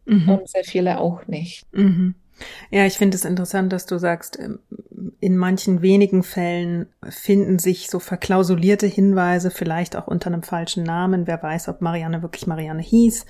mhm. 0.05 0.27
und 0.27 0.49
sehr 0.49 0.65
viele 0.65 0.99
auch 0.99 1.25
nicht. 1.27 1.65
Mhm. 1.71 2.15
Ja, 2.71 2.85
ich 2.85 2.97
finde 2.97 3.15
es 3.15 3.23
interessant, 3.23 3.71
dass 3.71 3.85
du 3.85 3.97
sagst, 3.97 4.37
ähm, 4.37 4.59
in 5.21 5.37
manchen 5.37 5.81
wenigen 5.81 6.23
Fällen 6.23 6.87
finden 7.07 7.57
sich 7.57 7.89
so 7.89 7.99
verklausulierte 7.99 8.85
Hinweise, 8.85 9.49
vielleicht 9.49 9.95
auch 9.95 10.07
unter 10.07 10.27
einem 10.27 10.43
falschen 10.43 10.83
Namen. 10.83 11.25
Wer 11.25 11.41
weiß, 11.41 11.69
ob 11.69 11.79
Marianne 11.79 12.21
wirklich 12.21 12.47
Marianne 12.47 12.81
hieß. 12.81 13.25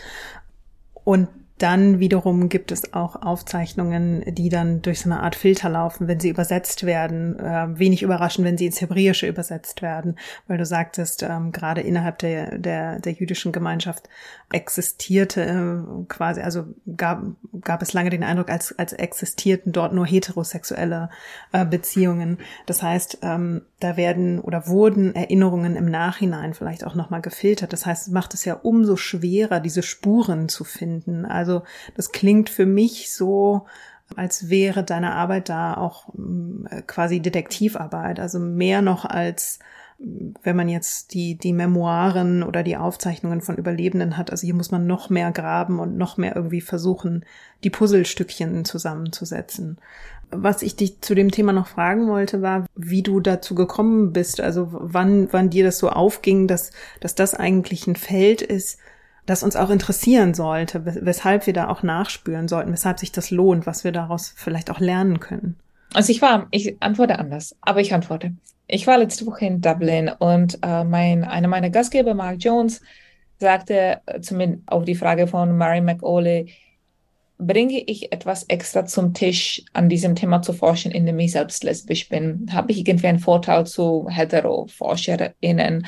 Und 1.04 1.28
dann 1.62 2.00
wiederum 2.00 2.50
gibt 2.50 2.72
es 2.72 2.94
auch 2.94 3.22
Aufzeichnungen, 3.22 4.24
die 4.28 4.50
dann 4.50 4.82
durch 4.82 5.02
so 5.02 5.10
eine 5.10 5.22
Art 5.22 5.36
Filter 5.36 5.70
laufen, 5.70 6.08
wenn 6.08 6.20
sie 6.20 6.30
übersetzt 6.30 6.86
werden. 6.86 7.40
Äh, 7.40 7.78
wenig 7.78 8.02
überraschend, 8.02 8.46
wenn 8.46 8.58
sie 8.58 8.66
ins 8.66 8.82
Hebräische 8.82 9.28
übersetzt 9.28 9.82
werden, 9.82 10.18
weil 10.48 10.58
du 10.58 10.66
sagtest, 10.66 11.24
ähm, 11.24 11.52
gerade 11.52 11.82
innerhalb 11.82 12.18
der, 12.20 12.58
der, 12.58 13.00
der 13.00 13.14
jüdischen 13.14 13.52
Gemeinschaft 13.52 14.10
existierte 14.54 15.42
äh, 15.42 16.06
quasi, 16.08 16.42
also 16.42 16.66
gab, 16.96 17.24
gab 17.62 17.82
es 17.82 17.94
lange 17.94 18.10
den 18.10 18.24
Eindruck, 18.24 18.50
als, 18.50 18.78
als 18.78 18.94
existierten 18.94 19.72
dort 19.72 19.94
nur 19.94 20.06
heterosexuelle 20.06 21.10
äh, 21.52 21.66
Beziehungen. 21.66 22.38
Das 22.66 22.84
heißt, 22.84 23.20
ähm, 23.22 23.64
da 23.80 23.98
werden 23.98 24.40
oder 24.40 24.68
wurden 24.68 25.16
Erinnerungen 25.16 25.76
im 25.76 25.86
Nachhinein 25.86 26.54
vielleicht 26.54 26.86
auch 26.86 26.96
nochmal 26.96 27.22
gefiltert. 27.22 27.74
Das 27.74 27.86
heißt, 27.86 28.08
es 28.08 28.14
macht 28.14 28.34
es 28.34 28.46
ja 28.46 28.56
umso 28.56 28.96
schwerer, 28.96 29.60
diese 29.60 29.84
Spuren 29.84 30.50
zu 30.50 30.64
finden. 30.64 31.26
Also 31.26 31.64
das 31.96 32.12
klingt 32.12 32.50
für 32.50 32.66
mich 32.66 33.14
so, 33.14 33.66
als 34.16 34.50
wäre 34.50 34.84
deine 34.84 35.14
Arbeit 35.14 35.50
da 35.50 35.76
auch 35.76 36.10
äh, 36.70 36.82
quasi 36.84 37.20
Detektivarbeit, 37.20 38.20
also 38.20 38.40
mehr 38.40 38.82
noch 38.82 39.06
als 39.06 39.60
wenn 40.44 40.56
man 40.56 40.68
jetzt 40.68 41.14
die, 41.14 41.36
die 41.36 41.54
Memoiren 41.54 42.42
oder 42.42 42.64
die 42.64 42.78
Aufzeichnungen 42.78 43.42
von 43.42 43.58
Überlebenden 43.58 44.18
hat, 44.18 44.32
also 44.32 44.46
hier 44.46 44.56
muss 44.56 44.72
man 44.72 44.88
noch 44.88 45.10
mehr 45.10 45.32
graben 45.32 45.80
und 45.80 45.98
noch 45.98 46.18
mehr 46.18 46.36
irgendwie 46.36 46.62
versuchen, 46.62 47.24
die 47.64 47.70
Puzzlestückchen 47.70 48.66
zusammenzusetzen. 48.66 49.78
Was 50.32 50.64
ich 50.64 50.76
dich 50.76 51.02
zu 51.02 51.14
dem 51.14 51.30
Thema 51.30 51.54
noch 51.54 51.68
fragen 51.68 52.08
wollte, 52.08 52.42
war, 52.42 52.66
wie 52.76 53.04
du 53.04 53.20
dazu 53.20 53.54
gekommen 53.54 54.12
bist, 54.14 54.42
also 54.42 54.70
wann, 54.72 55.32
wann 55.32 55.50
dir 55.50 55.64
das 55.64 55.78
so 55.78 55.90
aufging, 55.90 56.48
dass, 56.48 56.72
dass 57.00 57.14
das 57.14 57.36
eigentlich 57.36 57.86
ein 57.86 57.96
Feld 57.96 58.42
ist, 58.42 58.80
das 59.28 59.44
uns 59.44 59.56
auch 59.56 59.70
interessieren 59.70 60.34
sollte, 60.34 60.84
weshalb 61.06 61.46
wir 61.46 61.54
da 61.54 61.68
auch 61.68 61.84
nachspüren 61.84 62.48
sollten, 62.48 62.72
weshalb 62.72 62.98
sich 62.98 63.12
das 63.12 63.30
lohnt, 63.30 63.68
was 63.68 63.84
wir 63.84 63.92
daraus 63.92 64.34
vielleicht 64.36 64.72
auch 64.72 64.80
lernen 64.80 65.20
können. 65.20 65.58
Also 65.94 66.12
ich 66.12 66.22
war, 66.22 66.48
ich 66.52 66.82
antworte 66.82 67.20
anders, 67.20 67.56
aber 67.62 67.82
ich 67.82 67.94
antworte. 67.94 68.34
Ich 68.74 68.88
war 68.88 68.98
letzte 68.98 69.26
Woche 69.26 69.46
in 69.46 69.60
Dublin 69.60 70.10
und 70.20 70.58
äh, 70.64 70.86
mein, 70.86 71.26
einer 71.26 71.50
meiner 71.50 71.70
Gastgeber, 71.70 72.14
Mark 72.14 72.38
Jones, 72.40 72.82
sagte 73.38 74.00
äh, 74.06 74.22
zumindest 74.22 74.64
auf 74.66 74.86
die 74.86 74.96
Frage 74.96 75.28
von 75.28 75.58
Mary 75.58 75.82
McAuley, 75.82 76.54
bringe 77.38 77.84
ich 77.86 78.14
etwas 78.14 78.44
extra 78.44 78.86
zum 78.86 79.14
Tisch, 79.14 79.62
an 79.74 79.90
diesem 79.90 80.16
Thema 80.16 80.42
zu 80.42 80.54
forschen, 80.54 80.92
indem 80.92 81.20
ich 81.20 81.34
selbst 81.34 81.66
lesbisch 81.66 82.08
bin? 82.08 82.50
Habe 82.54 82.72
ich 82.72 82.88
irgendwie 82.88 83.08
einen 83.08 83.20
Vorteil 83.20 83.66
zu 83.68 84.08
Hetero-ForscherInnen? 84.10 85.86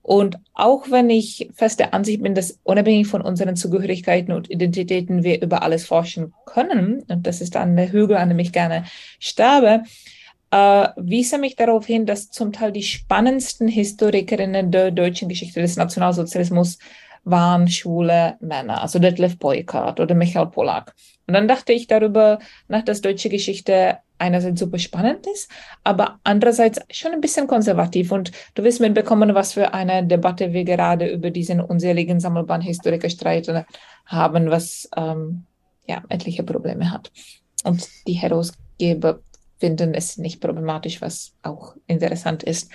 Und 0.00 0.38
auch 0.54 0.90
wenn 0.90 1.10
ich 1.10 1.50
feste 1.52 1.92
Ansicht 1.92 2.22
bin, 2.22 2.34
dass 2.34 2.60
unabhängig 2.62 3.08
von 3.08 3.20
unseren 3.20 3.56
Zugehörigkeiten 3.56 4.32
und 4.32 4.48
Identitäten 4.50 5.22
wir 5.22 5.42
über 5.42 5.62
alles 5.62 5.84
forschen 5.84 6.32
können, 6.46 7.02
und 7.08 7.26
das 7.26 7.42
ist 7.42 7.56
dann 7.56 7.76
der 7.76 7.92
Hügel, 7.92 8.16
an 8.16 8.30
dem 8.30 8.38
ich 8.38 8.52
gerne 8.52 8.84
sterbe, 9.18 9.82
äh, 10.50 10.88
wiese 10.96 11.38
mich 11.38 11.56
darauf 11.56 11.86
hin, 11.86 12.06
dass 12.06 12.30
zum 12.30 12.52
Teil 12.52 12.72
die 12.72 12.82
spannendsten 12.82 13.68
Historikerinnen 13.68 14.70
der 14.70 14.90
deutschen 14.90 15.28
Geschichte 15.28 15.60
des 15.60 15.76
Nationalsozialismus 15.76 16.78
waren 17.24 17.66
schwule 17.68 18.36
Männer, 18.40 18.80
also 18.82 19.00
Detlef 19.00 19.36
Boykart 19.38 19.98
oder 19.98 20.14
Michael 20.14 20.46
Polak. 20.46 20.94
Und 21.26 21.34
dann 21.34 21.48
dachte 21.48 21.72
ich 21.72 21.88
darüber 21.88 22.38
nach, 22.68 22.84
dass 22.84 23.00
deutsche 23.00 23.28
Geschichte 23.28 23.98
einerseits 24.18 24.60
super 24.60 24.78
spannend 24.78 25.26
ist, 25.26 25.50
aber 25.82 26.20
andererseits 26.22 26.80
schon 26.90 27.12
ein 27.12 27.20
bisschen 27.20 27.48
konservativ. 27.48 28.12
Und 28.12 28.30
du 28.54 28.62
wirst 28.62 28.80
mitbekommen, 28.80 29.34
was 29.34 29.52
für 29.54 29.74
eine 29.74 30.06
Debatte 30.06 30.52
wir 30.52 30.64
gerade 30.64 31.08
über 31.08 31.30
diesen 31.30 31.60
unseligen 31.60 32.20
Sammelband 32.20 32.62
Historiker 32.62 33.10
streiten 33.10 33.64
haben, 34.06 34.50
was 34.50 34.88
ähm, 34.96 35.46
ja 35.86 36.02
etliche 36.08 36.44
Probleme 36.44 36.92
hat. 36.92 37.10
Und 37.64 37.88
die 38.06 38.14
Herausgeber 38.14 39.20
finden 39.58 39.94
es 39.94 40.18
nicht 40.18 40.40
problematisch, 40.40 41.00
was 41.00 41.32
auch 41.42 41.74
interessant 41.86 42.42
ist. 42.42 42.70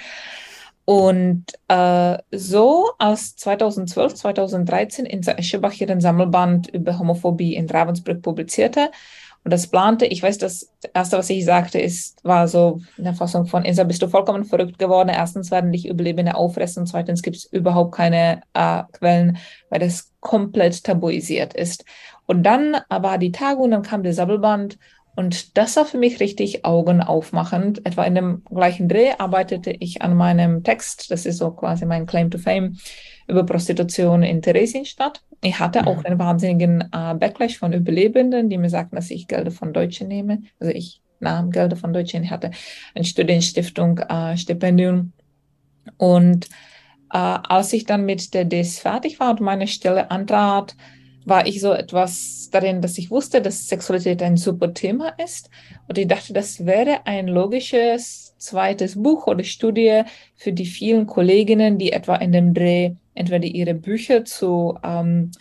Und 0.86 1.46
äh, 1.68 2.18
so 2.32 2.92
als 2.98 3.36
2012, 3.36 4.16
2013 4.16 5.06
in 5.06 5.22
Eschebach 5.22 5.74
ihren 5.80 6.02
Sammelband 6.02 6.68
über 6.70 6.98
Homophobie 6.98 7.56
in 7.56 7.70
Ravensbrück 7.70 8.22
publizierte 8.22 8.90
und 9.44 9.52
das 9.52 9.68
plante, 9.68 10.06
ich 10.06 10.22
weiß, 10.22 10.38
das 10.38 10.72
erste, 10.94 11.18
was 11.18 11.30
ich 11.32 11.46
sagte, 11.46 11.80
ist, 11.80 12.24
war 12.24 12.48
so 12.48 12.80
eine 12.98 13.16
Fassung 13.16 13.48
von 13.48 13.66
Insa, 13.66 13.84
bist 13.84 14.02
du 14.02 14.08
vollkommen 14.08 14.46
verrückt 14.46 14.78
geworden. 14.78 15.10
Erstens 15.10 15.50
werden 15.50 15.72
dich 15.72 15.88
Überlebende 15.88 16.36
auffressen, 16.36 16.86
zweitens 16.86 17.24
gibt 17.24 17.38
es 17.38 17.46
überhaupt 17.46 17.96
keine 17.96 18.42
äh, 18.54 18.84
Quellen, 18.92 19.38
weil 19.70 19.80
das 19.80 20.12
komplett 20.20 20.84
tabuisiert 20.84 21.56
ist. 21.56 21.86
Und 22.28 22.44
dann 22.44 22.78
war 22.90 23.18
die 23.18 23.32
Tagung, 23.32 23.72
dann 23.72 23.82
kam 23.82 24.04
der 24.04 24.14
Sammelband 24.14 24.78
und 25.22 25.56
das 25.56 25.76
war 25.76 25.86
für 25.86 26.00
mich 26.00 26.20
richtig 26.20 26.66
augenaufmachend. 26.66 27.86
Etwa 27.86 28.06
in 28.06 28.16
dem 28.16 28.44
gleichen 28.46 28.90
Dreh 28.90 29.12
arbeitete 29.20 29.70
ich 29.70 30.02
an 30.02 30.18
meinem 30.18 30.64
Text, 30.64 31.12
das 31.12 31.28
ist 31.28 31.38
so 31.38 31.52
quasi 31.52 31.86
mein 31.86 32.08
Claim 32.08 32.32
to 32.32 32.40
Fame, 32.40 32.76
über 33.28 33.46
Prostitution 33.46 34.24
in 34.24 34.42
Theresienstadt. 34.42 35.22
Ich 35.44 35.60
hatte 35.60 35.86
auch 35.86 35.98
mhm. 35.98 36.06
einen 36.08 36.20
wahnsinnigen 36.20 36.82
äh, 36.82 37.14
Backlash 37.14 37.60
von 37.60 37.72
Überlebenden, 37.72 38.50
die 38.50 38.58
mir 38.58 38.72
sagten, 38.72 38.96
dass 38.96 39.12
ich 39.12 39.28
Gelder 39.28 39.52
von 39.52 39.74
Deutschen 39.74 40.08
nehme. 40.08 40.42
Also 40.60 40.74
ich 40.74 41.04
nahm 41.20 41.52
Gelder 41.52 41.76
von 41.76 41.94
Deutschen. 41.94 42.24
Ich 42.24 42.32
hatte 42.32 42.50
ein 42.96 43.04
Studienstiftung, 43.04 44.00
äh, 44.00 44.36
Stipendium. 44.38 45.14
Und 45.98 46.48
äh, 47.14 47.18
als 47.18 47.74
ich 47.74 47.86
dann 47.86 48.06
mit 48.06 48.34
der 48.34 48.46
DS 48.46 48.80
fertig 48.80 49.20
war 49.20 49.30
und 49.30 49.42
meine 49.42 49.68
Stelle 49.68 50.10
antrat, 50.10 50.76
war 51.26 51.46
ich 51.46 51.62
so 51.62 51.72
etwas 51.74 52.50
darin, 52.52 52.82
dass 52.82 52.98
ich 52.98 53.12
wusste, 53.12 53.42
dass 53.42 53.68
Sexualität 53.68 54.22
ein 54.24 54.38
super 54.38 54.74
Thema 54.74 55.10
ist. 55.24 55.50
Und 55.88 55.98
ich 55.98 56.08
dachte, 56.08 56.34
das 56.34 56.66
wäre 56.66 57.06
ein 57.06 57.28
logisches 57.28 58.36
zweites 58.38 59.02
Buch 59.02 59.28
oder 59.28 59.44
Studie 59.44 60.04
für 60.36 60.52
die 60.52 60.66
vielen 60.66 61.06
Kolleginnen, 61.06 61.78
die 61.78 61.92
etwa 61.92 62.16
in 62.16 62.32
dem 62.32 62.54
Dreh 62.54 62.96
entweder 63.14 63.46
ihre 63.46 63.76
Bücher 63.76 64.26
zu 64.26 64.78
ähm, 64.84 65.32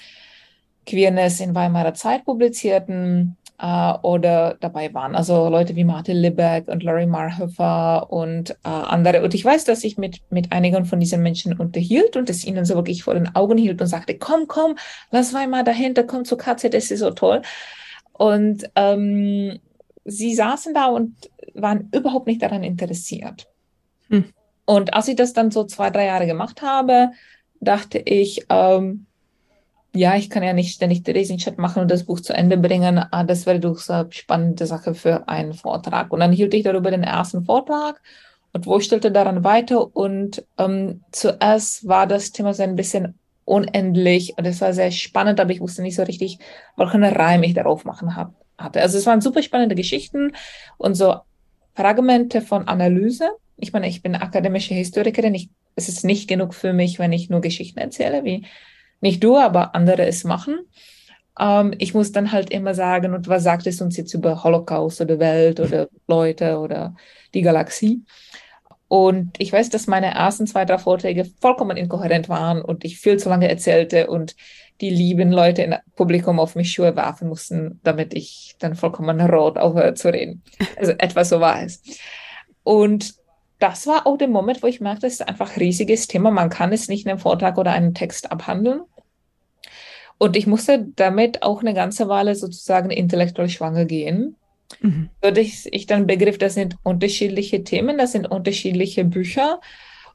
Queerness 0.87 1.41
in 1.41 1.55
Weimarer 1.55 1.95
Zeit 1.95 2.25
publizierten 2.25 3.37
äh, 3.61 3.93
oder 4.03 4.57
dabei 4.61 4.93
waren. 4.95 5.15
Also 5.15 5.49
Leute 5.49 5.77
wie 5.77 5.85
Martin 5.85 6.17
Libbeck 6.17 6.69
und 6.69 6.83
Laurie 6.83 7.07
Marhofer 7.07 8.11
und 8.11 8.51
äh, 8.51 8.69
andere. 8.69 9.23
Und 9.23 9.35
ich 9.35 9.45
weiß, 9.45 9.65
dass 9.65 9.85
ich 9.85 9.99
mit, 9.99 10.21
mit 10.31 10.53
einigen 10.53 10.87
von 10.87 11.01
diesen 11.01 11.23
Menschen 11.23 11.59
unterhielt 11.59 12.17
und 12.17 12.31
es 12.31 12.45
ihnen 12.45 12.65
so 12.65 12.75
wirklich 12.75 13.03
vor 13.03 13.15
den 13.15 13.35
Augen 13.35 13.59
hielt 13.59 13.81
und 13.81 13.87
sagte, 13.87 14.17
komm, 14.17 14.47
komm, 14.49 14.77
lass 15.11 15.35
Weimar 15.35 15.65
dahinter, 15.65 16.05
komm 16.05 16.25
zur 16.25 16.39
KZ, 16.39 16.73
das 16.73 16.91
ist 16.91 17.01
so 17.01 17.11
toll. 17.11 17.43
Und 18.13 18.71
ähm, 18.77 19.59
sie 20.05 20.35
saßen 20.35 20.75
da 20.75 20.87
und 20.87 21.15
waren 21.55 21.89
überhaupt 21.93 22.27
nicht 22.27 22.43
daran 22.43 22.65
interessiert. 22.65 23.47
Hm. 24.09 24.25
Und 24.65 24.95
als 24.95 25.09
ich 25.09 25.17
das 25.17 25.33
dann 25.33 25.51
so 25.51 25.65
zwei, 25.65 25.91
drei 25.91 26.07
Jahre 26.07 26.27
gemacht 26.27 26.63
habe, 26.63 27.11
dachte 27.61 27.99
ich, 27.99 28.47
ähm, 28.49 29.07
ja, 29.95 30.17
ich 30.17 30.31
kann 30.31 30.43
ja 30.43 30.53
nicht 30.53 30.75
ständig 30.75 31.03
Theresienstadt 31.03 31.59
machen 31.59 31.83
und 31.83 31.91
das 31.91 32.05
Buch 32.05 32.21
zu 32.21 32.33
Ende 32.33 32.57
bringen. 32.57 32.99
Ah, 33.11 33.25
das 33.25 33.47
wäre 33.47 33.61
doch 33.61 33.79
so 33.79 33.93
eine 33.93 34.13
spannende 34.13 34.67
Sache 34.67 34.95
für 34.95 35.29
einen 35.29 35.53
Vortrag. 35.53 36.13
Und 36.13 36.21
dann 36.21 36.33
hielt 36.33 36.55
ich 36.55 36.63
darüber 36.63 36.91
den 36.91 37.03
ersten 37.03 37.45
Vortrag 37.45 38.01
und 38.53 38.67
wo 38.67 38.79
stellte 38.81 39.11
daran 39.11 39.43
weiter. 39.43 39.95
Und 39.95 40.45
ähm, 40.59 41.03
zuerst 41.11 41.89
war 41.89 42.07
das 42.07 42.31
Thema 42.31 42.55
so 42.55 42.63
ein 42.63 42.77
bisschen 42.77 43.19
unendlich 43.45 44.35
und 44.37 44.47
es 44.47 44.61
war 44.61 44.73
sehr 44.73 44.93
spannend, 44.93 45.41
aber 45.41 45.51
ich 45.51 45.61
wusste 45.61 45.83
nicht 45.83 45.97
so 45.97 46.05
richtig, 46.05 46.39
welchen 46.77 47.03
Reim 47.03 47.43
ich 47.43 47.55
darauf 47.55 47.85
machen 47.85 48.15
hab, 48.15 48.33
hatte. 48.57 48.81
Also 48.81 48.97
es 48.97 49.07
waren 49.07 49.21
super 49.21 49.43
spannende 49.43 49.75
Geschichten 49.75 50.33
und 50.79 50.95
so 50.95 51.17
Fragmente 51.75 52.43
von 52.43 52.69
Analyse. 52.69 53.29
Ich 53.57 53.73
meine, 53.73 53.89
ich 53.89 54.03
bin 54.03 54.15
akademische 54.15 54.75
Historikerin. 54.75 55.35
Ich, 55.35 55.51
es 55.75 55.89
ist 55.89 56.05
nicht 56.05 56.29
genug 56.29 56.55
für 56.55 56.73
mich, 56.73 57.01
wenn 57.01 57.13
ich 57.13 57.29
nur 57.29 57.41
Geschichten 57.41 57.81
erzähle, 57.81 58.25
wie 58.25 58.47
nicht 59.01 59.23
du, 59.25 59.37
aber 59.37 59.75
andere 59.75 60.07
es 60.07 60.25
machen. 60.25 60.59
Ähm, 61.39 61.75
ich 61.79 61.95
muss 61.95 62.13
dann 62.13 62.33
halt 62.33 62.51
immer 62.51 62.75
sagen, 62.75 63.15
und 63.15 63.29
was 63.29 63.43
sagt 63.43 63.67
es 63.67 63.81
uns 63.81 63.97
jetzt 63.97 64.15
über 64.15 64.45
Holocaust 64.45 65.01
oder 65.01 65.19
Welt 65.19 65.61
oder 65.61 65.89
Leute 66.07 66.59
oder 66.59 66.95
die 67.35 67.43
Galaxie? 67.43 68.03
Und 68.89 69.37
ich 69.39 69.53
weiß, 69.53 69.71
dass 69.71 69.87
meine 69.87 70.15
ersten 70.15 70.49
zwei, 70.49 70.65
drei 70.65 70.79
Vorträge 70.79 71.25
vollkommen 71.41 71.77
inkohärent 71.77 72.29
waren 72.29 72.61
und 72.61 72.85
ich 72.85 72.99
viel 72.99 73.19
zu 73.19 73.29
lange 73.29 73.49
erzählte 73.49 74.09
und 74.09 74.35
die 74.81 74.91
lieben 74.91 75.31
Leute 75.31 75.63
im 75.63 75.75
Publikum 75.95 76.41
auf 76.41 76.57
mich 76.57 76.73
Schuhe 76.73 76.97
werfen 76.97 77.29
mussten, 77.29 77.81
damit 77.85 78.15
ich 78.15 78.57
dann 78.59 78.75
vollkommen 78.75 79.21
rot 79.21 79.59
aufhöre 79.59 79.95
zu 79.95 80.13
reden. 80.13 80.43
Also 80.77 80.93
etwas 80.93 81.29
so 81.29 81.39
war 81.41 81.63
es. 81.63 81.83
Und 82.65 83.15
das 83.61 83.87
war 83.87 84.07
auch 84.07 84.17
der 84.17 84.29
Moment, 84.29 84.63
wo 84.63 84.67
ich 84.67 84.81
merkte, 84.81 85.07
es 85.07 85.15
ist 85.15 85.29
einfach 85.29 85.53
ein 85.53 85.61
riesiges 85.61 86.09
Thema. 86.09 86.31
Man 86.31 86.51
kann 86.51 86.73
es 86.73 86.89
nicht 86.89 87.05
in 87.05 87.11
einem 87.11 87.21
Vortrag 87.21 87.59
oder 87.59 87.73
einem 87.73 87.95
Text 87.95 88.33
abhandeln. 88.33 88.83
Und 90.19 90.37
ich 90.37 90.47
musste 90.47 90.87
damit 90.97 91.43
auch 91.43 91.61
eine 91.61 91.75
ganze 91.75 92.09
Weile 92.09 92.35
sozusagen 92.35 92.91
intellektuell 92.91 93.49
schwanger 93.49 93.85
gehen. 93.85 94.37
Mhm. 94.81 95.11
So 95.23 95.31
dass 95.31 95.67
ich 95.71 95.87
dann 95.87 96.07
begriff, 96.07 96.39
das 96.39 96.55
sind 96.55 96.77
unterschiedliche 96.83 97.65
Themen, 97.65 97.99
das 97.99 98.13
sind 98.13 98.31
unterschiedliche 98.31 99.05
Bücher. 99.05 99.61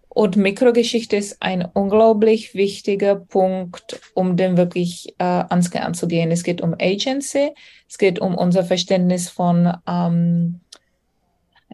Und 0.09 0.37
Mikrogeschichte 0.37 1.17
ist 1.17 1.41
ein 1.41 1.65
unglaublich 1.65 2.55
wichtiger 2.55 3.15
Punkt, 3.15 3.99
um 4.13 4.37
dem 4.37 4.55
wirklich 4.55 5.13
äh, 5.17 5.23
ans 5.23 5.71
Kern 5.71 5.93
zu 5.93 6.07
gehen. 6.07 6.31
Es 6.31 6.43
geht 6.43 6.61
um 6.61 6.73
Agency, 6.79 7.51
es 7.89 7.97
geht 7.97 8.19
um 8.19 8.35
unser 8.35 8.63
Verständnis 8.63 9.27
von 9.27 9.73
ähm, 9.85 10.61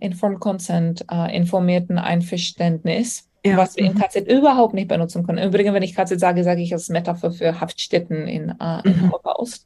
Informed 0.01 0.39
Consent, 0.39 1.05
äh, 1.11 1.35
informierten 1.35 1.97
Einverständnis, 1.97 3.29
ja. 3.45 3.55
was 3.55 3.75
wir 3.75 3.83
mhm. 3.83 3.91
in 3.91 3.99
KZ 3.99 4.27
überhaupt 4.27 4.73
nicht 4.73 4.87
benutzen 4.87 5.25
können. 5.25 5.47
Übrigens, 5.47 5.73
wenn 5.73 5.83
ich 5.83 5.95
KZ 5.95 6.19
sage, 6.19 6.43
sage 6.43 6.61
ich 6.61 6.73
als 6.73 6.89
Metapher 6.89 7.31
für 7.31 7.61
Haftstätten 7.61 8.27
in, 8.27 8.49
äh, 8.59 8.81
in 8.83 8.97
mhm. 8.97 9.11
Holocaust. 9.11 9.65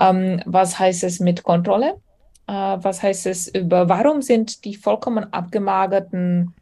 Ähm, 0.00 0.40
was 0.46 0.78
heißt 0.78 1.02
es 1.04 1.18
mit 1.18 1.42
Kontrolle? 1.42 1.94
Äh, 2.46 2.52
was 2.52 3.02
heißt 3.02 3.26
es 3.26 3.48
über, 3.48 3.88
warum 3.88 4.22
sind 4.22 4.64
die 4.64 4.76
vollkommen 4.76 5.32
abgemagerten, 5.32 6.54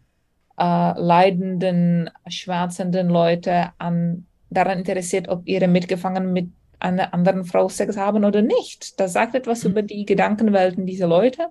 äh, 0.58 0.98
leidenden, 0.98 2.10
schmerzenden 2.28 3.08
Leute 3.08 3.72
an, 3.76 4.26
daran 4.48 4.78
interessiert, 4.78 5.28
ob 5.28 5.46
ihre 5.46 5.68
Mitgefangenen 5.68 6.32
mit 6.32 6.50
einer 6.78 7.12
anderen 7.12 7.44
Frau 7.44 7.68
Sex 7.68 7.98
haben 7.98 8.24
oder 8.24 8.40
nicht? 8.40 8.98
Das 8.98 9.12
sagt 9.12 9.34
etwas 9.34 9.64
mhm. 9.64 9.70
über 9.70 9.82
die 9.82 10.06
Gedankenwelten 10.06 10.86
dieser 10.86 11.06
Leute 11.06 11.48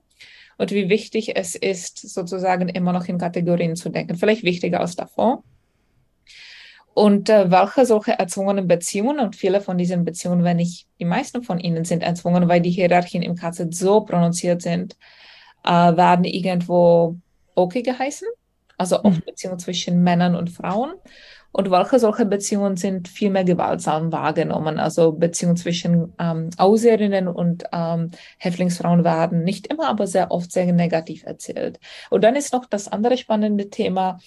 und 0.57 0.71
wie 0.71 0.89
wichtig 0.89 1.35
es 1.35 1.55
ist, 1.55 1.97
sozusagen 1.97 2.69
immer 2.69 2.93
noch 2.93 3.07
in 3.07 3.17
Kategorien 3.17 3.75
zu 3.75 3.89
denken, 3.89 4.15
vielleicht 4.15 4.43
wichtiger 4.43 4.79
als 4.79 4.95
davor. 4.95 5.43
Und 6.93 7.29
äh, 7.29 7.51
welche 7.51 7.85
solche 7.85 8.17
erzwungenen 8.17 8.67
Beziehungen, 8.67 9.19
und 9.19 9.35
viele 9.35 9.59
von 9.59 9.77
diesen 9.77 10.05
Beziehungen, 10.05 10.45
wenn 10.45 10.57
nicht 10.57 10.87
die 10.97 11.05
meisten 11.05 11.43
von 11.43 11.59
ihnen 11.59 11.83
sind 11.83 12.03
erzwungen, 12.03 12.47
weil 12.47 12.61
die 12.61 12.71
Hierarchien 12.71 13.21
im 13.21 13.35
KZ 13.35 13.75
so 13.75 14.01
prononciert 14.01 14.61
sind, 14.61 14.95
äh, 15.65 15.69
werden 15.69 16.23
irgendwo 16.23 17.17
okay 17.53 17.81
geheißen. 17.81 18.27
Also 18.77 19.03
oft 19.03 19.17
mhm. 19.17 19.25
Beziehungen 19.25 19.59
zwischen 19.59 20.03
Männern 20.03 20.35
und 20.35 20.49
Frauen 20.49 20.93
und 21.55 21.71
welche 21.71 21.99
solche 21.99 22.25
Beziehungen 22.25 22.75
sind 22.75 23.07
viel 23.07 23.29
mehr 23.29 23.45
gewaltsam 23.45 24.11
wahrgenommen. 24.11 24.77
Also 24.77 25.13
Beziehungen 25.13 25.55
zwischen 25.55 26.11
ähm, 26.19 26.49
Ausländerinnen 26.57 27.29
und 27.29 27.63
ähm, 27.71 28.11
Häftlingsfrauen 28.39 29.05
werden 29.05 29.45
nicht 29.45 29.67
immer, 29.67 29.87
aber 29.87 30.05
sehr 30.05 30.31
oft 30.31 30.51
sehr 30.51 30.73
negativ 30.73 31.23
erzählt. 31.23 31.79
Und 32.09 32.25
dann 32.25 32.35
ist 32.35 32.51
noch 32.51 32.65
das 32.65 32.89
andere 32.89 33.15
spannende 33.15 33.69
Thema, 33.69 34.19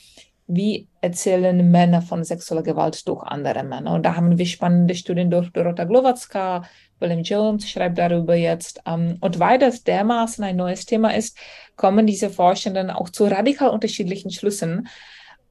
wie 0.47 0.89
erzählen 1.03 1.71
Männer 1.71 2.01
von 2.01 2.25
sexueller 2.25 2.63
Gewalt 2.63 3.07
durch 3.07 3.23
andere 3.25 3.63
Männer. 3.63 3.93
Und 3.93 4.07
da 4.07 4.17
haben 4.17 4.39
wir 4.39 4.47
spannende 4.47 4.95
Studien 4.95 5.31
durch 5.31 5.51
Dorota 5.51 5.85
Glowacka, 5.85 6.63
William 6.99 7.25
Jones 7.25 7.69
schreibt 7.69 7.99
darüber 7.99 8.37
jetzt. 8.37 8.81
Ähm, 8.87 9.19
und 9.21 9.39
weil 9.39 9.59
das 9.59 9.85
dermaßen 9.85 10.43
ein 10.45 10.57
neues 10.57 10.87
Thema 10.87 11.15
ist, 11.15 11.37
kommen 11.77 12.07
diese 12.07 12.31
Forschenden 12.31 12.89
auch 12.89 13.11
zu 13.11 13.27
radikal 13.27 13.69
unterschiedlichen 13.69 14.31
Schlüssen 14.31 14.89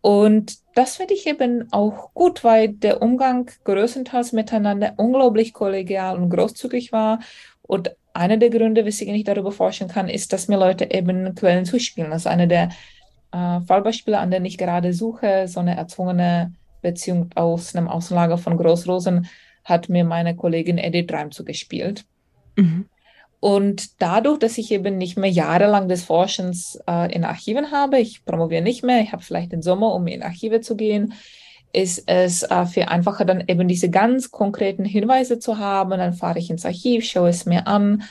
Und 0.01 0.57
das 0.75 0.97
finde 0.97 1.13
ich 1.13 1.27
eben 1.27 1.71
auch 1.71 2.13
gut, 2.13 2.43
weil 2.43 2.69
der 2.69 3.01
Umgang 3.01 3.49
größtenteils 3.63 4.31
miteinander 4.31 4.93
unglaublich 4.97 5.53
kollegial 5.53 6.17
und 6.17 6.29
großzügig 6.29 6.91
war. 6.91 7.19
Und 7.63 7.95
einer 8.13 8.37
der 8.37 8.49
Gründe, 8.49 8.85
weswegen 8.85 9.15
ich 9.15 9.23
darüber 9.23 9.51
forschen 9.51 9.87
kann, 9.87 10.09
ist, 10.09 10.33
dass 10.33 10.47
mir 10.47 10.57
Leute 10.57 10.91
eben 10.91 11.35
Quellen 11.35 11.65
zuspielen. 11.65 12.11
Das 12.11 12.23
ist 12.23 12.27
einer 12.27 12.47
der 12.47 12.69
äh, 13.31 13.61
Fallbeispiele, 13.61 14.17
an 14.17 14.31
denen 14.31 14.45
ich 14.45 14.57
gerade 14.57 14.93
suche. 14.93 15.47
So 15.47 15.59
eine 15.59 15.75
erzwungene 15.75 16.53
Beziehung 16.81 17.29
aus 17.35 17.75
einem 17.75 17.87
Außenlager 17.87 18.37
von 18.37 18.57
Großrosen 18.57 19.27
hat 19.63 19.89
mir 19.89 20.05
meine 20.05 20.35
Kollegin 20.35 20.77
Edith 20.77 21.11
Reim 21.11 21.31
zugespielt. 21.31 22.05
Mhm. 22.55 22.85
Und 23.39 24.01
dadurch, 24.01 24.39
dass 24.39 24.57
ich 24.57 24.71
eben 24.71 24.97
nicht 24.97 25.17
mehr 25.17 25.29
jahrelang 25.29 25.87
des 25.87 26.03
Forschens 26.03 26.79
äh, 26.87 27.13
in 27.13 27.23
Archiven 27.23 27.71
habe, 27.71 27.99
ich 27.99 28.25
promoviere 28.25 28.63
nicht 28.63 28.83
mehr, 28.83 29.01
ich 29.01 29.11
habe 29.11 29.21
vielleicht 29.21 29.51
den 29.51 29.61
Sommer, 29.61 29.93
um 29.93 30.07
in 30.07 30.23
Archive 30.23 30.61
zu 30.61 30.75
gehen, 30.75 31.13
ist 31.71 32.03
es 32.07 32.43
äh, 32.43 32.65
viel 32.65 32.83
einfacher, 32.83 33.25
dann 33.25 33.43
eben 33.47 33.67
diese 33.67 33.89
ganz 33.89 34.31
konkreten 34.31 34.85
Hinweise 34.85 35.37
zu 35.37 35.59
haben. 35.59 35.91
Dann 35.91 36.13
fahre 36.13 36.39
ich 36.39 36.49
ins 36.49 36.65
Archiv, 36.65 37.05
schaue 37.05 37.29
es 37.29 37.45
mir 37.45 37.67
an 37.67 38.03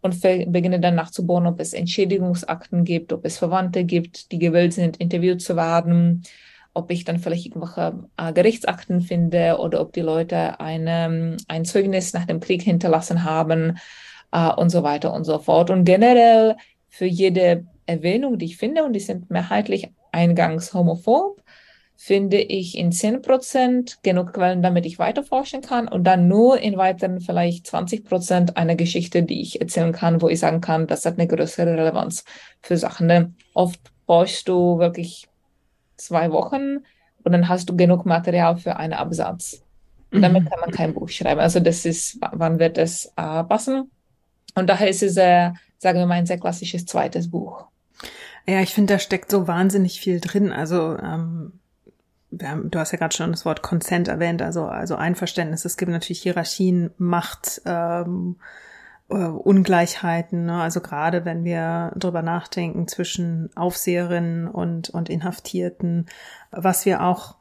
und 0.00 0.20
beginne 0.20 0.78
dann 0.78 0.94
nachzubohren, 0.94 1.48
ob 1.48 1.58
es 1.58 1.72
Entschädigungsakten 1.72 2.84
gibt, 2.84 3.12
ob 3.12 3.24
es 3.24 3.36
Verwandte 3.36 3.82
gibt, 3.82 4.30
die 4.30 4.38
gewillt 4.38 4.74
sind, 4.74 4.98
interviewt 4.98 5.42
zu 5.42 5.56
werden, 5.56 6.22
ob 6.72 6.92
ich 6.92 7.04
dann 7.04 7.18
vielleicht 7.18 7.46
irgendwelche 7.46 7.98
äh, 8.16 8.32
Gerichtsakten 8.32 9.00
finde 9.00 9.58
oder 9.58 9.80
ob 9.80 9.92
die 9.92 10.02
Leute 10.02 10.60
eine, 10.60 11.36
ein 11.48 11.64
Zeugnis 11.64 12.12
nach 12.12 12.26
dem 12.26 12.38
Krieg 12.38 12.62
hinterlassen 12.62 13.24
haben 13.24 13.78
äh, 14.32 14.52
und 14.52 14.70
so 14.70 14.82
weiter 14.82 15.12
und 15.12 15.24
so 15.24 15.38
fort. 15.38 15.70
Und 15.70 15.84
generell 15.84 16.56
für 16.88 17.06
jede 17.06 17.66
Erwähnung, 17.86 18.38
die 18.38 18.46
ich 18.46 18.56
finde, 18.56 18.84
und 18.84 18.92
die 18.92 19.00
sind 19.00 19.30
mehrheitlich 19.30 19.90
eingangs 20.12 20.74
homophob, 20.74 21.42
finde 22.00 22.38
ich 22.38 22.78
in 22.78 22.92
10 22.92 23.22
Prozent 23.22 23.98
genug 24.04 24.32
Quellen, 24.32 24.62
damit 24.62 24.86
ich 24.86 25.00
weiterforschen 25.00 25.62
kann 25.62 25.88
und 25.88 26.04
dann 26.04 26.28
nur 26.28 26.60
in 26.60 26.76
weiteren 26.76 27.20
vielleicht 27.20 27.66
20 27.66 28.04
Prozent 28.04 28.56
eine 28.56 28.76
Geschichte, 28.76 29.24
die 29.24 29.40
ich 29.40 29.60
erzählen 29.60 29.90
kann, 29.90 30.22
wo 30.22 30.28
ich 30.28 30.38
sagen 30.38 30.60
kann, 30.60 30.86
das 30.86 31.04
hat 31.04 31.18
eine 31.18 31.26
größere 31.26 31.76
Relevanz 31.76 32.24
für 32.62 32.76
Sachen. 32.76 33.08
Denn 33.08 33.34
oft 33.52 33.80
brauchst 34.06 34.48
du 34.48 34.78
wirklich 34.78 35.26
zwei 35.96 36.30
Wochen 36.30 36.84
und 37.24 37.32
dann 37.32 37.48
hast 37.48 37.68
du 37.68 37.76
genug 37.76 38.06
Material 38.06 38.56
für 38.56 38.76
einen 38.76 38.92
Absatz. 38.92 39.64
Und 40.12 40.22
damit 40.22 40.44
mhm. 40.44 40.48
kann 40.48 40.60
man 40.60 40.70
kein 40.70 40.94
Buch 40.94 41.08
schreiben. 41.08 41.40
Also 41.40 41.58
das 41.58 41.84
ist, 41.84 42.18
wann 42.32 42.60
wird 42.60 42.78
es 42.78 43.06
äh, 43.16 43.42
passen? 43.42 43.90
Und 44.58 44.68
daher 44.68 44.88
ist 44.88 45.02
es, 45.02 45.16
äh, 45.16 45.50
sagen 45.78 45.98
wir 45.98 46.06
mal, 46.06 46.14
ein 46.14 46.26
sehr 46.26 46.38
klassisches 46.38 46.86
zweites 46.86 47.30
Buch. 47.30 47.66
Ja, 48.46 48.60
ich 48.60 48.74
finde, 48.74 48.94
da 48.94 48.98
steckt 48.98 49.30
so 49.30 49.46
wahnsinnig 49.46 50.00
viel 50.00 50.20
drin. 50.20 50.52
Also 50.52 50.96
ähm, 50.98 51.52
haben, 52.42 52.70
du 52.70 52.78
hast 52.78 52.92
ja 52.92 52.98
gerade 52.98 53.14
schon 53.14 53.30
das 53.30 53.44
Wort 53.44 53.62
Consent 53.62 54.08
erwähnt, 54.08 54.42
also, 54.42 54.66
also 54.66 54.96
Einverständnis. 54.96 55.64
Es 55.64 55.76
gibt 55.76 55.90
natürlich 55.90 56.22
Hierarchien, 56.22 56.90
Macht, 56.98 57.62
ähm, 57.64 58.36
äh, 59.08 59.14
Ungleichheiten. 59.14 60.46
Ne? 60.46 60.60
Also 60.60 60.80
gerade 60.80 61.24
wenn 61.24 61.44
wir 61.44 61.92
drüber 61.96 62.22
nachdenken 62.22 62.86
zwischen 62.88 63.50
Aufseherinnen 63.56 64.48
und, 64.48 64.90
und 64.90 65.08
Inhaftierten, 65.08 66.06
was 66.50 66.84
wir 66.84 67.02
auch 67.02 67.37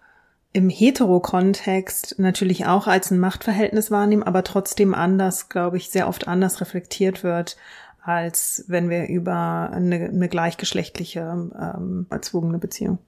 im 0.54 0.70
Hetero-Kontext 0.70 2.16
natürlich 2.18 2.66
auch 2.66 2.88
als 2.88 3.12
ein 3.12 3.20
Machtverhältnis 3.20 3.92
wahrnehmen, 3.92 4.24
aber 4.24 4.44
trotzdem 4.44 4.94
anders, 4.94 5.50
glaube 5.50 5.78
ich, 5.78 5.90
sehr 5.90 6.08
oft 6.08 6.28
anders 6.28 6.62
reflektiert 6.62 7.24
wird, 7.24 7.58
als 8.02 8.64
wenn 8.68 8.90
wir 8.90 9.08
über 9.08 9.70
eine, 9.72 10.06
eine 10.06 10.30
gleichgeschlechtliche 10.30 11.20
ähm, 11.20 12.08
erzwungene 12.10 12.58
Beziehung. 12.58 13.00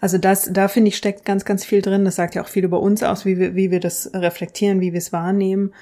Also 0.00 0.18
das, 0.18 0.50
da 0.52 0.68
finde 0.68 0.88
ich, 0.88 0.96
steckt 0.96 1.24
ganz, 1.24 1.44
ganz 1.44 1.64
viel 1.64 1.82
drin. 1.82 2.04
Das 2.04 2.16
sagt 2.16 2.34
ja 2.34 2.42
auch 2.42 2.48
viel 2.48 2.64
über 2.64 2.80
uns 2.80 3.02
aus, 3.02 3.24
wie 3.24 3.38
wir, 3.38 3.54
wie 3.54 3.70
wir 3.70 3.80
das 3.80 4.10
reflektieren, 4.14 4.80
wie 4.80 4.92
wir 4.92 4.98
es 4.98 5.12
wahrnehmen. 5.12 5.74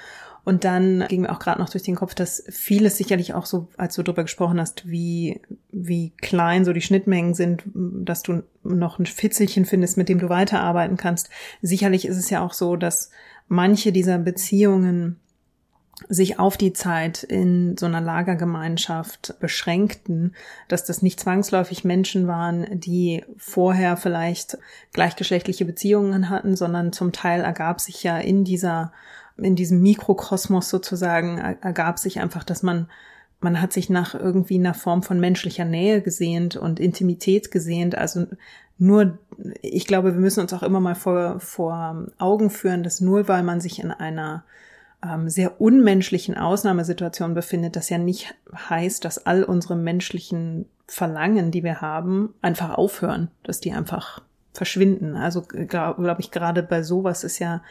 Und 0.45 0.63
dann 0.63 1.03
ging 1.09 1.21
mir 1.21 1.31
auch 1.31 1.39
gerade 1.39 1.59
noch 1.59 1.69
durch 1.69 1.83
den 1.83 1.95
Kopf, 1.95 2.13
dass 2.13 2.43
vieles 2.49 2.97
sicherlich 2.97 3.33
auch 3.33 3.47
so, 3.47 3.67
als 3.77 3.95
du 3.95 4.03
darüber 4.03 4.21
gesprochen 4.21 4.61
hast, 4.61 4.87
wie, 4.87 5.41
wie 5.71 6.11
klein 6.21 6.63
so 6.65 6.71
die 6.71 6.81
Schnittmengen 6.81 7.33
sind, 7.33 7.63
dass 7.73 8.21
du 8.21 8.43
noch 8.63 8.99
ein 8.99 9.07
Fitzelchen 9.07 9.65
findest, 9.65 9.97
mit 9.97 10.07
dem 10.07 10.19
du 10.19 10.29
weiterarbeiten 10.29 10.97
kannst. 10.97 11.31
Sicherlich 11.63 12.05
ist 12.05 12.17
es 12.17 12.29
ja 12.29 12.45
auch 12.45 12.53
so, 12.53 12.75
dass 12.75 13.09
manche 13.47 13.91
dieser 13.91 14.19
Beziehungen 14.19 15.19
sich 16.09 16.39
auf 16.39 16.57
die 16.57 16.73
Zeit 16.73 17.23
in 17.23 17.77
so 17.77 17.85
einer 17.87 18.01
Lagergemeinschaft 18.01 19.35
beschränkten, 19.39 20.35
dass 20.67 20.83
das 20.83 21.01
nicht 21.01 21.19
zwangsläufig 21.19 21.83
Menschen 21.83 22.27
waren, 22.27 22.79
die 22.79 23.23
vorher 23.37 23.97
vielleicht 23.97 24.57
gleichgeschlechtliche 24.93 25.65
Beziehungen 25.65 26.29
hatten, 26.29 26.55
sondern 26.55 26.91
zum 26.91 27.13
Teil 27.13 27.41
ergab 27.41 27.79
sich 27.81 28.03
ja 28.03 28.17
in 28.17 28.43
dieser 28.43 28.91
in 29.37 29.55
diesem 29.55 29.81
Mikrokosmos 29.81 30.69
sozusagen 30.69 31.37
ergab 31.37 31.99
sich 31.99 32.19
einfach, 32.19 32.43
dass 32.43 32.63
man 32.63 32.87
man 33.41 33.61
hat 33.61 33.73
sich 33.73 33.89
nach 33.89 34.15
irgendwie 34.15 34.57
einer 34.57 34.73
Form 34.73 35.03
von 35.03 35.19
menschlicher 35.19 35.65
Nähe 35.65 36.01
gesehnt 36.01 36.55
und 36.55 36.79
Intimität 36.79 37.51
gesehnt. 37.51 37.95
Also 37.95 38.25
nur, 38.77 39.19
ich 39.61 39.85
glaube, 39.85 40.13
wir 40.13 40.19
müssen 40.19 40.39
uns 40.39 40.53
auch 40.53 40.63
immer 40.63 40.79
mal 40.79 40.95
vor, 40.95 41.39
vor 41.39 42.07
Augen 42.17 42.49
führen, 42.49 42.83
dass 42.83 43.01
nur 43.01 43.27
weil 43.27 43.43
man 43.43 43.61
sich 43.61 43.81
in 43.83 43.91
einer 43.91 44.43
ähm, 45.03 45.29
sehr 45.29 45.61
unmenschlichen 45.61 46.37
Ausnahmesituation 46.37 47.33
befindet, 47.33 47.75
das 47.75 47.89
ja 47.89 47.97
nicht 47.97 48.35
heißt, 48.53 49.05
dass 49.05 49.25
all 49.25 49.43
unsere 49.43 49.75
menschlichen 49.75 50.65
Verlangen, 50.87 51.51
die 51.51 51.63
wir 51.63 51.81
haben, 51.81 52.33
einfach 52.41 52.71
aufhören, 52.71 53.29
dass 53.43 53.59
die 53.59 53.73
einfach 53.73 54.21
verschwinden. 54.53 55.15
Also 55.15 55.41
glaube 55.41 56.01
glaub 56.01 56.19
ich, 56.19 56.31
gerade 56.31 56.63
bei 56.63 56.83
sowas 56.83 57.23
ist 57.23 57.39
ja 57.39 57.61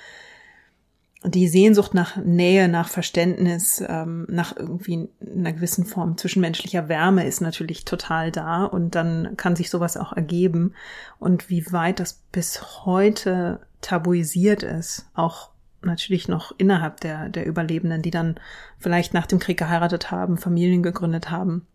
die 1.26 1.48
Sehnsucht 1.48 1.94
nach 1.94 2.16
Nähe, 2.16 2.68
nach 2.68 2.88
Verständnis, 2.88 3.82
ähm, 3.86 4.26
nach 4.28 4.54
irgendwie 4.56 5.08
einer 5.20 5.54
gewissen 5.54 5.86
Form 5.86 6.18
zwischenmenschlicher 6.18 6.88
Wärme 6.88 7.26
ist 7.26 7.40
natürlich 7.40 7.86
total 7.86 8.30
da 8.30 8.64
und 8.64 8.94
dann 8.94 9.36
kann 9.36 9.56
sich 9.56 9.70
sowas 9.70 9.96
auch 9.96 10.12
ergeben. 10.12 10.74
Und 11.18 11.48
wie 11.48 11.72
weit 11.72 11.98
das 11.98 12.22
bis 12.30 12.84
heute 12.84 13.60
tabuisiert 13.80 14.62
ist, 14.62 15.06
auch 15.14 15.50
natürlich 15.80 16.28
noch 16.28 16.52
innerhalb 16.58 17.00
der, 17.00 17.30
der 17.30 17.46
Überlebenden, 17.46 18.02
die 18.02 18.10
dann 18.10 18.38
vielleicht 18.78 19.14
nach 19.14 19.26
dem 19.26 19.38
Krieg 19.38 19.58
geheiratet 19.58 20.10
haben, 20.10 20.36
Familien 20.36 20.82
gegründet 20.82 21.30
haben, 21.30 21.66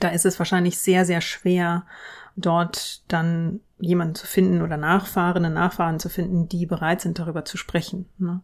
da 0.00 0.08
ist 0.08 0.26
es 0.26 0.38
wahrscheinlich 0.38 0.78
sehr, 0.78 1.04
sehr 1.04 1.20
schwer, 1.20 1.84
dort 2.36 3.02
dann 3.10 3.60
jemanden 3.78 4.14
zu 4.14 4.26
finden 4.26 4.60
oder 4.60 4.76
Nachfahren, 4.76 5.52
Nachfahren 5.52 6.00
zu 6.00 6.08
finden, 6.08 6.48
die 6.48 6.66
bereit 6.66 7.00
sind, 7.00 7.18
darüber 7.18 7.44
zu 7.44 7.56
sprechen. 7.56 8.06
Ne? 8.18 8.40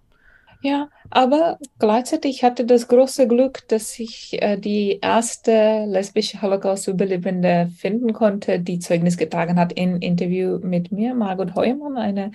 Ja, 0.62 0.90
aber 1.08 1.58
gleichzeitig 1.78 2.44
hatte 2.44 2.66
das 2.66 2.86
große 2.86 3.26
Glück, 3.26 3.66
dass 3.68 3.98
ich 3.98 4.42
äh, 4.42 4.58
die 4.58 4.98
erste 5.00 5.86
lesbische 5.86 6.42
Holocaust-Überlebende 6.42 7.70
finden 7.74 8.12
konnte, 8.12 8.60
die 8.60 8.78
Zeugnis 8.78 9.16
getragen 9.16 9.58
hat 9.58 9.72
in 9.72 10.02
Interview 10.02 10.58
mit 10.58 10.92
mir, 10.92 11.14
Margot 11.14 11.54
Heumann, 11.54 11.96
eine 11.96 12.32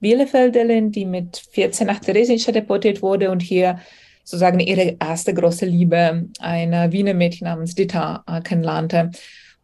Bielefelderin, 0.00 0.90
die 0.90 1.04
mit 1.04 1.36
14 1.52 1.86
nach 1.86 2.00
Theresienstadt 2.00 2.56
deportiert 2.56 3.00
wurde 3.00 3.30
und 3.30 3.42
hier 3.42 3.78
sozusagen 4.24 4.58
ihre 4.58 4.96
erste 5.00 5.32
große 5.32 5.64
Liebe, 5.64 6.28
eine 6.40 6.90
Wiener 6.92 7.14
Mädchen 7.14 7.46
namens 7.46 7.76
Dita, 7.76 8.24
äh, 8.26 8.40
kennenlernte. 8.40 9.12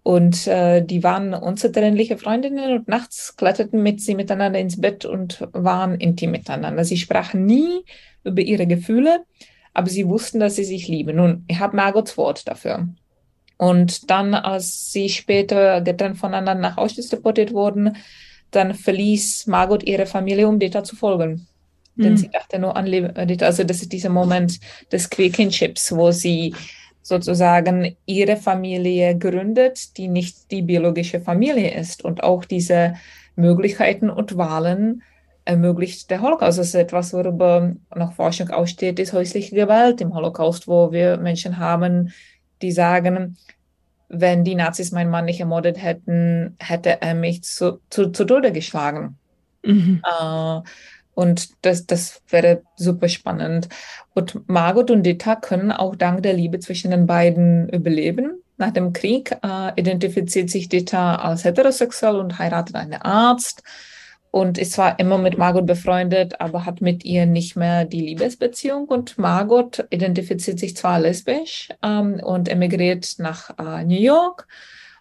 Und 0.05 0.47
äh, 0.47 0.85
die 0.85 1.03
waren 1.03 1.33
unzertrennliche 1.33 2.19
Freundinnen 2.19 2.73
und 2.77 2.89
nachts 2.89 3.37
kletterten 3.37 3.83
mit 3.83 4.03
sie 4.03 4.15
miteinander 4.15 4.59
ins 4.59 4.79
Bett 4.79 5.07
und 5.07 5.49
waren 5.53 5.95
intim 5.95 6.31
miteinander. 6.31 6.85
Sie 6.85 6.99
sprachen 6.99 7.47
nie 7.47 7.85
über 8.23 8.43
ihre 8.43 8.67
Gefühle, 8.67 9.25
aber 9.73 9.89
sie 9.89 10.07
wussten, 10.07 10.41
dass 10.41 10.57
sie 10.57 10.65
sich 10.65 10.89
lieben. 10.89 11.17
Nun, 11.17 11.45
ich 11.49 11.59
habe 11.59 11.75
Margots 11.75 12.19
Wort 12.19 12.47
dafür. 12.47 12.87
Und 13.57 14.11
dann, 14.11 14.35
als 14.35 14.93
sie 14.93 15.09
später 15.09 15.81
getrennt 15.81 16.19
voneinander 16.19 16.55
nach 16.55 16.77
Auschwitz 16.77 17.09
deportiert 17.09 17.55
wurden, 17.55 17.97
dann 18.51 18.75
verließ 18.75 19.47
Margot 19.47 19.83
ihre 19.85 20.05
Familie, 20.05 20.47
um 20.49 20.59
Dita 20.59 20.85
zu 20.85 20.97
folgen. 20.97 21.47
Mhm. 21.97 22.03
Denn 22.03 22.17
sie 22.19 22.29
dachte 22.29 22.59
nur 22.59 22.77
an 22.77 22.85
Dita. 22.87 23.47
Also 23.47 23.65
das 23.65 23.81
ist 23.81 23.91
dieser 23.91 24.11
Moment 24.11 24.61
des 24.93 25.09
Queer 25.09 25.31
Kinships, 25.31 25.97
wo 25.97 26.11
sie 26.11 26.55
sozusagen 27.05 27.97
ihre 28.07 28.37
Familie 28.37 29.17
gründet, 29.17 29.99
die 29.99 30.09
nicht 30.09 30.51
die 30.51 30.63
biologische 30.63 31.21
Familie 31.21 31.79
ist 31.79 32.03
und 32.03 32.25
auch 32.25 32.47
diese 32.47 32.95
Möglichkeiten 33.37 34.09
und 34.09 34.39
Wahlen 34.39 35.03
ermöglicht 35.45 36.11
der 36.11 36.23
Holocaust. 36.23 36.59
Das 36.59 36.69
ist 36.69 36.75
etwas, 36.75 37.13
worüber 37.13 37.77
noch 37.95 38.15
Forschung 38.15 38.49
aussteht, 38.49 38.99
ist 38.99 39.13
häusliche 39.13 39.55
Gewalt 39.55 40.01
im 40.01 40.15
Holocaust, 40.15 40.67
wo 40.67 40.93
wir 40.93 41.19
Menschen 41.19 41.59
haben, 41.59 42.11
die 42.63 42.73
sagen, 42.73 43.37
wenn 44.09 44.43
die 44.43 44.55
Nazis 44.55 44.91
meinen 44.91 45.11
Mann 45.11 45.27
nicht 45.27 45.41
ermordet 45.41 45.83
hätten, 45.83 46.57
hätte 46.59 47.03
er 47.03 47.15
mich 47.15 47.43
zu, 47.43 47.81
zu, 47.91 48.13
zu 48.13 48.25
Tode 48.25 48.51
geschlagen. 48.51 49.19
Mhm. 49.63 50.03
Äh, 50.03 50.61
und 51.15 51.65
das, 51.65 51.87
das 51.87 52.23
wäre 52.29 52.63
super 52.77 53.09
spannend. 53.09 53.69
Und 54.15 54.49
Margot 54.49 54.91
und 54.91 55.05
Dita 55.05 55.37
können 55.37 55.73
auch 55.73 55.97
dank 55.97 56.23
der 56.23 56.35
Liebe 56.35 56.59
zwischen 56.59 56.91
den 56.91 57.07
beiden 57.07 57.69
überleben. 57.69 58.43
Nach 58.57 58.71
dem 58.71 58.93
Krieg 58.93 59.37
äh, 59.43 59.73
identifiziert 59.77 60.51
sich 60.51 60.69
Dieter 60.69 61.25
als 61.25 61.45
heterosexuell 61.45 62.17
und 62.17 62.39
heiratet 62.39 62.77
einen 62.77 63.03
Arzt 63.03 63.63
und 64.31 64.59
ist 64.59 64.73
zwar 64.73 64.99
immer 64.99 65.19
mit 65.19 65.39
Margot 65.39 65.65
befreundet, 65.65 66.41
aber 66.41 66.67
hat 66.67 66.81
mit 66.81 67.05
ihr 67.05 67.25
nicht 67.25 67.55
mehr 67.55 67.85
die 67.85 68.01
Liebesbeziehung. 68.01 68.87
Und 68.87 69.17
Margot 69.17 69.87
identifiziert 69.91 70.59
sich 70.59 70.77
zwar 70.77 70.99
lesbisch 70.99 71.69
ähm, 71.83 72.21
und 72.21 72.49
emigriert 72.49 73.15
nach 73.19 73.51
äh, 73.59 73.85
New 73.85 74.01
York 74.01 74.49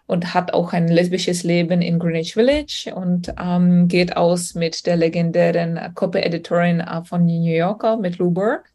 und 0.06 0.34
hat 0.34 0.52
auch 0.52 0.72
ein 0.72 0.88
lesbisches 0.88 1.44
Leben 1.44 1.80
in 1.80 1.98
Greenwich 1.98 2.34
Village 2.34 2.92
und 2.94 3.32
ähm, 3.40 3.88
geht 3.88 4.16
aus 4.16 4.54
mit 4.54 4.86
der 4.86 4.96
legendären 4.96 5.94
Copy-Editorin 5.94 6.80
äh, 6.80 7.04
von 7.04 7.24
New 7.24 7.50
Yorker, 7.50 7.96
mit 7.96 8.18
Lou 8.18 8.30
Burke. 8.30 8.68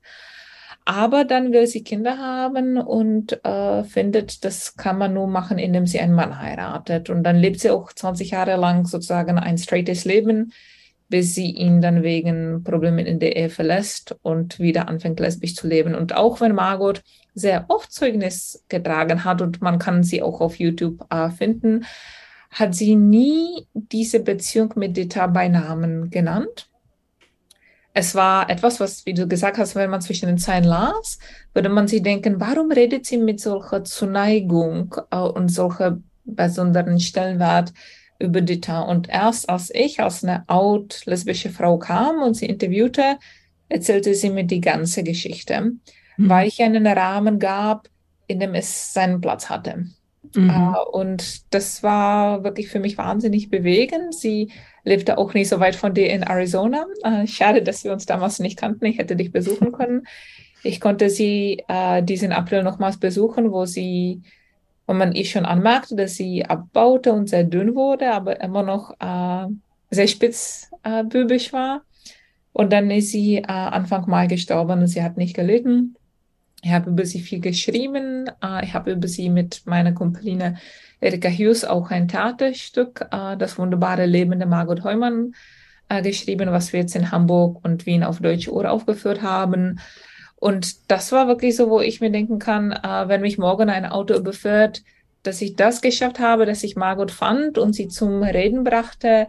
Aber 0.85 1.23
dann 1.23 1.51
will 1.51 1.67
sie 1.67 1.83
Kinder 1.83 2.17
haben 2.17 2.77
und 2.79 3.45
äh, 3.45 3.83
findet, 3.83 4.43
das 4.43 4.75
kann 4.75 4.97
man 4.97 5.13
nur 5.13 5.27
machen, 5.27 5.59
indem 5.59 5.85
sie 5.85 5.99
einen 5.99 6.15
Mann 6.15 6.39
heiratet. 6.39 7.11
Und 7.11 7.21
dann 7.21 7.35
lebt 7.35 7.59
sie 7.59 7.69
auch 7.69 7.93
20 7.93 8.31
Jahre 8.31 8.55
lang 8.55 8.85
sozusagen 8.85 9.37
ein 9.37 9.59
straightes 9.59 10.05
Leben, 10.05 10.51
bis 11.09 11.35
sie 11.35 11.51
ihn 11.51 11.81
dann 11.81 12.03
wegen 12.03 12.63
Problemen 12.63 13.05
in 13.05 13.19
der 13.19 13.35
Ehe 13.35 13.49
verlässt 13.49 14.15
und 14.21 14.59
wieder 14.59 14.87
anfängt, 14.87 15.19
lesbisch 15.19 15.55
zu 15.55 15.67
leben. 15.67 15.95
Und 15.95 16.15
auch 16.15 16.39
wenn 16.39 16.55
Margot 16.55 17.01
sehr 17.33 17.65
oft 17.67 17.91
Zeugnis 17.91 18.63
getragen 18.69 19.23
hat 19.23 19.41
und 19.41 19.61
man 19.61 19.79
kann 19.79 20.03
sie 20.03 20.21
auch 20.21 20.39
auf 20.39 20.59
YouTube 20.59 21.05
äh, 21.09 21.29
finden, 21.29 21.85
hat 22.51 22.73
sie 22.73 22.95
nie 22.95 23.67
diese 23.73 24.21
Beziehung 24.21 24.73
mit 24.75 24.97
Dita 24.97 25.27
bei 25.27 25.47
Namen 25.47 26.09
genannt 26.09 26.69
es 27.93 28.15
war 28.15 28.49
etwas, 28.49 28.79
was, 28.79 29.05
wie 29.05 29.13
du 29.13 29.27
gesagt 29.27 29.57
hast, 29.57 29.75
wenn 29.75 29.89
man 29.89 30.01
zwischen 30.01 30.27
den 30.27 30.37
Zeilen 30.37 30.63
las, 30.63 31.19
würde 31.53 31.69
man 31.69 31.87
sich 31.87 32.01
denken, 32.01 32.39
warum 32.39 32.71
redet 32.71 33.05
sie 33.05 33.17
mit 33.17 33.41
solcher 33.41 33.83
Zuneigung 33.83 34.95
äh, 35.11 35.17
und 35.17 35.49
solcher 35.49 35.99
besonderen 36.23 36.99
Stellenwert 36.99 37.73
über 38.19 38.41
Dita? 38.41 38.81
Und 38.81 39.09
erst 39.09 39.49
als 39.49 39.73
ich 39.73 39.99
als 39.99 40.23
eine 40.23 40.43
out 40.47 41.01
lesbische 41.05 41.49
Frau 41.49 41.77
kam 41.77 42.21
und 42.21 42.35
sie 42.35 42.45
interviewte, 42.45 43.17
erzählte 43.69 44.13
sie 44.13 44.29
mir 44.29 44.43
die 44.43 44.61
ganze 44.61 45.03
Geschichte, 45.03 45.61
mhm. 45.61 46.29
weil 46.29 46.47
ich 46.47 46.61
einen 46.61 46.85
Rahmen 46.85 47.39
gab, 47.39 47.87
in 48.27 48.39
dem 48.39 48.53
es 48.55 48.93
seinen 48.93 49.21
Platz 49.21 49.49
hatte. 49.49 49.85
Mhm. 50.35 50.49
Uh, 50.49 50.89
und 50.91 51.53
das 51.53 51.81
war 51.81 52.43
wirklich 52.43 52.67
für 52.67 52.79
mich 52.79 52.97
wahnsinnig 52.97 53.49
bewegend. 53.49 54.13
Sie 54.13 54.51
lebte 54.83 55.17
auch 55.17 55.33
nicht 55.33 55.49
so 55.49 55.59
weit 55.59 55.75
von 55.75 55.93
dir 55.93 56.09
in 56.09 56.23
Arizona. 56.23 56.85
Uh, 57.05 57.25
schade, 57.25 57.63
dass 57.63 57.83
wir 57.83 57.93
uns 57.93 58.05
damals 58.05 58.39
nicht 58.39 58.57
kannten. 58.57 58.85
Ich 58.85 58.97
hätte 58.97 59.15
dich 59.15 59.31
besuchen 59.31 59.71
können. 59.71 60.07
Ich 60.63 60.81
konnte 60.81 61.09
sie 61.09 61.63
uh, 61.69 62.01
diesen 62.01 62.31
April 62.31 62.63
nochmals 62.63 62.97
besuchen, 62.97 63.51
wo 63.51 63.65
sie, 63.65 64.21
wo 64.89 64.93
man 64.95 65.13
ihr 65.13 65.25
schon 65.25 65.45
anmerkte, 65.45 65.95
dass 65.95 66.15
sie 66.15 66.43
abbaute 66.43 67.13
und 67.13 67.29
sehr 67.29 67.43
dünn 67.43 67.75
wurde, 67.75 68.11
aber 68.11 68.41
immer 68.41 68.63
noch 68.63 68.95
sehr 69.91 70.07
spitzbübig 70.07 71.53
war. 71.53 71.83
Und 72.53 72.73
dann 72.73 72.89
ist 72.89 73.11
sie 73.11 73.45
Anfang 73.45 74.09
Mai 74.09 74.25
gestorben 74.25 74.79
und 74.79 74.87
sie 74.87 75.03
hat 75.03 75.15
nicht 75.15 75.35
gelitten. 75.35 75.95
Ich 76.61 76.71
habe 76.71 76.89
über 76.89 77.05
sie 77.05 77.19
viel 77.19 77.39
geschrieben. 77.39 78.29
Äh, 78.43 78.65
ich 78.65 78.73
habe 78.73 78.91
über 78.91 79.07
sie 79.07 79.29
mit 79.29 79.61
meiner 79.65 79.93
Kumpeline 79.93 80.57
Erika 80.99 81.29
Hughes 81.29 81.63
auch 81.63 81.89
ein 81.89 82.07
Theaterstück, 82.07 83.07
äh, 83.11 83.37
Das 83.37 83.57
wunderbare 83.57 84.05
Leben 84.05 84.37
der 84.39 84.47
Margot 84.47 84.83
Heumann, 84.83 85.33
äh, 85.87 86.01
geschrieben, 86.01 86.51
was 86.51 86.73
wir 86.73 86.81
jetzt 86.81 86.95
in 86.95 87.11
Hamburg 87.11 87.63
und 87.63 87.85
Wien 87.85 88.03
auf 88.03 88.19
Deutsche 88.19 88.53
Ohr 88.53 88.69
aufgeführt 88.69 89.21
haben. 89.21 89.79
Und 90.39 90.89
das 90.89 91.11
war 91.11 91.27
wirklich 91.27 91.55
so, 91.55 91.69
wo 91.69 91.81
ich 91.81 91.99
mir 91.99 92.11
denken 92.11 92.39
kann, 92.39 92.69
wenn 92.69 93.21
mich 93.21 93.37
morgen 93.37 93.69
ein 93.69 93.85
Auto 93.85 94.13
überführt, 94.15 94.83
dass 95.23 95.41
ich 95.41 95.55
das 95.55 95.81
geschafft 95.81 96.19
habe, 96.19 96.45
dass 96.45 96.63
ich 96.63 96.77
Margot 96.77 97.11
fand 97.11 97.57
und 97.57 97.73
sie 97.73 97.89
zum 97.89 98.23
Reden 98.23 98.63
brachte 98.63 99.27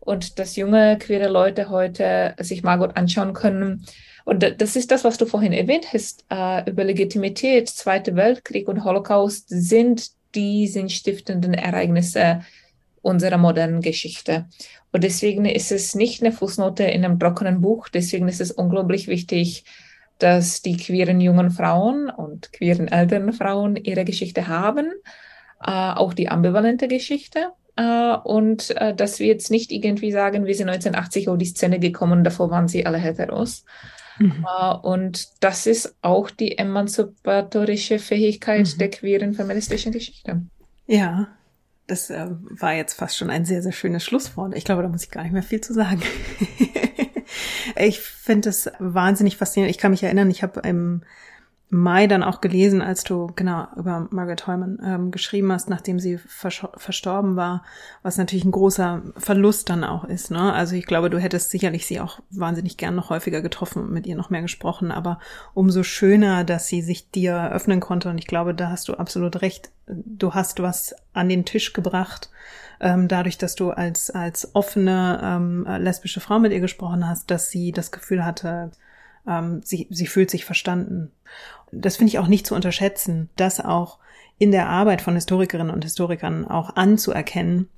und 0.00 0.38
dass 0.38 0.56
junge 0.56 0.98
queere 0.98 1.30
Leute 1.30 1.70
heute 1.70 2.34
sich 2.40 2.62
Margot 2.62 2.96
anschauen 2.96 3.32
können 3.32 3.86
und 4.24 4.60
das 4.60 4.76
ist 4.76 4.90
das, 4.90 5.02
was 5.02 5.18
du 5.18 5.26
vorhin 5.26 5.52
erwähnt 5.52 5.92
hast, 5.92 6.24
äh, 6.30 6.70
über 6.70 6.84
Legitimität. 6.84 7.68
Zweiter 7.68 8.14
Weltkrieg 8.14 8.68
und 8.68 8.84
Holocaust 8.84 9.46
sind 9.48 10.10
die 10.36 10.68
sinnstiftenden 10.68 11.54
Ereignisse 11.54 12.42
unserer 13.02 13.38
modernen 13.38 13.80
Geschichte. 13.80 14.46
Und 14.92 15.04
deswegen 15.04 15.46
ist 15.46 15.72
es 15.72 15.94
nicht 15.96 16.22
eine 16.22 16.30
Fußnote 16.32 16.84
in 16.84 17.04
einem 17.04 17.18
trockenen 17.18 17.60
Buch. 17.60 17.88
Deswegen 17.88 18.28
ist 18.28 18.40
es 18.40 18.52
unglaublich 18.52 19.08
wichtig, 19.08 19.64
dass 20.22 20.62
die 20.62 20.76
queeren 20.76 21.20
jungen 21.20 21.50
Frauen 21.50 22.10
und 22.10 22.52
queeren 22.52 22.88
älteren 22.88 23.32
Frauen 23.32 23.76
ihre 23.76 24.04
Geschichte 24.04 24.48
haben, 24.48 24.92
äh, 25.64 25.70
auch 25.70 26.14
die 26.14 26.28
ambivalente 26.28 26.88
Geschichte. 26.88 27.48
Uh, 27.78 28.18
und 28.24 28.74
uh, 28.78 28.92
dass 28.92 29.20
wir 29.20 29.28
jetzt 29.28 29.50
nicht 29.50 29.72
irgendwie 29.72 30.12
sagen, 30.12 30.44
wir 30.44 30.54
sind 30.54 30.68
1980 30.68 31.28
auf 31.28 31.38
die 31.38 31.46
Szene 31.46 31.78
gekommen, 31.78 32.24
davor 32.24 32.50
waren 32.50 32.68
sie 32.68 32.84
alle 32.84 32.98
heteros, 32.98 33.64
Mhm. 34.20 34.46
Äh, 34.46 34.74
und 34.74 35.42
das 35.42 35.66
ist 35.66 35.96
auch 36.02 36.30
die 36.30 36.58
emanzipatorische 36.58 37.98
Fähigkeit 37.98 38.68
mhm. 38.74 38.78
der 38.78 38.90
queeren 38.90 39.34
feministischen 39.34 39.92
Geschichte. 39.92 40.42
Ja, 40.86 41.28
das 41.86 42.10
äh, 42.10 42.26
war 42.28 42.74
jetzt 42.74 42.94
fast 42.94 43.16
schon 43.16 43.30
ein 43.30 43.44
sehr, 43.44 43.62
sehr 43.62 43.72
schönes 43.72 44.04
Schlusswort. 44.04 44.54
Ich 44.54 44.64
glaube, 44.64 44.82
da 44.82 44.88
muss 44.88 45.04
ich 45.04 45.10
gar 45.10 45.22
nicht 45.22 45.32
mehr 45.32 45.42
viel 45.42 45.60
zu 45.60 45.72
sagen. 45.72 46.02
ich 47.80 48.00
finde 48.00 48.48
es 48.48 48.70
wahnsinnig 48.78 49.36
faszinierend. 49.36 49.74
Ich 49.74 49.80
kann 49.80 49.90
mich 49.90 50.02
erinnern, 50.02 50.30
ich 50.30 50.42
habe 50.42 50.60
im 50.60 51.02
Mai 51.72 52.08
dann 52.08 52.24
auch 52.24 52.40
gelesen, 52.40 52.82
als 52.82 53.04
du 53.04 53.28
genau 53.36 53.68
über 53.76 54.08
Margaret 54.10 54.48
Heumann 54.48 54.80
ähm, 54.84 55.10
geschrieben 55.12 55.52
hast, 55.52 55.70
nachdem 55.70 56.00
sie 56.00 56.18
verstorben 56.18 57.36
war, 57.36 57.62
was 58.02 58.18
natürlich 58.18 58.44
ein 58.44 58.50
großer 58.50 59.02
Verlust 59.16 59.70
dann 59.70 59.84
auch 59.84 60.02
ist. 60.02 60.32
Ne? 60.32 60.52
Also 60.52 60.74
ich 60.74 60.84
glaube, 60.84 61.10
du 61.10 61.18
hättest 61.20 61.52
sicherlich 61.52 61.86
sie 61.86 62.00
auch 62.00 62.18
wahnsinnig 62.30 62.76
gern 62.76 62.96
noch 62.96 63.10
häufiger 63.10 63.40
getroffen 63.40 63.84
und 63.84 63.92
mit 63.92 64.04
ihr 64.08 64.16
noch 64.16 64.30
mehr 64.30 64.42
gesprochen, 64.42 64.90
aber 64.90 65.20
umso 65.54 65.84
schöner, 65.84 66.42
dass 66.42 66.66
sie 66.66 66.82
sich 66.82 67.12
dir 67.12 67.52
öffnen 67.52 67.78
konnte. 67.78 68.08
Und 68.10 68.18
ich 68.18 68.26
glaube, 68.26 68.52
da 68.52 68.70
hast 68.70 68.88
du 68.88 68.94
absolut 68.94 69.40
recht. 69.40 69.70
Du 69.86 70.34
hast 70.34 70.60
was 70.60 70.96
an 71.12 71.28
den 71.28 71.44
Tisch 71.44 71.72
gebracht, 71.72 72.30
ähm, 72.80 73.08
dadurch, 73.08 73.38
dass 73.38 73.54
du 73.54 73.70
als 73.70 74.10
als 74.10 74.54
offene 74.54 75.20
ähm, 75.22 75.66
lesbische 75.78 76.20
Frau 76.20 76.38
mit 76.38 76.52
ihr 76.52 76.60
gesprochen 76.60 77.06
hast, 77.08 77.30
dass 77.30 77.50
sie 77.50 77.72
das 77.72 77.92
Gefühl 77.92 78.24
hatte, 78.24 78.70
ähm, 79.26 79.60
sie, 79.64 79.86
sie 79.90 80.06
fühlt 80.06 80.30
sich 80.30 80.44
verstanden. 80.44 81.12
Das 81.72 81.96
finde 81.96 82.10
ich 82.10 82.18
auch 82.18 82.26
nicht 82.26 82.46
zu 82.46 82.54
unterschätzen, 82.54 83.30
das 83.36 83.60
auch 83.60 83.98
in 84.38 84.50
der 84.50 84.68
Arbeit 84.68 85.02
von 85.02 85.14
Historikerinnen 85.14 85.72
und 85.72 85.84
Historikern 85.84 86.46
auch 86.46 86.74
anzuerkennen, 86.76 87.68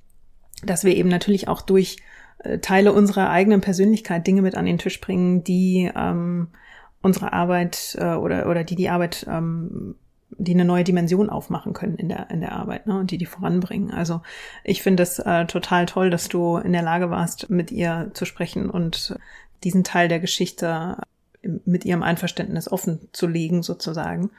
dass 0.63 0.83
wir 0.83 0.95
eben 0.95 1.09
natürlich 1.09 1.47
auch 1.47 1.61
durch 1.61 1.97
äh, 2.39 2.59
Teile 2.59 2.93
unserer 2.93 3.29
eigenen 3.29 3.61
Persönlichkeit 3.61 4.25
Dinge 4.25 4.41
mit 4.41 4.55
an 4.55 4.65
den 4.65 4.77
Tisch 4.77 4.99
bringen, 5.01 5.43
die 5.43 5.91
ähm, 5.93 6.47
unsere 7.01 7.33
Arbeit 7.33 7.97
äh, 7.99 8.13
oder, 8.13 8.49
oder 8.49 8.63
die 8.63 8.75
die 8.75 8.89
Arbeit, 8.89 9.25
ähm, 9.29 9.95
die 10.37 10.53
eine 10.53 10.65
neue 10.65 10.83
Dimension 10.83 11.29
aufmachen 11.29 11.73
können 11.73 11.95
in 11.95 12.09
der, 12.09 12.29
in 12.29 12.41
der 12.41 12.53
Arbeit 12.53 12.87
ne, 12.87 12.97
und 12.97 13.11
die 13.11 13.17
die 13.17 13.25
voranbringen. 13.25 13.91
Also 13.91 14.21
ich 14.63 14.81
finde 14.81 15.03
es 15.03 15.19
äh, 15.19 15.45
total 15.45 15.85
toll, 15.85 16.09
dass 16.09 16.29
du 16.29 16.57
in 16.57 16.73
der 16.73 16.81
Lage 16.81 17.09
warst, 17.09 17.49
mit 17.49 17.71
ihr 17.71 18.11
zu 18.13 18.25
sprechen 18.25 18.69
und 18.69 19.17
diesen 19.63 19.83
Teil 19.83 20.07
der 20.07 20.19
Geschichte 20.19 20.97
mit 21.65 21.83
ihrem 21.85 22.03
Einverständnis 22.03 22.71
offen 22.71 23.09
zu 23.11 23.27
legen 23.27 23.63
sozusagen. 23.63 24.31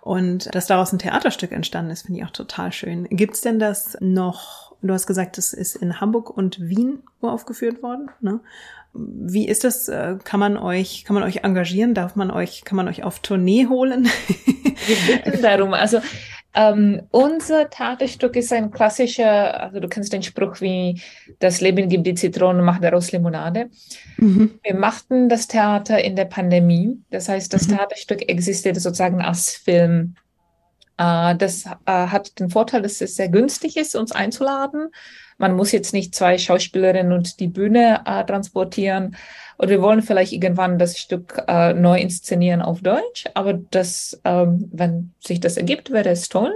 Und 0.00 0.52
dass 0.54 0.66
daraus 0.66 0.92
ein 0.92 0.98
Theaterstück 0.98 1.52
entstanden 1.52 1.92
ist, 1.92 2.02
finde 2.02 2.20
ich 2.20 2.26
auch 2.26 2.32
total 2.32 2.72
schön. 2.72 3.04
Gibt's 3.10 3.40
denn 3.40 3.58
das 3.58 3.96
noch, 4.00 4.74
du 4.82 4.92
hast 4.92 5.06
gesagt, 5.06 5.38
es 5.38 5.52
ist 5.52 5.76
in 5.76 6.00
Hamburg 6.00 6.30
und 6.30 6.60
Wien 6.60 7.02
aufgeführt 7.20 7.82
worden, 7.82 8.10
ne? 8.20 8.40
Wie 8.94 9.46
ist 9.46 9.64
das? 9.64 9.88
Äh, 9.88 10.16
kann 10.24 10.40
man 10.40 10.56
euch, 10.56 11.04
kann 11.04 11.14
man 11.14 11.22
euch 11.22 11.44
engagieren? 11.44 11.94
Darf 11.94 12.16
man 12.16 12.30
euch, 12.30 12.64
kann 12.64 12.76
man 12.76 12.88
euch 12.88 13.04
auf 13.04 13.20
Tournee 13.20 13.66
holen? 13.66 14.08
Wir 14.86 15.24
bitten 15.24 15.42
darum. 15.42 15.74
Also 15.74 16.00
ähm, 16.54 17.02
unser 17.10 17.70
Theaterstück 17.70 18.34
ist 18.34 18.52
ein 18.52 18.70
klassischer, 18.70 19.60
also 19.60 19.80
du 19.80 19.88
kennst 19.88 20.12
den 20.12 20.22
Spruch 20.22 20.60
wie 20.60 21.00
das 21.38 21.60
Leben 21.60 21.88
gibt 21.88 22.06
die 22.06 22.14
Zitrone, 22.14 22.62
macht 22.62 22.82
daraus 22.82 23.12
Limonade. 23.12 23.70
Mhm. 24.16 24.58
Wir 24.62 24.74
machten 24.74 25.28
das 25.28 25.46
Theater 25.46 26.02
in 26.02 26.16
der 26.16 26.24
Pandemie. 26.24 27.00
Das 27.10 27.28
heißt, 27.28 27.52
das 27.52 27.68
mhm. 27.68 27.76
Theaterstück 27.76 28.28
existiert 28.28 28.76
sozusagen 28.80 29.20
als 29.20 29.50
Film. 29.50 30.14
Äh, 30.96 31.36
das 31.36 31.66
äh, 31.66 31.68
hat 31.86 32.40
den 32.40 32.50
Vorteil, 32.50 32.82
dass 32.82 33.00
es 33.00 33.14
sehr 33.14 33.28
günstig 33.28 33.76
ist, 33.76 33.94
uns 33.94 34.12
einzuladen. 34.12 34.88
Man 35.38 35.54
muss 35.54 35.72
jetzt 35.72 35.92
nicht 35.92 36.14
zwei 36.14 36.36
Schauspielerinnen 36.36 37.12
und 37.12 37.40
die 37.40 37.48
Bühne 37.48 38.02
äh, 38.04 38.24
transportieren. 38.24 39.16
Und 39.56 39.70
wir 39.70 39.80
wollen 39.80 40.02
vielleicht 40.02 40.32
irgendwann 40.32 40.78
das 40.78 40.98
Stück 40.98 41.42
äh, 41.48 41.72
neu 41.72 41.98
inszenieren 41.98 42.60
auf 42.62 42.80
Deutsch, 42.80 43.24
aber 43.34 43.54
das, 43.54 44.20
ähm, 44.24 44.68
wenn 44.72 45.12
sich 45.20 45.40
das 45.40 45.56
ergibt, 45.56 45.90
wäre 45.90 46.10
es 46.10 46.28
toll. 46.28 46.52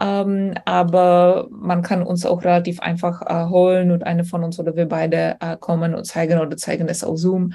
Ähm, 0.00 0.54
aber 0.64 1.48
man 1.50 1.82
kann 1.82 2.02
uns 2.02 2.24
auch 2.24 2.44
relativ 2.44 2.80
einfach 2.80 3.22
äh, 3.22 3.48
holen 3.48 3.90
und 3.90 4.04
eine 4.04 4.24
von 4.24 4.44
uns 4.44 4.58
oder 4.60 4.76
wir 4.76 4.86
beide 4.86 5.36
äh, 5.40 5.56
kommen 5.56 5.94
und 5.94 6.04
zeigen 6.04 6.38
oder 6.38 6.56
zeigen 6.56 6.88
es 6.88 7.02
auf 7.02 7.18
Zoom. 7.18 7.54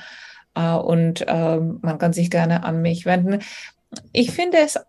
Äh, 0.55 0.73
und 0.73 1.23
ähm, 1.27 1.79
man 1.81 1.97
kann 1.97 2.13
sich 2.13 2.29
gerne 2.29 2.63
an 2.63 2.81
mich 2.81 3.05
wenden. 3.05 3.39
Ich 4.11 4.31
finde 4.31 4.57
es 4.57 4.79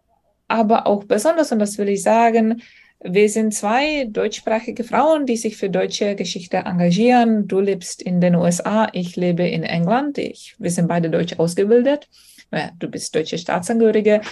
aber 0.48 0.86
auch 0.86 1.04
besonders, 1.04 1.52
und 1.52 1.58
das 1.58 1.78
will 1.78 1.88
ich 1.88 2.02
sagen, 2.02 2.62
wir 3.06 3.28
sind 3.28 3.52
zwei 3.52 4.06
deutschsprachige 4.10 4.82
Frauen, 4.82 5.26
die 5.26 5.36
sich 5.36 5.58
für 5.58 5.68
deutsche 5.68 6.14
Geschichte 6.14 6.56
engagieren. 6.56 7.46
Du 7.46 7.60
lebst 7.60 8.00
in 8.00 8.20
den 8.22 8.34
USA, 8.34 8.88
ich 8.92 9.14
lebe 9.14 9.46
in 9.46 9.62
England. 9.62 10.16
Ich, 10.16 10.56
wir 10.58 10.70
sind 10.70 10.88
beide 10.88 11.10
deutsch 11.10 11.38
ausgebildet. 11.38 12.08
Ja, 12.50 12.70
du 12.78 12.88
bist 12.88 13.14
deutsche 13.14 13.36
Staatsangehörige. 13.36 14.22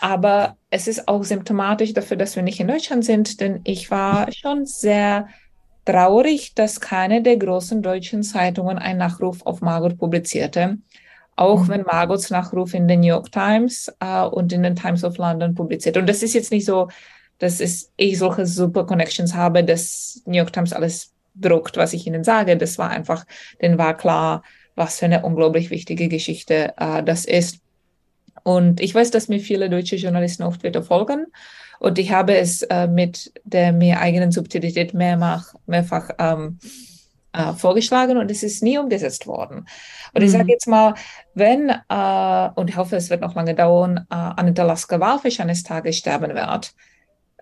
Aber 0.00 0.56
es 0.70 0.88
ist 0.88 1.06
auch 1.06 1.22
symptomatisch 1.22 1.94
dafür, 1.94 2.16
dass 2.16 2.34
wir 2.34 2.42
nicht 2.42 2.58
in 2.58 2.66
Deutschland 2.66 3.04
sind, 3.04 3.40
denn 3.40 3.60
ich 3.62 3.92
war 3.92 4.30
schon 4.32 4.66
sehr 4.66 5.28
traurig, 5.84 6.52
dass 6.54 6.80
keine 6.80 7.22
der 7.22 7.36
großen 7.36 7.80
deutschen 7.80 8.24
Zeitungen 8.24 8.76
einen 8.76 8.98
Nachruf 8.98 9.46
auf 9.46 9.60
Margot 9.60 9.96
publizierte. 9.98 10.78
Auch 11.36 11.62
mhm. 11.62 11.68
wenn 11.68 11.82
Margots 11.82 12.30
Nachruf 12.30 12.74
in 12.74 12.88
den 12.88 13.00
New 13.00 13.06
York 13.06 13.30
Times 13.30 13.94
äh, 14.00 14.22
und 14.22 14.52
in 14.52 14.64
den 14.64 14.74
Times 14.74 15.04
of 15.04 15.16
London 15.16 15.54
publiziert. 15.54 15.96
Und 15.96 16.08
das 16.08 16.24
ist 16.24 16.34
jetzt 16.34 16.50
nicht 16.50 16.64
so, 16.64 16.88
dass 17.38 17.60
es, 17.60 17.92
ich 17.96 18.18
solche 18.18 18.46
super 18.46 18.86
Connections 18.86 19.34
habe, 19.34 19.64
dass 19.64 20.22
New 20.26 20.38
York 20.38 20.52
Times 20.52 20.72
alles 20.72 21.12
druckt, 21.34 21.76
was 21.76 21.92
ich 21.92 22.06
ihnen 22.06 22.24
sage. 22.24 22.56
Das 22.56 22.78
war 22.78 22.90
einfach, 22.90 23.26
denen 23.60 23.78
war 23.78 23.96
klar, 23.96 24.42
was 24.74 24.98
für 24.98 25.06
eine 25.06 25.22
unglaublich 25.22 25.70
wichtige 25.70 26.08
Geschichte 26.08 26.74
äh, 26.76 27.02
das 27.02 27.24
ist. 27.24 27.58
Und 28.42 28.80
ich 28.80 28.94
weiß, 28.94 29.10
dass 29.10 29.28
mir 29.28 29.40
viele 29.40 29.68
deutsche 29.68 29.96
Journalisten 29.96 30.44
auf 30.44 30.58
Twitter 30.58 30.82
folgen. 30.82 31.26
Und 31.78 31.98
ich 31.98 32.12
habe 32.12 32.36
es 32.36 32.62
äh, 32.62 32.86
mit 32.86 33.32
der 33.44 33.72
mir 33.72 34.00
eigenen 34.00 34.32
Subtilität 34.32 34.94
mehrfach, 34.94 35.54
mehrfach 35.66 36.10
ähm, 36.18 36.58
äh, 37.32 37.52
vorgeschlagen 37.52 38.16
und 38.16 38.30
es 38.30 38.42
ist 38.42 38.62
nie 38.62 38.78
umgesetzt 38.78 39.26
worden. 39.26 39.66
Und 40.14 40.20
mhm. 40.20 40.26
ich 40.26 40.30
sage 40.30 40.50
jetzt 40.50 40.66
mal, 40.68 40.94
wenn, 41.34 41.68
äh, 41.68 42.48
und 42.54 42.70
ich 42.70 42.76
hoffe, 42.76 42.96
es 42.96 43.10
wird 43.10 43.20
noch 43.20 43.34
lange 43.34 43.54
dauern, 43.54 44.06
äh, 44.10 44.14
Anita 44.14 44.62
Lasker 44.62 45.00
Walfisch 45.00 45.40
eines 45.40 45.62
Tages 45.62 45.98
sterben 45.98 46.34
wird, 46.34 46.72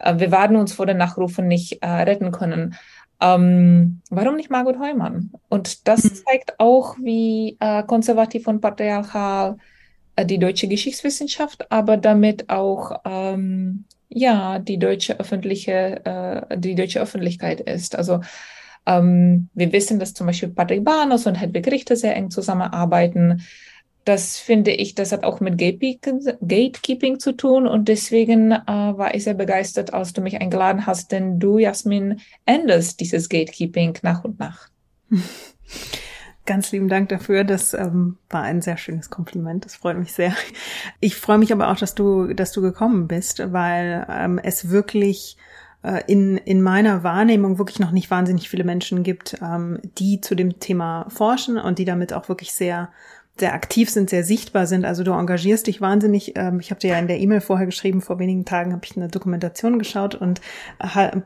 wir 0.01 0.33
werden 0.33 0.57
uns 0.57 0.73
vor 0.73 0.87
den 0.87 0.97
Nachrufen 0.97 1.47
nicht 1.47 1.83
äh, 1.83 1.87
retten 1.87 2.33
können. 2.33 2.77
Ähm, 3.21 4.01
warum 4.11 4.37
nicht 4.37 4.51
Margot 4.51 4.79
Heumann? 4.79 5.31
Und 5.49 5.89
das 5.89 6.05
mhm. 6.05 6.15
zeigt 6.27 6.59
auch, 6.59 6.97
wie 6.99 7.57
äh, 7.61 7.83
konservativ 7.85 8.49
und 8.49 8.61
patriarchal 8.61 9.57
äh, 10.17 10.27
die 10.27 10.39
deutsche 10.39 10.69
Geschichtswissenschaft, 10.69 11.71
aber 11.71 11.97
damit 11.97 12.51
auch 12.51 13.01
ähm, 13.05 13.85
ja 14.09 14.59
die 14.59 14.79
deutsche 14.79 15.19
öffentliche, 15.19 16.05
äh, 16.05 16.59
die 16.59 16.75
deutsche 16.75 17.01
Öffentlichkeit 17.01 17.61
ist. 17.61 17.97
Also 17.97 18.21
ähm, 18.87 19.49
wir 19.55 19.73
wissen, 19.73 19.99
dass 19.99 20.15
zum 20.15 20.27
Beispiel 20.27 20.51
Patrick 20.51 20.85
Barnos 20.85 21.27
und 21.27 21.37
Hedwig 21.37 21.67
Richter 21.71 21.97
sehr 21.97 22.17
eng 22.17 22.31
zusammenarbeiten 22.31 23.43
das 24.05 24.39
finde 24.39 24.71
ich, 24.71 24.95
das 24.95 25.13
hat 25.13 25.25
auch 25.25 25.41
mit 25.41 25.59
Gatekeeping 25.59 27.19
zu 27.19 27.33
tun 27.33 27.67
und 27.67 27.89
deswegen 27.89 28.53
äh, 28.53 28.67
war 28.67 29.15
ich 29.15 29.25
sehr 29.25 29.35
begeistert, 29.35 29.95
als 29.95 30.13
du 30.13 30.21
mich 30.21 30.41
eingeladen 30.41 30.87
hast, 30.87 31.13
denn 31.13 31.39
du, 31.39 31.59
Jasmin, 31.59 32.21
änderst 32.45 33.01
dieses 33.01 33.29
Gatekeeping 33.29 33.99
nach 34.03 34.25
und 34.25 34.39
nach. 34.39 34.69
Ganz 36.47 36.73
lieben 36.73 36.89
Dank 36.89 37.09
dafür. 37.09 37.43
Das 37.43 37.73
ähm, 37.73 38.19
war 38.29 38.43
ein 38.43 38.61
sehr 38.61 38.77
schönes 38.77 39.09
Kompliment. 39.09 39.65
Das 39.65 39.77
freut 39.77 39.99
mich 39.99 40.13
sehr. 40.13 40.35
Ich 41.01 41.17
freue 41.17 41.39
mich 41.39 41.53
aber 41.55 41.71
auch, 41.71 41.77
dass 41.77 41.95
du, 41.95 42.35
dass 42.35 42.53
du 42.53 42.61
gekommen 42.61 43.09
bist, 43.09 43.53
weil 43.53 44.07
ähm, 44.11 44.39
es 44.39 44.69
wirklich 44.69 45.39
äh, 45.83 46.03
in, 46.07 46.37
in 46.37 46.61
meiner 46.61 47.03
Wahrnehmung 47.03 47.57
wirklich 47.57 47.79
noch 47.79 47.93
nicht 47.93 48.11
wahnsinnig 48.11 48.51
viele 48.51 48.65
Menschen 48.65 49.03
gibt, 49.03 49.39
ähm, 49.41 49.81
die 49.97 50.21
zu 50.21 50.35
dem 50.35 50.59
Thema 50.59 51.07
forschen 51.09 51.57
und 51.57 51.79
die 51.79 51.87
damit 51.87 52.13
auch 52.13 52.29
wirklich 52.29 52.53
sehr 52.53 52.91
sehr 53.37 53.53
aktiv 53.53 53.91
sind, 53.91 54.11
sehr 54.11 54.23
sichtbar 54.23 54.69
sind. 54.69 54.85
Also 54.85 55.03
du 55.03 55.11
engagierst 55.11 55.67
dich 55.67 55.81
wahnsinnig. 55.81 56.35
Ähm, 56.37 56.61
ich 56.61 56.71
habe 56.71 56.81
dir 56.81 56.91
ja 56.91 56.99
in 56.99 57.09
der 57.09 57.19
E-Mail 57.19 57.41
vorher 57.41 57.67
geschrieben, 57.67 58.01
vor 58.01 58.21
wenigen 58.21 58.45
Tagen 58.45 58.73
habe 58.73 58.85
ich 58.85 58.97
eine 58.97 59.09
Dokumentation 59.09 59.79
geschaut 59.79 60.15
und 60.15 60.41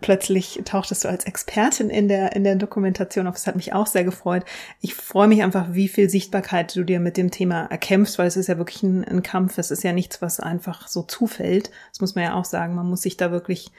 plötzlich 0.00 0.62
tauchtest 0.64 1.04
du 1.04 1.08
als 1.08 1.24
Expertin 1.24 1.90
in 1.90 2.08
der, 2.08 2.34
in 2.34 2.44
der 2.44 2.56
Dokumentation 2.56 3.26
auf. 3.26 3.34
Das 3.34 3.46
hat 3.46 3.56
mich 3.56 3.74
auch 3.74 3.86
sehr 3.86 4.04
gefreut. 4.04 4.44
Ich 4.80 4.94
freue 4.94 5.28
mich 5.28 5.42
einfach, 5.42 5.66
wie 5.72 5.88
viel 5.88 6.08
Sichtbarkeit 6.08 6.74
du 6.74 6.84
dir 6.84 6.98
mit 6.98 7.18
dem 7.18 7.30
Thema 7.30 7.66
erkämpfst, 7.66 8.18
weil 8.18 8.26
es 8.26 8.38
ist 8.38 8.48
ja 8.48 8.56
wirklich 8.56 8.82
ein, 8.82 9.04
ein 9.04 9.22
Kampf. 9.22 9.58
Es 9.58 9.70
ist 9.70 9.84
ja 9.84 9.92
nichts, 9.92 10.22
was 10.22 10.40
einfach 10.40 10.88
so 10.88 11.02
zufällt. 11.02 11.70
Das 11.90 12.00
muss 12.00 12.14
man 12.14 12.24
ja 12.24 12.34
auch 12.34 12.46
sagen. 12.46 12.74
Man 12.74 12.88
muss 12.88 13.02
sich 13.02 13.18
da 13.18 13.30
wirklich 13.30 13.70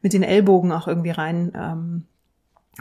mit 0.00 0.14
den 0.14 0.22
Ellbogen 0.22 0.72
auch 0.72 0.88
irgendwie 0.88 1.10
rein 1.10 1.52
ähm, 1.54 2.04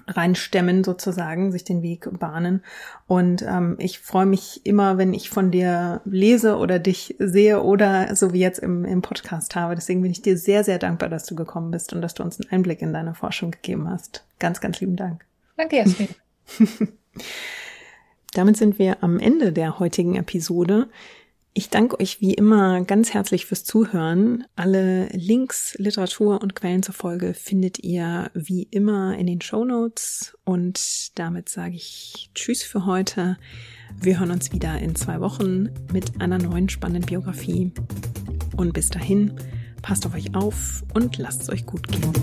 reinstemmen 0.08 0.84
sozusagen, 0.84 1.52
sich 1.52 1.64
den 1.64 1.82
Weg 1.82 2.08
bahnen. 2.20 2.64
Und 3.08 3.42
ähm, 3.44 3.76
ich 3.80 4.00
freue 4.00 4.26
mich 4.26 4.66
immer, 4.66 4.98
wenn 4.98 5.14
ich 5.14 5.30
von 5.30 5.52
dir 5.52 6.02
lese 6.06 6.58
oder 6.58 6.80
dich 6.80 7.16
sehe 7.20 7.62
oder 7.62 8.16
so 8.16 8.34
wie 8.34 8.40
jetzt 8.40 8.60
im, 8.60 8.86
im 8.86 9.02
Podcast 9.02 9.56
habe. 9.56 9.76
Deswegen 9.76 10.02
bin 10.02 10.12
ich 10.12 10.22
dir 10.22 10.38
sehr, 10.38 10.64
sehr 10.64 10.80
dankbar, 10.80 11.10
dass 11.10 11.26
du 11.26 11.36
gekommen 11.36 11.72
bist 11.72 11.94
und 11.94 12.02
dass 12.02 12.14
du 12.14 12.24
uns 12.24 12.40
einen 12.40 12.52
Einblick 12.52 12.82
in 12.82 12.94
deine 12.94 13.14
Forschung 13.14 13.52
gegeben 13.52 13.90
hast. 13.90 14.26
Ganz, 14.40 14.62
ganz 14.62 14.80
lieben 14.80 14.96
Dank. 14.96 15.26
Danke, 15.58 15.78
Jasmin. 15.78 16.10
Damit 18.34 18.58
sind 18.58 18.80
wir 18.80 19.04
am 19.04 19.20
Ende 19.20 19.54
der 19.54 19.80
heutigen 19.80 20.16
Episode. 20.16 20.90
Ich 21.56 21.70
danke 21.70 22.00
euch 22.00 22.20
wie 22.20 22.34
immer 22.34 22.82
ganz 22.82 23.14
herzlich 23.14 23.46
fürs 23.46 23.64
Zuhören. 23.64 24.44
Alle 24.56 25.06
Links, 25.10 25.76
Literatur 25.78 26.42
und 26.42 26.56
Quellen 26.56 26.82
zur 26.82 26.96
Folge 26.96 27.36
findet 27.36 27.84
ihr 27.84 28.32
wie 28.34 28.64
immer 28.72 29.16
in 29.16 29.28
den 29.28 29.40
Show 29.40 29.64
Notes. 29.64 30.36
Und 30.46 31.12
damit 31.14 31.50
sage 31.50 31.76
ich 31.76 32.32
Tschüss 32.34 32.64
für 32.64 32.88
heute. 32.88 33.38
Wir 34.02 34.20
hören 34.20 34.32
uns 34.32 34.52
wieder 34.52 34.80
in 34.80 34.96
zwei 34.96 35.22
Wochen 35.22 35.70
mit 35.92 36.20
einer 36.20 36.40
neuen 36.40 36.70
spannenden 36.70 37.06
Biografie. 37.06 37.72
Und 38.58 38.74
bis 38.74 38.90
dahin, 38.90 39.36
passt 39.84 40.08
auf 40.08 40.16
euch 40.16 40.34
auf 40.34 40.84
und 40.96 41.20
lasst 41.20 41.44
es 41.44 41.50
euch 41.50 41.68
gut 41.68 41.88
gehen. 41.88 42.14